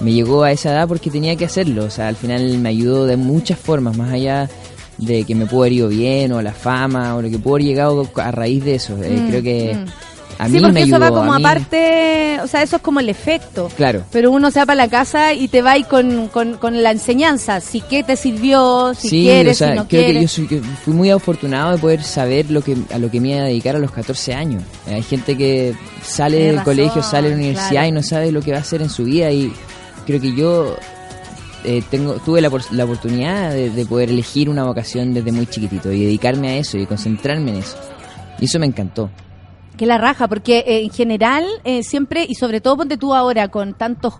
me 0.00 0.12
llegó 0.12 0.42
a 0.42 0.52
esa 0.52 0.70
edad 0.72 0.88
porque 0.88 1.10
tenía 1.10 1.36
que 1.36 1.44
hacerlo. 1.44 1.84
O 1.84 1.90
sea, 1.90 2.08
al 2.08 2.16
final 2.16 2.58
me 2.58 2.68
ayudó 2.68 3.06
de 3.06 3.16
muchas 3.16 3.58
formas, 3.58 3.96
más 3.96 4.12
allá 4.12 4.48
de 4.98 5.24
que 5.24 5.34
me 5.34 5.46
pudo 5.46 5.62
haber 5.62 5.72
ido 5.72 5.88
bien 5.88 6.32
o 6.32 6.40
la 6.42 6.52
fama 6.52 7.16
o 7.16 7.22
lo 7.22 7.28
que 7.30 7.38
pudo 7.38 7.54
haber 7.56 7.66
llegado 7.66 8.08
a 8.16 8.30
raíz 8.30 8.64
de 8.64 8.76
eso. 8.76 8.96
Eh, 9.02 9.22
Mm, 9.22 9.28
creo 9.28 9.42
que 9.42 9.74
mm. 9.74 9.84
a 10.38 10.48
sí, 10.48 10.60
mí 10.60 10.60
porque 10.60 10.72
me 10.72 10.82
eso 10.82 10.96
ayudó. 10.96 10.98
va 10.98 11.10
como 11.12 11.34
aparte, 11.34 12.38
o 12.42 12.46
sea, 12.46 12.62
eso 12.62 12.76
es 12.76 12.82
como 12.82 13.00
el 13.00 13.08
efecto. 13.08 13.68
Claro. 13.76 14.04
Pero 14.12 14.30
uno 14.30 14.50
se 14.52 14.60
va 14.60 14.66
para 14.66 14.76
la 14.84 14.88
casa 14.88 15.32
y 15.34 15.48
te 15.48 15.62
va 15.62 15.72
ahí 15.72 15.82
con, 15.84 16.28
con, 16.28 16.58
con 16.58 16.80
la 16.82 16.90
enseñanza, 16.92 17.60
si 17.60 17.80
qué 17.80 18.02
te 18.04 18.16
sirvió, 18.16 18.94
si 18.94 19.08
sí, 19.08 19.22
quieres, 19.22 19.56
o 19.56 19.58
sea, 19.64 19.72
si 19.72 19.78
no 19.78 19.88
creo 19.88 20.00
que 20.02 20.06
yo 20.06 20.12
quieres. 20.12 20.30
soy, 20.30 20.46
que 20.46 20.60
fui 20.60 20.92
muy 20.94 21.10
afortunado 21.10 21.72
de 21.72 21.78
poder 21.78 22.02
saber 22.04 22.50
lo 22.50 22.62
que 22.62 22.76
a 22.92 22.98
lo 22.98 23.10
que 23.10 23.20
me 23.20 23.30
iba 23.30 23.40
a 23.40 23.44
dedicar 23.44 23.74
a 23.76 23.78
los 23.80 23.90
14 23.90 24.34
años. 24.34 24.62
Hay 24.86 25.02
gente 25.02 25.36
que 25.36 25.74
sale 26.04 26.36
Tienes 26.36 26.46
del 26.52 26.56
razón, 26.58 26.74
colegio, 26.76 27.02
sale 27.02 27.22
de 27.28 27.34
la 27.34 27.36
universidad 27.40 27.70
claro. 27.70 27.88
y 27.88 27.92
no 27.92 28.02
sabe 28.02 28.30
lo 28.32 28.42
que 28.42 28.52
va 28.52 28.58
a 28.58 28.60
hacer 28.60 28.80
en 28.82 28.90
su 28.90 29.04
vida 29.04 29.30
y 29.32 29.52
creo 30.06 30.20
que 30.20 30.34
yo 30.34 30.76
eh, 31.64 31.82
tengo 31.90 32.14
tuve 32.24 32.40
la, 32.40 32.50
la 32.72 32.84
oportunidad 32.84 33.50
de, 33.52 33.70
de 33.70 33.86
poder 33.86 34.10
elegir 34.10 34.48
una 34.50 34.64
vocación 34.64 35.14
desde 35.14 35.32
muy 35.32 35.46
chiquitito 35.46 35.90
y 35.92 36.04
dedicarme 36.04 36.48
a 36.50 36.56
eso 36.58 36.76
y 36.78 36.86
concentrarme 36.86 37.52
en 37.52 37.56
eso. 37.58 37.76
Y 38.40 38.44
eso 38.46 38.58
me 38.58 38.66
encantó. 38.66 39.10
Que 39.76 39.86
la 39.86 39.98
raja, 39.98 40.28
porque 40.28 40.58
eh, 40.66 40.82
en 40.84 40.90
general 40.90 41.44
eh, 41.64 41.82
siempre, 41.82 42.24
y 42.28 42.34
sobre 42.36 42.60
todo 42.60 42.76
ponte 42.76 42.96
tú 42.96 43.14
ahora 43.14 43.48
con 43.48 43.74
tantos 43.74 44.14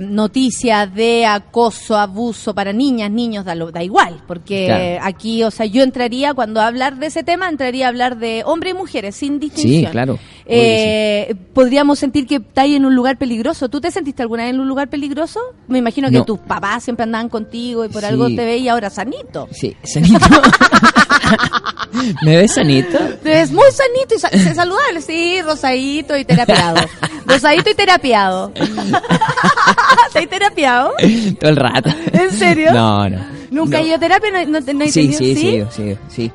noticias 0.00 0.92
de 0.94 1.26
acoso, 1.26 1.96
abuso 1.96 2.54
para 2.54 2.72
niñas, 2.72 3.10
niños, 3.10 3.44
da, 3.44 3.54
lo- 3.54 3.70
da 3.70 3.82
igual, 3.82 4.22
porque 4.26 4.66
Claro. 4.66 5.00
aquí, 5.02 5.42
o 5.42 5.50
sea, 5.50 5.66
yo 5.66 5.82
entraría, 5.82 6.34
cuando 6.34 6.60
hablar 6.60 6.96
de 6.98 7.06
ese 7.06 7.22
tema, 7.24 7.48
entraría 7.48 7.86
a 7.86 7.88
hablar 7.88 8.16
de 8.18 8.42
hombres 8.46 8.74
y 8.74 8.76
mujeres, 8.76 9.16
sin 9.16 9.38
distinción. 9.40 9.84
Sí, 9.86 9.90
claro. 9.90 10.18
Eh, 10.46 11.34
podríamos 11.54 11.98
sentir 11.98 12.26
que 12.26 12.36
estáis 12.36 12.76
en 12.76 12.84
un 12.84 12.94
lugar 12.94 13.16
peligroso. 13.16 13.68
¿Tú 13.70 13.80
te 13.80 13.90
sentiste 13.90 14.22
alguna 14.22 14.44
vez 14.44 14.52
en 14.54 14.60
un 14.60 14.68
lugar 14.68 14.88
peligroso? 14.88 15.40
Me 15.68 15.78
imagino 15.78 16.10
que 16.10 16.18
No. 16.18 16.24
tus 16.24 16.38
papás 16.38 16.84
siempre 16.84 17.04
andaban 17.04 17.28
contigo 17.30 17.84
y 17.84 17.88
por 17.88 18.02
Sí. 18.02 18.08
algo 18.08 18.26
te 18.28 18.44
veis 18.44 18.68
ahora 18.68 18.90
sanito. 18.90 19.48
Sí, 19.52 19.74
sanito. 19.82 20.18
¿Me 22.24 22.36
ves 22.36 22.52
sanito? 22.52 22.98
Te 23.22 23.30
ves 23.30 23.50
muy 23.52 23.64
sanito 23.72 24.14
y 24.16 24.18
sa- 24.18 24.54
saludable, 24.54 25.00
sí, 25.00 25.40
rosadito 25.42 26.16
y 26.16 26.24
terapiado. 26.24 26.76
rosadito 27.26 27.70
y 27.70 27.74
terapiado. 27.74 28.52
¿Estás 28.56 30.28
terapiado? 30.28 30.92
Todo 31.40 31.50
el 31.50 31.56
rato. 31.56 31.90
¿En 32.12 32.30
serio? 32.32 32.72
No, 32.72 33.08
no. 33.08 33.18
¿Nunca 33.50 33.78
No. 33.78 33.84
he 33.84 33.86
ido 33.86 33.96
a 33.96 33.98
terapia? 33.98 34.30
¿No, 34.30 34.44
no, 34.60 34.72
no 34.74 34.84
he 34.84 34.88
Sí, 34.90 35.02
tenido- 35.08 35.18
sí, 35.18 35.36
sí, 35.36 35.64
sí, 35.70 35.72
sí. 35.76 35.96
Sí, 36.08 36.32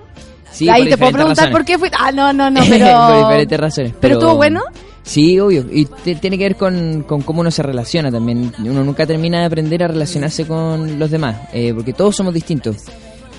Ahí 0.68 0.82
por 0.82 0.90
te 0.90 0.98
puedo 0.98 1.12
preguntar 1.12 1.46
razones. 1.46 1.52
por 1.58 1.66
qué 1.66 1.78
fui. 1.80 1.90
Ah, 1.98 2.12
no, 2.12 2.34
no, 2.34 2.50
no, 2.50 2.62
pero. 2.70 2.86
por 3.08 3.18
diferentes 3.18 3.60
razones. 3.60 3.94
¿Pero 4.02 4.16
estuvo 4.16 4.36
bueno? 4.36 4.62
Sí, 5.04 5.40
obvio. 5.40 5.66
Y 5.72 5.86
te- 5.86 6.16
tiene 6.16 6.38
que 6.38 6.44
ver 6.44 6.56
con, 6.56 7.04
con 7.04 7.22
cómo 7.22 7.42
uno 7.42 7.52
se 7.52 7.64
relaciona 7.64 8.12
también. 8.12 8.52
Uno 8.60 8.84
nunca 8.84 9.06
termina 9.08 9.40
de 9.40 9.46
aprender 9.46 9.84
a 9.84 9.88
relacionarse 9.88 10.46
con 10.46 11.00
los 11.00 11.10
demás, 11.10 11.38
eh, 11.54 11.74
porque 11.74 11.94
todos 11.94 12.16
somos 12.16 12.34
distintos. 12.34 12.78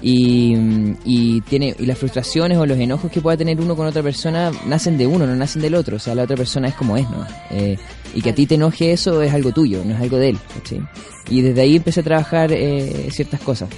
Y, 0.03 0.55
y 1.05 1.43
tiene 1.43 1.75
y 1.79 1.85
las 1.85 1.99
frustraciones 1.99 2.57
o 2.57 2.65
los 2.65 2.79
enojos 2.79 3.11
que 3.13 3.21
pueda 3.21 3.37
tener 3.37 3.61
uno 3.61 3.77
con 3.77 3.87
otra 3.87 4.03
persona 4.03 4.51
nacen 4.67 4.97
de 4.97 5.07
uno, 5.07 5.27
no 5.27 5.37
nacen 5.37 5.61
del 5.61 5.75
otro. 5.75 5.97
O 5.97 5.99
sea, 5.99 6.15
la 6.15 6.23
otra 6.23 6.37
persona 6.37 6.69
es 6.69 6.75
como 6.75 6.97
es, 6.97 7.05
¿no? 7.11 7.27
Eh, 7.51 7.77
y 8.15 8.23
que 8.23 8.31
a 8.31 8.35
ti 8.35 8.47
te 8.47 8.55
enoje 8.55 8.93
eso 8.93 9.21
es 9.21 9.33
algo 9.35 9.53
tuyo, 9.53 9.83
no 9.85 9.95
es 9.95 10.01
algo 10.01 10.17
de 10.17 10.31
él. 10.31 10.39
¿cachai? 10.55 10.81
Y 11.29 11.43
desde 11.43 11.61
ahí 11.61 11.77
empecé 11.77 12.01
a 12.01 12.03
trabajar 12.05 12.51
eh, 12.51 13.09
ciertas 13.11 13.41
cosas. 13.41 13.69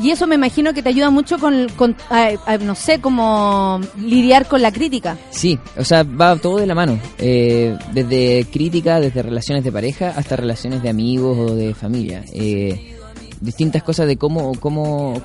Y 0.00 0.10
eso 0.10 0.26
me 0.26 0.36
imagino 0.36 0.72
que 0.72 0.82
te 0.82 0.88
ayuda 0.88 1.10
mucho 1.10 1.38
con, 1.38 1.68
con 1.76 1.94
ah, 2.10 2.30
ah, 2.46 2.56
no 2.56 2.74
sé, 2.74 3.00
como 3.00 3.78
lidiar 3.98 4.46
con 4.48 4.62
la 4.62 4.72
crítica. 4.72 5.18
Sí, 5.30 5.58
o 5.76 5.84
sea, 5.84 6.02
va 6.02 6.34
todo 6.36 6.56
de 6.58 6.66
la 6.66 6.74
mano. 6.74 6.98
Eh, 7.18 7.76
desde 7.92 8.46
crítica, 8.50 9.00
desde 9.00 9.22
relaciones 9.22 9.64
de 9.64 9.70
pareja 9.72 10.14
hasta 10.16 10.36
relaciones 10.36 10.82
de 10.82 10.88
amigos 10.88 11.36
o 11.38 11.54
de 11.54 11.74
familia. 11.74 12.24
Eh, 12.32 12.96
distintas 13.40 13.82
cosas 13.82 14.06
de 14.06 14.16
cómo, 14.16 14.52
cómo, 14.60 15.20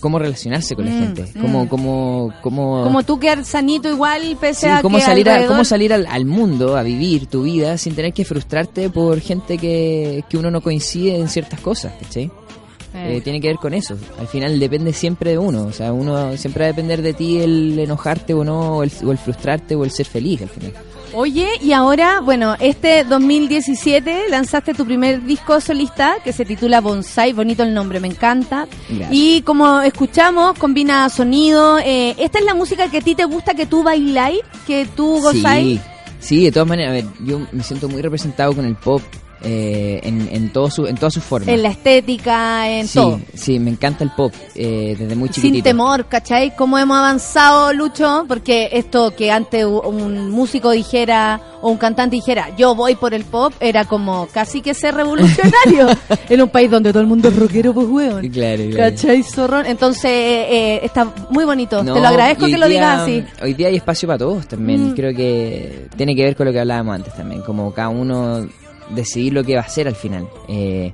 cómo 0.00 0.18
relacionarse 0.18 0.74
con 0.74 0.86
la 0.86 0.90
Mm, 0.90 0.98
gente. 0.98 1.32
Cómo, 1.40 1.64
mm. 1.64 1.68
cómo, 1.68 2.32
cómo, 2.42 2.82
Como 2.82 3.02
tú 3.04 3.20
quedar 3.20 3.44
sanito 3.44 3.88
igual, 3.88 4.36
pese 4.40 4.62
sí, 4.62 4.66
a 4.66 4.82
cómo 4.82 4.96
que 4.98 5.04
salir, 5.04 5.28
a, 5.28 5.34
alrededor- 5.36 5.48
cómo 5.48 5.64
salir 5.64 5.92
al, 5.92 6.06
al 6.06 6.24
mundo, 6.24 6.76
a 6.76 6.82
vivir 6.82 7.26
tu 7.26 7.42
vida 7.44 7.78
sin 7.78 7.94
tener 7.94 8.12
que 8.12 8.24
frustrarte 8.24 8.90
por 8.90 9.20
gente 9.20 9.56
que, 9.56 10.24
que 10.28 10.36
uno 10.36 10.50
no 10.50 10.62
coincide 10.62 11.16
en 11.16 11.28
ciertas 11.28 11.60
cosas, 11.60 11.92
¿cachai? 12.02 12.30
Eh. 12.94 13.16
Eh, 13.16 13.20
tiene 13.20 13.40
que 13.40 13.48
ver 13.48 13.56
con 13.56 13.72
eso. 13.74 13.96
Al 14.18 14.26
final 14.26 14.58
depende 14.58 14.92
siempre 14.92 15.30
de 15.30 15.38
uno. 15.38 15.64
O 15.64 15.72
sea, 15.72 15.92
uno 15.92 16.36
siempre 16.36 16.64
va 16.64 16.66
a 16.66 16.72
depender 16.72 17.02
de 17.02 17.12
ti 17.12 17.38
el 17.38 17.78
enojarte 17.78 18.34
o 18.34 18.44
no, 18.44 18.78
o 18.78 18.82
el, 18.82 18.90
o 19.04 19.12
el 19.12 19.18
frustrarte 19.18 19.74
o 19.76 19.84
el 19.84 19.90
ser 19.90 20.06
feliz 20.06 20.42
al 20.42 20.48
final. 20.48 20.72
Oye, 21.12 21.48
y 21.60 21.72
ahora, 21.72 22.20
bueno, 22.20 22.54
este 22.60 23.02
2017 23.02 24.28
lanzaste 24.30 24.74
tu 24.74 24.84
primer 24.84 25.24
disco 25.24 25.60
solista 25.60 26.16
que 26.22 26.32
se 26.32 26.44
titula 26.44 26.80
Bonsai, 26.80 27.32
bonito 27.32 27.64
el 27.64 27.74
nombre, 27.74 27.98
me 27.98 28.06
encanta. 28.06 28.68
Gracias. 28.88 29.08
Y 29.10 29.42
como 29.42 29.80
escuchamos, 29.80 30.56
combina 30.56 31.08
sonido. 31.08 31.78
eh, 31.80 32.14
¿Esta 32.16 32.38
es 32.38 32.44
la 32.44 32.54
música 32.54 32.88
que 32.90 32.98
a 32.98 33.00
ti 33.00 33.16
te 33.16 33.24
gusta 33.24 33.54
que 33.54 33.66
tú 33.66 33.82
bailáis, 33.82 34.40
que 34.68 34.86
tú 34.94 35.20
gozáis? 35.20 35.80
Sí, 36.20 36.36
sí, 36.36 36.44
de 36.44 36.52
todas 36.52 36.68
maneras, 36.68 36.90
a 36.90 36.94
ver, 36.94 37.04
yo 37.24 37.40
me 37.50 37.62
siento 37.64 37.88
muy 37.88 38.02
representado 38.02 38.54
con 38.54 38.64
el 38.64 38.76
pop 38.76 39.02
eh, 39.42 40.00
en, 40.02 40.28
en, 40.32 40.52
todo 40.52 40.70
su, 40.70 40.86
en 40.86 40.96
todas 40.96 41.14
sus 41.14 41.24
formas. 41.24 41.48
En 41.48 41.62
la 41.62 41.70
estética, 41.70 42.68
en 42.70 42.86
sí, 42.86 42.94
todo. 42.98 43.20
sí, 43.34 43.58
me 43.58 43.70
encanta 43.70 44.04
el 44.04 44.10
pop 44.10 44.32
eh, 44.54 44.96
desde 44.98 45.14
muy 45.16 45.28
Sin 45.28 45.42
chiquitito. 45.42 45.64
temor, 45.64 46.06
¿cachai? 46.06 46.54
¿Cómo 46.56 46.76
hemos 46.78 46.96
avanzado, 46.98 47.72
Lucho? 47.72 48.24
Porque 48.28 48.68
esto 48.72 49.14
que 49.16 49.30
antes 49.30 49.64
un 49.64 50.30
músico 50.30 50.70
dijera 50.70 51.40
o 51.62 51.70
un 51.70 51.76
cantante 51.78 52.16
dijera, 52.16 52.54
yo 52.56 52.74
voy 52.74 52.94
por 52.96 53.12
el 53.14 53.24
pop, 53.24 53.52
era 53.60 53.84
como 53.84 54.26
casi 54.32 54.62
que 54.62 54.72
ser 54.74 54.94
revolucionario 54.94 55.88
en 56.28 56.40
un 56.42 56.48
país 56.48 56.70
donde 56.70 56.90
todo 56.90 57.02
el 57.02 57.06
mundo 57.08 57.28
es 57.28 57.36
rockero, 57.36 57.74
pues, 57.74 57.86
weón. 57.86 58.28
Claro, 58.30 58.62
claro. 58.70 58.90
¿Cachai, 58.94 59.22
zorrón? 59.22 59.66
Entonces, 59.66 60.04
eh, 60.10 60.46
eh, 60.76 60.80
está 60.82 61.06
muy 61.30 61.44
bonito. 61.44 61.82
No, 61.82 61.94
Te 61.94 62.00
lo 62.00 62.08
agradezco 62.08 62.46
que 62.46 62.56
lo 62.58 62.66
día- 62.66 62.80
digas 62.80 63.00
así. 63.02 63.24
Hoy 63.42 63.54
día 63.54 63.68
hay 63.68 63.76
espacio 63.76 64.06
para 64.06 64.18
todos 64.18 64.46
también. 64.48 64.90
Mm. 64.90 64.94
Creo 64.94 65.14
que 65.14 65.88
tiene 65.96 66.14
que 66.16 66.24
ver 66.24 66.36
con 66.36 66.46
lo 66.46 66.52
que 66.52 66.60
hablábamos 66.60 66.94
antes 66.94 67.14
también, 67.14 67.42
como 67.42 67.72
cada 67.74 67.88
uno 67.90 68.46
decidir 68.94 69.32
lo 69.32 69.44
que 69.44 69.54
va 69.54 69.60
a 69.62 69.64
hacer 69.64 69.88
al 69.88 69.94
final. 69.96 70.28
Eh, 70.48 70.92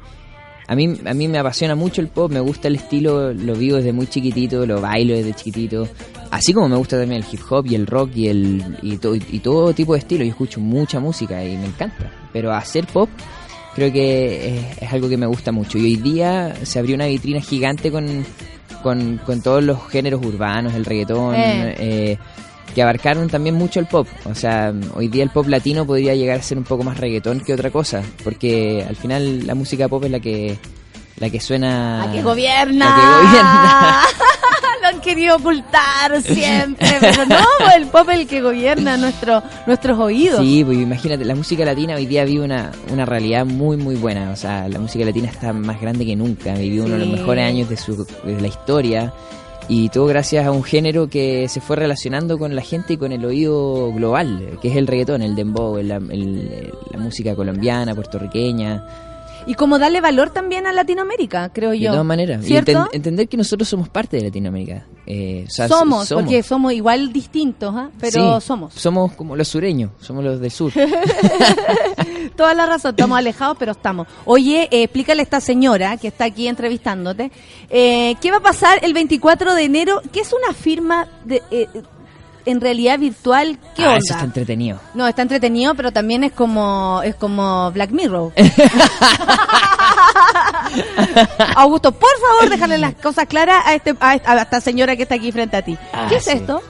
a 0.69 0.75
mí, 0.75 0.99
a 1.07 1.15
mí 1.15 1.29
me 1.29 1.39
apasiona 1.39 1.75
mucho 1.77 2.01
el 2.01 2.09
pop, 2.09 2.31
me 2.33 2.41
gusta 2.41 2.67
el 2.69 2.75
estilo, 2.75 3.33
lo 3.33 3.55
vivo 3.55 3.77
desde 3.77 3.93
muy 3.93 4.09
chiquitito, 4.09 4.67
lo 4.67 4.81
bailo 4.81 5.15
desde 5.15 5.33
chiquitito. 5.33 5.87
Así 6.31 6.53
como 6.53 6.69
me 6.69 6.77
gusta 6.77 6.99
también 6.99 7.23
el 7.23 7.29
hip 7.33 7.41
hop 7.49 7.67
y 7.67 7.77
el 7.77 7.87
rock 7.87 8.11
y 8.17 8.29
el 8.29 8.77
y, 8.83 8.97
to- 8.97 9.15
y 9.15 9.39
todo 9.39 9.73
tipo 9.73 9.93
de 9.93 10.01
estilo. 10.01 10.25
Yo 10.25 10.31
escucho 10.31 10.61
mucha 10.61 10.99
música 10.99 11.45
y 11.45 11.57
me 11.57 11.67
encanta. 11.67 12.11
Pero 12.33 12.53
hacer 12.53 12.85
pop 12.87 13.09
creo 13.77 13.93
que 13.93 14.57
es, 14.59 14.83
es 14.83 14.93
algo 14.93 15.09
que 15.09 15.17
me 15.17 15.27
gusta 15.27 15.53
mucho. 15.53 15.79
Y 15.79 15.85
hoy 15.85 15.97
día 15.97 16.55
se 16.65 16.81
abrió 16.81 16.97
una 16.97 17.07
vitrina 17.07 17.41
gigante 17.41 17.93
con, 17.93 18.27
con, 18.83 19.19
con 19.25 19.41
todos 19.43 19.63
los 19.63 19.87
géneros 19.89 20.21
urbanos, 20.25 20.75
el 20.75 20.85
reggaetón, 20.85 21.35
Eh. 21.37 21.75
eh, 21.79 22.19
que 22.77 22.83
abarcaron 22.83 23.27
también 23.31 23.55
mucho 23.55 23.81
el 23.81 23.87
pop. 23.87 24.07
O 24.27 24.35
sea, 24.35 24.71
hoy 24.95 25.09
día 25.09 25.23
el 25.25 25.31
pop 25.31 25.49
latino 25.49 25.87
podría 25.87 26.15
llegar 26.15 26.39
a 26.39 26.43
ser 26.43 26.59
un 26.59 26.65
poco 26.65 26.85
más 26.85 26.99
reggaetón 26.99 27.41
que 27.41 27.55
otra 27.55 27.71
cosa, 27.71 28.03
porque 28.23 28.85
al 28.87 28.97
final 28.97 29.47
la 29.47 29.55
música 29.55 29.89
pop 29.89 30.05
es 30.05 30.11
la 30.11 30.21
que 30.21 30.59
la 31.19 31.31
que 31.31 31.41
suena 31.41 32.03
¡A 32.03 32.13
que 32.13 32.21
gobierna! 32.23 32.85
la 32.87 32.95
que 32.95 33.27
gobierna. 33.29 34.01
Lo 34.83 34.89
han 34.89 35.01
querido 35.01 35.37
ocultar 35.37 36.21
siempre, 36.23 36.87
pero 37.01 37.25
no, 37.25 37.39
el 37.75 37.87
pop 37.87 38.07
es 38.11 38.21
el 38.21 38.27
que 38.27 38.43
gobierna 38.43 38.99
nuestro, 38.99 39.43
nuestros 39.67 39.99
oídos. 39.99 40.41
Sí, 40.41 40.63
pues 40.63 40.77
imagínate, 40.79 41.25
la 41.25 41.35
música 41.35 41.65
latina 41.65 41.95
hoy 41.95 42.05
día 42.05 42.25
vive 42.27 42.45
una, 42.45 42.71
una 42.93 43.07
realidad 43.07 43.47
muy, 43.47 43.79
muy 43.79 43.95
buena. 43.97 44.31
O 44.33 44.37
sea, 44.37 44.69
la 44.69 44.79
música 44.79 45.03
latina 45.07 45.29
está 45.31 45.55
más 45.55 45.81
grande 45.81 46.05
que 46.05 46.15
nunca. 46.15 46.53
Vivió 46.53 46.85
uno 46.85 46.97
de 46.97 47.05
Sí. 47.05 47.09
los 47.11 47.19
mejores 47.21 47.47
años 47.47 47.71
de, 47.71 47.77
su, 47.79 48.05
de 48.23 48.39
la 48.39 48.49
historia. 48.49 49.15
Y 49.69 49.89
todo 49.89 50.07
gracias 50.07 50.47
a 50.47 50.53
un 50.53 50.63
género 50.63 51.09
que 51.09 51.49
se 51.49 51.61
fue 51.61 51.75
relacionando 51.77 52.39
con 52.39 52.55
la 52.55 52.63
gente 52.63 52.93
y 52.93 52.97
con 52.97 53.11
el 53.11 53.25
oído 53.25 53.93
global, 53.93 54.59
que 54.63 54.69
es 54.69 54.77
el 54.77 54.87
reggaetón, 54.87 55.23
el 55.23 55.35
dembow, 55.35 55.77
el- 55.79 55.91
el- 55.91 56.73
la 56.93 56.99
música 56.99 57.35
colombiana, 57.35 57.93
puertorriqueña. 57.95 58.87
Y 59.49 59.55
como 59.55 59.79
darle 59.79 60.01
valor 60.01 60.31
también 60.31 60.67
a 60.67 60.73
Latinoamérica, 60.73 61.51
creo 61.53 61.71
De 61.71 61.79
yo. 61.81 61.91
todas 61.93 62.05
maneras. 62.07 62.45
Y 62.45 62.49
¿Cierto? 62.49 62.73
enten- 62.73 62.89
entender 62.93 63.29
que 63.29 63.37
nosotros 63.37 63.69
somos 63.69 63.89
parte 63.89 64.17
de 64.17 64.25
Latinoamérica. 64.25 64.85
Eh, 65.07 65.45
o 65.47 65.51
sea, 65.51 65.69
somos, 65.69 66.09
somos. 66.09 66.25
porque 66.25 66.43
somos 66.43 66.73
igual 66.73 67.13
distintos, 67.13 67.73
¿ah? 67.77 67.91
pero 68.01 68.41
Sí, 68.41 68.47
somos. 68.47 68.73
Somos 68.75 69.13
como 69.13 69.37
los 69.37 69.47
sureños, 69.49 69.91
somos 70.01 70.25
los 70.25 70.41
del 70.41 70.51
sur. 70.51 70.73
Toda 72.37 72.55
la 72.55 72.67
razón, 72.67 72.91
estamos 72.91 73.17
alejados, 73.17 73.57
pero 73.59 73.73
estamos. 73.73 74.07
Oye, 74.27 74.69
eh, 74.71 74.83
explícale 74.83 75.23
a 75.23 75.25
esta 75.25 75.41
señora 75.41 75.97
que 75.97 76.09
está 76.09 76.27
aquí 76.27 76.47
entrevistándote, 76.49 77.33
eh, 77.71 78.15
¿qué 78.21 78.31
va 78.31 78.37
a 78.39 78.41
pasar 78.41 78.79
el 78.83 78.93
24 78.93 79.55
de 79.55 79.65
enero? 79.65 80.03
¿Qué 80.13 80.21
es 80.21 80.33
una 80.35 80.53
firma 80.53 81.09
de, 81.25 81.43
eh, 81.51 81.67
en 82.45 82.61
realidad 82.61 82.99
virtual? 82.99 83.59
¿Qué 83.75 83.85
ah, 83.85 83.89
onda? 83.89 83.99
eso 83.99 84.13
está 84.13 84.25
entretenido. 84.25 84.79
No, 84.93 85.09
está 85.09 85.23
entretenido, 85.23 85.75
pero 85.75 85.93
también 85.93 86.25
es 86.25 86.33
como 86.33 87.01
es 87.03 87.15
como 87.15 87.73
Black 87.73 87.91
Mirror. 87.91 88.33
Augusto, 91.57 91.93
por 91.93 92.11
favor, 92.21 92.51
déjale 92.51 92.77
las 92.77 92.95
cosas 92.95 93.27
claras 93.27 93.67
a 93.67 93.75
este 93.75 93.95
a 93.99 94.15
esta, 94.15 94.61
señora 94.61 94.95
que 94.95 95.05
está 95.05 95.15
aquí 95.15 95.33
frente 95.33 95.57
a 95.57 95.63
ti. 95.63 95.79
Ah, 95.93 96.07
¿Qué 96.09 96.17
es 96.17 96.25
sí. 96.25 96.33
esto? 96.33 96.63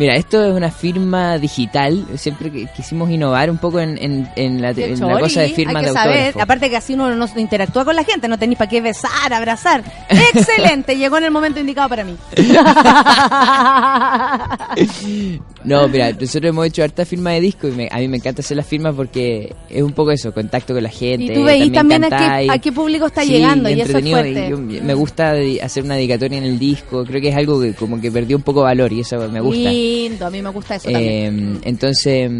Mira, 0.00 0.16
esto 0.16 0.42
es 0.42 0.54
una 0.54 0.70
firma 0.70 1.36
digital. 1.36 2.06
Siempre 2.16 2.50
que 2.50 2.66
quisimos 2.68 3.10
innovar 3.10 3.50
un 3.50 3.58
poco 3.58 3.80
en, 3.80 3.98
en- 3.98 4.30
en 4.34 4.62
la, 4.62 4.70
en 4.70 4.98
cosa 5.20 5.40
de 5.40 5.46
hay 5.48 5.52
firmas 5.54 5.82
que 5.82 5.88
de 5.88 5.92
saber, 5.92 6.34
aparte 6.40 6.70
que 6.70 6.76
así 6.78 6.94
uno 6.94 7.14
no 7.14 7.28
interactúa 7.36 7.84
con 7.84 7.94
la 7.94 8.02
gente, 8.02 8.26
no 8.26 8.38
tenéis 8.38 8.56
para 8.56 8.70
qué 8.70 8.80
besar, 8.80 9.30
abrazar. 9.30 9.84
Excelente, 10.08 10.96
llegó 10.96 11.18
en 11.18 11.24
el 11.24 11.30
momento 11.30 11.60
indicado 11.60 11.90
para 11.90 12.04
mí. 12.04 12.16
No, 15.64 15.86
mira, 15.88 16.12
nosotros 16.12 16.48
hemos 16.48 16.66
hecho 16.66 16.82
harta 16.82 17.04
firma 17.04 17.32
de 17.32 17.40
disco 17.40 17.68
y 17.68 17.72
me- 17.72 17.88
a 17.90 17.98
mí 17.98 18.08
me 18.08 18.16
encanta 18.16 18.40
hacer 18.40 18.56
las 18.56 18.66
firmas 18.66 18.94
porque 18.94 19.54
es 19.68 19.82
un 19.82 19.92
poco 19.92 20.10
eso, 20.10 20.32
contacto 20.32 20.72
con 20.72 20.82
la 20.82 20.88
gente. 20.88 21.24
Y 21.24 21.34
tú 21.34 21.44
veis 21.44 21.70
también 21.72 22.04
a 22.04 22.08
qué, 22.08 22.48
a 22.50 22.58
qué 22.58 22.72
público 22.72 23.06
está 23.06 23.22
Sí, 23.22 23.28
llegando 23.32 23.68
y 23.68 23.80
eso 23.80 23.98
es 23.98 24.10
fuerte. 24.10 24.46
y 24.46 24.50
yo- 24.50 24.58
me 24.58 24.94
gusta 24.94 25.34
hacer 25.62 25.84
una 25.84 25.96
dedicatoria 25.96 26.38
en 26.38 26.44
el 26.44 26.58
disco, 26.58 27.04
creo 27.04 27.20
que 27.20 27.28
es 27.28 27.36
algo 27.36 27.60
que 27.60 27.74
como 27.74 28.00
que 28.00 28.10
perdió 28.10 28.36
un 28.36 28.42
poco 28.42 28.62
valor 28.62 28.92
y 28.92 29.00
eso 29.00 29.18
me 29.28 29.40
gusta. 29.40 29.70
Lindo, 29.70 30.26
a 30.26 30.30
mí 30.30 30.40
me 30.42 30.50
gusta 30.50 30.76
eso 30.76 30.90
también. 30.90 31.56
Eh, 31.56 31.60
entonces, 31.64 32.30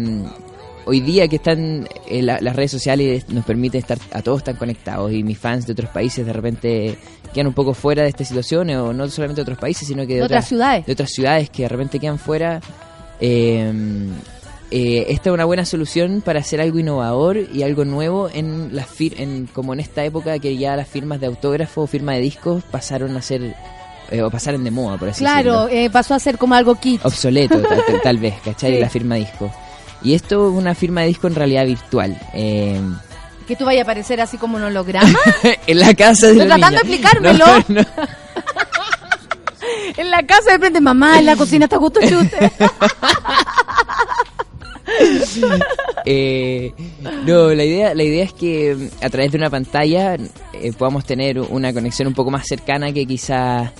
hoy 0.85 0.99
día 1.01 1.27
que 1.27 1.35
están 1.35 1.87
eh, 2.07 2.21
la- 2.23 2.39
las 2.41 2.55
redes 2.55 2.71
sociales 2.71 3.29
nos 3.29 3.45
permiten 3.45 3.79
estar 3.79 3.99
a 4.13 4.21
todos 4.23 4.43
tan 4.43 4.55
conectados 4.55 5.11
y 5.13 5.21
mis 5.23 5.37
fans 5.37 5.67
de 5.67 5.73
otros 5.73 5.89
países 5.91 6.25
de 6.25 6.33
repente 6.33 6.95
quedan 7.33 7.47
un 7.47 7.53
poco 7.53 7.73
fuera 7.75 8.01
de 8.03 8.09
estas 8.09 8.27
situaciones 8.27 8.77
o 8.77 8.91
no 8.91 9.07
solamente 9.09 9.37
de 9.39 9.43
otros 9.43 9.59
países 9.59 9.87
sino 9.87 10.01
que 10.07 10.13
de, 10.15 10.19
De 10.19 10.25
otras 10.25 10.47
ciudades. 10.47 10.85
de 10.87 10.91
otras 10.93 11.11
ciudades 11.11 11.49
que 11.51 11.61
de 11.63 11.69
repente 11.69 11.99
quedan 11.99 12.17
fuera. 12.17 12.59
Eh, 13.21 13.71
eh, 14.71 15.05
esta 15.09 15.29
es 15.29 15.33
una 15.33 15.45
buena 15.45 15.65
solución 15.65 16.21
para 16.25 16.39
hacer 16.39 16.59
algo 16.61 16.79
innovador 16.79 17.37
y 17.37 17.63
algo 17.63 17.83
nuevo 17.85 18.29
en 18.33 18.75
las 18.75 18.87
fir 18.87 19.15
en 19.19 19.47
como 19.47 19.73
en 19.73 19.79
esta 19.81 20.03
época 20.05 20.39
que 20.39 20.57
ya 20.57 20.75
las 20.75 20.87
firmas 20.87 21.19
de 21.19 21.27
autógrafo 21.27 21.81
o 21.81 21.87
firma 21.87 22.13
de 22.13 22.21
discos 22.21 22.63
pasaron 22.71 23.15
a 23.17 23.21
ser 23.21 23.53
eh, 24.11 24.21
o 24.21 24.29
pasaron 24.31 24.63
de 24.63 24.71
moda 24.71 24.97
por 24.97 25.09
así 25.09 25.23
decirlo 25.23 25.43
Claro, 25.43 25.67
eh, 25.69 25.89
pasó 25.89 26.13
a 26.13 26.19
ser 26.19 26.37
como 26.37 26.55
algo 26.55 26.75
kit. 26.75 27.05
obsoleto, 27.05 27.59
tal, 27.61 27.83
tal- 27.87 28.01
tal 28.01 28.17
vez, 28.17 28.35
¿cachai? 28.43 28.75
Sí. 28.75 28.79
La 28.79 28.89
firma 28.89 29.15
disco. 29.15 29.51
Y 30.03 30.13
esto 30.15 30.47
es 30.49 30.53
una 30.55 30.73
firma 30.73 31.01
de 31.01 31.07
disco 31.07 31.27
en 31.27 31.35
realidad 31.35 31.65
virtual. 31.65 32.17
eh, 32.33 32.79
Que 33.47 33.55
tú 33.57 33.65
vayas 33.65 33.81
a 33.81 33.83
aparecer 33.83 34.19
así 34.21 34.37
como 34.37 34.55
un 34.57 34.63
holograma. 34.63 35.19
en 35.67 35.79
la 35.79 35.93
casa 35.93 36.27
de 36.27 36.31
Estoy 36.33 36.47
la 36.47 36.55
tratando 36.57 36.79
niña. 36.83 36.89
de 36.89 36.95
explicármelo. 36.95 37.45
No, 37.45 37.81
no. 37.81 37.81
en 39.97 40.09
la 40.11 40.23
casa 40.25 40.51
de 40.53 40.59
frente, 40.59 40.81
mamá, 40.81 41.19
en 41.19 41.25
la 41.25 41.35
cocina 41.35 41.65
está 41.65 41.77
justo 41.77 41.99
chute. 42.01 42.51
Eh, 46.05 46.73
no, 47.25 47.53
la 47.53 47.63
idea, 47.63 47.93
la 47.93 48.03
idea 48.03 48.23
es 48.23 48.33
que 48.33 48.75
mm, 48.75 49.05
a 49.05 49.09
través 49.09 49.31
de 49.31 49.37
una 49.37 49.49
pantalla 49.49 50.15
eh, 50.15 50.73
podamos 50.77 51.05
tener 51.05 51.39
una 51.39 51.73
conexión 51.73 52.07
un 52.07 52.13
poco 52.13 52.31
más 52.31 52.45
cercana 52.47 52.91
que 52.91 53.05
quizás 53.05 53.71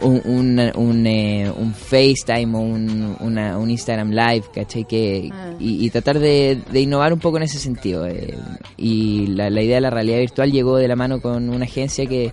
un, 0.00 0.20
un, 0.24 0.60
un, 0.76 1.06
eh, 1.06 1.50
un 1.56 1.74
FaceTime 1.74 2.56
o 2.56 2.60
un, 2.60 3.16
una- 3.20 3.58
un 3.58 3.70
Instagram 3.70 4.10
Live, 4.10 4.44
¿cachai? 4.54 4.84
Que, 4.84 5.30
Ah. 5.32 5.52
y, 5.58 5.84
y 5.86 5.90
tratar 5.90 6.18
de, 6.18 6.60
de 6.70 6.80
innovar 6.80 7.12
un 7.12 7.18
poco 7.20 7.36
en 7.38 7.44
ese 7.44 7.58
sentido. 7.58 8.06
eh, 8.06 8.34
y 8.76 9.26
la, 9.28 9.48
la 9.50 9.62
idea 9.62 9.76
de 9.76 9.82
la 9.82 9.90
realidad 9.90 10.18
virtual 10.18 10.52
llegó 10.52 10.76
de 10.76 10.88
la 10.88 10.96
mano 10.96 11.20
con 11.20 11.48
una 11.48 11.64
agencia 11.64 12.06
que, 12.06 12.32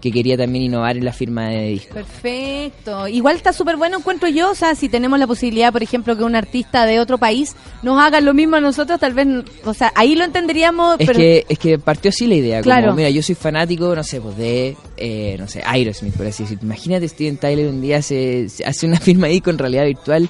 que 0.00 0.12
quería 0.12 0.36
también 0.36 0.64
innovar 0.64 0.96
en 0.96 1.04
la 1.04 1.12
firma 1.12 1.48
de 1.48 1.68
discos. 1.70 1.94
Perfecto. 1.94 3.08
Igual 3.08 3.36
está 3.36 3.52
súper 3.52 3.76
bueno, 3.76 3.98
encuentro 3.98 4.28
yo. 4.28 4.50
O 4.50 4.54
sea, 4.54 4.74
si 4.74 4.88
tenemos 4.88 5.18
la 5.18 5.26
posibilidad, 5.26 5.72
por 5.72 5.82
ejemplo, 5.82 6.16
que 6.16 6.22
un 6.24 6.34
artista 6.36 6.86
de 6.86 7.00
otro 7.00 7.18
país 7.18 7.56
nos 7.82 8.00
haga 8.00 8.20
lo 8.20 8.34
mismo 8.34 8.56
a 8.56 8.60
nosotros, 8.60 9.00
tal 9.00 9.12
vez, 9.14 9.26
o 9.64 9.74
sea, 9.74 9.92
ahí 9.96 10.14
lo 10.14 10.24
entenderíamos, 10.24 10.96
Es 11.00 11.06
pero 11.06 11.18
que, 11.18 11.44
es 11.48 11.58
que 11.58 11.78
partió 11.78 12.10
así 12.10 12.26
la 12.26 12.34
idea, 12.36 12.60
Claro. 12.62 12.86
como, 12.86 12.96
mira, 12.96 13.10
yo 13.10 13.22
soy 13.22 13.34
fanático, 13.34 13.94
no 13.94 14.04
sé, 14.04 14.20
pues 14.20 14.36
de, 14.36 14.76
eh, 14.96 15.36
no 15.38 15.48
sé, 15.48 15.62
Aerosmith, 15.64 16.14
por 16.14 16.26
así 16.26 16.44
decirlo. 16.44 16.64
Imagínate 16.64 17.08
Steven 17.08 17.36
Tyler 17.36 17.68
un 17.68 17.80
día 17.80 18.00
se, 18.02 18.48
se 18.48 18.64
hace 18.64 18.86
una 18.86 19.00
firma 19.00 19.26
ahí 19.26 19.40
con 19.40 19.58
realidad 19.58 19.84
virtual, 19.84 20.28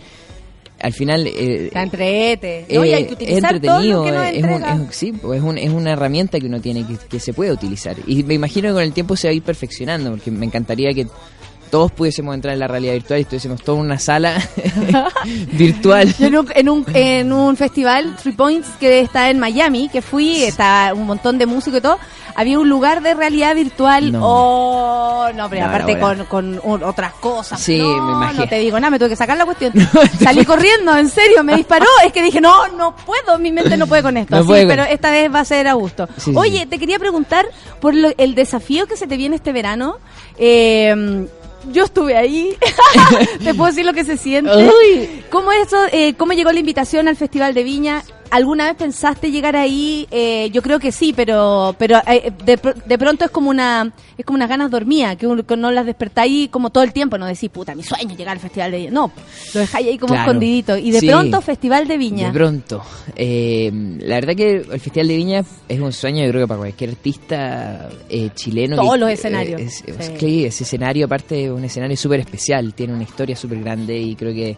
al 0.80 0.92
final... 0.92 1.26
Eh, 1.26 1.66
está 1.66 1.82
entrete. 1.82 2.66
No, 2.70 2.84
y 2.84 2.92
hay 2.92 3.05
que 3.05 3.10
eh, 3.10 3.14
utilizar 3.14 3.55
es 3.56 3.62
todo 3.62 3.80
lo 3.80 4.05
entretenido, 4.05 4.05
que 4.05 4.10
nos 4.12 4.24
es, 4.26 4.44
un- 4.78 4.82
es 4.88 4.96
sí, 4.96 5.12
pues 5.12 5.38
es, 5.40 5.44
un- 5.44 5.59
es 5.59 5.70
una 5.70 5.92
herramienta 5.92 6.38
que 6.38 6.46
uno 6.46 6.60
tiene 6.60 6.86
que, 6.86 6.96
que 7.09 7.20
se 7.20 7.32
puede 7.32 7.52
utilizar. 7.52 7.96
Y 8.06 8.22
me 8.24 8.34
imagino 8.34 8.68
que 8.68 8.74
con 8.74 8.82
el 8.82 8.92
tiempo 8.92 9.16
se 9.16 9.28
va 9.28 9.30
a 9.32 9.34
ir 9.34 9.42
perfeccionando, 9.42 10.10
porque 10.10 10.30
me 10.30 10.46
encantaría 10.46 10.92
que 10.94 11.06
todos 11.69 11.93
pudiésemos 11.93 12.35
entrar 12.35 12.55
en 12.55 12.61
la 12.61 12.69
realidad 12.69 12.95
virtual 12.95 13.19
y 13.19 13.23
estuviésemos 13.23 13.62
todos 13.62 13.78
en 13.81 13.85
una 13.86 13.99
sala 13.99 14.40
virtual. 15.53 16.15
Yo 16.19 16.27
en 16.27 16.36
un, 16.39 16.49
en, 16.55 16.69
un, 16.69 16.85
en 16.95 17.32
un 17.32 17.57
festival, 17.57 18.16
Three 18.23 18.32
Points, 18.32 18.69
que 18.81 19.01
está 19.01 19.31
en 19.31 19.39
Miami, 19.39 19.89
que 19.89 20.03
fui, 20.03 20.43
está 20.45 20.93
un 20.95 21.07
montón 21.07 21.39
de 21.39 21.47
músicos 21.47 21.78
y 21.78 21.82
todo, 21.82 21.99
había 22.35 22.59
un 22.61 22.69
lugar 22.69 23.03
de 23.03 23.15
realidad 23.15 23.55
virtual. 23.55 24.12
No. 24.12 24.20
Oh, 24.23 25.28
no, 25.35 25.49
pero 25.51 25.62
No, 25.62 25.69
aparte 25.69 25.99
con, 25.99 26.24
con 26.27 26.61
un- 26.62 26.82
otras 26.85 27.12
cosas. 27.15 27.61
Sí, 27.61 27.78
no, 27.78 28.01
me 28.03 28.12
imagino. 28.12 28.43
No 28.45 28.49
te 28.49 28.59
digo 28.61 28.78
nada, 28.78 28.90
me 28.90 28.99
tuve 28.99 29.09
que 29.09 29.16
sacar 29.16 29.36
la 29.36 29.45
cuestión. 29.45 29.73
Salí 30.23 30.45
corriendo, 30.45 30.97
en 30.97 31.09
serio, 31.11 31.43
me 31.43 31.57
disparó. 31.57 31.86
Es 32.05 32.12
que 32.12 32.23
dije, 32.23 32.40
no, 32.40 32.69
no 32.69 32.95
puedo, 32.95 33.39
mi 33.39 33.51
mente 33.51 33.77
no 33.77 33.86
puede 33.86 34.03
con 34.03 34.16
esto. 34.16 34.36
No 34.39 34.43
Sí, 34.45 34.49
con- 34.61 34.69
pero 34.69 34.85
esta 34.85 35.11
vez 35.11 35.35
va 35.35 35.40
a 35.40 35.45
ser 35.45 35.66
a 35.66 35.73
gusto. 35.74 36.09
Sí, 36.16 36.32
Oye, 36.36 36.61
sí. 36.61 36.66
te 36.66 36.78
quería 36.78 36.99
preguntar 36.99 37.47
por 37.81 37.95
lo- 37.95 38.12
el 38.16 38.35
desafío 38.35 38.86
que 38.86 38.97
se 38.97 39.07
te 39.09 39.16
viene 39.16 39.36
este 39.36 39.53
verano. 39.53 39.97
Eh, 40.39 41.27
yo 41.72 41.85
estuve 41.85 42.16
ahí. 42.16 42.56
te 43.44 43.55
puedo 43.55 43.70
decir 43.70 43.85
lo 43.85 43.93
que 43.93 44.05
se 44.05 44.16
siente. 44.16 44.51
Uy. 44.56 45.24
¿Cómo 45.30 45.52
eso, 45.52 45.76
eh, 45.93 46.14
cómo 46.14 46.32
llegó 46.32 46.52
la 46.52 46.60
invitación 46.60 47.09
al 47.09 47.16
Festival 47.16 47.55
de 47.55 47.64
Viña? 47.64 48.02
¿Alguna 48.30 48.66
vez 48.66 48.76
pensaste 48.76 49.30
llegar 49.30 49.56
ahí? 49.56 50.06
Eh, 50.10 50.50
yo 50.52 50.62
creo 50.62 50.78
que 50.78 50.92
sí, 50.92 51.12
pero 51.14 51.74
pero 51.78 51.98
eh, 52.06 52.32
de, 52.44 52.59
de 52.86 52.98
pronto 52.98 53.24
es 53.24 53.30
como 53.30 53.50
una 53.50 53.92
es 54.16 54.24
como 54.24 54.36
unas 54.36 54.48
ganas 54.48 54.70
dormidas, 54.70 55.16
que, 55.16 55.26
uno- 55.26 55.46
que 55.46 55.56
no 55.56 55.70
las 55.70 55.86
despertáis 55.86 56.48
como 56.48 56.70
todo 56.70 56.82
el 56.84 56.92
tiempo, 56.92 57.18
no 57.18 57.26
decís, 57.26 57.50
puta, 57.50 57.74
mi 57.74 57.82
sueño 57.82 58.10
es 58.12 58.16
llegar 58.18 58.34
al 58.36 58.40
Festival 58.40 58.70
de 58.72 58.78
Viña. 58.78 58.90
No, 58.90 59.12
lo 59.55 59.60
dejáis 59.60 59.86
ahí 59.86 59.98
como 59.98 60.14
Claro. 60.14 60.30
escondidito. 60.30 60.76
Y 60.76 60.90
de 60.90 61.00
Sí. 61.00 61.06
pronto, 61.09 61.40
Festival 61.40 61.86
de 61.86 61.98
Viña. 61.98 62.26
De 62.28 62.32
pronto. 62.32 62.82
Eh, 63.14 63.70
la 64.00 64.16
verdad 64.16 64.34
que 64.34 64.56
el 64.56 64.80
Festival 64.80 65.09
de 65.09 65.16
Viña 65.16 65.44
es 65.68 65.80
un 65.80 65.92
sueño, 65.92 66.24
yo 66.24 66.30
creo 66.30 66.42
que 66.44 66.48
para 66.48 66.59
cualquier 66.59 66.90
artista 66.90 67.88
eh, 68.09 68.30
chileno. 68.34 68.76
Todos 68.76 68.92
que- 68.94 68.98
los 68.98 69.10
escenarios. 69.10 69.60
es- 69.60 69.84
sí, 70.18 70.44
ese 70.44 70.64
escenario 70.64 71.06
aparte 71.06 71.44
es 71.44 71.50
un 71.50 71.64
escenario 71.64 71.96
súper 71.96 72.20
especial, 72.20 72.74
tiene 72.74 72.94
una 72.94 73.02
historia 73.05 73.36
súper 73.36 73.60
grande 73.60 73.98
y 73.98 74.14
creo 74.14 74.32
que 74.32 74.56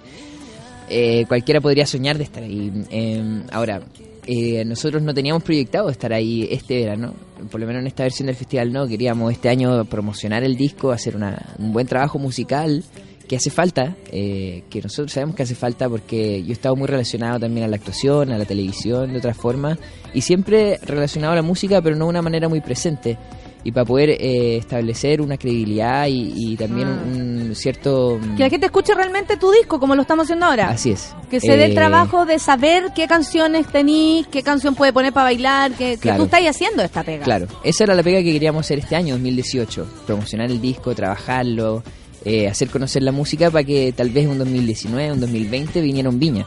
eh, 0.91 1.25
cualquiera 1.27 1.61
podría 1.61 1.87
soñar 1.87 2.19
de 2.19 2.25
estar 2.25 2.43
ahí. 2.43 2.71
Eh, 2.91 3.43
ahora, 3.53 3.81
eh, 4.27 4.65
nosotros 4.65 5.03
no 5.03 5.15
teníamos 5.15 5.43
proyectado 5.43 5.89
estar 5.89 6.13
ahí 6.13 6.47
este 6.51 6.81
verano, 6.81 7.15
por 7.51 7.61
lo 7.61 7.67
menos 7.67 7.81
en 7.81 7.87
esta 7.87 8.03
versión 8.03 8.27
del 8.27 8.37
festival 8.37 8.73
no, 8.73 8.87
queríamos 8.87 9.33
este 9.33 9.49
año 9.49 9.85
promocionar 9.87 10.45
el 10.45 10.57
disco, 10.57 10.93
hacer 10.93 11.17
una- 11.17 11.55
un 11.59 11.73
buen 11.73 11.87
trabajo 11.87 12.19
musical 12.19 12.85
que 13.27 13.37
hace 13.37 13.51
falta, 13.51 13.97
eh, 14.11 14.65
que 14.69 14.83
nosotros 14.83 15.13
sabemos 15.13 15.37
que 15.37 15.45
hace 15.45 15.55
falta 15.55 15.89
porque 15.89 16.43
yo 16.43 16.49
he 16.51 16.53
estado 16.53 16.75
muy 16.75 16.89
relacionado 16.89 17.39
también 17.39 17.65
a 17.65 17.69
la 17.69 17.77
actuación, 17.77 18.33
a 18.33 18.39
la 18.39 18.45
televisión, 18.45 19.13
de 19.13 19.19
otras 19.19 19.37
formas, 19.37 19.79
y 20.13 20.21
siempre 20.21 20.79
relacionado 20.83 21.33
a 21.35 21.37
la 21.37 21.43
música, 21.43 21.81
pero 21.81 21.95
no 21.95 22.07
de 22.07 22.11
una 22.11 22.23
manera 22.23 22.49
muy 22.49 22.61
presente. 22.61 23.17
Y 23.63 23.73
para 23.73 23.85
poder 23.85 24.11
eh, 24.11 24.57
establecer 24.57 25.21
una 25.21 25.37
credibilidad 25.37 26.07
y, 26.07 26.33
y 26.35 26.57
también 26.57 26.89
Ah. 26.89 27.03
un, 27.07 27.21
un 27.51 27.55
cierto... 27.55 28.19
Que 28.37 28.43
la 28.45 28.49
gente 28.51 28.67
escuche 28.67 28.95
realmente 28.95 29.37
tu 29.37 29.51
disco, 29.53 29.79
como 29.79 29.95
lo 29.95 30.03
estamos 30.03 30.25
haciendo 30.25 30.47
ahora. 30.47 30.71
Así 30.71 30.93
es. 30.93 31.15
Que 31.31 31.41
se 31.41 31.57
dé 31.57 31.67
el 31.67 31.73
Eh, 31.73 31.75
trabajo 31.75 32.25
de 32.25 32.39
saber 32.39 32.93
qué 32.95 33.07
canciones 33.07 33.67
tenís, 33.67 34.27
qué 34.29 34.43
canción 34.43 34.75
puede 34.75 34.93
poner 34.95 35.13
para 35.13 35.25
bailar, 35.25 35.73
que, 35.73 35.91
que 35.93 35.99
Claro. 35.99 36.19
tú 36.21 36.25
estás 36.25 36.41
haciendo 36.47 36.83
esta 36.83 37.03
pega. 37.03 37.25
Claro, 37.25 37.47
esa 37.63 37.85
era 37.85 37.95
la 37.95 38.03
pega 38.03 38.19
que 38.23 38.33
queríamos 38.33 38.65
hacer 38.65 38.79
este 38.79 38.97
año, 38.97 39.15
2018. 39.15 39.87
Promocionar 40.07 40.51
el 40.51 40.61
disco, 40.61 40.95
trabajarlo, 40.95 41.83
eh, 42.25 42.49
hacer 42.49 42.69
conocer 42.71 43.03
la 43.03 43.13
música 43.13 43.51
para 43.51 43.65
que 43.65 43.93
tal 43.93 44.09
vez 44.11 44.27
un 44.27 44.39
2019, 44.39 45.13
un 45.13 45.21
2020 45.21 45.81
viniera 45.83 46.09
un 46.09 46.19
Viña. 46.19 46.47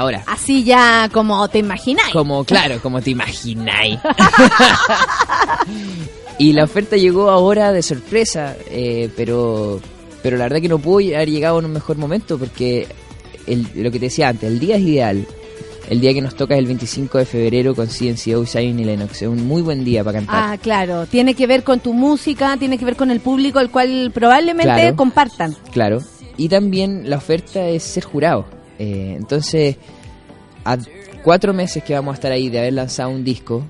Ahora, 0.00 0.22
Así 0.26 0.64
ya 0.64 1.10
como 1.12 1.46
te 1.48 1.58
imagináis. 1.58 2.10
como 2.12 2.44
claro, 2.44 2.80
como 2.80 3.02
te 3.02 3.10
imagináis. 3.10 3.98
y 6.38 6.52
la 6.54 6.64
oferta 6.64 6.96
llegó 6.96 7.30
ahora 7.30 7.72
de 7.72 7.82
sorpresa, 7.82 8.56
eh, 8.70 9.10
pero 9.16 9.80
pero 10.22 10.36
la 10.36 10.44
verdad 10.44 10.60
que 10.60 10.68
no 10.68 10.78
pudo 10.78 10.98
haber 11.14 11.30
llegado 11.30 11.58
en 11.58 11.66
un 11.66 11.72
mejor 11.72 11.96
momento 11.96 12.38
porque 12.38 12.86
el- 13.46 13.66
lo 13.74 13.90
que 13.90 13.98
te 13.98 14.06
decía 14.06 14.28
antes, 14.28 14.50
el 14.50 14.58
día 14.58 14.76
es 14.76 14.82
ideal. 14.82 15.26
El 15.88 16.00
día 16.00 16.14
que 16.14 16.20
nos 16.22 16.36
toca 16.36 16.54
es 16.54 16.60
el 16.60 16.66
25 16.66 17.18
de 17.18 17.24
febrero 17.26 17.74
con 17.74 17.88
CNCO, 17.88 18.46
Zion 18.46 18.78
y 18.78 18.84
Lennox. 18.84 19.22
Es 19.22 19.28
un 19.28 19.44
muy 19.48 19.60
buen 19.60 19.84
día 19.84 20.04
para 20.04 20.18
cantar. 20.18 20.36
Ah, 20.52 20.56
claro. 20.56 21.06
Tiene 21.06 21.34
que 21.34 21.48
ver 21.48 21.64
con 21.64 21.80
tu 21.80 21.92
música, 21.94 22.56
tiene 22.58 22.78
que 22.78 22.84
ver 22.84 22.94
con 22.96 23.10
el 23.10 23.18
público, 23.20 23.58
el 23.58 23.70
cual 23.70 24.12
probablemente 24.14 24.72
Claro. 24.72 24.94
compartan. 24.96 25.56
Claro. 25.72 26.00
Y 26.36 26.48
también 26.48 27.10
la 27.10 27.16
oferta 27.16 27.66
es 27.66 27.82
ser 27.82 28.04
jurado. 28.04 28.46
Eh, 28.80 29.14
entonces, 29.14 29.76
a 30.64 30.78
cuatro 31.22 31.52
meses 31.52 31.84
que 31.84 31.92
vamos 31.92 32.12
a 32.12 32.14
estar 32.14 32.32
ahí 32.32 32.48
de 32.48 32.60
haber 32.60 32.72
lanzado 32.72 33.10
un 33.10 33.22
disco, 33.22 33.62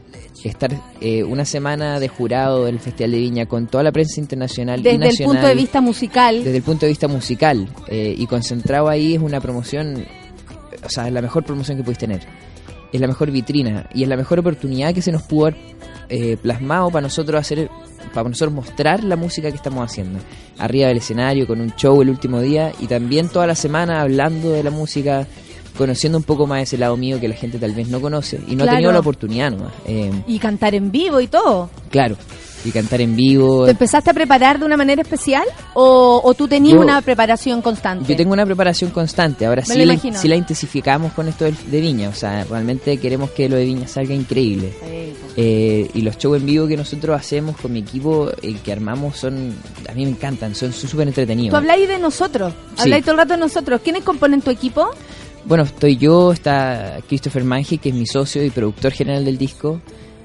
estar 0.45 0.71
eh, 1.01 1.25
una 1.25 1.45
semana 1.45 1.99
de 1.99 2.07
jurado 2.07 2.67
del 2.67 2.79
Festival 2.79 3.11
de 3.11 3.19
Viña 3.19 3.47
con 3.47 3.67
toda 3.67 3.83
la 3.83 3.91
prensa 3.91 4.21
internacional 4.21 4.79
y 4.79 4.83
Desde 4.85 4.95
el 4.95 5.01
nacional, 5.01 5.35
punto 5.35 5.49
de 5.49 5.55
vista 5.57 5.81
musical. 5.81 6.45
desde 6.45 6.57
el 6.57 6.63
punto 6.63 6.87
de 6.87 6.91
vista 6.91 7.09
musical 7.09 7.69
eh, 7.89 8.15
y 8.17 8.27
concentrado 8.29 8.89
ahí 8.89 9.17
es 9.17 9.21
una 9.21 9.41
promoción, 9.41 10.07
o 10.85 10.89
sea, 10.89 11.09
es 11.09 11.13
la 11.13 11.23
mejor 11.23 11.45
promoción 11.45 11.77
que 11.77 11.83
puedes 11.83 11.99
tener. 11.99 12.21
Es 12.93 13.01
la 13.01 13.09
mejor 13.09 13.33
vitrina 13.33 13.91
y 13.93 14.05
es 14.05 14.09
la 14.09 14.17
mejor 14.17 14.39
oportunidad 14.39 14.95
que 14.95 15.03
se 15.03 15.11
nos 15.11 15.23
pudo 15.23 15.47
haber 15.47 15.59
eh, 16.11 16.37
plasmado 16.41 16.91
para 16.91 17.03
nosotros 17.05 17.41
hacer, 17.41 17.71
para 18.13 18.29
nosotros 18.29 18.53
mostrar 18.53 19.03
la 19.05 19.17
música 19.17 19.49
que 19.51 19.57
estamos 19.57 19.85
haciendo. 19.91 20.19
Arriba 20.59 20.89
del 20.89 20.99
escenario, 20.99 21.47
con 21.47 21.61
un 21.61 21.75
show 21.77 22.03
el 22.03 22.11
último 22.11 22.41
día 22.41 22.73
y 22.81 22.87
también 22.87 23.29
toda 23.29 23.47
la 23.47 23.55
semana 23.55 24.03
hablando 24.03 24.51
de 24.51 24.63
la 24.63 24.71
música, 24.71 25.27
conociendo 25.79 26.19
un 26.19 26.25
poco 26.25 26.47
más 26.47 26.63
ese 26.65 26.77
lado 26.77 26.97
mío 26.97 27.19
que 27.21 27.29
la 27.29 27.35
gente 27.37 27.59
tal 27.59 27.73
vez 27.73 27.89
no 27.89 28.01
conoce 28.01 28.37
y 28.47 28.57
no 28.57 28.65
Claro. 28.65 28.71
ha 28.71 28.75
tenido 28.75 28.93
la 28.93 28.99
oportunidad 29.01 29.51
nomás. 29.53 29.73
Eh, 29.87 30.11
Y 30.27 30.39
cantar 30.39 30.75
en 30.75 30.91
vivo 30.91 31.21
y 31.21 31.29
todo. 31.29 31.71
claro, 31.91 32.17
y 32.65 32.71
cantar 32.71 33.01
en 33.01 33.17
vivo. 33.17 33.65
¿Te 33.65 33.71
empezaste 33.73 34.11
a 34.11 34.15
preparar 34.15 34.59
de 34.59 34.65
una 34.65 34.77
manera 34.77 35.03
especial 35.03 35.45
o, 35.75 36.21
o 36.25 36.35
tú 36.35 36.47
tenías 36.49 36.75
Yo- 36.77 36.81
una 36.81 37.01
preparación 37.03 37.63
constante? 37.63 38.07
Yo 38.11 38.17
tengo 38.17 38.33
una 38.33 38.45
preparación 38.47 38.91
constante, 38.91 39.47
ahora 39.47 39.63
Me 39.69 39.75
sí 39.75 39.85
la, 39.85 39.97
sí 40.19 40.29
la 40.29 40.37
intensificamos 40.37 41.13
con 41.13 41.29
esto 41.29 41.45
de 41.47 41.81
Viña, 41.81 42.09
o 42.09 42.15
sea, 42.15 42.45
realmente 42.45 42.97
queremos 42.99 43.31
que 43.31 43.49
lo 43.49 43.57
de 43.57 43.65
Viña 43.65 43.89
salga 43.89 44.15
increíble. 44.15 44.73
Sí. 44.81 45.13
Eh, 45.37 45.91
y 45.95 46.03
los 46.03 46.19
shows 46.19 46.39
en 46.39 46.47
vivo 46.47 46.67
que 46.67 46.77
nosotros 46.77 47.19
hacemos 47.19 47.57
con 47.57 47.73
mi 47.73 47.79
equipo, 47.79 48.29
eh, 48.43 48.57
que 48.65 48.73
armamos, 48.73 49.17
son 49.17 49.55
a 49.89 49.93
mí 49.93 50.05
me 50.05 50.11
encantan, 50.11 50.55
son 50.55 50.73
súper 50.73 51.09
entretenidos. 51.09 51.51
Tú 51.51 51.57
habláis 51.57 51.89
de 51.89 51.99
nosotros, 51.99 52.53
Sí. 52.75 52.83
habláis 52.83 53.05
todo 53.05 53.13
el 53.13 53.19
rato 53.19 53.35
de 53.35 53.41
nosotros. 53.41 53.81
¿Quiénes 53.83 54.03
componen 54.03 54.43
tu 54.43 54.51
equipo? 54.51 54.91
Bueno, 55.45 55.65
estoy 55.65 55.97
yo, 55.97 56.33
está 56.33 56.99
Christopher 57.09 57.45
Mange, 57.45 57.79
que 57.79 57.89
es 57.89 57.95
mi 57.95 58.07
socio 58.07 58.45
y 58.45 58.51
productor 58.51 58.93
general 58.93 59.25
del 59.25 59.39
disco, 59.39 59.81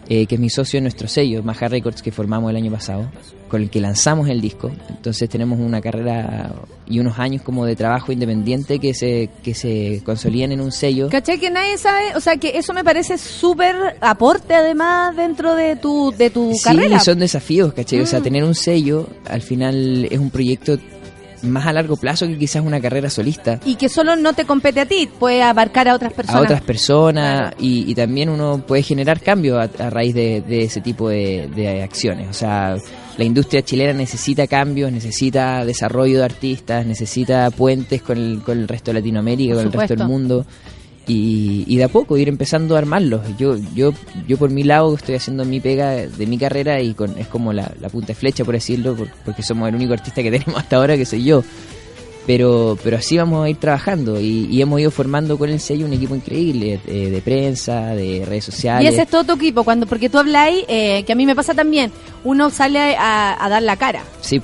eh, 0.09 0.25
que 0.27 0.35
es 0.35 0.41
mi 0.41 0.49
socio 0.49 0.77
en 0.77 0.83
nuestro 0.83 1.07
sello, 1.07 1.41
Maja 1.43 1.67
Records, 1.67 2.01
que 2.01 2.11
formamos 2.11 2.49
el 2.51 2.55
año 2.57 2.71
pasado, 2.71 3.09
con 3.47 3.61
el 3.61 3.69
que 3.69 3.79
lanzamos 3.79 4.27
el 4.29 4.41
disco. 4.41 4.71
Entonces 4.89 5.29
tenemos 5.29 5.59
una 5.59 5.81
carrera 5.81 6.51
y 6.87 6.99
unos 6.99 7.17
años 7.19 7.41
como 7.41 7.65
de 7.65 7.75
trabajo 7.75 8.11
independiente 8.11 8.79
que 8.79 8.93
se, 8.93 9.29
que 9.43 9.53
se 9.55 10.01
consolidan 10.05 10.51
en 10.51 10.61
un 10.61 10.71
sello. 10.71 11.09
¿Cachai? 11.09 11.39
Que 11.39 11.49
nadie 11.49 11.77
sabe, 11.77 12.15
o 12.15 12.19
sea, 12.19 12.37
que 12.37 12.57
eso 12.57 12.73
me 12.73 12.83
parece 12.83 13.17
súper 13.17 13.75
aporte 14.01 14.53
además 14.53 15.15
dentro 15.15 15.55
de 15.55 15.75
tu, 15.75 16.11
de 16.17 16.29
tu 16.29 16.53
Sí, 16.53 16.63
carrera. 16.63 16.99
son 16.99 17.19
desafíos, 17.19 17.73
¿cachai? 17.73 18.01
O 18.01 18.05
sea, 18.05 18.19
Mm. 18.19 18.23
tener 18.23 18.43
un 18.43 18.55
sello 18.55 19.07
al 19.25 19.41
final 19.41 20.07
es 20.09 20.19
un 20.19 20.29
proyecto 20.29 20.77
más 21.43 21.65
a 21.67 21.73
largo 21.73 21.97
plazo 21.97 22.27
que 22.27 22.37
quizás 22.37 22.63
una 22.63 22.79
carrera 22.81 23.09
solista. 23.09 23.59
Y 23.65 23.75
que 23.75 23.89
solo 23.89 24.15
no 24.15 24.33
te 24.33 24.45
compete 24.45 24.81
a 24.81 24.85
ti, 24.85 25.09
puede 25.19 25.43
abarcar 25.43 25.87
a 25.87 25.95
otras 25.95 26.13
personas. 26.13 26.41
a 26.41 26.43
otras 26.43 26.61
personas 26.61 27.53
y, 27.59 27.89
y 27.89 27.95
también 27.95 28.29
uno 28.29 28.63
puede 28.65 28.83
generar 28.83 29.19
cambios 29.21 29.57
a, 29.57 29.83
a 29.85 29.89
raíz 29.89 30.13
de, 30.13 30.41
de 30.41 30.63
ese 30.63 30.81
tipo 30.81 31.09
de, 31.09 31.49
de 31.55 31.83
acciones. 31.83 32.29
O 32.29 32.33
sea, 32.33 32.77
la 33.17 33.23
industria 33.23 33.61
chilena 33.63 33.93
necesita 33.93 34.47
cambios, 34.47 34.91
necesita 34.91 35.63
desarrollo 35.65 36.19
de 36.19 36.25
artistas, 36.25 36.85
necesita 36.85 37.49
puentes 37.51 38.01
con 38.01 38.17
el, 38.17 38.41
con 38.43 38.59
el 38.59 38.67
resto 38.67 38.91
de 38.91 38.99
Latinoamérica, 38.99 39.53
Por 39.53 39.63
con 39.63 39.73
el 39.73 39.79
resto 39.79 39.95
del 39.95 40.07
mundo. 40.07 40.45
Y, 41.07 41.65
y 41.67 41.77
de 41.77 41.83
a 41.83 41.87
poco 41.89 42.17
ir 42.17 42.27
empezando 42.27 42.75
a 42.75 42.79
armarlos. 42.79 43.21
Yo, 43.37 43.57
yo, 43.75 43.93
yo 44.27 44.37
por 44.37 44.49
mi 44.49 44.63
lado 44.63 44.93
estoy 44.95 45.15
haciendo 45.15 45.45
mi 45.45 45.59
pega 45.59 45.91
de 45.91 46.25
mi 46.25 46.37
carrera 46.37 46.81
y 46.81 46.93
con, 46.95 47.17
es 47.17 47.27
como 47.27 47.53
la, 47.53 47.71
la 47.79 47.89
punta 47.89 48.07
de 48.07 48.15
flecha, 48.15 48.43
por 48.43 48.55
decirlo, 48.55 48.95
por- 48.95 49.09
porque 49.23 49.43
somos 49.43 49.69
el 49.69 49.75
único 49.75 49.93
artista 49.93 50.23
que 50.23 50.31
tenemos 50.37 50.55
hasta 50.59 50.77
ahora, 50.77 50.97
que 50.97 51.05
soy 51.05 51.23
yo 51.23 51.43
pero 52.27 52.75
pero 52.83 52.97
así 52.97 53.17
vamos 53.17 53.45
a 53.45 53.49
ir 53.51 53.57
trabajando 53.57 54.19
y, 54.19 54.47
y 54.49 54.59
hemos 54.59 54.79
ido 54.81 54.89
formando 54.89 55.37
con 55.37 55.47
el 55.51 55.59
sello 55.59 55.85
un 55.85 55.93
equipo 55.93 56.15
increíble 56.15 56.79
eh, 56.87 57.09
de 57.11 57.21
prensa, 57.21 57.89
de 57.93 58.23
redes 58.25 58.47
Y 58.47 58.51
sociales. 58.51 58.93
ese 58.93 59.03
es 59.03 59.07
todo 59.09 59.23
tu 59.23 59.33
equipo, 59.33 59.63
cuando 59.63 59.85
porque 59.85 60.09
tú 60.09 60.17
habláis, 60.17 60.65
eh, 60.67 61.03
que 61.05 61.11
a 61.13 61.15
mí 61.15 61.27
me 61.27 61.35
pasa 61.35 61.53
también, 61.53 61.91
uno 62.23 62.49
sale 62.49 62.95
a, 62.97 63.37
a 63.45 63.47
dar 63.47 63.61
la 63.61 63.77
cara, 63.77 64.01
Sí, 64.21 64.41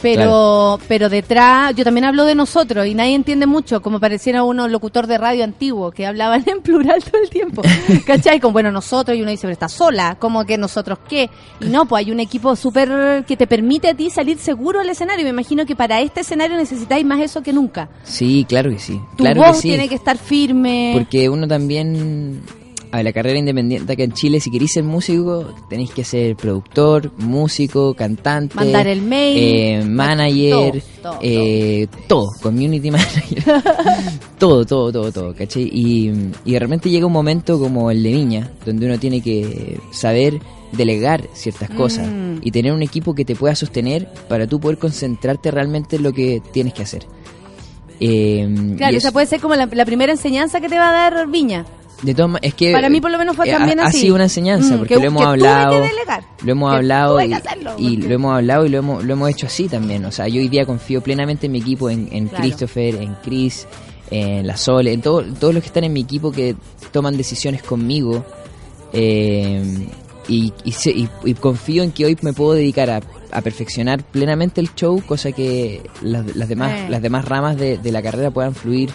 pero 0.00 0.78
pero 0.88 1.08
detrás, 1.08 1.74
yo 1.74 1.84
también 1.84 2.04
hablo 2.04 2.24
de 2.24 2.34
nosotros 2.34 2.86
y 2.86 2.94
nadie 2.94 3.14
entiende 3.14 3.46
mucho, 3.46 3.82
como 3.82 4.00
pareciera 4.00 4.42
uno 4.42 4.68
locutor 4.68 5.06
de 5.06 5.18
radio 5.18 5.44
antiguo, 5.44 5.90
que 5.90 6.06
hablaban 6.06 6.44
en 6.46 6.60
plural 6.60 7.02
todo 7.02 7.22
el 7.22 7.30
tiempo, 7.30 7.62
¿cachai? 8.06 8.40
Como, 8.40 8.52
bueno, 8.52 8.70
nosotros, 8.70 9.16
y 9.16 9.22
uno 9.22 9.30
dice, 9.30 9.42
pero 9.42 9.52
está 9.52 9.68
sola, 9.68 10.16
como 10.18 10.44
que 10.44 10.58
nosotros 10.58 10.98
qué, 11.08 11.30
y 11.60 11.66
no, 11.66 11.86
pues 11.86 12.04
hay 12.04 12.12
un 12.12 12.20
equipo 12.20 12.56
súper 12.56 13.24
que 13.26 13.36
te 13.36 13.46
permite 13.46 13.88
a 13.88 13.94
ti 13.94 14.10
salir 14.10 14.38
seguro 14.38 14.80
al 14.80 14.88
escenario, 14.88 15.24
me 15.24 15.30
imagino 15.30 15.66
que 15.66 15.76
para 15.76 16.00
este 16.00 16.20
escenario 16.20 16.56
necesitáis 16.56 17.04
más 17.04 17.20
eso 17.20 17.42
que 17.42 17.52
nunca. 17.52 17.88
sí, 18.02 18.46
claro 18.48 18.70
que 18.70 18.78
sí. 18.78 19.00
Tu 19.16 19.24
claro 19.24 19.42
voz 19.42 19.56
que 19.56 19.62
sí. 19.62 19.68
tiene 19.68 19.88
que 19.88 19.94
estar 19.94 20.16
firme. 20.18 20.92
Porque 20.94 21.28
uno 21.28 21.46
también, 21.46 22.42
a 22.90 23.02
la 23.02 23.12
carrera 23.12 23.38
independiente 23.38 23.92
acá 23.92 24.02
en 24.02 24.12
Chile, 24.12 24.40
si 24.40 24.50
queréis 24.50 24.72
ser 24.72 24.84
músico, 24.84 25.54
tenéis 25.68 25.90
que 25.90 26.04
ser 26.04 26.36
productor, 26.36 27.12
músico, 27.18 27.94
cantante, 27.94 28.54
Mandar 28.54 28.86
el 28.86 29.02
mail, 29.02 29.38
eh, 29.38 29.84
manager, 29.84 30.82
todo, 31.02 31.12
todo, 31.12 31.18
eh, 31.22 31.86
todo, 32.06 32.26
community 32.42 32.90
manager, 32.92 33.44
todo, 34.38 34.64
todo, 34.64 34.92
todo, 34.92 35.12
todo, 35.12 35.34
¿cachai? 35.34 35.64
Y, 35.72 36.12
y 36.44 36.52
de 36.52 36.58
repente 36.58 36.90
llega 36.90 37.06
un 37.06 37.12
momento 37.12 37.58
como 37.58 37.90
el 37.90 38.02
de 38.02 38.10
Viña, 38.10 38.50
donde 38.64 38.86
uno 38.86 38.98
tiene 38.98 39.20
que 39.20 39.78
saber 39.90 40.40
delegar 40.72 41.28
ciertas 41.32 41.70
cosas 41.70 42.06
Mm. 42.08 42.40
y 42.42 42.50
tener 42.50 42.72
un 42.72 42.82
equipo 42.82 43.14
que 43.14 43.24
te 43.24 43.34
pueda 43.34 43.54
sostener 43.54 44.06
para 44.28 44.46
tú 44.46 44.60
poder 44.60 44.78
concentrarte 44.78 45.50
realmente 45.50 45.96
en 45.96 46.02
lo 46.02 46.12
que 46.12 46.42
tienes 46.52 46.74
que 46.74 46.82
hacer. 46.82 47.06
Eh, 48.00 48.74
Claro, 48.76 48.96
esa 48.96 49.12
puede 49.12 49.26
ser 49.26 49.40
como 49.40 49.54
la, 49.54 49.66
la 49.66 49.84
primera 49.84 50.12
enseñanza 50.12 50.60
que 50.60 50.68
te 50.68 50.78
va 50.78 50.90
a 50.90 51.10
dar 51.10 51.26
Viña. 51.28 51.64
De 52.02 52.14
todas 52.14 52.38
es 52.42 52.54
que 52.54 52.72
Para 52.72 52.88
mí 52.88 53.00
por 53.00 53.10
lo 53.10 53.18
menos 53.18 53.34
fue 53.36 53.48
eh, 53.48 53.52
también 53.52 53.80
ha, 53.80 53.86
así. 53.86 53.98
Ha 53.98 54.00
sido 54.02 54.14
una 54.14 54.24
enseñanza 54.24 54.74
Mm, 54.74 54.78
porque 54.78 54.94
que- 54.94 55.00
lo 55.00 55.06
hemos 55.06 55.22
que 55.22 55.28
hablado, 55.28 55.84
lo 56.44 56.52
hemos 56.52 56.70
Que 56.70 56.76
hablado 56.76 57.20
y, 57.20 57.32
hacerlo, 57.32 57.74
lo 57.78 58.14
hemos 58.14 58.34
hablado 58.36 58.66
y 58.66 58.68
lo 58.68 58.78
hemos 58.78 59.04
lo 59.04 59.12
hemos 59.12 59.30
hecho 59.30 59.46
así 59.46 59.68
también. 59.68 60.04
O 60.04 60.12
sea, 60.12 60.28
yo 60.28 60.40
hoy 60.40 60.48
día 60.48 60.64
confío 60.64 61.00
plenamente 61.00 61.46
en 61.46 61.52
mi 61.52 61.58
equipo, 61.58 61.90
en, 61.90 62.08
en 62.12 62.28
Claro. 62.28 62.42
Christopher, 62.44 62.94
en 62.96 63.14
Chris, 63.24 63.66
en 64.10 64.46
la 64.46 64.56
Sole, 64.56 64.92
en 64.92 65.02
todo, 65.02 65.22
todos 65.40 65.52
los 65.52 65.62
que 65.62 65.66
están 65.68 65.84
en 65.84 65.92
mi 65.92 66.00
equipo 66.00 66.30
que 66.32 66.54
toman 66.92 67.16
decisiones 67.16 67.62
conmigo. 67.62 68.24
eh, 68.92 69.86
y, 70.28 70.52
y 70.64 70.72
sé- 70.72 70.90
y- 70.90 71.08
y 71.24 71.34
confío 71.34 71.82
en 71.82 71.90
que 71.90 72.04
hoy 72.04 72.16
me 72.22 72.32
puedo 72.34 72.52
dedicar 72.52 72.90
a, 72.90 73.00
a 73.32 73.40
perfeccionar 73.40 74.02
plenamente 74.02 74.60
el 74.60 74.74
show, 74.74 75.02
cosa 75.06 75.32
que 75.32 75.82
las, 76.02 76.36
las 76.36 76.48
demás, 76.48 76.72
Eh. 76.72 76.86
las 76.90 77.00
demás 77.02 77.24
ramas 77.24 77.56
de, 77.56 77.78
de 77.78 77.92
la 77.92 78.02
carrera 78.02 78.30
puedan 78.30 78.54
fluir 78.54 78.90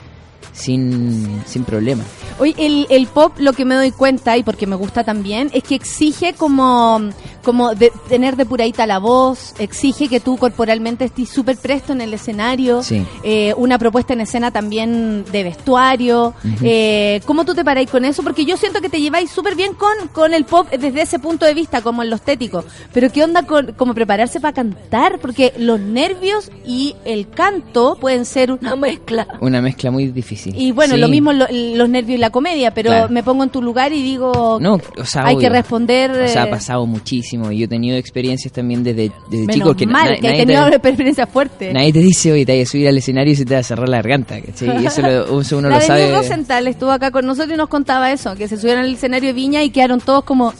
sin, 0.53 1.41
sin 1.45 1.63
problema. 1.65 2.03
Oye, 2.39 2.55
el, 2.57 2.87
el 2.89 3.07
pop, 3.07 3.33
lo 3.39 3.53
que 3.53 3.65
me 3.65 3.75
doy 3.75 3.91
cuenta, 3.91 4.37
y 4.37 4.43
porque 4.43 4.65
me 4.67 4.75
gusta 4.75 5.03
también, 5.03 5.49
es 5.53 5.63
que 5.63 5.75
exige 5.75 6.33
como, 6.33 6.99
como 7.43 7.75
de, 7.75 7.91
tener 8.09 8.35
depuradita 8.35 8.87
la 8.87 8.99
voz, 8.99 9.53
exige 9.59 10.07
que 10.07 10.19
tú 10.19 10.37
corporalmente 10.37 11.05
estés 11.05 11.29
súper 11.29 11.57
presto 11.57 11.93
en 11.93 12.01
el 12.01 12.13
escenario, 12.13 12.81
Sí. 12.83 13.05
eh, 13.23 13.53
una 13.57 13.77
propuesta 13.77 14.13
en 14.13 14.21
escena 14.21 14.51
también 14.51 15.25
de 15.31 15.43
vestuario. 15.43 16.33
eh, 16.63 17.21
¿Cómo 17.25 17.45
tú 17.45 17.53
te 17.53 17.63
paráis 17.63 17.89
con 17.89 18.05
eso? 18.05 18.23
Porque 18.23 18.45
yo 18.45 18.57
siento 18.57 18.81
que 18.81 18.89
te 18.89 18.99
lleváis 19.01 19.29
súper 19.31 19.55
bien 19.55 19.73
con, 19.73 20.07
con 20.11 20.33
el 20.33 20.45
pop 20.45 20.67
desde 20.71 21.01
ese 21.01 21.19
punto 21.19 21.45
de 21.45 21.53
vista, 21.53 21.81
como 21.81 22.03
en 22.03 22.09
lo 22.09 22.15
estético. 22.15 22.63
Pero 22.93 23.11
¿qué 23.11 23.23
onda 23.23 23.43
con 23.43 23.73
como 23.73 23.93
prepararse 23.93 24.39
para 24.39 24.53
cantar? 24.53 25.19
Porque 25.19 25.53
los 25.57 25.79
nervios 25.79 26.51
y 26.65 26.95
el 27.05 27.29
canto 27.29 27.97
pueden 27.99 28.25
ser 28.25 28.51
una 28.51 28.75
mezcla. 28.75 29.27
Una 29.41 29.61
mezcla 29.61 29.91
muy 29.91 30.07
difícil. 30.07 30.42
Y 30.53 30.71
bueno, 30.71 30.95
Sí. 30.95 30.99
lo 31.01 31.07
mismo 31.07 31.31
lo- 31.33 31.47
los 31.51 31.89
nervios 31.89 32.17
y 32.17 32.21
la 32.21 32.29
comedia, 32.29 32.71
pero 32.73 32.89
Claro. 32.89 33.09
me 33.09 33.23
pongo 33.23 33.43
en 33.43 33.49
tu 33.49 33.61
lugar 33.61 33.93
y 33.93 34.01
digo, 34.01 34.57
No, 34.61 34.75
o 34.97 35.05
sea, 35.05 35.25
hay 35.25 35.35
obvio. 35.35 35.47
que 35.47 35.55
responder. 35.55 36.11
O 36.11 36.27
sea, 36.27 36.43
ha 36.43 36.47
eh, 36.47 36.51
pasado 36.51 36.85
muchísimo 36.85 37.51
y 37.51 37.59
yo 37.59 37.65
he 37.65 37.67
tenido 37.67 37.97
experiencias 37.97 38.51
también 38.53 38.83
desde, 38.83 39.11
desde 39.29 39.45
menos 39.45 39.53
chico 39.55 39.75
que 39.75 39.85
mal, 39.87 40.15
que 40.15 40.21
nadie, 40.27 40.45
tenido 40.45 40.69
te, 40.69 40.75
experiencia 40.75 41.27
fuerte. 41.27 41.73
nadie 41.73 41.93
te 41.93 41.99
dice, 41.99 42.31
oye, 42.31 42.45
te 42.45 42.59
vas 42.59 42.67
a 42.67 42.71
subir 42.71 42.87
al 42.87 42.97
escenario 42.97 43.33
y 43.33 43.35
se 43.35 43.45
te 43.45 43.53
va 43.53 43.59
a 43.59 43.63
cerrar 43.63 43.89
la 43.89 43.97
garganta. 43.97 44.37
Y 44.39 44.85
eso, 44.85 45.01
lo- 45.01 45.41
eso 45.41 45.57
uno 45.57 45.69
la 45.69 45.75
lo 45.79 45.81
sabe. 45.81 46.11
Rosenthal 46.11 46.67
estuvo 46.67 46.91
acá 46.91 47.11
con 47.11 47.25
nosotros 47.25 47.53
y 47.53 47.57
nos 47.57 47.69
contaba 47.69 48.11
eso, 48.11 48.35
que 48.35 48.47
se 48.47 48.57
subieron 48.57 48.83
al 48.83 48.93
escenario 48.93 49.29
de 49.29 49.33
Viña 49.33 49.63
y 49.63 49.69
quedaron 49.69 49.99
todos 49.99 50.23
como, 50.23 50.53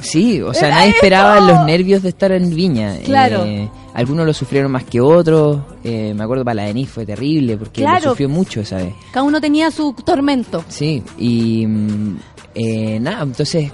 Sí, 0.00 0.40
o 0.40 0.54
sea, 0.54 0.68
¡Era 0.68 0.76
nadie 0.76 0.88
esto! 0.90 0.96
esperaba 0.98 1.40
los 1.40 1.64
nervios 1.66 2.02
de 2.02 2.08
estar 2.10 2.30
en 2.32 2.54
Viña. 2.54 2.96
Claro. 3.04 3.44
Eh, 3.44 3.68
algunos 3.94 4.24
lo 4.26 4.32
sufrieron 4.32 4.70
más 4.70 4.84
que 4.84 5.00
otros. 5.00 5.60
Eh, 5.82 6.14
me 6.16 6.22
acuerdo 6.24 6.44
para 6.44 6.54
la 6.54 6.62
Denis 6.64 6.88
fue 6.88 7.04
terrible 7.04 7.56
porque 7.56 7.80
Claro. 7.82 8.04
lo 8.04 8.10
sufrió 8.10 8.28
mucho, 8.28 8.64
¿sabes? 8.64 8.94
cada 9.12 9.24
uno 9.24 9.40
tenía 9.40 9.70
su 9.70 9.92
tormento. 10.04 10.64
Sí, 10.68 11.02
y 11.18 11.66
mm, 11.66 12.16
eh, 12.54 12.98
nada, 13.00 13.22
entonces 13.24 13.72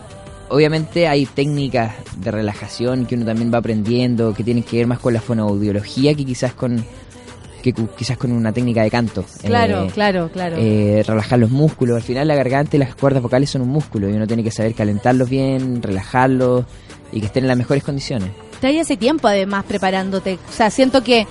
obviamente 0.48 1.09
hay 1.09 1.26
técnicas 1.26 1.94
de 2.18 2.30
relajación 2.30 3.06
que 3.06 3.16
uno 3.16 3.24
también 3.24 3.52
va 3.52 3.59
aprendiendo, 3.59 4.32
que 4.34 4.44
tienen 4.44 4.62
que 4.62 4.78
ver 4.78 4.86
más 4.86 4.98
con 5.01 5.12
la 5.14 5.20
fonoaudiología 5.20 6.14
que 6.14 6.24
quizás 6.24 6.55
con 6.55 6.84
que 7.73 7.86
quizás 7.97 8.19
con 8.19 8.31
una 8.31 8.53
técnica 8.53 8.82
de 8.82 8.91
canto. 8.91 9.24
Claro, 9.43 9.85
Eh, 9.85 9.91
claro, 9.95 10.28
claro. 10.31 10.57
eh, 10.59 11.03
relajar 11.07 11.39
los 11.39 11.51
músculos. 11.51 11.97
Al 11.97 12.03
final 12.03 12.28
la 12.28 12.35
garganta 12.35 12.77
y 12.77 12.78
las 12.78 12.95
cuerdas 12.95 13.23
vocales 13.23 13.49
son 13.49 13.62
un 13.62 13.69
músculo 13.70 14.09
y 14.09 14.12
uno 14.12 14.27
tiene 14.27 14.45
que 14.45 14.51
saber 14.51 14.74
calentarlos 14.74 15.28
bien, 15.31 15.82
relajarlos 15.82 16.65
y 17.11 17.20
que 17.20 17.27
estén 17.27 17.45
en 17.45 17.49
las 17.49 17.57
mejores 17.57 17.82
condiciones. 17.82 18.31
Trae 18.61 18.78
ese 18.78 18.97
tiempo 18.97 19.28
además 19.28 19.65
preparándote. 19.65 20.39
O 20.49 20.53
sea, 20.53 20.70
siento 20.70 21.03
que, 21.03 21.27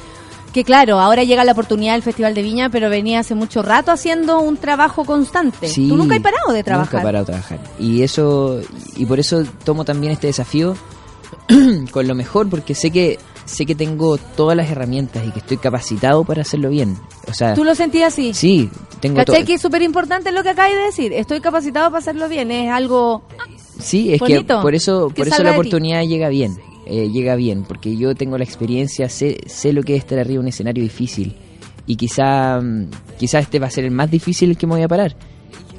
que 0.54 0.64
claro, 0.64 1.00
ahora 1.00 1.24
llega 1.24 1.44
la 1.44 1.52
oportunidad 1.52 1.94
del 1.94 2.02
Festival 2.04 2.34
de 2.34 2.42
Viña, 2.42 2.70
pero 2.70 2.90
venía 2.90 3.20
hace 3.20 3.36
mucho 3.36 3.62
rato 3.62 3.92
haciendo 3.92 4.40
un 4.40 4.58
trabajo 4.58 5.06
constante. 5.06 5.68
Sí, 5.68 5.88
Tú 5.88 5.96
nunca 5.98 6.16
has 6.16 6.22
parado 6.22 6.48
de 6.52 6.54
Nunca 6.54 6.60
he 6.60 6.64
trabajar. 6.64 7.04
parado 7.04 7.26
de 7.26 7.32
trabajar. 7.32 7.60
Y 7.80 8.02
eso 8.02 8.60
y 8.96 9.06
por 9.06 9.20
eso 9.20 9.44
tomo 9.64 9.86
también 9.86 10.14
este 10.14 10.28
desafío 10.28 10.76
con 11.92 12.08
lo 12.08 12.16
mejor 12.16 12.50
porque 12.50 12.74
sé 12.76 12.92
que 12.92 13.20
sé 13.46 13.66
que 13.66 13.76
tengo 13.76 14.18
todas 14.18 14.56
las 14.58 14.70
herramientas 14.70 15.24
y 15.28 15.32
que 15.32 15.40
estoy 15.40 15.58
capacitado 15.58 16.24
para 16.24 16.42
hacerlo 16.42 16.70
bien. 16.70 16.98
O 17.30 17.34
sea, 17.34 17.54
¿Tú 17.54 17.64
lo 17.64 17.76
sentías 17.76 18.14
así? 18.14 18.34
sí, 18.34 18.70
tengo 19.00 19.18
¿Cachai 19.18 19.36
todo. 19.40 19.46
que 19.46 19.54
es 19.56 19.62
súper 19.62 19.82
importante 19.82 20.32
lo 20.32 20.44
que 20.44 20.50
acabas 20.50 20.72
de 20.74 20.78
decir? 20.84 21.14
Estoy 21.14 21.42
capacitado 21.42 21.88
para 21.90 22.00
hacerlo 22.00 22.28
bien. 22.30 22.52
Es 22.52 22.70
algo... 22.72 23.24
Sí, 23.80 24.14
es 24.14 24.20
bonito, 24.20 24.58
que 24.58 24.62
por 24.62 24.76
eso 24.76 25.08
que 25.10 25.16
por 25.22 25.28
eso 25.28 25.44
la 25.44 25.50
ti. 25.52 25.56
oportunidad 25.58 26.04
llega 26.04 26.30
bien. 26.30 26.58
eh, 26.86 27.10
llega 27.10 27.36
bien 27.36 27.64
porque 27.64 27.98
yo 27.98 28.14
tengo 28.16 28.38
la 28.38 28.44
experiencia, 28.44 29.10
sé 29.10 29.40
sé 29.48 29.74
lo 29.74 29.82
que 29.84 29.96
es 29.96 30.00
estar 30.04 30.20
arriba 30.20 30.34
de 30.34 30.40
un 30.40 30.48
escenario 30.48 30.84
difícil 30.84 31.36
y 31.88 31.96
quizá 31.96 32.62
mm, 32.62 32.90
quizá 33.18 33.40
este 33.40 33.58
va 33.60 33.68
a 33.68 33.72
ser 33.72 33.86
el 33.86 33.92
más 33.92 34.12
difícil 34.12 34.56
que 34.58 34.68
me 34.68 34.74
voy 34.76 34.84
a 34.84 34.88
parar. 34.88 35.16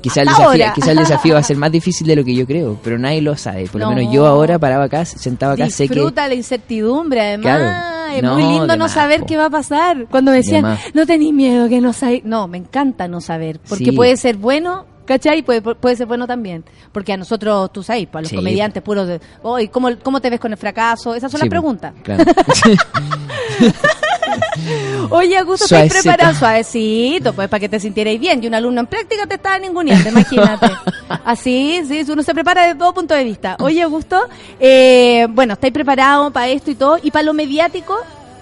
Quizá 0.04 0.20
el, 0.20 0.28
desafío, 0.28 0.66
quizá 0.74 0.90
el 0.92 0.98
desafío 0.98 1.32
va 1.34 1.40
a 1.40 1.42
ser 1.42 1.56
más 1.64 1.72
difícil 1.72 2.06
de 2.06 2.14
lo 2.16 2.24
que 2.24 2.34
yo 2.34 2.46
creo, 2.46 2.78
pero 2.84 2.98
nadie 2.98 3.22
lo 3.22 3.36
sabe. 3.38 3.66
Por 3.68 3.80
lo 3.80 3.88
No. 3.88 3.96
menos 3.96 4.12
yo 4.12 4.26
ahora 4.26 4.58
parado 4.58 4.82
acá, 4.82 5.04
sentado 5.06 5.52
acá, 5.54 5.70
sé 5.70 5.88
que 5.88 5.94
Disfruta 5.94 6.28
la 6.28 6.34
incertidumbre, 6.34 7.20
además. 7.22 7.42
Claro. 7.42 8.14
Es 8.16 8.22
No, 8.22 8.34
muy 8.34 8.42
lindo 8.42 8.66
no 8.76 8.84
más, 8.84 8.92
saber 8.92 9.20
po. 9.20 9.26
qué 9.26 9.36
va 9.38 9.46
a 9.46 9.50
pasar. 9.50 10.06
Cuando 10.10 10.30
me 10.30 10.36
decían, 10.36 10.62
De 10.62 10.76
no 10.92 11.06
tenéis 11.06 11.32
miedo 11.32 11.68
que 11.70 11.80
no 11.80 11.92
sabéis. 11.94 12.22
No, 12.24 12.46
me 12.46 12.58
encanta 12.58 13.08
no 13.08 13.20
saber. 13.22 13.58
Porque 13.68 13.86
Sí. 13.86 13.92
puede 13.92 14.16
ser 14.18 14.36
bueno, 14.36 14.84
¿cachai? 15.06 15.42
Puede, 15.42 15.62
puede 15.62 15.96
ser 15.96 16.06
bueno 16.06 16.26
también. 16.26 16.64
Porque 16.92 17.12
a 17.14 17.16
nosotros, 17.16 17.72
tú 17.72 17.82
sabes, 17.82 18.06
para 18.06 18.20
los 18.22 18.28
Sí. 18.30 18.36
comediantes 18.36 18.82
puros 18.82 19.08
de, 19.08 19.20
"Oy, 19.42 19.68
¿cómo, 19.68 19.88
¿cómo 20.02 20.20
te 20.20 20.28
ves 20.30 20.38
con 20.38 20.52
el 20.52 20.58
fracaso? 20.58 21.14
Esas 21.14 21.32
son 21.32 21.40
Sí, 21.40 21.46
las 21.46 21.50
preguntas. 21.50 21.94
Claro. 22.02 22.24
Oye, 25.10 25.36
Augusto, 25.36 25.64
¿estás 25.64 25.78
Suavecita. 25.78 26.02
preparado? 26.14 26.38
Suavecito, 26.38 27.32
pues 27.32 27.48
para 27.48 27.60
que 27.60 27.68
te 27.68 27.80
sintierais 27.80 28.18
bien. 28.20 28.42
Y 28.42 28.46
un 28.46 28.54
alumno 28.54 28.80
en 28.80 28.86
práctica 28.86 29.26
te 29.26 29.34
estaba 29.34 29.58
ninguneando, 29.58 30.08
imagínate. 30.08 30.66
Así, 31.24 31.82
sí, 31.88 32.04
uno 32.10 32.22
se 32.22 32.34
prepara 32.34 32.62
desde 32.62 32.78
todo 32.78 32.94
punto 32.94 33.14
de 33.14 33.24
vista. 33.24 33.56
Oye, 33.60 33.82
Augusto, 33.82 34.28
eh, 34.60 35.26
bueno, 35.30 35.54
¿estáis 35.54 35.72
preparados 35.72 36.32
para 36.32 36.48
esto 36.48 36.70
y 36.70 36.74
todo? 36.74 36.98
¿Y 37.02 37.10
para 37.10 37.24
lo 37.24 37.34
mediático? 37.34 37.96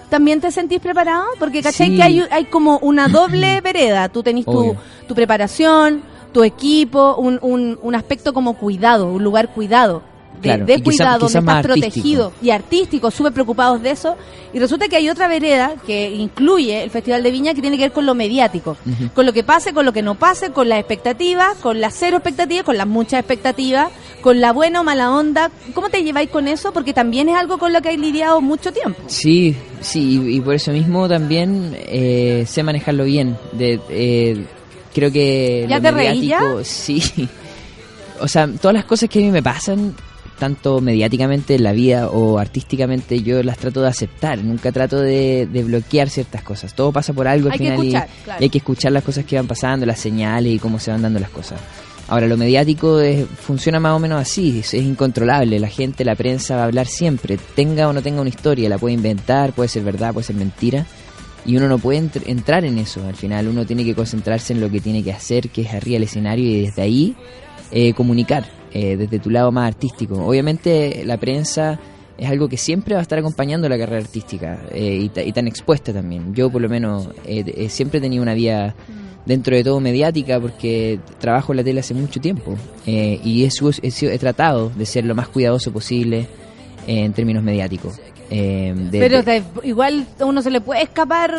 ¿También 0.09 0.39
te 0.41 0.51
sentís 0.51 0.79
preparado? 0.79 1.25
Porque 1.39 1.61
cachai 1.63 1.89
Sí. 1.89 1.95
que 1.97 2.03
hay, 2.03 2.23
hay 2.29 2.45
como 2.45 2.77
una 2.79 3.07
doble 3.07 3.61
vereda. 3.63 4.09
Tú 4.09 4.21
tenés 4.23 4.45
tu, 4.45 4.75
tu 5.07 5.15
preparación, 5.15 6.03
tu 6.31 6.43
equipo, 6.43 7.15
un, 7.15 7.39
un, 7.41 7.79
un 7.81 7.95
aspecto 7.95 8.33
como 8.33 8.53
cuidado, 8.55 9.07
un 9.07 9.23
lugar 9.23 9.49
cuidado. 9.49 10.03
De, 10.43 10.49
Claro, 10.49 10.65
de 10.65 10.73
y 10.73 10.81
quizá- 10.81 10.83
cuidado, 10.83 11.19
donde 11.19 11.39
estás 11.39 11.55
artístico. 11.55 11.85
protegido 11.93 12.33
y 12.41 12.49
artísticos, 12.49 13.13
súper 13.13 13.31
preocupados 13.31 13.81
de 13.81 13.91
eso. 13.91 14.17
Y 14.53 14.59
resulta 14.59 14.87
que 14.89 14.97
hay 14.97 15.09
otra 15.09 15.27
vereda 15.29 15.73
que 15.87 16.11
incluye 16.11 16.83
el 16.83 16.89
Festival 16.91 17.23
de 17.23 17.31
Viña 17.31 17.53
que 17.53 17.61
tiene 17.61 17.77
que 17.77 17.83
ver 17.83 17.91
con 17.93 18.05
lo 18.05 18.13
mediático. 18.13 18.75
Con 19.15 19.25
lo 19.25 19.31
que 19.33 19.43
pase, 19.43 19.73
con 19.73 19.85
lo 19.85 19.93
que 19.93 20.01
no 20.01 20.15
pase, 20.15 20.51
con 20.51 20.67
las 20.69 20.79
expectativas, 20.79 21.55
con 21.59 21.79
las 21.79 21.93
cero 21.95 22.17
expectativas, 22.17 22.63
con 22.65 22.77
las 22.77 22.85
muchas 22.85 23.19
expectativas, 23.21 23.89
con 24.21 24.41
la 24.41 24.51
buena 24.51 24.81
o 24.81 24.83
mala 24.83 25.11
onda. 25.11 25.49
¿Cómo 25.73 25.89
te 25.89 26.03
lleváis 26.03 26.29
con 26.29 26.47
eso? 26.49 26.73
Porque 26.73 26.93
también 26.93 27.29
es 27.29 27.35
algo 27.35 27.57
con 27.57 27.71
lo 27.73 27.81
que 27.81 27.89
hay 27.89 27.97
lidiado 27.97 28.41
mucho 28.41 28.71
tiempo. 28.73 28.99
Sí, 29.07 29.55
sí, 29.81 30.21
y, 30.21 30.35
y 30.35 30.41
por 30.41 30.55
eso 30.55 30.71
mismo 30.71 31.07
también 31.07 31.73
eh, 31.87 32.43
sé 32.45 32.61
manejarlo 32.63 33.05
bien. 33.05 33.37
De, 33.53 33.79
eh, 33.89 34.45
creo 34.93 35.09
que 35.11 35.65
¿Ya 35.69 35.77
lo 35.77 35.81
te 35.83 35.91
reí 35.91 36.27
ya? 36.27 36.41
sí. 36.63 37.01
O 38.19 38.27
sea, 38.27 38.47
todas 38.47 38.75
las 38.75 38.85
cosas 38.85 39.09
que 39.09 39.19
a 39.19 39.21
mí 39.23 39.31
me 39.31 39.41
pasan, 39.41 39.95
tanto 40.39 40.81
mediáticamente 40.81 41.55
en 41.55 41.63
la 41.63 41.71
vida 41.71 42.09
o 42.09 42.37
artísticamente, 42.39 43.21
yo 43.21 43.41
las 43.43 43.57
trato 43.57 43.81
de 43.81 43.87
aceptar. 43.87 44.39
Nunca 44.43 44.71
trato 44.71 44.99
de, 44.99 45.47
de 45.51 45.63
bloquear 45.63 46.09
ciertas 46.09 46.41
cosas. 46.43 46.73
Todo 46.73 46.91
pasa 46.91 47.13
por 47.13 47.27
algo 47.27 47.47
al 47.47 47.53
Hay 47.53 47.59
que 47.59 47.63
final 47.65 47.83
y- 47.83 47.87
escuchar, 47.89 48.09
claro. 48.25 48.41
y 48.41 48.43
hay 48.43 48.49
que 48.49 48.57
escuchar 48.57 48.91
las 48.91 49.03
cosas 49.03 49.25
que 49.25 49.35
van 49.35 49.47
pasando, 49.47 49.85
las 49.85 49.99
señales 49.99 50.53
y 50.53 50.59
cómo 50.59 50.79
se 50.79 50.91
van 50.91 51.01
dando 51.01 51.19
las 51.19 51.29
cosas. 51.29 51.59
Ahora, 52.09 52.27
lo 52.27 52.35
mediático 52.35 52.99
es- 52.99 53.25
funciona 53.25 53.79
más 53.79 53.93
o 53.93 53.99
menos 53.99 54.21
así, 54.21 54.59
es, 54.59 54.73
es 54.73 54.83
incontrolable. 54.83 55.59
La 55.59 55.69
gente, 55.69 56.03
la 56.03 56.15
prensa 56.15 56.55
va 56.57 56.63
a 56.63 56.65
hablar 56.65 56.87
siempre, 56.87 57.37
tenga 57.55 57.87
o 57.87 57.93
no 57.93 58.01
tenga 58.01 58.19
una 58.19 58.29
historia, 58.29 58.67
la 58.67 58.77
puede 58.77 58.95
inventar, 58.95 59.53
puede 59.53 59.69
ser 59.69 59.83
verdad, 59.83 60.11
puede 60.13 60.25
ser 60.27 60.35
mentira. 60.35 60.85
Y 61.45 61.57
uno 61.57 61.67
no 61.67 61.77
puede 61.77 61.99
entr- 62.01 62.23
entrar 62.25 62.63
en 62.65 62.77
eso. 62.77 63.05
Al 63.05 63.15
final, 63.15 63.47
uno 63.49 63.65
tiene 63.65 63.83
que 63.85 63.93
concentrarse 63.95 64.53
en 64.53 64.61
lo 64.61 64.69
que 64.69 64.79
tiene 64.79 65.03
que 65.03 65.11
hacer, 65.13 65.49
que 65.49 65.61
es 65.61 65.73
arriba 65.73 65.95
del 65.95 66.03
escenario 66.03 66.45
y 66.45 66.61
desde 66.65 66.81
ahí 66.81 67.15
eh, 67.71 67.93
comunicar, 67.93 68.45
eh, 68.73 68.97
desde 68.97 69.19
tu 69.19 69.29
lado 69.29 69.51
más 69.51 69.67
artístico. 69.67 70.15
Obviamente, 70.25 71.03
la 71.05 71.17
prensa 71.17 71.79
es 72.17 72.29
algo 72.29 72.47
que 72.47 72.57
siempre 72.57 72.93
va 72.95 72.99
a 72.99 73.01
estar 73.03 73.17
acompañando 73.19 73.67
la 73.69 73.77
carrera 73.77 74.01
artística 74.01 74.59
eh, 74.71 74.99
y, 75.03 75.09
ta- 75.09 75.23
y 75.23 75.31
tan 75.31 75.47
expuesta 75.47 75.91
también. 75.93 76.33
Yo, 76.35 76.49
por 76.51 76.61
lo 76.61 76.69
menos, 76.69 77.09
eh, 77.25 77.43
eh, 77.47 77.69
siempre 77.69 77.97
he 77.99 78.01
tenido 78.01 78.21
una 78.23 78.33
vida 78.33 78.75
dentro 79.25 79.55
de 79.55 79.63
todo 79.63 79.79
mediática 79.79 80.39
porque 80.39 80.99
trabajo 81.19 81.53
en 81.53 81.57
la 81.57 81.63
tele 81.63 81.79
hace 81.79 81.93
mucho 81.93 82.19
tiempo 82.19 82.55
y 82.85 83.45
eso 83.45 83.69
he, 83.81 83.87
he 84.13 84.19
tratado 84.19 84.69
de 84.75 84.85
ser 84.85 85.05
lo 85.05 85.15
más 85.15 85.29
cuidadoso 85.29 85.71
posible 85.71 86.27
en 86.87 87.13
términos 87.13 87.41
mediáticos. 87.41 87.99
Eh, 88.29 88.73
de- 88.75 88.99
Pero 88.99 89.23
te- 89.23 89.43
igual 89.63 90.05
a 90.19 90.25
uno 90.25 90.41
se 90.41 90.49
le 90.49 90.61
puede 90.61 90.83
escapar. 90.83 91.33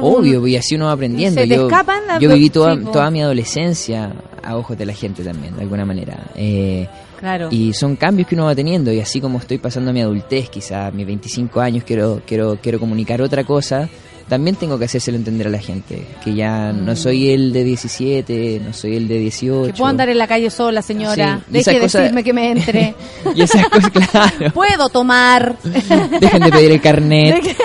Obvio, 0.00 0.46
y 0.46 0.56
así 0.56 0.74
uno 0.76 0.86
va 0.86 0.92
aprendiendo. 0.92 1.40
Se 1.40 1.46
te 1.46 1.54
yo 1.56 1.66
escapan 1.68 2.06
las- 2.06 2.20
yo 2.20 2.28
viví 2.32 2.50
toda, 2.50 2.76
toda 2.80 3.10
mi 3.10 3.20
adolescencia 3.22 4.12
a 4.42 4.56
ojos 4.56 4.78
de 4.78 4.86
la 4.86 4.92
gente 4.94 5.22
también, 5.24 5.54
de 5.56 5.62
alguna 5.62 5.84
manera. 5.84 6.18
Eh, 6.36 6.86
Claro. 7.18 7.48
y 7.50 7.72
son 7.72 7.96
cambios 7.96 8.28
que 8.28 8.36
uno 8.36 8.44
va 8.44 8.54
teniendo 8.54 8.92
y 8.92 9.00
así 9.00 9.20
como 9.20 9.38
estoy 9.38 9.58
pasando 9.58 9.92
mi 9.92 10.00
adultez, 10.00 10.48
quizá 10.48 10.86
a 10.86 10.90
mis 10.92 11.04
25 11.04 11.60
años 11.60 11.82
quiero 11.84 12.22
quiero 12.24 12.56
quiero 12.62 12.78
comunicar 12.78 13.20
otra 13.20 13.42
cosa, 13.42 13.88
también 14.28 14.56
tengo 14.56 14.78
que 14.78 14.84
hacérselo 14.86 15.16
entender 15.16 15.46
a 15.46 15.50
la 15.50 15.58
gente, 15.58 16.06
que 16.24 16.34
ya 16.34 16.72
no 16.72 16.94
soy 16.96 17.30
el 17.30 17.52
de 17.52 17.64
17, 17.64 18.60
no 18.64 18.72
soy 18.72 18.96
el 18.96 19.08
de 19.08 19.18
18. 19.18 19.62
Mm. 19.62 19.66
Que 19.66 19.72
puedo 19.72 19.86
andar 19.90 20.08
en 20.08 20.18
la 20.18 20.26
calle 20.26 20.50
sola, 20.50 20.82
señora. 20.82 21.40
Sí, 21.46 21.52
Deje 21.52 21.70
de 21.72 21.80
cosas- 21.80 22.02
decirme 22.02 22.24
que 22.24 22.32
me 22.32 22.50
entre. 22.52 22.94
Y 23.34 23.42
esas 23.42 23.66
cosas, 23.68 23.90
claro. 23.90 24.50
Puedo 24.54 24.88
tomar. 24.88 25.56
Dejen 26.20 26.42
de 26.42 26.50
pedir 26.50 26.70
el 26.72 26.80
carnet. 26.80 27.56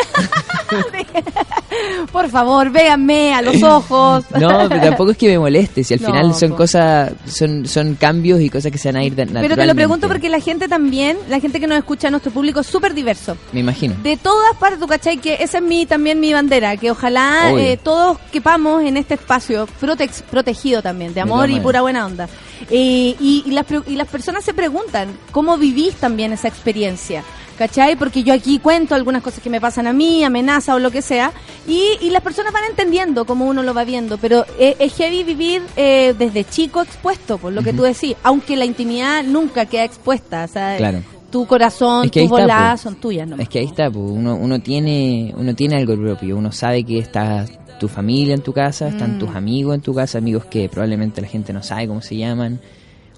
Por 2.12 2.30
favor, 2.30 2.72
véanme 2.72 3.34
a 3.34 3.42
los 3.42 3.62
ojos. 3.64 4.24
No, 4.40 4.68
pero 4.70 4.82
tampoco 4.82 5.12
es 5.12 5.18
que 5.18 5.28
me 5.28 5.40
moleste, 5.40 5.84
si 5.84 5.96
al 5.96 6.02
No, 6.02 6.08
final 6.08 6.36
son 6.36 6.52
cosas, 6.52 7.12
son, 7.26 7.66
son 7.68 7.96
cambios 7.96 8.40
y 8.42 8.50
cosas 8.50 8.72
que 8.72 8.78
se 8.78 8.90
van 8.90 8.98
a 8.98 9.04
ir 9.04 9.16
de- 9.16 9.26
Pero 9.26 9.28
te 9.28 9.34
lo 9.34 9.40
naturalmente. 9.50 9.76
pregunto 9.76 10.08
porque 10.08 10.30
la 10.30 10.40
gente 10.40 10.68
también, 10.68 11.18
la 11.30 11.40
gente 11.40 11.60
que 11.60 11.66
nos 11.68 11.78
escucha, 11.78 12.10
nuestro 12.12 12.32
público 12.32 12.60
es 12.60 12.68
súper 12.68 12.94
diverso. 12.94 13.36
Me 13.52 13.62
imagino. 13.62 13.96
De 14.04 14.16
todas 14.18 14.56
partes, 14.58 14.80
¿tú 14.80 14.88
cachai? 14.88 15.18
Que 15.18 15.38
esa 15.42 15.58
es 15.58 15.64
mi, 15.64 15.86
también 15.88 16.20
mi 16.20 16.32
bandera, 16.34 16.53
que 16.80 16.92
ojalá 16.92 17.52
eh, 17.60 17.78
todos 17.78 18.18
quepamos 18.32 18.84
en 18.84 18.98
este 18.98 19.16
espacio 19.16 19.68
protex- 19.82 20.22
protegido 20.24 20.82
también, 20.82 21.14
de 21.14 21.22
amor 21.22 21.50
y 21.50 21.60
pura 21.64 21.82
buena 21.82 22.06
onda. 22.06 22.28
Eh, 22.70 23.16
y, 23.20 23.44
y 23.46 23.52
las, 23.52 23.66
y 23.88 23.96
las 23.96 24.08
personas 24.08 24.44
se 24.46 24.54
preguntan, 24.54 25.10
¿cómo 25.32 25.58
vivís 25.58 25.96
también 25.96 26.32
esa 26.34 26.48
experiencia? 26.48 27.24
¿Cachai? 27.58 27.96
Porque 27.96 28.24
yo 28.24 28.34
aquí 28.34 28.58
cuento 28.60 28.96
algunas 28.96 29.22
cosas 29.22 29.42
que 29.44 29.50
me 29.50 29.62
pasan 29.62 29.86
a 29.88 29.94
mí, 29.94 30.24
amenaza 30.24 30.74
o 30.76 30.80
lo 30.80 30.90
que 30.92 31.02
sea, 31.04 31.32
y, 31.68 31.84
y 32.02 32.10
las 32.10 32.22
personas 32.24 32.52
van 32.54 32.64
entendiendo 32.70 33.26
cómo 33.26 33.46
uno 33.46 33.62
lo 33.64 33.74
va 33.74 33.84
viendo, 33.84 34.18
pero 34.18 34.46
eh, 34.58 34.76
es 34.80 34.94
heavy 34.96 35.24
vivir 35.24 35.62
eh, 35.76 36.16
desde 36.18 36.46
chico 36.46 36.82
expuesto, 36.82 37.38
por 37.38 37.54
lo 37.54 37.62
que 37.62 37.72
tú 37.74 37.84
decís, 37.84 38.16
aunque 38.24 38.56
la 38.56 38.66
intimidad 38.66 39.24
nunca 39.24 39.66
queda 39.68 39.84
expuesta, 39.84 40.46
o 40.46 40.48
sea, 40.48 40.78
Claro. 40.78 41.04
Tu 41.34 41.46
corazón, 41.46 42.06
Es 42.06 42.12
que 42.12 42.22
tus 42.22 42.30
voladas 42.30 42.80
po. 42.82 42.90
son 42.90 42.96
tuyas, 43.02 43.28
¿no? 43.28 43.36
Es 43.38 43.50
que 43.50 43.60
ahí 43.60 43.66
está, 43.66 43.92
pues, 43.92 44.06
uno, 44.10 44.36
uno 44.36 44.60
tiene 44.62 45.34
uno 45.36 45.54
tiene 45.54 45.76
algo 45.76 45.96
propio, 45.98 46.38
uno 46.38 46.52
sabe 46.54 46.84
que 46.86 47.00
está 47.00 47.46
tu 47.80 47.88
familia 47.90 48.34
en 48.36 48.42
tu 48.42 48.54
casa, 48.54 48.88
están 48.88 49.16
Mm. 49.18 49.20
tus 49.20 49.30
amigos 49.36 49.76
en 49.76 49.82
tu 49.82 49.94
casa, 49.94 50.20
amigos 50.20 50.46
que 50.46 50.70
probablemente 50.70 51.20
la 51.22 51.28
gente 51.28 51.52
no 51.52 51.62
sabe 51.62 51.88
cómo 51.88 52.02
se 52.02 52.16
llaman, 52.16 52.62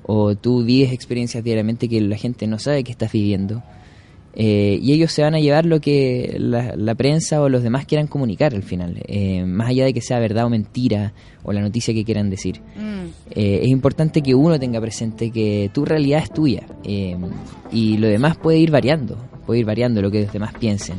o 0.07 0.33
tú 0.35 0.63
vives 0.63 0.91
experiencias 0.93 1.43
diariamente 1.43 1.87
que 1.89 1.99
la 2.01 2.17
gente 2.17 2.47
no 2.47 2.57
sabe 2.57 2.83
que 2.83 2.91
estás 2.91 3.11
viviendo. 3.11 3.61
Eh, 4.35 4.79
y 4.81 4.91
ellos 4.91 5.11
se 5.11 5.21
van 5.21 5.33
a 5.33 5.39
llevar 5.39 5.65
lo 5.65 5.79
que 5.79 6.35
la, 6.39 6.75
la 6.75 6.95
prensa 6.95 7.41
o 7.41 7.47
los 7.47 7.63
demás 7.63 7.85
quieran 7.85 8.07
comunicar 8.07 8.53
al 8.53 8.63
final, 8.63 9.01
eh, 9.07 9.45
más 9.45 9.69
allá 9.69 9.85
de 9.85 9.93
que 9.93 10.01
sea 10.01 10.19
verdad 10.19 10.45
o 10.45 10.49
mentira 10.49 11.13
o 11.43 11.53
la 11.53 11.61
noticia 11.61 11.93
que 11.93 12.03
quieran 12.03 12.29
decir. 12.29 12.59
Mm. 12.75 13.05
Eh, 13.31 13.59
es 13.63 13.69
importante 13.69 14.21
que 14.21 14.35
uno 14.35 14.59
tenga 14.59 14.81
presente 14.81 15.31
que 15.31 15.69
tu 15.73 15.85
realidad 15.85 16.21
es 16.23 16.31
tuya 16.31 16.63
eh, 16.83 17.15
y 17.71 17.97
lo 17.97 18.07
demás 18.07 18.35
puede 18.35 18.57
ir 18.57 18.71
variando, 18.71 19.17
puede 19.45 19.61
ir 19.61 19.65
variando 19.65 20.01
lo 20.01 20.11
que 20.11 20.23
los 20.23 20.33
demás 20.33 20.53
piensen. 20.59 20.97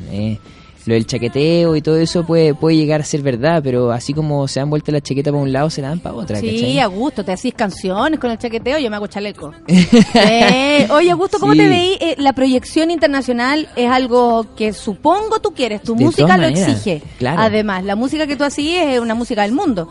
Lo 0.86 0.94
del 0.94 1.04
chaqueteo 1.06 1.74
y 1.76 1.82
todo 1.82 1.96
eso 1.98 2.24
puede, 2.24 2.54
puede 2.54 2.76
llegar 2.76 3.00
a 3.00 3.04
ser 3.04 3.20
verdad, 3.20 3.60
pero 3.62 3.90
así 3.90 4.14
como 4.14 4.46
se 4.48 4.60
dan 4.60 4.70
vuelta 4.70 4.92
la 4.92 5.00
chaqueta 5.00 5.30
para 5.32 5.42
un 5.42 5.52
lado, 5.52 5.68
se 5.68 5.82
la 5.82 5.88
dan 5.88 5.98
para 5.98 6.14
otra. 6.14 6.38
Sí, 6.38 6.52
¿cachai? 6.52 6.78
a 6.78 6.86
gusto, 6.86 7.24
te 7.24 7.32
hacís 7.32 7.54
canciones 7.54 8.20
con 8.20 8.30
el 8.30 8.38
chaqueteo, 8.38 8.78
yo 8.78 8.88
me 8.88 8.96
hago 8.96 9.06
chaleco. 9.08 9.52
Eh, 10.14 10.86
Oye, 10.90 11.10
Augusto, 11.10 11.38
¿cómo 11.38 11.52
Sí. 11.52 11.58
te 11.58 11.68
veí? 11.68 11.96
Eh, 12.00 12.14
la 12.18 12.32
proyección 12.32 12.90
internacional 12.90 13.68
es 13.76 13.90
algo 13.90 14.46
que 14.56 14.72
supongo 14.72 15.40
tú 15.40 15.52
quieres, 15.52 15.82
tu 15.82 15.94
De 15.96 16.04
música 16.04 16.36
lo 16.36 16.42
maneras, 16.44 16.68
exige. 16.68 17.02
claro. 17.18 17.40
Además, 17.42 17.84
la 17.84 17.96
música 17.96 18.26
que 18.26 18.36
tú 18.36 18.44
hacías 18.44 18.86
es 18.94 19.00
una 19.00 19.14
música 19.14 19.42
del 19.42 19.52
mundo. 19.52 19.88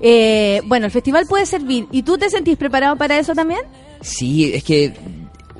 Eh, 0.00 0.60
bueno, 0.66 0.86
el 0.86 0.92
festival 0.92 1.26
puede 1.28 1.44
servir. 1.46 1.86
¿Y 1.90 2.02
tú 2.02 2.16
te 2.18 2.30
sentís 2.30 2.56
preparado 2.56 2.96
para 2.96 3.18
eso 3.18 3.34
también? 3.34 3.60
Sí, 4.00 4.52
es 4.54 4.62
que 4.64 4.94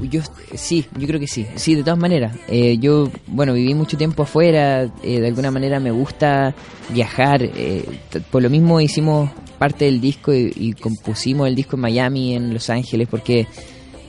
yo 0.03 0.20
sí, 0.55 0.87
yo 0.99 1.07
creo 1.07 1.19
que 1.20 1.27
sí, 1.27 1.47
sí, 1.57 1.75
de 1.75 1.83
todas 1.83 1.99
maneras. 1.99 2.37
Eh, 2.49 2.79
yo, 2.79 3.11
bueno, 3.27 3.53
viví 3.55 3.75
mucho 3.75 3.97
tiempo 3.97 4.23
afuera, 4.23 4.85
eh, 5.03 5.20
de 5.20 5.27
alguna 5.27 5.51
manera 5.51 5.81
me 5.81 5.91
gusta 5.91 6.55
viajar, 6.91 7.43
eh, 7.43 7.85
por 8.31 8.43
lo 8.43 8.51
mismo 8.51 8.81
hicimos 8.81 9.31
parte 9.59 9.87
del 9.87 10.01
disco 10.01 10.33
y, 10.33 10.53
y 10.57 10.73
compusimos 10.75 11.49
el 11.49 11.55
disco 11.57 11.77
en 11.77 11.81
Miami, 11.83 12.35
en 12.35 12.55
Los 12.55 12.70
Ángeles, 12.70 13.09
porque 13.11 13.47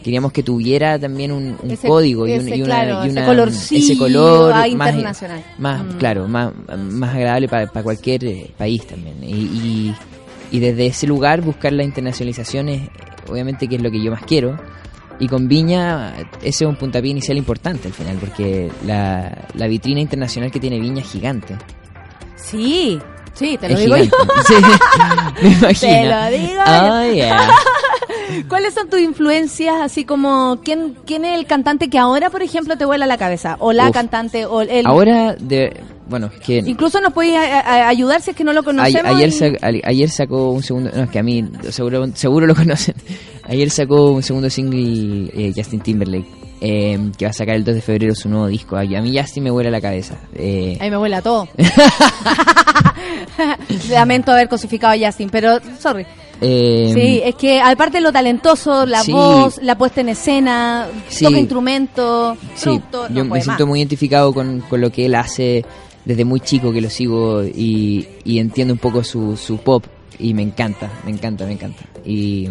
queríamos 0.04 0.32
que 0.32 0.44
tuviera 0.44 0.98
también 1.00 1.32
un, 1.32 1.58
un 1.62 1.72
Ese- 1.72 1.88
código 1.88 2.26
y, 2.28 2.34
un- 2.34 2.40
ese, 2.48 2.56
y 2.58 2.62
una, 2.62 2.66
claro, 2.84 3.04
y 3.06 3.10
ese 3.10 3.18
una- 3.18 3.26
colorcillo, 3.26 3.84
ese 3.86 3.98
color 3.98 4.52
ah, 4.54 4.68
más, 4.76 4.90
internacional. 4.92 5.44
más 5.58 5.84
Mm. 5.84 5.98
claro, 5.98 6.28
más, 6.28 6.54
más 6.90 7.16
agradable 7.16 7.48
para 7.50 7.68
cualquier 7.84 8.24
eh, 8.26 8.52
país 8.58 8.86
también. 8.86 9.16
Y, 9.24 9.34
y, 9.34 9.96
y 10.52 10.60
desde 10.60 10.86
ese 10.88 11.06
lugar 11.08 11.42
buscar 11.42 11.74
la 11.74 11.84
internacionalización 11.84 12.70
es, 12.70 12.82
obviamente, 13.30 13.68
que 13.68 13.76
es 13.76 13.82
lo 13.82 13.92
que 13.92 14.02
yo 14.02 14.12
más 14.12 14.24
quiero. 14.24 14.58
Y 15.20 15.28
con 15.28 15.48
Viña, 15.50 16.14
ese 16.42 16.64
es 16.64 16.70
un 16.70 16.76
puntapié 16.78 17.12
inicial 17.12 17.38
importante 17.38 17.90
al 17.90 17.94
final, 17.94 18.18
porque 18.20 18.72
la, 18.86 19.48
la 19.54 19.68
vitrina 19.68 20.00
internacional 20.00 20.50
que 20.50 20.60
tiene 20.60 20.80
Viña 20.80 21.02
es 21.02 21.12
gigante. 21.12 21.56
Sí, 22.38 22.98
sí, 23.34 23.58
te 23.60 23.68
lo 23.70 23.76
es 23.76 23.82
digo 23.82 23.96
gigante. 23.96 24.16
yo. 24.18 24.44
Sí, 24.48 24.54
me 25.44 25.50
imagino. 25.52 25.92
Te 25.92 26.06
lo 26.06 26.26
digo 26.30 26.62
Oh, 26.66 27.14
yeah. 27.14 27.50
¿Cuáles 28.48 28.74
son 28.76 28.90
tus 28.90 29.00
influencias? 29.00 29.76
Así 29.82 30.06
como, 30.06 30.60
¿quién, 30.64 30.96
¿quién 31.06 31.26
es 31.26 31.38
el 31.38 31.46
cantante 31.48 31.90
que 31.90 31.98
ahora, 31.98 32.30
por 32.30 32.42
ejemplo, 32.44 32.78
te 32.78 32.86
vuela 32.86 33.06
la 33.08 33.18
cabeza? 33.18 33.58
O 33.60 33.74
la 33.74 33.88
Uf. 33.88 33.92
cantante, 33.94 34.46
o 34.46 34.62
el... 34.62 34.86
Ahora, 34.86 35.36
de, 35.36 35.82
bueno, 36.08 36.30
que 36.46 36.58
Incluso 36.60 37.02
nos 37.02 37.12
podéis 37.12 37.38
ayudar 37.38 38.22
si 38.22 38.32
es 38.32 38.38
que 38.38 38.44
no 38.44 38.54
lo 38.54 38.64
conocemos. 38.64 39.12
ayer, 39.16 39.58
y- 39.74 39.82
ayer 39.84 40.10
sacó 40.10 40.52
un 40.52 40.64
segundo, 40.64 40.92
no, 40.96 41.04
es 41.04 41.10
que 41.10 41.20
a 41.20 41.24
mí 41.24 41.44
seguro, 41.72 42.08
seguro 42.14 42.46
lo 42.48 42.56
conocen. 42.56 42.96
Ayer 43.50 43.70
sacó 43.72 44.12
un 44.12 44.22
segundo 44.24 44.50
single 44.50 45.30
eh, 45.34 45.52
Justin 45.56 45.80
Timberlake, 45.82 46.28
eh, 46.62 47.00
que 47.18 47.26
va 47.26 47.32
a 47.32 47.34
sacar 47.34 47.56
el 47.56 47.64
2 47.64 47.76
de 47.76 47.82
febrero 47.82 48.14
su 48.16 48.30
nuevo 48.30 48.48
disco. 48.48 48.76
A, 48.78 48.82
a 48.82 49.02
mí 49.02 49.18
Justin 49.18 49.44
me 49.46 49.52
vuela 49.52 49.70
la 49.72 49.82
cabeza. 49.82 50.18
Eh, 50.36 50.78
Ahí 50.80 50.90
me 50.92 50.98
vuela 50.98 51.22
todo. 51.22 51.48
Lamento 53.90 54.32
haber 54.32 54.50
cosificado 54.50 54.94
a 54.94 55.06
Justin, 55.08 55.30
pero 55.30 55.60
sorry. 55.80 56.06
eh, 56.42 56.92
Sí, 56.94 57.22
es 57.24 57.36
que 57.36 57.60
aparte 57.60 57.98
de 57.98 58.02
lo 58.02 58.12
talentoso, 58.12 58.86
la 58.86 59.02
Sí. 59.04 59.12
voz, 59.12 59.60
la 59.64 59.78
puesta 59.78 60.02
en 60.02 60.10
escena, 60.10 60.88
Sí. 61.08 61.26
toca 61.26 61.40
instrumento, 61.40 62.38
Sí, 62.56 62.82
yo 62.92 63.10
no 63.10 63.26
me 63.26 63.42
siento 63.42 63.64
más. 63.64 63.68
muy 63.70 63.80
identificado 63.80 64.34
con, 64.34 64.62
con 64.62 64.82
lo 64.82 64.92
que 64.92 65.06
él 65.06 65.16
hace 65.16 65.66
desde 66.06 66.26
muy 66.26 66.40
chico 66.40 66.72
que 66.72 66.82
lo 66.82 66.90
sigo 66.90 67.44
y, 67.44 68.08
y 68.24 68.40
entiendo 68.40 68.74
un 68.74 68.80
poco 68.80 69.04
su, 69.04 69.38
su 69.38 69.58
pop 69.58 69.86
y 70.18 70.34
me 70.34 70.42
encanta, 70.42 70.90
me 71.06 71.12
encanta, 71.12 71.46
me 71.46 71.54
encanta. 71.54 71.84
Y, 72.06 72.48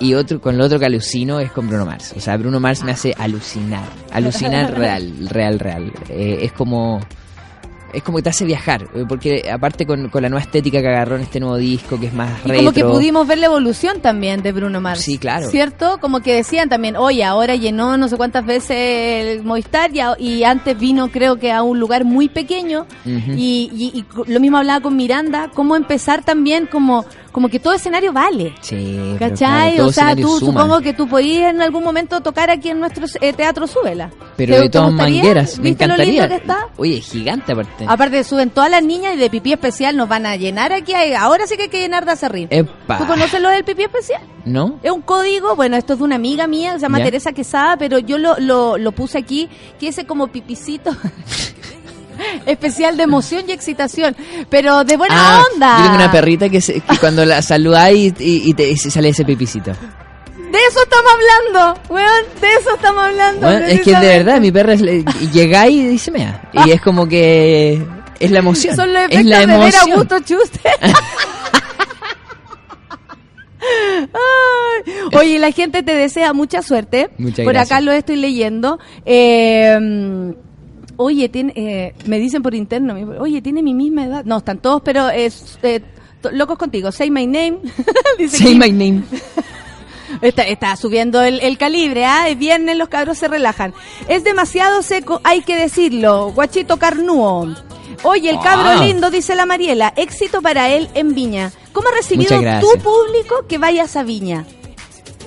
y 0.00 0.14
otro 0.14 0.40
con 0.40 0.56
lo 0.58 0.64
otro 0.64 0.78
que 0.78 0.86
alucino 0.86 1.40
es 1.40 1.50
con 1.52 1.68
Bruno 1.68 1.86
Mars. 1.86 2.12
O 2.16 2.20
sea, 2.20 2.36
Bruno 2.36 2.60
Mars 2.60 2.82
me 2.84 2.92
hace 2.92 3.14
alucinar, 3.18 3.84
alucinar 4.12 4.74
real, 4.78 5.12
real, 5.28 5.58
real. 5.58 5.92
Eh, 6.08 6.38
es 6.42 6.52
como 6.52 7.00
es 7.94 8.02
como 8.02 8.18
que 8.18 8.24
te 8.24 8.28
hace 8.28 8.44
viajar, 8.44 8.88
eh, 8.94 9.04
porque 9.08 9.48
aparte 9.50 9.86
con, 9.86 10.10
con 10.10 10.20
la 10.20 10.28
nueva 10.28 10.42
estética 10.42 10.82
que 10.82 10.88
agarró 10.88 11.16
en 11.16 11.22
este 11.22 11.40
nuevo 11.40 11.56
disco 11.56 11.98
que 11.98 12.08
es 12.08 12.12
más 12.12 12.30
Y 12.44 12.48
retro. 12.48 12.56
como 12.56 12.72
que 12.72 12.84
pudimos 12.84 13.26
ver 13.26 13.38
la 13.38 13.46
evolución 13.46 14.00
también 14.02 14.42
de 14.42 14.52
Bruno 14.52 14.82
Mars. 14.82 15.00
Sí, 15.00 15.16
claro. 15.16 15.48
¿Cierto? 15.48 15.96
Como 15.98 16.20
que 16.20 16.34
decían 16.34 16.68
también, 16.68 16.96
oye, 16.96 17.24
ahora 17.24 17.54
llenó 17.54 17.96
no 17.96 18.08
sé 18.08 18.18
cuántas 18.18 18.44
veces 18.44 18.76
el 19.38 19.44
Movistar 19.44 19.94
y, 19.94 20.00
a- 20.00 20.16
y 20.18 20.44
antes 20.44 20.78
vino 20.78 21.08
creo 21.08 21.36
que 21.36 21.52
a 21.52 21.62
un 21.62 21.80
lugar 21.80 22.04
muy 22.04 22.28
pequeño. 22.28 22.86
Y, 23.06 23.70
y- 23.72 23.98
y 24.00 24.04
lo 24.30 24.40
mismo 24.40 24.58
hablaba 24.58 24.80
con 24.82 24.94
Miranda, 24.94 25.50
cómo 25.54 25.74
empezar 25.74 26.22
también 26.22 26.66
como, 26.66 27.06
como 27.36 27.50
que 27.50 27.60
todo 27.60 27.74
escenario 27.74 28.14
vale. 28.14 28.54
Sí, 28.62 29.14
¿Cachai? 29.18 29.74
claro, 29.74 29.90
o 29.90 29.92
sea, 29.92 30.16
tú 30.16 30.38
suma. 30.38 30.52
supongo 30.62 30.80
que 30.80 30.94
tú 30.94 31.06
podías 31.06 31.52
en 31.52 31.60
algún 31.60 31.84
momento 31.84 32.22
tocar 32.22 32.48
aquí 32.48 32.70
en 32.70 32.80
nuestro 32.80 33.04
eh, 33.20 33.34
teatro 33.34 33.66
Súbela. 33.66 34.10
Pero 34.38 34.54
¿Te- 34.56 34.62
de 34.62 34.68
todas 34.70 34.90
mangueras, 34.90 35.58
me 35.58 35.64
¿Viste 35.64 35.86
lo 35.86 35.92
encantaría. 35.92 36.22
lindo 36.22 36.28
que 36.34 36.40
está? 36.40 36.68
Oye, 36.78 36.98
gigante 37.02 37.52
aparte. 37.52 37.84
Aparte 37.86 38.24
suben 38.24 38.48
todas 38.48 38.70
las 38.70 38.82
niñas 38.82 39.16
y 39.16 39.18
de 39.18 39.28
pipí 39.28 39.52
especial 39.52 39.98
nos 39.98 40.08
van 40.08 40.24
a 40.24 40.36
llenar 40.36 40.72
aquí. 40.72 40.94
Ahora 41.14 41.46
sí 41.46 41.58
que 41.58 41.64
hay 41.64 41.68
que 41.68 41.80
llenar 41.80 42.06
de 42.06 42.12
acerrín. 42.12 42.48
Epa. 42.50 42.96
¿Tú 42.96 43.06
conoces 43.06 43.38
lo 43.42 43.50
del 43.50 43.64
pipí 43.64 43.82
especial? 43.82 44.22
¿No? 44.46 44.80
Es 44.82 44.90
un 44.90 45.02
código, 45.02 45.56
bueno, 45.56 45.76
esto 45.76 45.92
es 45.92 45.98
de 45.98 46.04
una 46.06 46.14
amiga 46.16 46.46
mía, 46.46 46.72
se 46.76 46.78
llama 46.80 47.00
Ya. 47.00 47.04
Teresa 47.04 47.32
Quesada, 47.32 47.76
pero 47.76 47.98
yo 47.98 48.16
lo, 48.16 48.38
lo, 48.38 48.78
lo 48.78 48.92
puse 48.92 49.18
aquí, 49.18 49.50
que 49.78 49.88
ese 49.88 50.06
como 50.06 50.28
pipicito 50.28 50.90
especial 52.46 52.96
de 52.96 53.02
emoción 53.04 53.44
y 53.48 53.52
excitación, 53.52 54.16
pero 54.50 54.84
de 54.84 54.96
buena 54.96 55.14
Ah, 55.38 55.42
onda. 55.52 55.76
Yo 55.78 55.82
tengo 55.84 55.96
una 55.96 56.10
perrita 56.12 56.48
que, 56.48 56.60
se- 56.60 56.80
que 56.80 56.96
cuando 56.98 57.24
la 57.24 57.42
saludáis 57.42 58.14
y, 58.18 58.48
y 58.50 58.54
te 58.54 58.68
y 58.70 58.76
sale 58.76 59.08
ese 59.10 59.24
pipicito. 59.24 59.70
De 59.72 60.58
eso 60.70 60.80
estamos 60.82 61.12
hablando, 61.12 61.80
weón, 61.88 62.24
de 62.40 62.54
eso 62.54 62.74
estamos 62.76 63.04
hablando. 63.04 63.40
Bueno, 63.46 63.66
es 63.66 63.80
que 63.82 63.90
de 63.96 64.06
verdad, 64.06 64.40
mi 64.40 64.52
perra 64.52 64.74
es, 64.74 64.80
le- 64.80 65.04
llegáis 65.32 65.74
y 65.76 65.86
dice 65.88 66.10
mea. 66.10 66.50
Y 66.64 66.70
es 66.70 66.80
como 66.80 67.06
que 67.08 67.82
es 68.20 68.30
la 68.30 68.38
emoción. 68.38 68.74
Son 68.76 68.92
los 68.92 69.02
es 69.02 69.08
efectos 69.10 69.26
la 69.30 69.40
de 69.40 69.46
ver 69.46 69.54
a 69.54 69.58
emoción. 69.66 69.90
Augusto 69.92 70.18
Chuste. 70.20 70.60
Ay, 73.58 74.92
Oye, 75.18 75.38
la 75.38 75.50
gente 75.50 75.82
te 75.82 75.94
desea 75.94 76.32
mucha 76.32 76.62
suerte. 76.62 77.10
Muchas 77.18 77.44
por 77.44 77.52
gracias. 77.54 77.72
acá 77.72 77.80
lo 77.80 77.92
estoy 77.92 78.16
leyendo. 78.16 78.78
Eh, 79.04 80.34
oye, 80.96 81.28
tiene, 81.28 81.52
eh, 81.56 81.94
me 82.06 82.18
dicen 82.18 82.42
por 82.42 82.54
interno, 82.54 82.94
oye, 83.20 83.40
tiene 83.42 83.62
mi 83.62 83.74
misma 83.74 84.04
edad. 84.04 84.24
No, 84.24 84.38
están 84.38 84.58
todos, 84.58 84.82
pero 84.82 85.08
es 85.10 85.58
eh, 85.62 85.80
locos 86.32 86.58
contigo. 86.58 86.90
Say 86.92 87.10
my 87.10 87.26
name. 87.26 87.58
Dice 88.18 88.38
Say 88.38 88.54
my 88.54 88.70
name. 88.70 89.02
Está, 90.22 90.44
está 90.44 90.74
subiendo 90.76 91.20
el, 91.20 91.40
el 91.40 91.58
calibre, 91.58 92.04
¿ah? 92.06 92.28
Es 92.28 92.38
viernes, 92.38 92.78
los 92.78 92.88
cabros 92.88 93.18
se 93.18 93.28
relajan. 93.28 93.74
Es 94.08 94.24
demasiado 94.24 94.82
seco, 94.82 95.20
hay 95.24 95.42
que 95.42 95.56
decirlo. 95.56 96.32
Guachito 96.32 96.78
carnúo. 96.78 97.54
Oye, 98.02 98.30
el 98.30 98.38
cabro 98.40 98.68
Ah. 98.80 98.84
lindo, 98.84 99.10
dice 99.10 99.34
la 99.34 99.44
Mariela. 99.46 99.92
Éxito 99.96 100.40
para 100.40 100.70
él 100.70 100.88
en 100.94 101.14
Viña. 101.14 101.52
¿Cómo 101.72 101.88
ha 101.88 101.92
recibido 101.92 102.38
tu 102.60 102.68
público 102.82 103.46
que 103.48 103.58
vayas 103.58 103.96
a 103.96 104.04
Viña? 104.04 104.46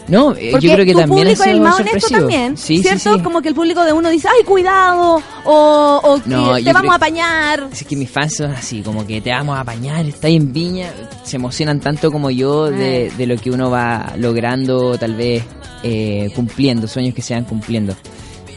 No, 0.09 0.35
eh, 0.35 0.51
yo 0.59 0.73
creo 0.73 0.85
que 0.85 0.93
tu 0.93 0.99
también 0.99 1.27
público 1.27 1.43
es 1.43 1.49
el 1.49 1.61
más 1.61 1.79
honesto 1.79 2.07
también, 2.09 2.57
Sí, 2.57 2.81
¿cierto? 2.81 3.15
sí. 3.15 3.21
Como 3.21 3.41
que 3.41 3.49
el 3.49 3.55
público 3.55 3.83
de 3.83 3.93
uno 3.93 4.09
dice, 4.09 4.27
ay, 4.27 4.43
cuidado, 4.43 5.21
o, 5.45 6.01
o 6.03 6.15
que 6.23 6.63
te 6.63 6.73
vamos 6.73 6.91
a 6.91 6.95
apañar. 6.95 7.67
Es 7.71 7.83
que 7.83 7.95
mis 7.95 8.09
fans 8.09 8.35
son 8.37 8.51
así, 8.51 8.81
como 8.81 9.05
que 9.05 9.21
te 9.21 9.29
vamos 9.31 9.55
a 9.57 9.61
apañar, 9.61 10.05
está 10.05 10.27
ahí 10.27 10.35
en 10.37 10.51
Viña, 10.51 10.91
se 11.23 11.35
emocionan 11.35 11.79
tanto 11.79 12.11
como 12.11 12.29
yo 12.31 12.71
de, 12.71 13.07
Eh. 13.07 13.11
de 13.17 13.25
lo 13.27 13.37
que 13.37 13.51
uno 13.51 13.69
va 13.69 14.13
logrando, 14.17 14.97
tal 14.97 15.15
vez 15.15 15.43
eh, 15.83 16.29
cumpliendo, 16.35 16.87
sueños 16.87 17.13
que 17.13 17.21
se 17.21 17.33
van 17.35 17.45
cumpliendo. 17.45 17.95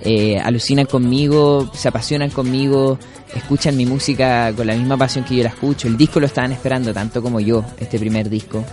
Eh, 0.05 0.41
alucinan 0.41 0.87
conmigo, 0.87 1.70
se 1.74 1.87
apasionan 1.89 2.31
conmigo, 2.31 2.99
escuchan 3.35 3.77
mi 3.77 3.87
música 3.87 4.53
con 4.57 4.66
la 4.66 4.74
misma 4.74 4.97
pasión 4.97 5.24
que 5.24 5.37
yo 5.37 5.43
la 5.45 5.51
escucho. 5.51 5.87
El 5.87 5.97
disco 5.97 6.19
lo 6.19 6.27
estaban 6.27 6.51
esperando 6.51 6.93
tanto 6.93 7.23
como 7.23 7.39
yo, 7.39 7.65
este 7.79 7.99
primer 8.01 8.29
disco. 8.29 8.65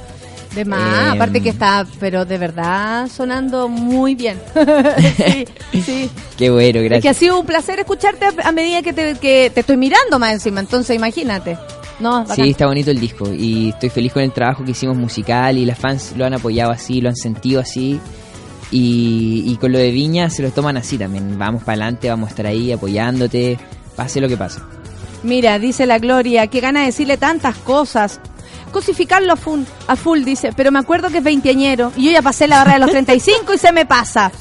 De 0.56 0.66
más, 0.66 1.08
Eh, 1.08 1.10
aparte 1.12 1.42
que 1.42 1.50
está, 1.50 1.86
pero 2.00 2.26
de 2.26 2.38
verdad 2.38 3.08
sonando 3.08 3.68
muy 3.68 4.16
bien. 4.16 4.40
sí, 5.72 5.82
sí. 5.82 6.10
Qué 6.38 6.50
bueno, 6.50 6.80
Es 6.80 6.84
que 6.84 6.86
ha 6.86 6.90
gracias. 6.90 7.18
sido 7.18 7.40
un 7.40 7.46
placer 7.46 7.80
escucharte 7.80 8.26
a, 8.44 8.52
medida 8.52 8.82
que 8.82 8.94
te, 8.94 9.16
que 9.16 9.52
te 9.54 9.60
estoy 9.60 9.78
mirando 9.78 10.18
más 10.20 10.34
encima, 10.34 10.60
entonces 10.60 10.96
imagínate. 10.96 11.58
No, 12.00 12.22
bacán. 12.24 12.36
Sí, 12.38 12.50
está 12.52 12.66
bonito 12.66 12.90
el 12.92 13.00
disco 13.00 13.32
y 13.34 13.70
estoy 13.70 13.90
feliz 13.90 14.14
con 14.14 14.24
el 14.24 14.32
trabajo 14.32 14.64
que 14.64 14.72
hicimos 14.72 14.96
musical 14.98 15.58
y 15.58 15.66
las 15.66 15.78
fans 15.78 16.14
lo 16.16 16.26
han 16.26 16.34
apoyado 16.34 16.72
así, 16.72 17.02
lo 17.02 17.10
han 17.10 17.16
sentido 17.18 17.60
así. 17.62 18.00
Y, 18.72 19.44
y 19.48 19.56
con 19.58 19.72
lo 19.72 19.78
de 19.80 19.92
Viña 19.92 20.30
se 20.30 20.42
lo 20.44 20.52
toman 20.52 20.78
así 20.78 20.98
también. 20.98 21.38
Vamos 21.38 21.64
para 21.64 21.74
adelante, 21.74 22.10
vamos 22.10 22.28
a 22.28 22.30
estar 22.32 22.46
ahí 22.46 22.72
apoyándote, 22.72 23.58
pase 23.96 24.22
lo 24.22 24.28
que 24.30 24.38
pase. 24.38 24.60
Mira, 25.24 25.60
dice 25.60 25.86
la 25.86 26.00
Gloria, 26.00 26.48
qué 26.48 26.60
gana 26.62 26.82
de 26.82 26.86
decirle 26.88 27.18
tantas 27.18 27.58
cosas. 27.58 28.22
Cosificarlo 28.72 29.34
a 29.34 29.36
full, 29.36 29.62
a 29.88 29.96
full, 29.96 30.24
dice, 30.24 30.52
pero 30.56 30.72
me 30.72 30.80
acuerdo 30.80 31.10
que 31.10 31.18
es 31.20 31.24
veinteañero 31.24 31.92
y 31.96 32.06
yo 32.06 32.12
ya 32.12 32.22
pasé 32.22 32.48
la 32.48 32.58
barrera 32.58 32.76
de 32.76 32.82
los 32.82 32.92
35 32.92 33.54
y 33.54 33.58
se 33.58 33.72
me 33.72 33.86
pasa. 33.86 34.32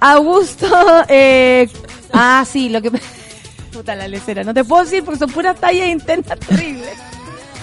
Augusto, 0.00 0.68
eh, 1.08 1.68
ah, 2.12 2.44
sí, 2.50 2.68
lo 2.68 2.80
que... 2.82 2.90
Puta 3.72 3.94
la 3.94 4.06
lecera, 4.06 4.44
no 4.44 4.54
te 4.54 4.64
puedo 4.64 4.84
decir 4.84 5.04
porque 5.04 5.18
son 5.18 5.30
puras 5.30 5.58
tallas 5.58 5.88
internas 5.88 6.38
terribles. 6.38 6.96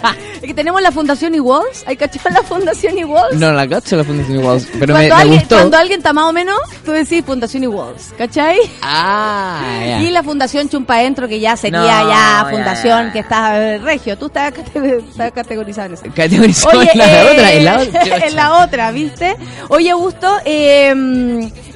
Es 0.42 0.48
que 0.48 0.54
tenemos 0.56 0.82
la 0.82 0.92
Fundación 0.92 1.36
Iguals, 1.36 1.84
¿hay 1.86 1.96
cachado 1.96 2.30
la 2.32 2.42
Fundación 2.42 2.98
Iguals? 2.98 3.36
No, 3.38 3.52
la 3.52 3.68
cacho 3.68 3.96
la 3.96 4.04
Fundación 4.04 4.40
Iguals, 4.40 4.68
pero 4.80 4.96
me, 4.96 5.08
cuando, 5.08 5.16
me 5.16 5.22
alguien, 5.22 5.40
gustó. 5.40 5.56
cuando 5.58 5.78
alguien 5.78 6.00
está 6.00 6.14
más 6.14 6.26
o 6.26 6.34
menos, 6.34 6.58
tú 6.84 6.92
decís 6.92 7.24
Fundación 7.24 7.64
Iguals, 7.64 8.14
¿cachai? 8.18 8.58
Ah. 8.82 10.00
Y 10.02 10.10
la 10.10 10.24
Fundación 10.24 10.68
Chumpa 10.68 11.04
Entro, 11.04 11.28
que 11.28 11.40
ya 11.40 11.56
sería 11.56 11.80
No, 11.80 12.10
ya 12.10 12.48
fundación 12.50 13.08
ya. 13.08 13.14
que 13.14 13.20
está 13.20 13.62
eh, 13.62 13.78
regio. 13.78 14.18
Tú 14.18 14.26
estás, 14.28 14.52
estás 14.74 15.32
categorizado 15.32 15.88
en 15.88 15.94
eso. 15.94 16.04
Categorizó 16.16 16.70
Oye, 16.70 16.90
en 16.92 16.98
la 16.98 17.06
eh, 17.22 17.32
otra, 17.32 17.54
en 17.54 17.66
la 17.66 17.78
otra. 17.80 18.02
en 18.28 18.36
la 18.36 18.54
otra, 18.64 18.92
¿viste? 18.92 19.36
Oye, 19.70 19.92
Augusto, 19.92 20.38
eh, 20.46 20.90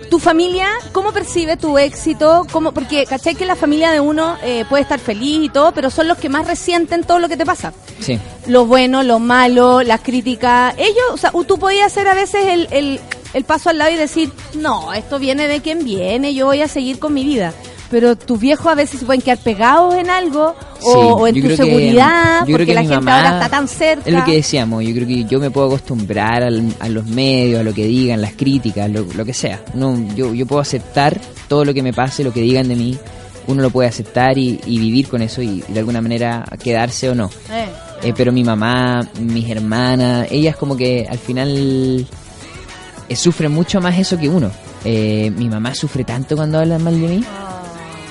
tu 0.10 0.19
familia, 0.19 0.68
¿cómo 0.91 1.11
percibe 1.11 1.57
tu 1.57 1.77
éxito? 1.77 2.45
¿Cómo, 2.52 2.72
porque, 2.72 3.06
¿cachai 3.06 3.36
que 3.36 3.45
la 3.45 3.56
familia 3.56 3.91
de 3.91 3.99
uno 3.99 4.38
eh, 4.44 4.65
puede 4.69 4.84
estar 4.84 4.99
feliz 4.99 5.45
y 5.45 5.49
todo, 5.49 5.72
pero 5.73 5.90
son 5.90 6.07
los 6.07 6.18
que 6.18 6.30
más 6.30 6.48
resienten 6.48 7.03
todo 7.03 7.19
lo 7.19 7.27
que 7.27 7.38
te 7.38 7.45
pasa? 7.45 7.73
Sí. 7.99 8.19
Lo 8.48 8.65
bueno, 8.65 9.03
lo 9.03 9.19
malo, 9.19 9.82
las 9.82 10.02
críticas. 10.02 10.76
Ellos, 10.77 11.03
o 11.11 11.18
sea, 11.18 11.32
tú 11.48 11.57
podías 11.57 11.88
hacer 11.88 12.07
a 12.07 12.14
veces 12.14 12.45
el, 12.45 12.68
el, 12.72 12.99
el 13.34 13.44
paso 13.44 13.69
al 13.69 13.77
lado 13.77 13.91
y 13.91 13.95
decir, 13.95 14.32
no, 14.53 14.94
esto 14.94 15.19
viene 15.19 15.48
de 15.48 15.61
quien 15.61 15.84
viene, 15.84 16.34
yo 16.34 16.45
voy 16.45 16.61
a 16.61 16.68
seguir 16.68 16.99
con 16.99 17.14
mi 17.14 17.23
vida. 17.23 17.53
Pero 17.91 18.16
tus 18.16 18.40
viejos 18.40 18.66
a 18.68 18.76
veces 18.76 18.99
se 18.99 19.06
pueden 19.06 19.22
quedar 19.22 19.38
pegados 19.38 19.94
en 19.95 20.10
algo 20.10 20.56
o, 20.82 20.91
Sí, 20.94 20.98
o 20.99 21.28
en 21.28 21.36
tu 21.41 21.48
que- 21.48 21.56
seguridad, 21.57 22.41
creo 22.44 22.57
porque 22.57 22.66
que 22.66 22.74
la 22.74 22.82
gente 22.82 22.95
mamá- 22.95 23.18
ahora 23.18 23.36
está 23.38 23.49
tan 23.49 23.68
cerca. 23.68 24.10
Es 24.10 24.14
lo 24.16 24.24
que 24.26 24.34
decíamos, 24.34 24.84
yo 24.84 24.94
creo 24.95 25.07
que 25.07 25.24
yo 25.26 25.40
me 25.40 25.52
puedo 25.52 25.68
acostumbrar 25.68 26.44
al- 26.44 26.74
a 26.80 26.90
los 26.90 27.06
medios, 27.06 27.60
a 27.60 27.64
lo 27.64 27.74
que 27.74 27.86
digan, 27.86 28.22
las 28.22 28.34
críticas, 28.34 28.90
lo, 28.90 29.06
lo 29.16 29.24
que 29.26 29.34
sea. 29.34 29.62
No, 29.76 29.98
yo, 30.16 30.34
yo 30.34 30.45
puedo 30.45 30.62
aceptar 30.62 31.20
todo 31.48 31.64
lo 31.64 31.74
que 31.74 31.84
me 31.84 31.94
pase, 31.94 32.24
lo 32.24 32.34
que 32.34 32.41
digan 32.41 32.68
de 32.68 32.76
mí, 32.76 32.98
uno 33.48 33.62
lo 33.62 33.70
puede 33.70 33.88
aceptar 33.88 34.38
y, 34.40 34.60
y 34.66 34.80
vivir 34.80 35.07
con 35.07 35.22
eso 35.22 35.41
y 35.44 35.64
de 35.68 35.80
alguna 35.80 36.02
manera 36.02 36.44
quedarse 36.62 37.10
o 37.10 37.16
no. 37.16 37.30
Eh, 37.52 37.68
Eh, 38.03 38.14
pero 38.16 38.32
mi 38.32 38.44
mamá, 38.44 39.07
mis 39.22 39.49
hermanas, 39.49 40.28
ellas 40.30 40.56
como 40.57 40.76
que 40.76 41.07
al 41.10 41.18
final 41.18 42.06
eh, 43.10 43.16
sufren 43.16 43.52
mucho 43.52 43.80
más 43.80 43.98
eso 43.98 44.18
que 44.18 44.28
uno. 44.28 44.52
Eh, 44.84 45.32
mi 45.36 45.48
mamá 45.49 45.74
sufre 45.74 46.03
tanto 46.03 46.36
cuando 46.36 46.60
hablan 46.60 46.84
mal 46.84 46.99
de 46.99 47.07
mí, 47.07 47.24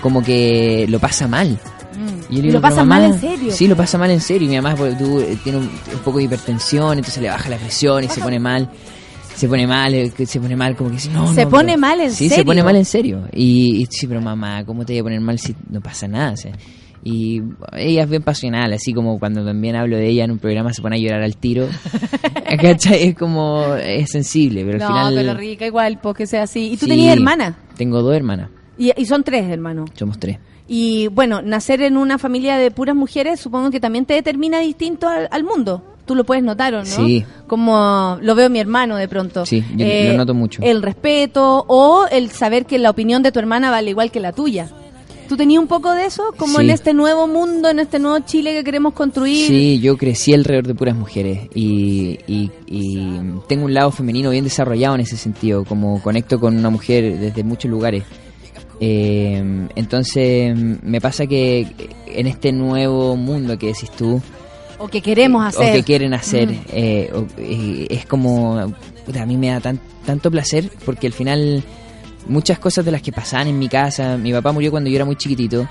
como 0.05 0.23
que 0.23 0.85
lo 0.91 0.99
pasa 1.01 1.27
mal. 1.27 1.59
mm. 1.97 2.33
Y 2.35 2.41
digo, 2.43 2.53
lo 2.55 2.61
pasa 2.61 2.77
"Pero 2.83 2.87
mal 2.87 3.05
en 3.05 3.19
serio. 3.19 3.51
Sí, 3.53 3.67
lo 3.67 3.75
pasa 3.75 3.97
mal 3.97 4.11
en 4.11 4.21
serio. 4.21 4.47
Y 4.47 4.51
mi 4.51 4.57
mamá 4.61 4.75
tú, 4.77 5.19
eh, 5.21 5.39
tiene 5.43 5.59
un, 5.61 5.65
un 5.65 5.99
poco 6.05 6.19
de 6.19 6.25
hipertensión, 6.25 6.99
entonces 6.99 7.23
le 7.23 7.31
baja 7.31 7.49
la 7.49 7.57
presión 7.57 8.05
y 8.05 8.09
se 8.09 8.21
pone 8.21 8.39
mal. 8.39 8.69
Se 9.35 9.49
pone 9.49 9.67
mal, 9.67 9.95
eh, 9.95 10.13
se 10.27 10.41
pone 10.41 10.55
mal, 10.57 10.77
como 10.77 10.91
que 10.91 10.99
sí, 11.01 11.09
no, 11.09 11.33
Se 11.35 11.45
no, 11.45 11.51
pone 11.51 11.73
pero- 11.73 11.79
mal 11.81 12.01
en 12.03 12.11
sí, 12.11 12.29
serio. 12.29 12.37
se 12.37 12.45
pone 12.45 12.63
mal 12.63 12.77
en 12.77 12.85
serio. 12.85 13.23
Y, 13.33 13.83
y 13.83 13.87
sí, 13.91 14.07
pero 14.07 14.21
mamá, 14.21 14.63
¿cómo 14.67 14.85
te 14.85 14.93
voy 14.93 15.01
a 15.01 15.03
poner 15.05 15.21
mal 15.23 15.39
si 15.39 15.57
no 15.71 15.81
pasa 15.81 16.07
nada? 16.07 16.33
O 16.33 16.37
sea, 16.37 16.53
y 17.03 17.43
ella 17.77 18.05
es 18.05 18.09
bien 18.11 18.23
pasional, 18.23 18.73
así 18.75 18.93
como 18.93 19.19
cuando 19.19 19.45
también 19.45 19.75
hablo 19.77 19.97
de 19.97 20.07
ella 20.09 20.25
en 20.25 20.31
un 20.33 20.39
programa 20.39 20.73
se 20.73 20.83
pone 20.83 20.97
a 20.97 20.99
llorar 21.01 21.23
al 21.23 21.37
tiro. 21.39 21.67
Es 22.47 23.15
como, 23.17 23.75
es 23.75 24.11
sensible, 24.11 24.65
pero 24.65 24.75
al 24.75 24.81
no, 24.81 24.87
final... 24.87 25.15
pero 25.15 25.35
rica 25.35 25.67
igual, 25.67 25.99
porque 26.01 26.27
sea 26.27 26.45
así. 26.45 26.73
¿Y 26.73 26.77
tú 26.77 26.85
Sí, 26.87 26.91
tenías 26.93 27.15
hermana? 27.17 27.57
Tengo 27.77 28.03
dos 28.03 28.15
hermanas, 28.15 28.51
Y, 28.79 28.93
y 29.01 29.07
son 29.07 29.23
tres 29.25 29.49
hermanos. 29.51 29.91
somos 29.95 30.19
tres. 30.19 30.39
Y 30.67 31.09
bueno, 31.09 31.43
nacer 31.43 31.83
en 31.83 31.97
una 31.97 32.17
familia 32.19 32.57
de 32.57 32.71
puras 32.71 32.97
mujeres 32.97 33.39
supongo 33.41 33.71
que 33.71 33.81
también 33.81 34.07
te 34.07 34.15
determina 34.15 34.61
distinto 34.61 35.09
al, 35.09 35.29
al 35.31 35.45
mundo. 35.45 35.83
Tú 36.07 36.15
lo 36.15 36.25
puedes 36.25 36.45
notar, 36.45 36.75
¿o 36.75 36.79
no? 36.79 36.85
Sí. 36.85 37.25
Como 37.47 38.19
lo 38.21 38.35
veo 38.35 38.51
mi 38.51 38.59
hermano 38.61 38.97
de 38.97 39.09
pronto. 39.09 39.47
Sí, 39.47 39.63
yo 39.77 39.87
lo 40.13 40.19
noto 40.19 40.35
mucho. 40.35 40.63
El 40.63 40.83
respeto 40.83 41.65
o 41.67 42.07
el 42.11 42.31
saber 42.31 42.67
que 42.67 42.79
la 42.79 42.91
opinión 42.91 43.23
de 43.23 43.33
tu 43.33 43.39
hermana 43.39 43.71
vale 43.71 43.91
igual 43.91 44.11
que 44.11 44.21
la 44.21 44.33
tuya. 44.33 44.69
¿Tú 45.29 45.39
tenías 45.39 45.61
un 45.63 45.67
poco 45.69 45.93
de 45.93 46.05
eso? 46.05 46.23
Como 46.37 46.59
Sí. 46.59 46.65
en 46.65 46.71
este 46.71 46.93
nuevo 46.93 47.27
mundo, 47.27 47.71
en 47.71 47.79
este 47.79 47.99
nuevo 47.99 48.19
Chile 48.27 48.53
que 48.53 48.63
queremos 48.65 48.93
construir. 48.93 49.47
Sí, 49.47 49.81
yo 49.81 49.97
crecí 49.97 50.35
alrededor 50.35 50.67
de 50.67 50.75
puras 50.75 50.95
mujeres 50.95 51.49
y, 51.55 52.19
y- 52.27 52.51
y 52.67 53.09
tengo 53.49 53.65
un 53.65 53.73
lado 53.73 53.91
femenino 53.91 54.29
bien 54.31 54.45
desarrollado 54.45 54.95
en 54.97 55.01
ese 55.01 55.17
sentido, 55.17 55.65
como 55.65 56.03
conecto 56.03 56.39
con 56.39 56.55
una 56.57 56.69
mujer 56.69 57.19
desde 57.19 57.43
muchos 57.43 57.71
lugares. 57.71 58.05
Eh, 58.81 59.69
entonces 59.77 60.57
me 60.83 61.01
pasa 61.01 61.27
que 61.27 61.67
en 62.07 62.27
este 62.27 62.53
nuevo 62.53 63.17
mundo 63.17 63.57
que 63.59 63.69
decís 63.69 63.91
tú, 63.91 64.21
O 64.79 64.89
que 64.89 65.01
queremos 65.01 65.45
o 65.57 65.61
hacer. 65.61 65.75
que 65.75 65.83
quieren 65.85 66.13
hacer, 66.15 66.49
Mm. 66.51 66.59
eh, 66.73 67.11
o- 67.15 67.27
eh, 67.39 67.87
es 67.91 68.07
como, 68.07 68.59
a 68.59 69.27
mí 69.27 69.37
me 69.37 69.49
da 69.49 69.61
tan- 69.61 69.81
tanto 70.05 70.31
placer 70.31 70.71
porque 70.85 71.07
al 71.07 71.13
final 71.13 71.63
muchas 72.27 72.59
cosas 72.59 72.85
de 72.85 72.91
las 72.91 73.01
que 73.03 73.13
pasaban 73.13 73.49
en 73.49 73.59
mi 73.59 73.69
casa, 73.69 74.17
mi 74.17 74.33
papá 74.33 74.51
murió 74.53 74.71
cuando 74.71 74.91
yo 74.91 74.97
era 74.97 75.05
muy 75.05 75.17
chiquitito, 75.17 75.69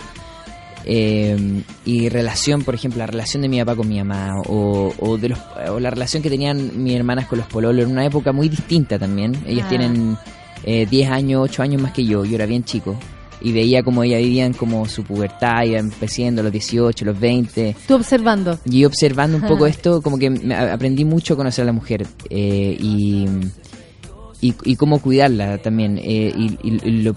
eh, 0.86 1.62
y 1.86 2.10
relación, 2.10 2.64
por 2.64 2.76
ejemplo, 2.76 3.00
la 3.00 3.08
relación 3.08 3.42
de 3.42 3.50
mi 3.50 3.60
papá 3.60 3.76
con 3.76 3.88
mi 3.88 3.98
mamá, 4.00 4.42
o, 4.48 4.94
o 5.00 5.18
de 5.18 5.30
los, 5.30 5.40
o 5.70 5.80
la 5.80 5.90
relación 5.90 6.22
que 6.24 6.30
tenían 6.30 6.84
mis 6.84 6.96
hermanas 6.96 7.26
con 7.28 7.40
los 7.40 7.48
pololos, 7.48 7.86
en 7.86 7.92
una 7.92 8.06
época 8.06 8.32
muy 8.34 8.50
distinta 8.50 9.00
también, 9.00 9.34
ellas 9.46 9.66
Ah. 9.66 9.70
tienen 9.70 10.18
eh, 10.64 10.86
10 10.90 11.10
años, 11.12 11.42
8 11.44 11.62
años 11.64 11.82
más 11.82 11.92
que 11.94 12.06
yo, 12.06 12.26
yo 12.26 12.36
era 12.36 12.46
bien 12.46 12.64
chico. 12.64 12.96
Y 13.42 13.52
veía 13.52 13.84
como 13.84 14.04
ellas 14.04 14.22
vivían 14.22 14.54
como 14.54 14.88
su 14.88 15.04
pubertad, 15.04 15.64
iban 15.66 15.86
empezando 15.92 16.42
los 16.44 16.52
18, 16.52 17.04
los 17.04 17.20
20, 17.20 17.76
Tú 17.88 17.96
observando. 17.96 18.58
y 18.64 18.86
observando 18.86 19.36
un 19.36 19.44
poco 19.44 19.66
esto, 19.68 20.02
como 20.02 20.18
que 20.18 20.30
me- 20.30 20.56
aprendí 20.56 21.04
mucho 21.04 21.34
a 21.34 21.38
conocer 21.38 21.64
a 21.64 21.66
la 21.66 21.74
mujer 21.74 22.08
eh, 22.30 22.78
y, 22.80 23.26
y, 24.40 24.56
y 24.64 24.76
cómo 24.78 25.00
cuidarla 25.02 25.58
también, 25.58 25.98
eh, 25.98 26.32
y, 26.36 26.58
y- 26.64 26.80
y 26.88 27.02
lo, 27.04 27.16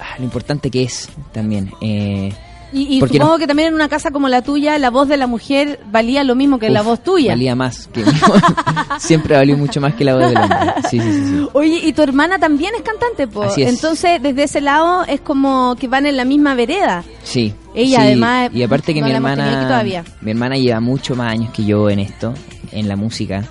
ah, 0.00 0.14
lo 0.18 0.24
importante 0.24 0.70
que 0.70 0.84
es 0.84 1.08
también. 1.32 1.70
eh, 1.80 2.32
Y, 2.72 3.00
supongo 3.00 3.32
no- 3.32 3.38
que 3.38 3.46
también 3.46 3.68
en 3.68 3.74
una 3.74 3.88
casa 3.88 4.10
como 4.10 4.28
la 4.28 4.42
tuya, 4.42 4.78
la 4.78 4.90
voz 4.90 5.08
de 5.08 5.16
la 5.16 5.26
mujer 5.26 5.80
valía 5.90 6.22
lo 6.24 6.34
mismo 6.34 6.58
que 6.58 6.68
la 6.68 6.82
voz 6.82 7.02
tuya. 7.02 7.32
Valía 7.32 7.54
más. 7.54 7.88
Que, 7.92 8.04
siempre 8.98 9.36
valió 9.36 9.56
mucho 9.56 9.80
más 9.80 9.94
que 9.94 10.04
la 10.04 10.14
voz 10.14 10.28
del 10.28 10.36
hombre. 10.36 10.58
Sí, 10.90 11.00
sí, 11.00 11.12
sí. 11.12 11.24
sí. 11.26 11.48
Oye, 11.52 11.80
y 11.82 11.92
tu 11.92 12.02
hermana 12.02 12.38
también 12.38 12.74
es 12.74 12.82
cantante, 12.82 13.26
po. 13.26 13.42
Así 13.44 13.62
es. 13.62 13.70
Entonces, 13.70 14.22
desde 14.22 14.44
ese 14.44 14.60
lado 14.60 15.04
es 15.04 15.20
como 15.20 15.76
que 15.76 15.88
van 15.88 16.06
en 16.06 16.16
la 16.16 16.24
misma 16.24 16.54
vereda. 16.54 17.04
Sí. 17.22 17.54
Ella, 17.74 18.00
sí. 18.00 18.06
además, 18.06 18.50
Y 18.52 18.62
aparte 18.62 18.92
que 18.92 19.00
no 19.00 19.06
mi 19.06 19.12
hermana. 19.12 19.82
Mi 20.20 20.30
hermana 20.30 20.56
lleva 20.56 20.80
mucho 20.80 21.14
más 21.14 21.32
años 21.32 21.50
que 21.52 21.64
yo 21.64 21.88
en 21.90 22.00
esto, 22.00 22.34
en 22.72 22.88
la 22.88 22.96
música. 22.96 23.44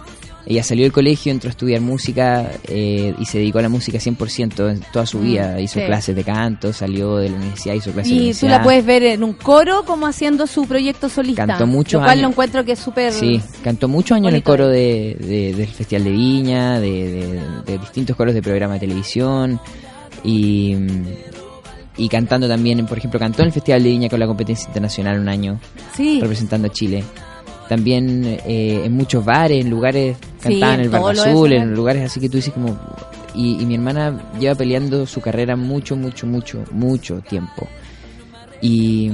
Ella 0.50 0.64
salió 0.64 0.84
del 0.86 0.94
colegio, 0.94 1.32
entró 1.34 1.50
a 1.50 1.52
estudiar 1.52 1.82
música 1.82 2.50
eh, 2.70 3.14
y 3.20 3.26
se 3.26 3.38
dedicó 3.40 3.60
a 3.60 3.64
la 3.64 3.68
música 3.70 3.98
100% 3.98 4.72
en 4.72 4.80
toda 4.94 5.06
su 5.06 5.20
vida. 5.20 5.60
Hizo 5.60 5.80
Mm, 5.80 5.82
sí. 5.82 5.86
clases 5.88 6.16
de 6.16 6.24
canto, 6.24 6.72
salió 6.72 7.18
de 7.18 7.30
la 7.30 7.36
universidad, 7.36 7.76
hizo 7.76 7.92
clases 7.92 8.14
de 8.14 8.18
la 8.18 8.24
Y 8.30 8.34
tú 8.34 8.48
la 8.48 8.64
puedes 8.64 8.86
ver 8.86 9.04
en 9.04 9.24
un 9.26 9.34
coro 9.34 9.84
como 9.84 10.08
haciendo 10.08 10.48
su 10.48 10.66
proyecto 10.66 11.10
solista. 11.10 11.46
Cantó 11.46 11.68
muchos 11.68 11.94
Lo 11.94 12.00
cual 12.00 12.10
años. 12.12 12.22
lo 12.22 12.30
encuentro 12.30 12.64
que 12.64 12.72
es 12.72 12.80
súper... 12.80 13.12
Sí, 13.12 13.42
cantó 13.62 13.90
muchos 13.90 14.16
años 14.16 14.30
en 14.30 14.36
el 14.36 14.44
coro 14.44 14.70
de, 14.70 15.18
de- 15.20 15.54
del 15.54 15.68
Festival 15.68 16.06
de 16.06 16.12
Viña, 16.12 16.80
de, 16.80 16.90
de- 17.12 17.42
de 17.66 17.78
distintos 17.80 18.16
coros 18.16 18.34
de 18.34 18.42
programa 18.42 18.76
de 18.76 18.80
televisión 18.80 19.60
y, 20.24 20.76
y 21.98 22.08
cantando 22.10 22.48
también, 22.48 22.86
por 22.86 22.98
ejemplo, 22.98 23.20
cantó 23.20 23.42
en 23.42 23.48
el 23.48 23.54
Festival 23.54 23.84
de 23.84 23.90
Viña 23.90 24.08
con 24.10 24.20
la 24.20 24.28
competencia 24.28 24.68
internacional 24.68 25.20
un 25.20 25.28
año, 25.30 25.60
Sí. 25.96 26.20
representando 26.22 26.68
a 26.68 26.72
Chile. 26.72 27.04
También 27.70 28.40
eh, 28.46 28.82
en 28.86 28.94
muchos 28.94 29.24
bares, 29.26 29.64
en 29.64 29.70
lugares, 29.70 30.16
Sí, 30.38 30.40
cantaba 30.42 30.74
en 30.76 30.80
el 30.82 30.90
Barba 30.90 31.12
Azul, 31.12 31.52
en 31.54 31.74
lugares 31.74 32.04
así 32.04 32.20
que 32.20 32.30
tú 32.30 32.38
dices 32.38 32.54
como... 32.54 32.78
y, 33.36 33.62
y 33.62 33.66
mi 33.66 33.76
hermana 33.76 34.32
lleva 34.40 34.56
peleando 34.56 35.06
su 35.06 35.20
carrera 35.22 35.56
mucho, 35.56 35.96
mucho, 35.96 36.26
mucho, 36.28 36.64
mucho 36.72 37.20
tiempo. 37.22 37.68
Y, 38.62 39.12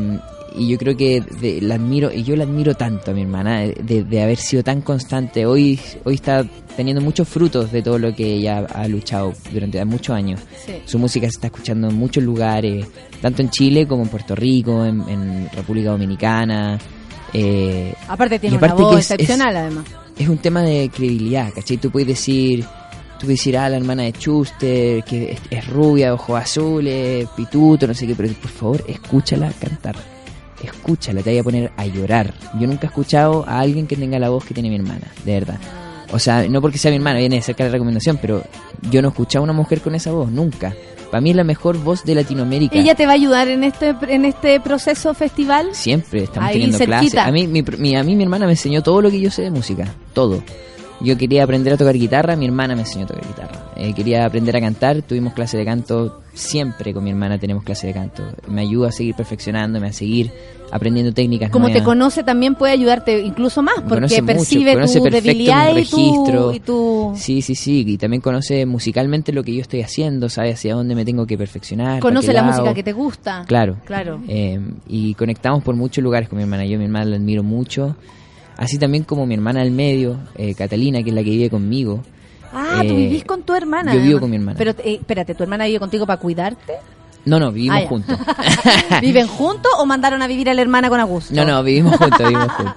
y 0.56 0.70
yo 0.70 0.78
creo 0.78 0.96
que 0.96 1.22
de- 1.42 1.62
la 1.62 1.76
admiro, 1.76 2.12
y 2.14 2.24
yo 2.24 2.36
la 2.36 2.44
admiro 2.44 2.76
tanto 2.76 3.12
a 3.12 3.14
mi 3.14 3.22
hermana, 3.22 3.62
de, 3.62 4.04
de 4.04 4.22
haber 4.22 4.38
sido 4.38 4.64
tan 4.64 4.82
constante. 4.82 5.46
Hoy, 5.46 5.80
hoy 6.04 6.16
está 6.16 6.46
teniendo 6.78 7.02
muchos 7.02 7.28
frutos 7.28 7.72
de 7.72 7.82
todo 7.82 7.98
lo 8.00 8.14
que 8.16 8.34
ella 8.36 8.66
ha 8.74 8.88
luchado 8.88 9.34
durante 9.52 9.84
muchos 9.86 10.16
años. 10.16 10.40
Sí. 10.66 10.74
Su 10.86 11.00
música 11.00 11.26
se 11.28 11.32
está 11.32 11.48
escuchando 11.48 11.90
en 11.90 11.96
muchos 11.96 12.24
lugares, 12.24 12.86
tanto 13.22 13.42
en 13.42 13.50
Chile 13.50 13.88
como 13.88 14.04
en 14.04 14.10
Puerto 14.10 14.36
Rico, 14.36 14.86
en, 14.86 15.02
en 15.10 15.50
República 15.56 15.90
Dominicana. 15.92 16.80
Eh, 17.34 17.94
Aparte 18.08 18.40
tiene 18.40 18.56
Y 18.56 18.58
una 18.58 18.68
aparte 18.68 18.84
voz 18.84 19.00
es- 19.00 19.12
excepcional, 19.12 19.56
además. 19.58 19.86
es 20.18 20.28
un 20.30 20.38
tema 20.38 20.62
de 20.62 20.90
credibilidad, 20.94 21.52
¿cachai? 21.54 21.78
Tú 21.78 21.90
puedes 21.90 22.08
decir, 22.08 22.64
tú 22.64 23.22
puedes 23.26 23.40
decir, 23.40 23.58
ah, 23.58 23.70
la 23.70 23.78
hermana 23.78 24.04
de 24.04 24.14
Chuster, 24.14 25.04
que 25.04 25.32
es, 25.34 25.40
es 25.50 25.68
rubia, 25.68 26.14
ojos 26.14 26.40
azules, 26.42 27.28
pituto, 27.36 27.88
no 27.88 27.94
sé 27.94 28.06
qué, 28.08 28.16
pero 28.16 28.32
por 28.34 28.52
favor, 28.52 28.84
escúchala 28.88 29.52
cantar. 29.60 29.96
Escúchala, 30.64 31.22
te 31.22 31.32
voy 31.32 31.40
a 31.40 31.44
poner 31.44 31.72
a 31.76 31.86
llorar. 31.88 32.34
Yo 32.60 32.68
nunca 32.68 32.84
he 32.84 32.90
escuchado 32.90 33.44
a 33.48 33.60
alguien 33.60 33.86
que 33.88 33.96
tenga 33.98 34.18
la 34.20 34.30
voz 34.30 34.46
que 34.46 34.54
tiene 34.54 34.70
mi 34.70 34.76
hermana, 34.76 35.08
de 35.26 35.34
verdad. 35.34 35.60
O 36.12 36.20
sea, 36.20 36.48
no 36.48 36.62
porque 36.62 36.78
sea 36.78 36.92
mi 36.92 36.98
hermana, 36.98 37.20
viene 37.20 37.38
de 37.38 37.42
cerca 37.42 37.64
de 37.64 37.70
la 37.70 37.74
recomendación, 37.74 38.18
pero 38.22 38.44
yo 38.92 39.02
no 39.02 39.08
he 39.10 39.12
escuchado 39.12 39.42
a 39.42 39.46
una 39.46 39.54
mujer 39.54 39.82
con 39.82 39.96
esa 39.96 40.12
voz, 40.12 40.32
nunca. 40.32 40.74
Para 41.14 41.22
mí 41.22 41.30
es 41.30 41.36
la 41.36 41.44
mejor 41.44 41.78
voz 41.78 42.04
de 42.06 42.16
Latinoamérica. 42.16 42.76
¿Ella 42.76 42.96
te 42.96 43.06
va 43.06 43.12
a 43.12 43.14
ayudar 43.14 43.48
en 43.48 43.64
este 43.64 43.94
en 44.08 44.26
este 44.26 44.60
proceso 44.60 45.14
festival? 45.14 45.68
Siempre 45.74 46.24
estamos 46.24 46.50
Ahí, 46.50 46.54
teniendo 46.56 46.78
cerquita. 46.80 47.00
clases. 47.02 47.20
A 47.20 47.32
mí 47.32 47.46
mi, 47.46 47.62
mi- 47.62 47.96
a 47.96 48.04
mí 48.04 48.16
mi 48.16 48.24
hermana 48.24 48.48
me 48.48 48.54
enseñó 48.54 48.82
todo 48.82 49.00
lo 49.00 49.12
que 49.12 49.20
yo 49.20 49.30
sé 49.30 49.44
de 49.44 49.52
música, 49.52 49.94
todo. 50.14 50.42
Yo 51.04 51.18
quería 51.18 51.44
aprender 51.44 51.74
a 51.74 51.78
tocar 51.78 51.96
guitarra, 51.96 52.38
mi 52.38 52.46
hermana 52.46 52.76
me 52.76 52.82
enseñó 52.82 53.04
a 53.04 53.08
tocar 53.08 53.28
guitarra. 53.28 53.60
Eh, 53.76 53.94
quería 53.94 54.26
aprender 54.26 54.56
a 54.56 54.62
cantar, 54.62 55.02
tuvimos 55.02 55.34
clase 55.34 55.58
de 55.58 55.66
canto, 55.66 56.22
siempre 56.34 56.94
con 56.94 57.04
mi 57.04 57.10
hermana 57.10 57.38
tenemos 57.38 57.64
clase 57.64 57.88
de 57.88 57.94
canto. 57.94 58.24
Me 58.48 58.62
ayuda 58.62 58.88
a 58.88 58.92
seguir 58.94 59.14
perfeccionándome, 59.14 59.88
a 59.88 59.94
seguir 59.94 60.32
aprendiendo 60.72 61.14
técnicas 61.14 61.52
Como 61.52 61.70
te 61.70 61.84
conoce 61.84 62.24
también 62.24 62.56
puede 62.56 62.74
ayudarte 62.74 63.22
incluso 63.22 63.62
más 63.62 63.76
porque 63.76 63.96
Conoce 63.96 64.22
mucho, 64.24 64.34
percibe 64.34 64.74
conoce 64.74 65.00
tu 65.00 65.06
debilidad 65.06 65.72
mi 65.74 65.82
y 65.82 65.86
tu, 65.86 65.98
registro. 65.98 66.54
y 66.54 66.60
tu 66.62 67.14
Sí, 67.16 67.42
sí, 67.44 67.54
sí, 67.54 67.84
y 67.86 67.98
también 67.98 68.22
conoce 68.22 68.66
musicalmente 68.66 69.32
lo 69.34 69.44
que 69.44 69.54
yo 69.54 69.62
estoy 69.62 69.82
haciendo, 69.82 70.30
sabe 70.30 70.54
hacia 70.54 70.74
dónde 70.74 70.96
me 70.96 71.06
tengo 71.06 71.28
que 71.28 71.38
perfeccionar. 71.38 72.00
conoce 72.00 72.34
la 72.34 72.42
lado. 72.42 72.54
música 72.54 72.74
que 72.74 72.82
te 72.84 72.94
gusta. 72.94 73.44
Claro. 73.46 73.78
Claro. 73.86 74.20
Eh, 74.28 74.60
y 74.88 75.14
conectamos 75.14 75.64
por 75.64 75.76
muchos 75.76 76.04
lugares 76.04 76.30
con 76.30 76.38
mi 76.38 76.44
hermana. 76.44 76.66
Yo 76.66 76.78
a 76.78 76.80
mi 76.80 76.86
hermana 76.86 77.06
la 77.06 77.16
admiro 77.18 77.44
mucho. 77.44 77.96
Así 78.58 78.78
también 78.78 79.04
como 79.04 79.26
mi 79.26 79.34
hermana 79.34 79.62
del 79.62 79.72
medio, 79.72 80.18
eh, 80.36 80.54
Catalina, 80.54 81.02
que 81.04 81.10
es 81.10 81.16
la 81.16 81.24
que 81.24 81.30
vive 81.32 81.50
conmigo. 81.50 82.04
Ah, 82.54 82.82
tú 82.88 82.94
Eh, 82.94 82.98
vivís 82.98 83.24
con 83.24 83.42
tu 83.44 83.54
hermana. 83.56 83.94
yo 83.94 84.02
vivo 84.02 84.20
con 84.20 84.30
mi 84.30 84.36
hermana. 84.38 84.58
Pero 84.58 84.72
eh, 84.72 84.98
espérate, 85.02 85.34
¿tu 85.36 85.44
hermana 85.44 85.66
vive 85.66 85.80
contigo 85.80 86.06
para 86.06 86.20
cuidarte? 86.20 86.74
No, 87.26 87.40
no, 87.40 87.52
vivimos 87.52 87.82
Ah, 87.84 87.88
juntos. 87.88 88.18
¿Viven 89.02 89.28
juntos 89.28 89.72
o 89.80 89.86
mandaron 89.86 90.22
a 90.22 90.28
vivir 90.28 90.50
a 90.50 90.54
la 90.54 90.62
hermana 90.62 90.90
con 90.90 91.00
Augusto? 91.00 91.34
No, 91.34 91.46
no, 91.46 91.64
vivimos 91.64 91.96
juntos, 91.98 92.20
vivimos 92.20 92.52
juntos. 92.52 92.76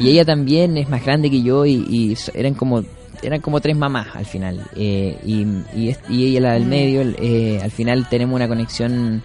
Y 0.00 0.08
ella 0.08 0.24
también 0.24 0.78
es 0.78 0.88
más 0.88 1.04
grande 1.04 1.30
que 1.30 1.42
yo 1.42 1.66
y, 1.66 1.74
y 1.74 2.16
eran 2.34 2.54
como 2.54 2.82
eran 3.22 3.42
como 3.42 3.60
tres 3.60 3.76
mamás 3.76 4.08
al 4.14 4.24
final. 4.24 4.62
Eh, 4.74 5.18
y, 5.26 5.42
y, 5.78 5.94
y 6.08 6.24
ella, 6.28 6.40
la 6.40 6.52
del 6.54 6.64
Mm. 6.64 6.68
medio, 6.70 7.02
eh, 7.18 7.60
al 7.62 7.70
final 7.70 8.08
tenemos 8.08 8.34
una 8.34 8.48
conexión 8.48 9.22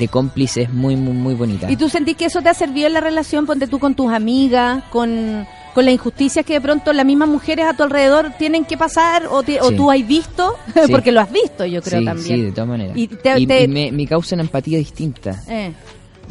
de 0.00 0.08
cómplices 0.08 0.72
muy, 0.72 0.96
muy, 0.96 1.12
muy 1.14 1.34
bonita. 1.34 1.70
¿Y 1.70 1.76
tú 1.76 1.88
sentís 1.88 2.16
que 2.16 2.24
eso 2.24 2.42
te 2.42 2.48
ha 2.48 2.54
servido 2.54 2.88
en 2.88 2.94
la 2.94 3.00
relación, 3.00 3.46
ponte 3.46 3.68
tú 3.68 3.78
con 3.78 3.94
tus 3.94 4.12
amigas, 4.12 4.82
con, 4.90 5.46
con 5.74 5.84
las 5.84 5.94
injusticias 5.94 6.44
que 6.44 6.54
de 6.54 6.60
pronto 6.60 6.92
las 6.92 7.06
mismas 7.06 7.28
mujeres 7.28 7.66
a 7.66 7.74
tu 7.74 7.84
alrededor 7.84 8.32
tienen 8.38 8.64
que 8.64 8.76
pasar 8.76 9.26
o, 9.30 9.42
te- 9.44 9.60
o 9.60 9.70
tú 9.70 9.90
has 9.92 10.04
visto? 10.06 10.54
Sí. 10.86 10.90
Porque 10.90 11.12
lo 11.12 11.20
has 11.20 11.30
visto, 11.30 11.64
yo 11.66 11.80
creo 11.82 12.00
sí, 12.00 12.04
también. 12.04 12.36
sí, 12.38 12.42
de 12.42 12.50
todas 12.52 12.68
maneras. 12.68 12.96
Y 12.96 13.06
te- 13.06 13.38
Y- 13.38 13.46
te- 13.46 13.62
y 13.64 13.68
me, 13.68 13.92
me 13.92 14.06
causa 14.06 14.34
una 14.34 14.42
empatía 14.42 14.78
distinta. 14.78 15.40
Eh. 15.48 15.72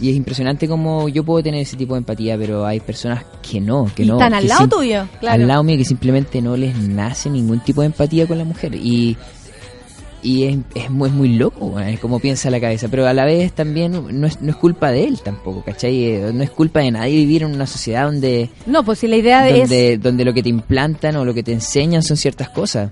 Y 0.01 0.09
es 0.11 0.15
impresionante 0.15 0.65
como 0.67 1.09
yo 1.09 1.25
puedo 1.25 1.43
tener 1.43 1.59
ese 1.61 1.75
tipo 1.75 1.93
de 1.93 1.97
empatía, 1.99 2.37
pero 2.37 2.65
hay 2.65 2.79
personas 2.79 3.25
que 3.41 3.59
no, 3.59 3.91
que 3.93 4.03
y 4.03 4.05
no. 4.07 4.13
están 4.13 4.33
al 4.33 4.47
lado 4.47 4.67
tuyo, 4.69 5.05
claro. 5.19 5.41
Al 5.41 5.47
lado 5.47 5.61
mío 5.63 5.77
que 5.77 5.83
simplemente 5.83 6.41
no 6.41 6.55
les 6.55 6.73
nace 6.77 7.29
ningún 7.29 7.59
tipo 7.59 7.81
de 7.81 7.87
empatía 7.87 8.25
con 8.25 8.37
la 8.37 8.45
mujer. 8.45 8.75
Y, 8.75 9.17
y 10.21 10.43
es, 10.43 10.57
es, 10.75 10.89
muy, 10.89 11.09
es 11.09 11.15
muy 11.15 11.29
loco, 11.37 11.79
es 11.79 11.99
como 11.99 12.19
piensa 12.19 12.49
la 12.49 12.59
cabeza. 12.59 12.87
Pero 12.89 13.07
a 13.07 13.13
la 13.13 13.25
vez 13.25 13.53
también 13.53 13.91
no 14.19 14.27
es, 14.27 14.41
no 14.41 14.49
es 14.49 14.55
culpa 14.55 14.91
de 14.91 15.05
él 15.05 15.19
tampoco, 15.21 15.63
¿cachai? 15.63 16.05
Eh, 16.05 16.31
No 16.33 16.43
es 16.43 16.49
culpa 16.49 16.81
de 16.81 16.91
nadie 16.91 17.15
vivir 17.15 17.43
en 17.43 17.53
una 17.53 17.67
sociedad 17.67 18.05
donde, 18.05 18.49
No, 18.65 18.83
pues 18.83 18.99
si 18.99 19.07
la 19.07 19.17
idea 19.17 19.41
de 19.43 19.51
es... 19.51 19.59
donde, 19.69 19.97
donde 19.97 20.25
lo 20.25 20.33
que 20.33 20.43
te 20.43 20.49
implantan 20.49 21.15
o 21.15 21.25
lo 21.25 21.33
que 21.33 21.43
te 21.43 21.53
enseñan 21.53 22.03
son 22.03 22.17
ciertas 22.17 22.49
cosas. 22.49 22.89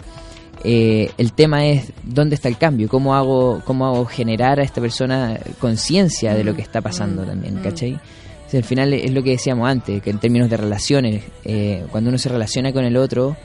Eh, 0.63 1.11
el 1.17 1.33
tema 1.33 1.65
es 1.67 1.91
dónde 2.03 2.35
está 2.35 2.47
el 2.49 2.57
cambio, 2.57 2.89
cómo 2.89 3.15
hago, 3.15 3.61
cómo 3.63 3.85
hago 3.85 4.05
generar 4.05 4.59
a 4.59 4.63
esta 4.63 4.81
persona 4.81 5.39
conciencia 5.59 6.33
de 6.33 6.43
lo 6.43 6.55
que 6.55 6.61
está 6.61 6.81
pasando 6.81 7.23
también, 7.23 7.55
¿cachai? 7.57 7.93
O 7.93 8.49
sea, 8.49 8.59
al 8.59 8.63
final 8.63 8.93
es 8.93 9.11
lo 9.11 9.21
que 9.21 9.31
decíamos 9.31 9.69
antes, 9.69 10.01
que 10.01 10.09
en 10.09 10.19
términos 10.19 10.49
de 10.49 10.57
relaciones, 10.57 11.23
eh, 11.43 11.85
cuando 11.91 12.09
uno 12.09 12.17
se 12.17 12.29
relaciona 12.29 12.73
con 12.73 12.85
el 12.85 12.97
otro, 12.97 13.35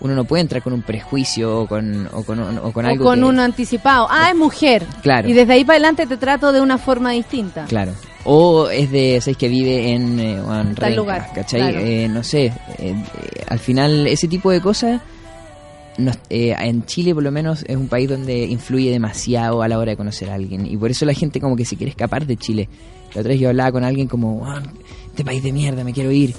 uno 0.00 0.14
no 0.14 0.24
puede 0.24 0.42
entrar 0.42 0.62
con 0.62 0.72
un 0.72 0.82
prejuicio 0.82 1.60
o 1.62 1.66
con, 1.66 2.08
o 2.12 2.22
con, 2.22 2.38
o 2.58 2.72
con 2.72 2.84
o 2.84 2.88
algo 2.88 3.04
con 3.04 3.18
que- 3.18 3.24
un 3.24 3.40
anticipado. 3.40 4.06
Ah, 4.10 4.28
es 4.30 4.36
mujer. 4.36 4.84
Claro. 5.02 5.28
Y 5.28 5.32
desde 5.32 5.52
ahí 5.54 5.64
para 5.64 5.74
adelante 5.76 6.06
te 6.06 6.16
trato 6.16 6.52
de 6.52 6.60
una 6.60 6.78
forma 6.78 7.12
distinta. 7.12 7.64
Claro. 7.66 7.92
O 8.24 8.68
es 8.68 8.90
de, 8.90 9.20
¿sabes? 9.20 9.36
Que 9.36 9.48
vive 9.48 9.92
en, 9.92 10.20
eh, 10.20 10.40
o 10.40 10.54
en 10.54 10.74
Tal 10.74 10.94
lugar, 10.96 11.30
¿cachai? 11.34 11.60
claro. 11.60 11.78
Eh, 11.80 12.08
no 12.08 12.22
sé. 12.22 12.46
eh, 12.46 12.52
eh, 12.78 12.94
al 13.48 13.58
final, 13.58 14.06
ese 14.06 14.28
tipo 14.28 14.50
de 14.50 14.60
cosas, 14.60 15.00
nos- 15.96 16.18
eh, 16.30 16.54
en 16.58 16.84
Chile 16.84 17.12
por 17.14 17.22
lo 17.24 17.32
menos 17.32 17.64
es 17.66 17.76
un 17.76 17.88
país 17.88 18.08
donde 18.08 18.44
influye 18.44 18.90
demasiado 18.90 19.62
a 19.62 19.68
la 19.68 19.78
hora 19.78 19.92
de 19.92 19.96
conocer 19.96 20.30
a 20.30 20.34
alguien. 20.34 20.64
Y 20.66 20.76
por 20.76 20.90
eso 20.90 21.04
la 21.06 21.14
gente 21.14 21.40
como 21.40 21.56
que 21.56 21.64
se 21.64 21.76
quiere 21.76 21.90
escapar 21.90 22.24
de 22.26 22.36
Chile. 22.36 22.68
La 23.14 23.20
otra 23.22 23.30
vez 23.32 23.40
yo 23.40 23.48
hablaba 23.48 23.72
con 23.72 23.82
alguien 23.84 24.06
como, 24.06 24.46
"Ah, 24.46 24.62
este 25.06 25.24
país 25.24 25.42
de 25.42 25.50
mierda, 25.52 25.82
me 25.82 25.92
quiero 25.92 26.12
ir. 26.12 26.34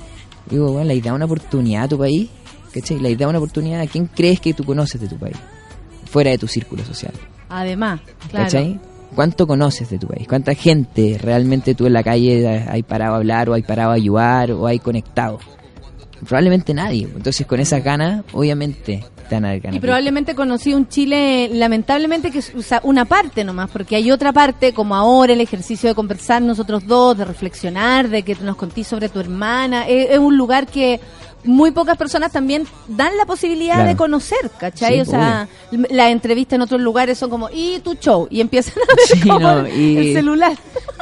Y 0.48 0.52
digo, 0.52 0.72
bueno, 0.72 0.88
¿le 0.88 1.02
da 1.02 1.14
una 1.14 1.26
oportunidad 1.26 1.84
a 1.84 1.88
tu 1.90 1.98
país? 1.98 2.30
¿Cachai? 2.74 3.00
¿Le 3.00 3.16
da 3.16 3.28
una 3.28 3.40
oportunidad 3.40 3.82
a 3.82 3.88
quién 3.88 4.06
crees 4.08 4.40
que 4.40 4.54
tú 4.54 4.64
conoces 4.64 5.00
de 5.02 5.08
tu 5.08 5.18
país? 5.18 5.36
Fuera 6.06 6.32
de 6.32 6.38
tu 6.38 6.48
círculo 6.48 6.84
social. 6.86 7.14
Además, 7.50 8.00
claro. 8.30 8.46
¿Cachai? 8.46 8.80
¿Cuánto 9.16 9.48
conoces 9.48 9.90
de 9.90 9.98
tu 9.98 10.08
país? 10.08 10.28
¿Cuánta 10.28 10.54
gente 10.54 11.18
realmente 11.22 11.74
tú 11.74 11.88
en 11.88 11.94
la 11.94 12.04
calle 12.04 12.48
hay 12.70 12.84
parado 12.84 13.14
a 13.16 13.18
hablar 13.18 13.50
o 13.50 13.54
hay 13.56 13.64
parado 13.64 13.90
a 13.92 13.96
ayudar 13.96 14.52
o 14.52 14.68
hay 14.68 14.78
conectado? 14.80 15.40
Probablemente 16.28 16.74
nadie. 16.74 17.08
Entonces 17.16 17.48
con 17.48 17.60
esas 17.60 17.84
ganas, 17.84 18.24
obviamente. 18.34 19.04
Y 19.32 19.72
de- 19.74 19.80
probablemente 19.80 20.34
conocí 20.34 20.74
un 20.74 20.88
Chile, 20.88 21.52
lamentablemente, 21.54 22.32
que 22.32 22.40
es 22.40 22.52
o 22.56 22.64
sea, 22.64 22.82
una 22.84 23.06
parte 23.06 23.44
nomás, 23.44 23.70
porque 23.70 23.96
hay 23.96 24.10
otra 24.10 24.34
parte, 24.34 24.74
como 24.74 24.96
ahora 24.96 25.34
el 25.34 25.42
ejercicio 25.42 25.88
de 25.88 25.94
conversar 25.94 26.42
nosotros 26.42 26.88
dos, 26.88 27.16
de 27.16 27.26
reflexionar, 27.26 28.10
de 28.10 28.24
que 28.24 28.34
nos 28.42 28.56
contís 28.56 28.88
sobre 28.88 29.08
tu 29.08 29.20
hermana. 29.20 29.88
Es, 29.88 30.10
es 30.10 30.18
un 30.18 30.36
lugar 30.36 30.66
que 30.66 31.00
muy 31.44 31.72
pocas 31.72 31.98
personas 31.98 32.32
también 32.32 32.68
dan 32.88 33.16
la 33.18 33.26
posibilidad 33.26 33.76
Claro. 33.76 33.90
de 33.90 33.96
conocer, 33.96 34.52
¿cachai? 34.60 34.96
Sí, 34.96 35.02
o 35.02 35.06
sea, 35.06 35.48
l- 35.72 35.88
las 35.92 36.10
entrevistas 36.12 36.56
en 36.58 36.62
otros 36.64 36.82
lugares 36.82 37.18
son 37.18 37.30
como, 37.30 37.50
¿y 37.52 37.80
tu 37.80 37.94
show? 37.96 38.28
Y 38.30 38.42
empiezan 38.42 38.74
a 38.84 38.96
ver 38.96 39.06
Sí, 39.08 39.22
como 39.28 39.40
no, 39.40 39.60
el, 39.66 39.80
y- 39.80 39.98
el 40.10 40.14
celular. 40.16 40.52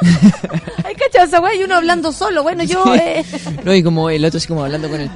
Ay, 0.84 0.94
cachai, 0.94 1.26
esa 1.26 1.40
weá, 1.40 1.54
y 1.54 1.64
uno 1.64 1.74
hablando 1.76 2.12
solo. 2.12 2.42
Bueno, 2.42 2.62
yo... 2.64 2.82
Sí. 2.84 2.90
eh, 3.02 3.24
No, 3.64 3.74
y 3.74 3.82
como 3.82 4.10
el 4.10 4.24
otro 4.24 4.38
así 4.38 4.46
como 4.48 4.62
hablando 4.64 4.88
con 4.88 5.00
él. 5.00 5.10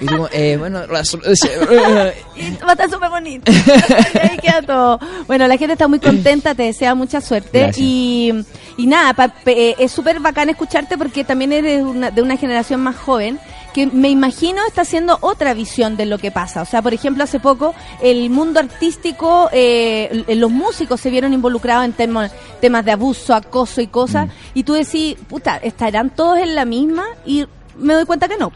Y 0.00 0.06
como, 0.06 0.26
eh, 0.32 0.56
bueno, 0.58 0.80
Y 0.86 0.86
va 0.88 2.68
a 2.68 2.72
estar 2.72 2.90
súper 2.90 3.08
bonito. 3.10 3.52
ahí 4.22 4.36
queda 4.38 4.62
todo. 4.62 4.98
Bueno, 5.28 5.46
la 5.46 5.56
gente 5.56 5.74
está 5.74 5.86
muy 5.86 6.00
contenta, 6.00 6.54
te 6.56 6.64
desea 6.64 6.94
mucha 6.94 7.20
suerte. 7.20 7.58
Gracias. 7.60 7.78
Y, 7.78 8.32
y 8.78 8.86
nada, 8.86 9.12
pa- 9.14 9.32
eh, 9.46 9.76
es 9.78 9.92
súper 9.92 10.18
bacán 10.18 10.48
escucharte 10.48 10.98
porque 10.98 11.22
también 11.24 11.52
eres 11.52 11.82
una- 11.82 12.10
de 12.10 12.20
una 12.22 12.36
generación 12.36 12.80
más 12.80 12.96
joven 12.96 13.38
que 13.72 13.86
me 13.86 14.08
imagino 14.10 14.58
está 14.66 14.82
haciendo 14.82 15.18
otra 15.20 15.54
visión 15.54 15.96
de 15.96 16.06
lo 16.06 16.18
que 16.18 16.30
pasa. 16.30 16.62
O 16.62 16.64
sea, 16.64 16.82
por 16.82 16.94
ejemplo, 16.94 17.24
hace 17.24 17.40
poco 17.40 17.74
el 18.02 18.30
mundo 18.30 18.60
artístico, 18.60 19.48
eh, 19.52 20.24
los 20.36 20.50
músicos 20.50 21.00
se 21.00 21.10
vieron 21.10 21.32
involucrados 21.32 21.84
en 21.84 21.94
temo- 21.96 22.30
temas 22.60 22.84
de 22.84 22.92
abuso, 22.92 23.34
acoso 23.34 23.80
y 23.80 23.86
cosas. 23.86 24.28
Y 24.54 24.62
tú 24.64 24.74
decís, 24.74 25.16
puta, 25.28 25.56
¿estarán 25.56 26.10
todos 26.14 26.38
en 26.38 26.54
la 26.54 26.64
misma? 26.64 27.04
Y 27.26 27.46
me 27.78 27.94
doy 27.94 28.04
cuenta 28.04 28.28
que 28.28 28.36
no. 28.36 28.52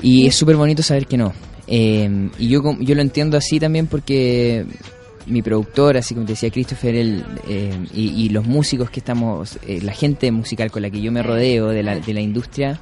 Y 0.00 0.26
es 0.26 0.34
súper 0.34 0.56
bonito 0.56 0.82
saber 0.82 1.06
que 1.06 1.16
no. 1.16 1.32
Eh, 1.66 2.30
y 2.38 2.48
yo, 2.48 2.60
yo 2.80 2.94
lo 2.94 3.02
entiendo 3.02 3.36
así 3.38 3.60
también 3.60 3.86
porque 3.86 4.66
mi 5.26 5.40
productor, 5.42 5.96
así 5.96 6.14
como 6.14 6.26
te 6.26 6.32
decía 6.32 6.50
Christopher, 6.50 6.96
eh, 6.96 7.22
y, 7.94 8.24
y 8.24 8.28
los 8.30 8.44
músicos 8.44 8.90
que 8.90 8.98
estamos, 8.98 9.56
eh, 9.68 9.78
la 9.80 9.92
gente 9.92 10.32
musical 10.32 10.72
con 10.72 10.82
la 10.82 10.90
que 10.90 11.00
yo 11.00 11.12
me 11.12 11.22
rodeo 11.22 11.68
de 11.68 11.84
la, 11.84 12.00
de 12.00 12.12
la 12.12 12.20
industria 12.20 12.80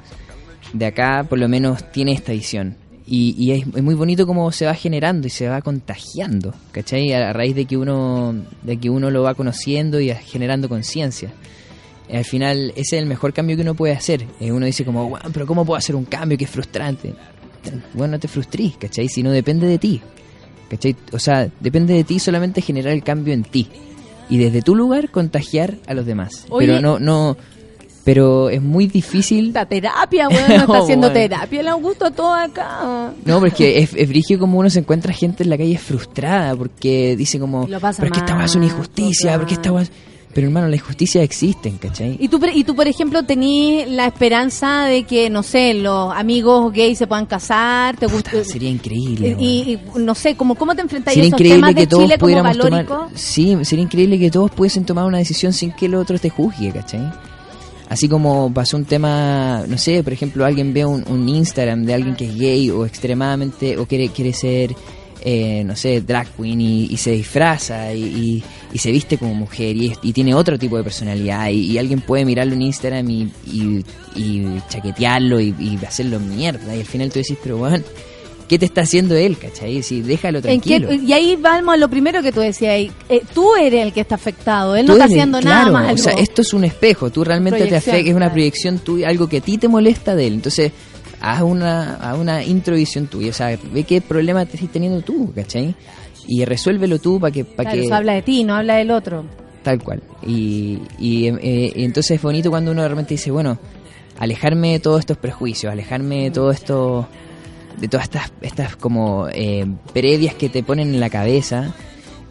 de 0.73 0.85
acá, 0.85 1.25
por 1.27 1.39
lo 1.39 1.47
menos 1.47 1.91
tiene 1.91 2.13
esta 2.13 2.31
visión. 2.31 2.75
Y, 3.05 3.35
y 3.37 3.51
es, 3.51 3.65
es 3.75 3.83
muy 3.83 3.95
bonito 3.95 4.25
cómo 4.25 4.51
se 4.51 4.65
va 4.65 4.73
generando 4.73 5.27
y 5.27 5.29
se 5.29 5.47
va 5.47 5.61
contagiando, 5.61 6.53
¿cachai? 6.71 7.11
A, 7.13 7.33
raíz 7.33 7.55
de 7.55 7.65
que 7.65 7.75
uno 7.75 8.35
de 8.63 8.77
que 8.77 8.89
uno 8.89 9.09
lo 9.09 9.23
va 9.23 9.33
conociendo 9.33 9.99
y 9.99 10.09
generando 10.13 10.69
conciencia. 10.69 11.31
Al 12.11 12.25
final, 12.25 12.71
ese 12.75 12.97
es 12.97 13.01
el 13.01 13.05
mejor 13.05 13.33
cambio 13.33 13.55
que 13.55 13.63
uno 13.63 13.73
puede 13.73 13.93
hacer. 13.93 14.25
Eh, 14.39 14.51
uno 14.51 14.65
dice 14.65 14.85
como, 14.85 15.05
"Guau, 15.07 15.31
pero 15.33 15.45
¿cómo 15.45 15.65
puedo 15.65 15.77
hacer 15.77 15.95
un 15.95 16.05
cambio 16.05 16.37
que 16.37 16.45
es 16.45 16.49
frustrante? 16.49 17.13
Bueno, 17.93 18.13
no 18.13 18.19
te 18.19 18.27
frustrís, 18.27 18.77
¿cachai? 18.77 19.07
Si 19.07 19.23
no 19.23 19.31
depende 19.31 19.67
de 19.67 19.77
ti. 19.77 20.01
¿cachai? 20.69 20.95
O 21.11 21.19
sea, 21.19 21.49
depende 21.59 21.93
de 21.93 22.05
ti 22.05 22.17
solamente 22.19 22.61
generar 22.61 22.93
el 22.93 23.03
cambio 23.03 23.33
en 23.33 23.43
ti. 23.43 23.67
Y 24.29 24.37
desde 24.37 24.61
tu 24.61 24.75
lugar 24.75 25.11
contagiar 25.11 25.75
a 25.87 25.93
los 25.93 26.05
demás. 26.05 26.45
Oye. 26.49 26.67
Pero 26.67 26.79
no, 26.79 26.99
no, 26.99 27.35
pero 28.03 28.49
es 28.49 28.61
muy 28.61 28.87
difícil. 28.87 29.51
La 29.53 29.65
terapia, 29.65 30.27
weón, 30.27 30.47
no 30.47 30.55
está 30.55 30.77
haciendo 30.79 31.07
bueno. 31.07 31.21
terapia 31.21 31.59
el 31.61 31.67
Augusto 31.67 32.11
todo 32.11 32.33
acá. 32.33 33.11
No, 33.25 33.39
porque 33.39 33.79
es, 33.79 33.93
es 33.95 34.07
brigio 34.07 34.39
como 34.39 34.59
uno 34.59 34.69
se 34.69 34.79
encuentra 34.79 35.13
gente 35.13 35.43
en 35.43 35.49
la 35.49 35.57
calle 35.57 35.77
frustrada 35.77 36.55
porque 36.55 37.15
dice 37.15 37.39
como, 37.39 37.67
Lo 37.67 37.79
pasa 37.79 38.01
pero 38.01 38.13
es 38.13 38.21
que 38.21 38.25
esta 38.25 38.43
es 38.43 38.55
una 38.55 38.65
injusticia, 38.65 39.37
porque 39.37 39.53
esta 39.53 39.71
weá 39.71 39.83
es-". 39.83 39.91
Pero 40.33 40.47
hermano, 40.47 40.67
las 40.67 40.79
injusticias 40.79 41.25
existen, 41.25 41.77
¿cachai? 41.77 42.15
Y 42.17 42.29
tú, 42.29 42.39
y 42.53 42.63
tú, 42.63 42.73
por 42.73 42.87
ejemplo, 42.87 43.23
tenés 43.23 43.89
la 43.89 44.05
esperanza 44.07 44.85
de 44.85 45.03
que, 45.03 45.29
no 45.29 45.43
sé, 45.43 45.73
los 45.73 46.13
amigos 46.13 46.71
gays 46.71 46.97
se 46.99 47.05
puedan 47.05 47.25
casar, 47.25 47.97
te. 47.97 48.07
Puta, 48.07 48.31
sería 48.45 48.69
increíble. 48.69 49.35
y, 49.37 49.73
y, 49.73 49.79
no 49.99 50.15
sé, 50.15 50.35
como, 50.35 50.55
¿cómo 50.55 50.73
te 50.73 50.81
enfrentas 50.81 51.17
a 51.17 51.19
esos 51.19 51.33
increíble 51.33 51.55
temas 51.55 51.75
que 51.75 51.81
de 51.81 51.87
todos 51.87 52.03
Chile 52.03 52.15
como 52.15 52.25
pudiéramos 52.27 52.57
valórico? 52.57 52.93
tomar. 52.93 53.09
Sí, 53.13 53.57
sería 53.63 53.83
increíble 53.83 54.17
que 54.19 54.31
todos 54.31 54.51
pudiesen 54.51 54.85
tomar 54.85 55.05
una 55.05 55.17
decisión 55.17 55.51
sin 55.51 55.73
que 55.73 55.87
el 55.87 55.95
otro 55.95 56.17
te 56.17 56.29
juzgue, 56.29 56.71
¿cachai? 56.71 57.11
Así 57.91 58.07
como 58.07 58.53
pasó 58.53 58.77
un 58.77 58.85
tema, 58.85 59.65
no 59.67 59.77
sé, 59.77 60.01
por 60.01 60.13
ejemplo, 60.13 60.45
alguien 60.45 60.73
ve 60.73 60.85
un, 60.85 61.03
un 61.09 61.27
Instagram 61.27 61.83
de 61.83 61.93
alguien 61.93 62.15
que 62.15 62.23
es 62.23 62.37
gay 62.37 62.69
o 62.69 62.85
extremadamente, 62.85 63.77
o 63.77 63.85
quiere, 63.85 64.07
quiere 64.07 64.31
ser, 64.31 64.73
eh, 65.21 65.61
no 65.65 65.75
sé, 65.75 65.99
drag 65.99 66.25
queen 66.37 66.61
y, 66.61 66.85
y 66.85 66.95
se 66.95 67.11
disfraza 67.11 67.93
y, 67.93 68.01
y- 68.01 68.43
y 68.73 68.77
se 68.77 68.89
viste 68.89 69.17
como 69.17 69.33
mujer 69.35 69.75
y, 69.75 69.89
tiene 70.13 70.33
otro 70.33 70.57
tipo 70.57 70.77
de 70.77 70.83
personalidad 70.85 71.49
y, 71.49 71.77
alguien 71.77 71.99
puede 71.99 72.23
mirarlo 72.23 72.53
en 72.53 72.61
Instagram 72.61 73.09
y, 73.09 73.83
chaquetearlo 74.69 75.41
y 75.41 75.77
hacerlo 75.85 76.21
mierda. 76.21 76.73
Y 76.73 76.79
al 76.79 76.85
final 76.85 77.09
tú 77.11 77.19
decís, 77.19 77.37
pero 77.43 77.57
bueno, 77.57 77.83
¿qué 78.51 78.59
te 78.59 78.65
está 78.65 78.81
haciendo 78.81 79.15
él, 79.15 79.37
cachai? 79.37 79.81
Si 79.81 80.01
déjalo 80.01 80.39
¿En 80.43 80.59
qué- 80.59 80.77
tranquilo. 80.81 80.91
y 81.07 81.13
ahí 81.13 81.37
vamos 81.37 81.73
a 81.73 81.77
lo 81.77 81.87
primero 81.89 82.21
que 82.21 82.33
tú 82.33 82.41
decías 82.41 82.73
ahí. 82.73 82.91
Eh, 83.07 83.21
tú 83.33 83.55
eres 83.55 83.81
el 83.85 83.93
que 83.93 84.01
está 84.01 84.15
afectado, 84.15 84.75
él 84.75 84.85
Tú 84.85 84.91
no 84.91 84.93
está 84.95 85.05
eres- 85.05 85.15
haciendo 85.15 85.39
nada 85.39 85.71
malo. 85.71 85.93
O 85.93 85.97
sea, 85.97 86.11
esto 86.13 86.41
es 86.41 86.53
un 86.53 86.65
espejo, 86.65 87.09
tú 87.11 87.23
realmente 87.23 87.65
te 87.65 87.77
afectas, 87.77 88.01
es 88.01 88.09
una 88.09 88.17
claro. 88.25 88.33
proyección 88.33 88.79
tuya, 88.79 89.07
algo 89.07 89.29
que 89.29 89.37
a 89.37 89.41
ti 89.41 89.57
te 89.57 89.69
molesta 89.69 90.15
de 90.17 90.27
él. 90.27 90.33
Entonces, 90.33 90.73
haz 91.21 91.41
una, 91.43 91.95
haz 91.95 92.17
una 92.19 92.43
introvisión 92.43 93.07
tuya, 93.07 93.29
o 93.29 93.33
sea, 93.33 93.57
ve 93.71 93.83
qué 93.85 94.01
problema 94.01 94.45
te 94.45 94.57
estás 94.57 94.69
teniendo 94.69 95.01
tú, 95.01 95.31
¿cachai? 95.33 95.73
Y 96.27 96.43
resuélvelo 96.43 96.99
tú 96.99 97.21
para 97.21 97.31
que... 97.31 97.45
Claro, 97.45 97.71
que 97.71 97.85
eso 97.85 97.95
habla 97.95 98.13
de 98.15 98.21
ti, 98.21 98.43
no 98.43 98.55
habla 98.55 98.75
del 98.75 98.91
otro. 98.91 99.23
Tal 99.63 99.81
cual. 99.81 100.03
Y, 100.27 100.77
y, 100.99 101.27
eh, 101.27 101.71
entonces 101.77 102.17
es 102.17 102.21
bonito 102.21 102.49
cuando 102.49 102.71
uno 102.71 102.81
realmente 102.83 103.13
dice, 103.13 103.31
bueno, 103.31 103.57
alejarme 104.19 104.73
de 104.73 104.79
todos 104.79 104.99
estos 104.99 105.17
prejuicios, 105.17 105.71
alejarme 105.71 106.23
de 106.23 106.31
todo 106.31 106.51
esto, 106.51 107.07
de 107.77 107.87
todas 107.87 108.05
estas, 108.05 108.31
estas 108.41 108.75
como 108.75 109.27
eh, 109.31 109.65
que 109.93 110.49
te 110.49 110.63
ponen 110.63 110.93
en 110.93 110.99
la 110.99 111.09
cabeza 111.09 111.73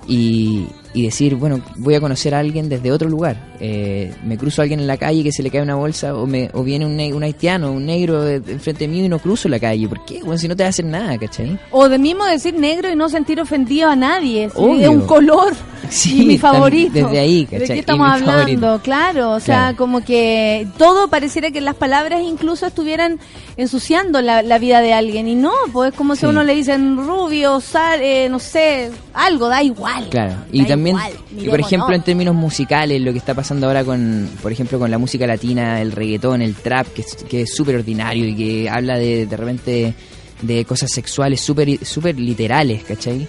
y, 0.07 0.67
y 0.93 1.05
decir, 1.05 1.37
bueno, 1.37 1.61
voy 1.77 1.95
a 1.95 2.01
conocer 2.01 2.35
a 2.35 2.41
alguien 2.41 2.69
desde 2.69 2.91
otro 2.91 3.09
lugar. 3.09 3.37
Eh, 3.61 4.13
me 4.25 4.37
cruzo 4.37 4.61
a 4.61 4.65
alguien 4.65 4.81
en 4.81 4.87
la 4.87 4.97
calle 4.97 5.23
que 5.23 5.31
se 5.33 5.43
le 5.43 5.51
cae 5.51 5.63
una 5.63 5.75
bolsa 5.77 6.15
o, 6.17 6.27
me, 6.27 6.51
o 6.53 6.63
viene 6.65 6.85
un, 6.87 6.97
ne- 6.97 7.13
un 7.15 7.23
haitiano, 7.23 7.71
un 7.71 7.87
negro 7.87 8.23
de- 8.23 8.41
de 8.41 8.53
enfrente 8.55 8.89
mío 8.89 9.05
y 9.05 9.09
no 9.09 9.19
cruzo 9.21 9.49
la 9.49 9.61
calle. 9.61 9.87
¿Por 9.89 10.05
qué? 10.05 10.21
Bueno, 10.21 10.39
si 10.39 10.49
no 10.49 10.57
te 10.57 10.65
hacer 10.65 10.85
nada, 10.87 11.17
¿cachai? 11.19 11.59
O 11.71 11.89
de 11.89 11.99
mismo 11.99 12.25
decir 12.25 12.55
negro 12.55 12.91
y 12.91 12.97
no 12.97 13.09
sentir 13.09 13.41
ofendido 13.41 13.89
a 13.91 13.97
nadie. 13.97 14.51
Obvio. 14.55 14.81
Es 14.83 14.89
un 14.89 15.03
color. 15.03 15.53
Sí, 15.89 16.23
y 16.23 16.27
mi 16.27 16.39
favorito. 16.39 16.93
desde 16.93 17.19
ahí, 17.19 17.47
¿De 17.47 17.59
¿cachai? 17.59 17.67
qué 17.69 17.77
Y 17.77 17.79
estamos 17.81 18.07
hablando? 18.09 18.33
favorito. 18.33 18.81
Claro, 18.85 19.31
o 19.33 19.41
sea, 19.41 19.57
Claro. 19.57 19.77
como 19.79 20.03
que 20.05 20.69
todo 20.79 21.09
pareciera 21.09 21.51
que 21.51 21.61
las 21.61 21.75
palabras 21.75 22.21
incluso 22.23 22.65
estuvieran 22.67 23.19
ensuciando 23.57 24.21
la, 24.23 24.43
la 24.43 24.59
vida 24.59 24.81
de 24.83 24.93
alguien. 24.93 25.27
Y 25.27 25.35
no, 25.35 25.51
pues 25.73 25.91
es 25.91 25.97
como 25.97 26.15
si 26.15 26.21
Sí. 26.21 26.27
a 26.27 26.29
uno 26.29 26.45
le 26.45 26.55
dicen 26.55 26.97
rubio, 26.97 27.61
sal, 27.61 28.01
eh, 28.03 28.29
no 28.31 28.39
sé, 28.39 28.91
algo, 29.15 29.49
da 29.49 29.63
igual. 29.65 30.09
Claro, 30.11 30.35
y 30.53 30.63
Da 30.63 30.69
también, 30.69 30.80
igual, 30.89 31.13
y 31.37 31.49
por 31.49 31.61
ejemplo, 31.61 31.95
en 31.95 32.03
términos 32.03 32.35
musicales, 32.35 33.01
lo 33.01 33.13
que 33.13 33.19
está 33.19 33.35
pasando 33.35 33.67
ahora 33.67 33.85
con, 33.85 34.29
por 34.43 34.53
ejemplo, 34.53 34.79
con 34.79 34.91
la 34.91 34.99
música 34.99 35.27
latina, 35.27 35.81
el 35.81 35.93
reggaetón, 35.93 36.43
el 36.43 36.55
trap, 36.55 36.89
que 36.93 37.03
es 37.03 37.17
que 37.17 37.43
es 37.43 37.55
súper 37.55 37.77
ordinario 37.77 38.27
y 38.27 38.35
que 38.35 38.69
habla 38.69 38.99
de, 38.99 39.27
de 39.27 39.37
repente 39.37 39.95
de 40.43 40.65
cosas 40.65 40.91
sexuales 40.91 41.41
súper 41.41 41.85
súper 41.85 42.19
literales, 42.19 42.83
¿cachai? 42.85 43.29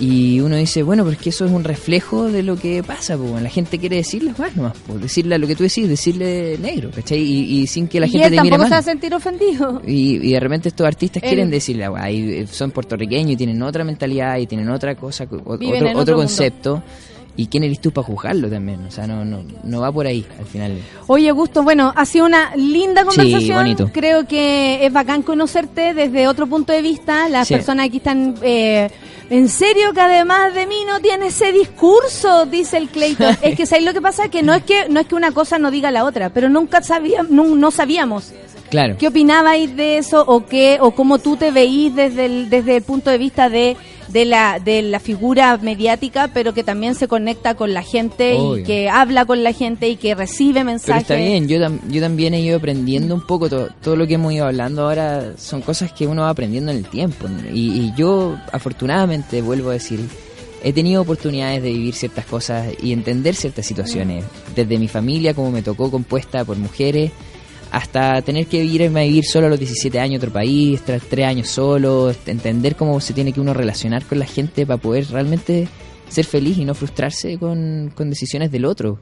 Y 0.00 0.40
uno 0.40 0.56
dice, 0.56 0.82
bueno, 0.82 1.04
pero 1.04 1.12
es 1.14 1.20
que 1.22 1.28
eso 1.28 1.44
es 1.44 1.50
un 1.52 1.62
reflejo 1.62 2.30
de 2.30 2.42
lo 2.42 2.56
que 2.56 2.82
pasa, 2.82 3.18
pues 3.18 3.42
la 3.42 3.50
gente 3.50 3.78
quiere 3.78 3.96
decirle 3.96 4.32
más 4.38 4.56
nomás, 4.56 4.72
pues, 4.86 5.00
decirle 5.02 5.38
lo 5.38 5.46
que 5.46 5.54
tú 5.54 5.62
decís, 5.62 5.88
decirle 5.88 6.56
negro, 6.58 6.90
¿cachai? 6.90 7.20
Y, 7.20 7.60
y 7.60 7.66
sin 7.66 7.86
que 7.86 8.00
la 8.00 8.06
y 8.06 8.10
gente 8.10 8.28
él 8.28 8.34
te 8.36 8.40
mire 8.42 8.50
tampoco 8.56 8.68
se 8.68 8.74
va 8.74 8.78
a 8.78 8.82
sentir 8.82 9.14
ofendido. 9.14 9.82
Y, 9.86 10.16
y 10.26 10.32
de 10.32 10.40
repente 10.40 10.68
estos 10.70 10.86
artistas 10.86 11.22
Él- 11.22 11.28
quieren 11.28 11.50
decirle, 11.50 11.84
"Ah, 11.84 11.92
ahí, 11.96 12.30
eh, 12.32 12.46
son 12.50 12.70
puertorriqueños 12.70 13.32
y 13.32 13.36
tienen 13.36 13.60
otra 13.62 13.84
mentalidad 13.84 14.38
y 14.38 14.46
tienen 14.46 14.70
otra 14.70 14.94
cosa, 14.94 15.24
o- 15.30 15.52
otro 15.52 15.98
otro 15.98 16.16
concepto. 16.16 16.82
¿Y 17.40 17.46
quién 17.46 17.64
eres 17.64 17.80
tú 17.80 17.90
para 17.90 18.06
juzgarlo 18.06 18.50
también? 18.50 18.84
O 18.84 18.90
sea, 18.90 19.06
no, 19.06 19.24
no, 19.24 19.42
no 19.64 19.80
va 19.80 19.90
por 19.90 20.06
ahí 20.06 20.26
al 20.38 20.44
final. 20.44 20.78
Oye, 21.06 21.30
Gusto, 21.32 21.62
bueno, 21.62 21.90
ha 21.96 22.04
sido 22.04 22.26
una 22.26 22.54
linda 22.54 23.02
conversación. 23.04 23.56
bonito. 23.56 23.90
Creo 23.94 24.26
que 24.26 24.84
es 24.84 24.92
bacán 24.92 25.22
conocerte 25.22 25.94
desde 25.94 26.28
otro 26.28 26.46
punto 26.46 26.72
de 26.74 26.82
vista. 26.82 27.30
Las 27.30 27.48
Sí. 27.48 27.54
personas 27.54 27.86
aquí 27.86 27.96
están... 27.96 28.34
eh, 28.42 28.90
en 29.30 29.48
serio 29.48 29.92
que 29.94 30.00
además 30.00 30.52
de 30.54 30.66
mí 30.66 30.74
no 30.86 30.98
tiene 31.00 31.28
ese 31.28 31.50
discurso, 31.52 32.44
dice 32.46 32.76
el 32.76 32.88
Clayton. 32.88 33.36
es 33.42 33.56
que 33.56 33.64
¿sabes 33.64 33.84
lo 33.86 33.92
que 33.94 34.02
pasa? 34.02 34.28
Que 34.28 34.42
no 34.42 34.52
es 34.52 34.64
que 34.64 34.88
no 34.90 35.00
es 35.00 35.06
que 35.06 35.14
una 35.14 35.30
cosa 35.32 35.58
no 35.58 35.70
diga 35.70 35.90
la 35.90 36.04
otra, 36.04 36.28
pero 36.30 36.48
nunca 36.50 36.82
sabíamos, 36.82 37.30
no, 37.30 37.44
no 37.44 37.70
sabíamos 37.70 38.32
Claro. 38.70 38.96
qué 38.98 39.08
opinabais 39.08 39.74
de 39.76 39.98
eso 39.98 40.24
o 40.26 40.44
qué 40.46 40.78
o 40.80 40.90
cómo 40.92 41.18
tú 41.20 41.36
te 41.36 41.52
veís 41.52 41.94
desde 41.94 42.26
el, 42.26 42.50
desde 42.50 42.76
el 42.76 42.82
punto 42.82 43.08
de 43.10 43.18
vista 43.18 43.48
de, 43.48 43.76
de 44.12 44.24
la 44.24 44.58
de 44.58 44.82
la 44.82 45.00
figura 45.00 45.56
mediática, 45.58 46.30
pero 46.32 46.52
que 46.54 46.64
también 46.64 46.94
se 46.94 47.08
conecta 47.08 47.54
con 47.54 47.72
la 47.72 47.82
gente 47.82 48.36
y 48.36 48.62
que 48.64 48.88
habla 48.88 49.24
con 49.24 49.42
la 49.42 49.52
gente 49.52 49.88
y 49.88 49.96
que 49.96 50.14
recibe 50.14 50.54
Pero 50.54 50.64
mensajes. 50.66 51.02
está 51.02 51.14
bien, 51.16 51.48
yo, 51.48 51.58
tam- 51.58 51.80
yo 51.88 52.00
también 52.00 52.34
he 52.34 52.40
ido 52.40 52.56
aprendiendo 52.58 53.14
un 53.14 53.26
poco, 53.26 53.48
todo, 53.48 53.68
todo 53.82 53.96
lo 53.96 54.06
que 54.06 54.14
hemos 54.14 54.32
ido 54.32 54.46
hablando 54.46 54.82
ahora 54.82 55.32
son 55.36 55.62
cosas 55.62 55.92
que 55.92 56.06
uno 56.06 56.22
va 56.22 56.30
aprendiendo 56.30 56.70
en 56.70 56.78
el 56.78 56.84
tiempo. 56.86 57.26
Y, 57.52 57.70
y 57.80 57.92
yo, 57.96 58.36
afortunadamente, 58.52 59.42
vuelvo 59.42 59.70
a 59.70 59.74
decir, 59.74 60.00
he 60.62 60.72
tenido 60.72 61.02
oportunidades 61.02 61.62
de 61.62 61.72
vivir 61.72 61.94
ciertas 61.94 62.26
cosas 62.26 62.68
y 62.82 62.92
entender 62.92 63.34
ciertas 63.34 63.66
situaciones, 63.66 64.24
desde 64.54 64.78
mi 64.78 64.88
familia, 64.88 65.34
como 65.34 65.50
me 65.50 65.62
tocó 65.62 65.90
compuesta 65.90 66.44
por 66.44 66.56
mujeres, 66.56 67.10
hasta 67.70 68.20
tener 68.22 68.46
que 68.46 68.64
irme 68.64 69.00
a 69.00 69.04
vivir 69.04 69.24
solo 69.24 69.46
a 69.46 69.50
los 69.50 69.58
17 69.58 70.00
años 70.00 70.14
a 70.14 70.26
otro 70.26 70.32
país, 70.32 70.82
tras 70.82 71.02
tres 71.02 71.26
años 71.26 71.48
solo, 71.48 72.12
entender 72.26 72.76
cómo 72.76 73.00
se 73.00 73.12
tiene 73.14 73.32
que 73.32 73.40
uno 73.40 73.54
relacionar 73.54 74.04
con 74.04 74.18
la 74.18 74.26
gente 74.26 74.66
para 74.66 74.78
poder 74.78 75.06
realmente 75.10 75.68
ser 76.08 76.24
feliz 76.24 76.58
y 76.58 76.64
no 76.64 76.74
frustrarse 76.74 77.38
con, 77.38 77.92
con 77.94 78.10
decisiones 78.10 78.50
del 78.50 78.64
otro. 78.64 78.98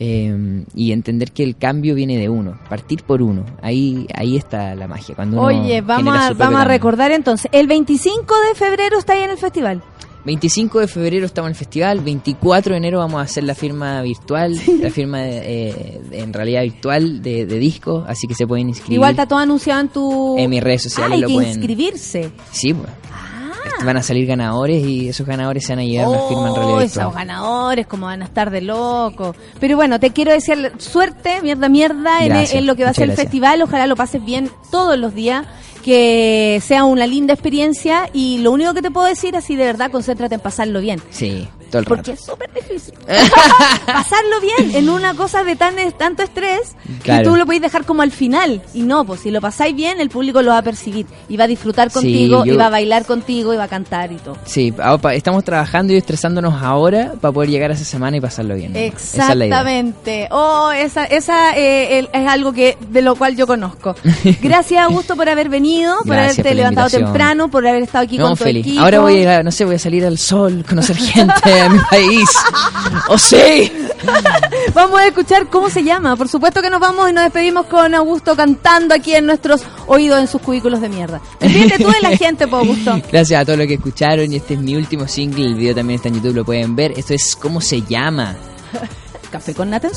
Eh, 0.00 0.64
y 0.74 0.90
entender 0.90 1.30
que 1.30 1.44
el 1.44 1.56
cambio 1.56 1.94
viene 1.94 2.18
de 2.18 2.28
uno, 2.28 2.58
partir 2.68 3.04
por 3.04 3.22
uno. 3.22 3.44
Ahí 3.62 4.08
ahí 4.12 4.36
está 4.36 4.74
la 4.74 4.88
magia. 4.88 5.14
Cuando 5.14 5.36
uno 5.36 5.46
Oye, 5.46 5.82
vamos 5.82 6.16
a, 6.16 6.32
vamos 6.32 6.60
a 6.60 6.64
recordar 6.64 7.12
entonces, 7.12 7.48
el 7.52 7.68
25 7.68 8.34
de 8.48 8.54
febrero 8.56 8.98
está 8.98 9.12
ahí 9.12 9.22
en 9.22 9.30
el 9.30 9.38
festival. 9.38 9.82
25 10.24 10.80
de 10.80 10.88
febrero 10.88 11.26
estamos 11.26 11.48
en 11.48 11.52
el 11.52 11.56
festival, 11.58 12.00
24 12.00 12.72
de 12.72 12.78
enero 12.78 12.98
vamos 12.98 13.20
a 13.20 13.24
hacer 13.24 13.44
la 13.44 13.54
firma 13.54 14.00
virtual, 14.02 14.58
la 14.80 14.90
firma 14.90 15.18
eh, 15.22 16.00
en 16.12 16.32
realidad 16.32 16.62
virtual 16.62 17.20
de, 17.22 17.44
de 17.44 17.58
disco, 17.58 18.04
así 18.08 18.26
que 18.26 18.34
se 18.34 18.46
pueden 18.46 18.68
inscribir. 18.70 18.94
Igual 18.94 19.10
está 19.10 19.26
todo 19.26 19.38
anunciado 19.38 19.80
en 19.82 19.88
tu... 19.88 20.38
En 20.38 20.48
mis 20.48 20.62
redes 20.62 20.84
sociales 20.84 21.12
Ah, 21.12 21.14
hay 21.16 21.20
lo 21.20 21.28
que 21.28 21.34
pueden- 21.34 21.50
inscribirse. 21.50 22.30
Sí, 22.52 22.72
pues. 22.72 22.88
Van 23.84 23.96
a 23.98 24.02
salir 24.02 24.24
ganadores 24.26 24.86
y 24.86 25.08
esos 25.08 25.26
ganadores 25.26 25.66
se 25.66 25.72
van 25.72 25.80
a 25.80 25.84
llevar 25.84 26.08
una 26.08 26.20
firma 26.28 26.48
en 26.48 26.54
realidad 26.54 26.76
Oh, 26.76 26.78
virtual. 26.80 27.04
esos 27.06 27.14
ganadores, 27.14 27.86
como 27.86 28.06
van 28.06 28.22
a 28.22 28.24
estar 28.24 28.50
de 28.50 28.60
loco. 28.62 29.34
Pero 29.60 29.76
bueno, 29.76 30.00
te 30.00 30.10
quiero 30.10 30.32
decir 30.32 30.72
suerte, 30.78 31.42
mierda, 31.42 31.68
mierda, 31.68 32.24
en, 32.24 32.32
en 32.34 32.66
lo 32.66 32.76
que 32.76 32.84
va 32.84 32.90
a 32.90 32.94
ser 32.94 33.10
el 33.10 33.16
festival. 33.16 33.60
Ojalá 33.60 33.86
lo 33.86 33.96
pases 33.96 34.24
bien 34.24 34.48
todos 34.70 34.96
los 34.98 35.14
días, 35.14 35.44
que 35.84 36.60
sea 36.64 36.84
una 36.84 37.06
linda 37.06 37.34
experiencia. 37.34 38.08
Y 38.12 38.38
lo 38.38 38.52
único 38.52 38.72
que 38.72 38.80
te 38.82 38.90
puedo 38.90 39.06
decir, 39.06 39.36
así 39.36 39.54
de 39.54 39.64
verdad, 39.64 39.90
concéntrate 39.90 40.36
en 40.36 40.40
pasarlo 40.40 40.80
bien. 40.80 41.00
Sí, 41.10 41.46
todo 41.74 41.80
el 41.80 41.86
Porque 41.86 42.12
rato. 42.12 42.12
es 42.12 42.24
súper 42.26 42.50
difícil. 42.52 42.94
Pasarlo 43.86 44.40
bien 44.40 44.74
en 44.76 44.88
una 44.88 45.14
cosa 45.14 45.44
de 45.44 45.56
tan 45.56 45.74
tanto 45.98 46.22
estrés 46.22 46.74
Claro. 47.02 47.22
que 47.22 47.28
tú 47.28 47.36
lo 47.36 47.44
podéis 47.46 47.62
dejar 47.62 47.84
como 47.84 48.02
al 48.02 48.10
final. 48.12 48.62
Y 48.72 48.82
no, 48.82 49.04
pues 49.04 49.20
si 49.20 49.30
lo 49.30 49.40
pasáis 49.40 49.74
bien, 49.74 50.00
el 50.00 50.08
público 50.08 50.40
lo 50.42 50.52
va 50.52 50.58
a 50.58 50.62
percibir. 50.62 51.06
Y 51.28 51.36
va 51.36 51.44
a 51.44 51.46
disfrutar 51.46 51.88
Sí, 51.90 51.94
contigo, 51.94 52.44
yo- 52.44 52.54
y 52.54 52.56
va 52.56 52.66
a 52.66 52.70
bailar 52.70 53.04
contigo, 53.04 53.52
y 53.52 53.56
va 53.56 53.64
a 53.64 53.68
cantar 53.68 54.12
y 54.12 54.16
todo. 54.16 54.36
Sí, 54.44 54.72
pa- 54.72 55.14
estamos 55.14 55.44
trabajando 55.44 55.92
y 55.92 55.96
estresándonos 55.96 56.62
ahora 56.62 57.12
para 57.20 57.32
poder 57.32 57.50
llegar 57.50 57.70
a 57.70 57.74
esa 57.74 57.84
semana 57.84 58.16
y 58.16 58.20
pasarlo 58.20 58.54
bien. 58.54 58.72
¿no? 58.72 58.78
Esa 58.78 58.94
es. 58.96 59.14
Exactamente. 59.14 60.28
Oh, 60.30 60.70
esa, 60.72 61.04
esa 61.04 61.56
eh, 61.56 61.98
el- 61.98 62.10
es 62.12 62.26
algo 62.28 62.52
que 62.52 62.76
de 62.88 63.02
lo 63.02 63.16
cual 63.16 63.36
yo 63.36 63.46
conozco. 63.46 63.94
Gracias, 64.42 64.82
Augusto, 64.84 65.16
por 65.16 65.28
haber 65.28 65.48
venido, 65.48 65.96
por 65.98 66.06
Gracias 66.08 66.38
haberte 66.38 66.42
por 66.50 66.56
levantado 66.56 66.86
invitación. 66.86 67.12
temprano, 67.12 67.50
por 67.50 67.66
haber 67.66 67.82
estado 67.82 68.04
aquí 68.04 68.18
No, 68.18 68.28
con 68.28 68.36
tu 68.36 68.44
feliz. 68.44 68.66
equipo. 68.66 68.82
Ahora 68.82 69.00
voy 69.00 69.24
a, 69.26 69.42
no 69.42 69.50
sé, 69.50 69.64
voy 69.64 69.74
a 69.74 69.78
salir 69.78 70.04
al 70.06 70.18
sol, 70.18 70.64
conocer 70.68 70.96
gente 71.14 71.60
a 71.64 71.68
mi 71.68 71.78
país. 71.90 72.28
¡Oh, 73.08 73.18
sí! 73.18 73.72
Vamos 74.74 75.00
a 75.00 75.06
escuchar 75.06 75.48
cómo 75.48 75.70
se 75.70 75.82
llama. 75.82 76.16
Por 76.16 76.28
supuesto 76.28 76.60
que 76.60 76.70
nos 76.70 76.80
vamos 76.80 77.10
y 77.10 77.12
nos 77.12 77.24
despedimos 77.24 77.66
con 77.66 77.94
Augusto 77.94 78.36
cantando 78.36 78.94
aquí 78.94 79.14
en 79.14 79.26
nuestros 79.26 79.62
oídos 79.86 80.20
en 80.20 80.28
sus 80.28 80.40
cubículos 80.40 80.80
de 80.80 80.88
mierda. 80.88 81.20
Despídete 81.40 81.82
tú 81.82 81.90
de 81.90 82.00
la 82.00 82.16
gente, 82.16 82.46
po, 82.46 82.56
Augusto. 82.56 83.00
Gracias 83.12 83.40
a 83.40 83.44
todos 83.44 83.58
los 83.58 83.66
que 83.66 83.74
escucharon 83.74 84.32
y 84.32 84.36
este 84.36 84.54
es 84.54 84.60
mi 84.60 84.76
último 84.76 85.08
single, 85.08 85.46
el 85.46 85.54
video 85.54 85.74
también 85.74 85.96
está 85.96 86.08
en 86.08 86.16
YouTube, 86.16 86.34
lo 86.34 86.44
pueden 86.44 86.76
ver. 86.76 86.92
Esto 86.96 87.14
es 87.14 87.36
¿Cómo 87.36 87.60
se 87.60 87.82
llama? 87.82 88.36
Café 89.30 89.54
con 89.54 89.70
nata 89.70 89.88
en 89.88 89.94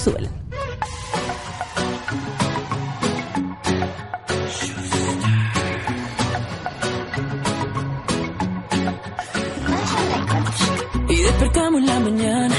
mañana, 12.00 12.56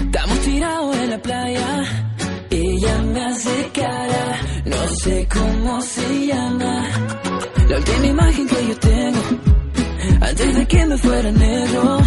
estamos 0.00 0.40
tirados 0.40 0.96
en 0.96 1.10
la 1.10 1.18
playa. 1.18 1.84
Ella 2.50 3.02
me 3.02 3.24
hace 3.24 3.70
no 4.64 4.88
sé 5.02 5.28
cómo 5.32 5.80
se 5.80 6.26
llama. 6.26 6.88
La 7.68 7.76
última 7.76 8.06
imagen 8.06 8.46
que 8.48 8.68
yo 8.68 8.76
tengo, 8.78 9.22
antes 10.20 10.56
de 10.56 10.66
que 10.66 10.86
me 10.86 10.98
fuera 10.98 11.30
negro, 11.32 11.98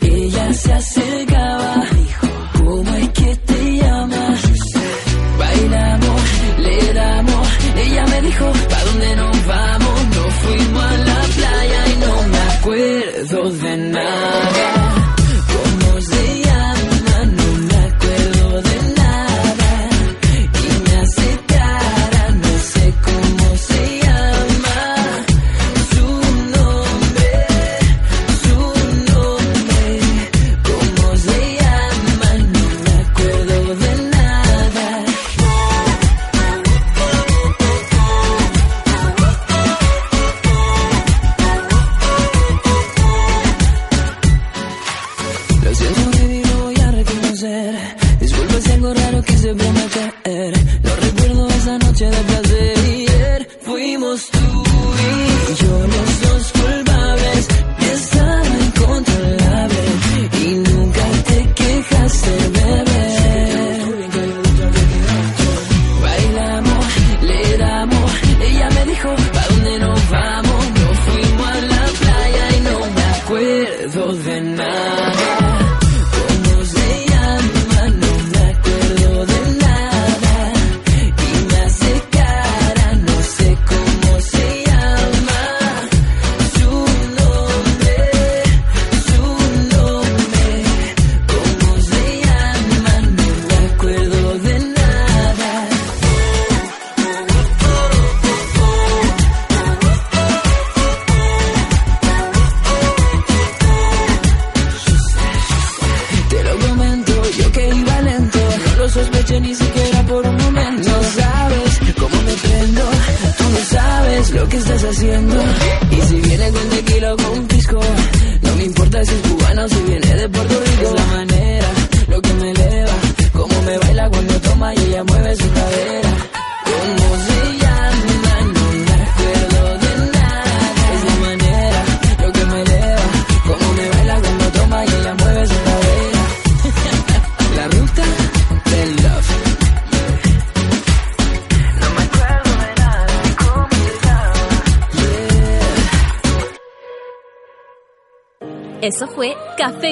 ella 0.00 0.52
se 0.52 0.72
acercaba. 0.72 1.84
Dijo, 1.92 2.26
¿cómo 2.64 2.94
es 2.94 3.08
que 3.10 3.36
te 3.36 3.76
llamas? 3.78 4.42
Bailamos, 5.38 6.22
le 6.58 6.94
damos, 6.94 7.48
ella 7.76 8.04
me 8.06 8.20
dijo, 8.22 8.52
¿pa' 8.70 8.84
dónde 8.84 9.16
nos 9.16 9.46
vamos? 9.46 10.06
Nos 10.16 10.34
fuimos 10.34 10.84
a 10.84 10.96
la 10.96 11.09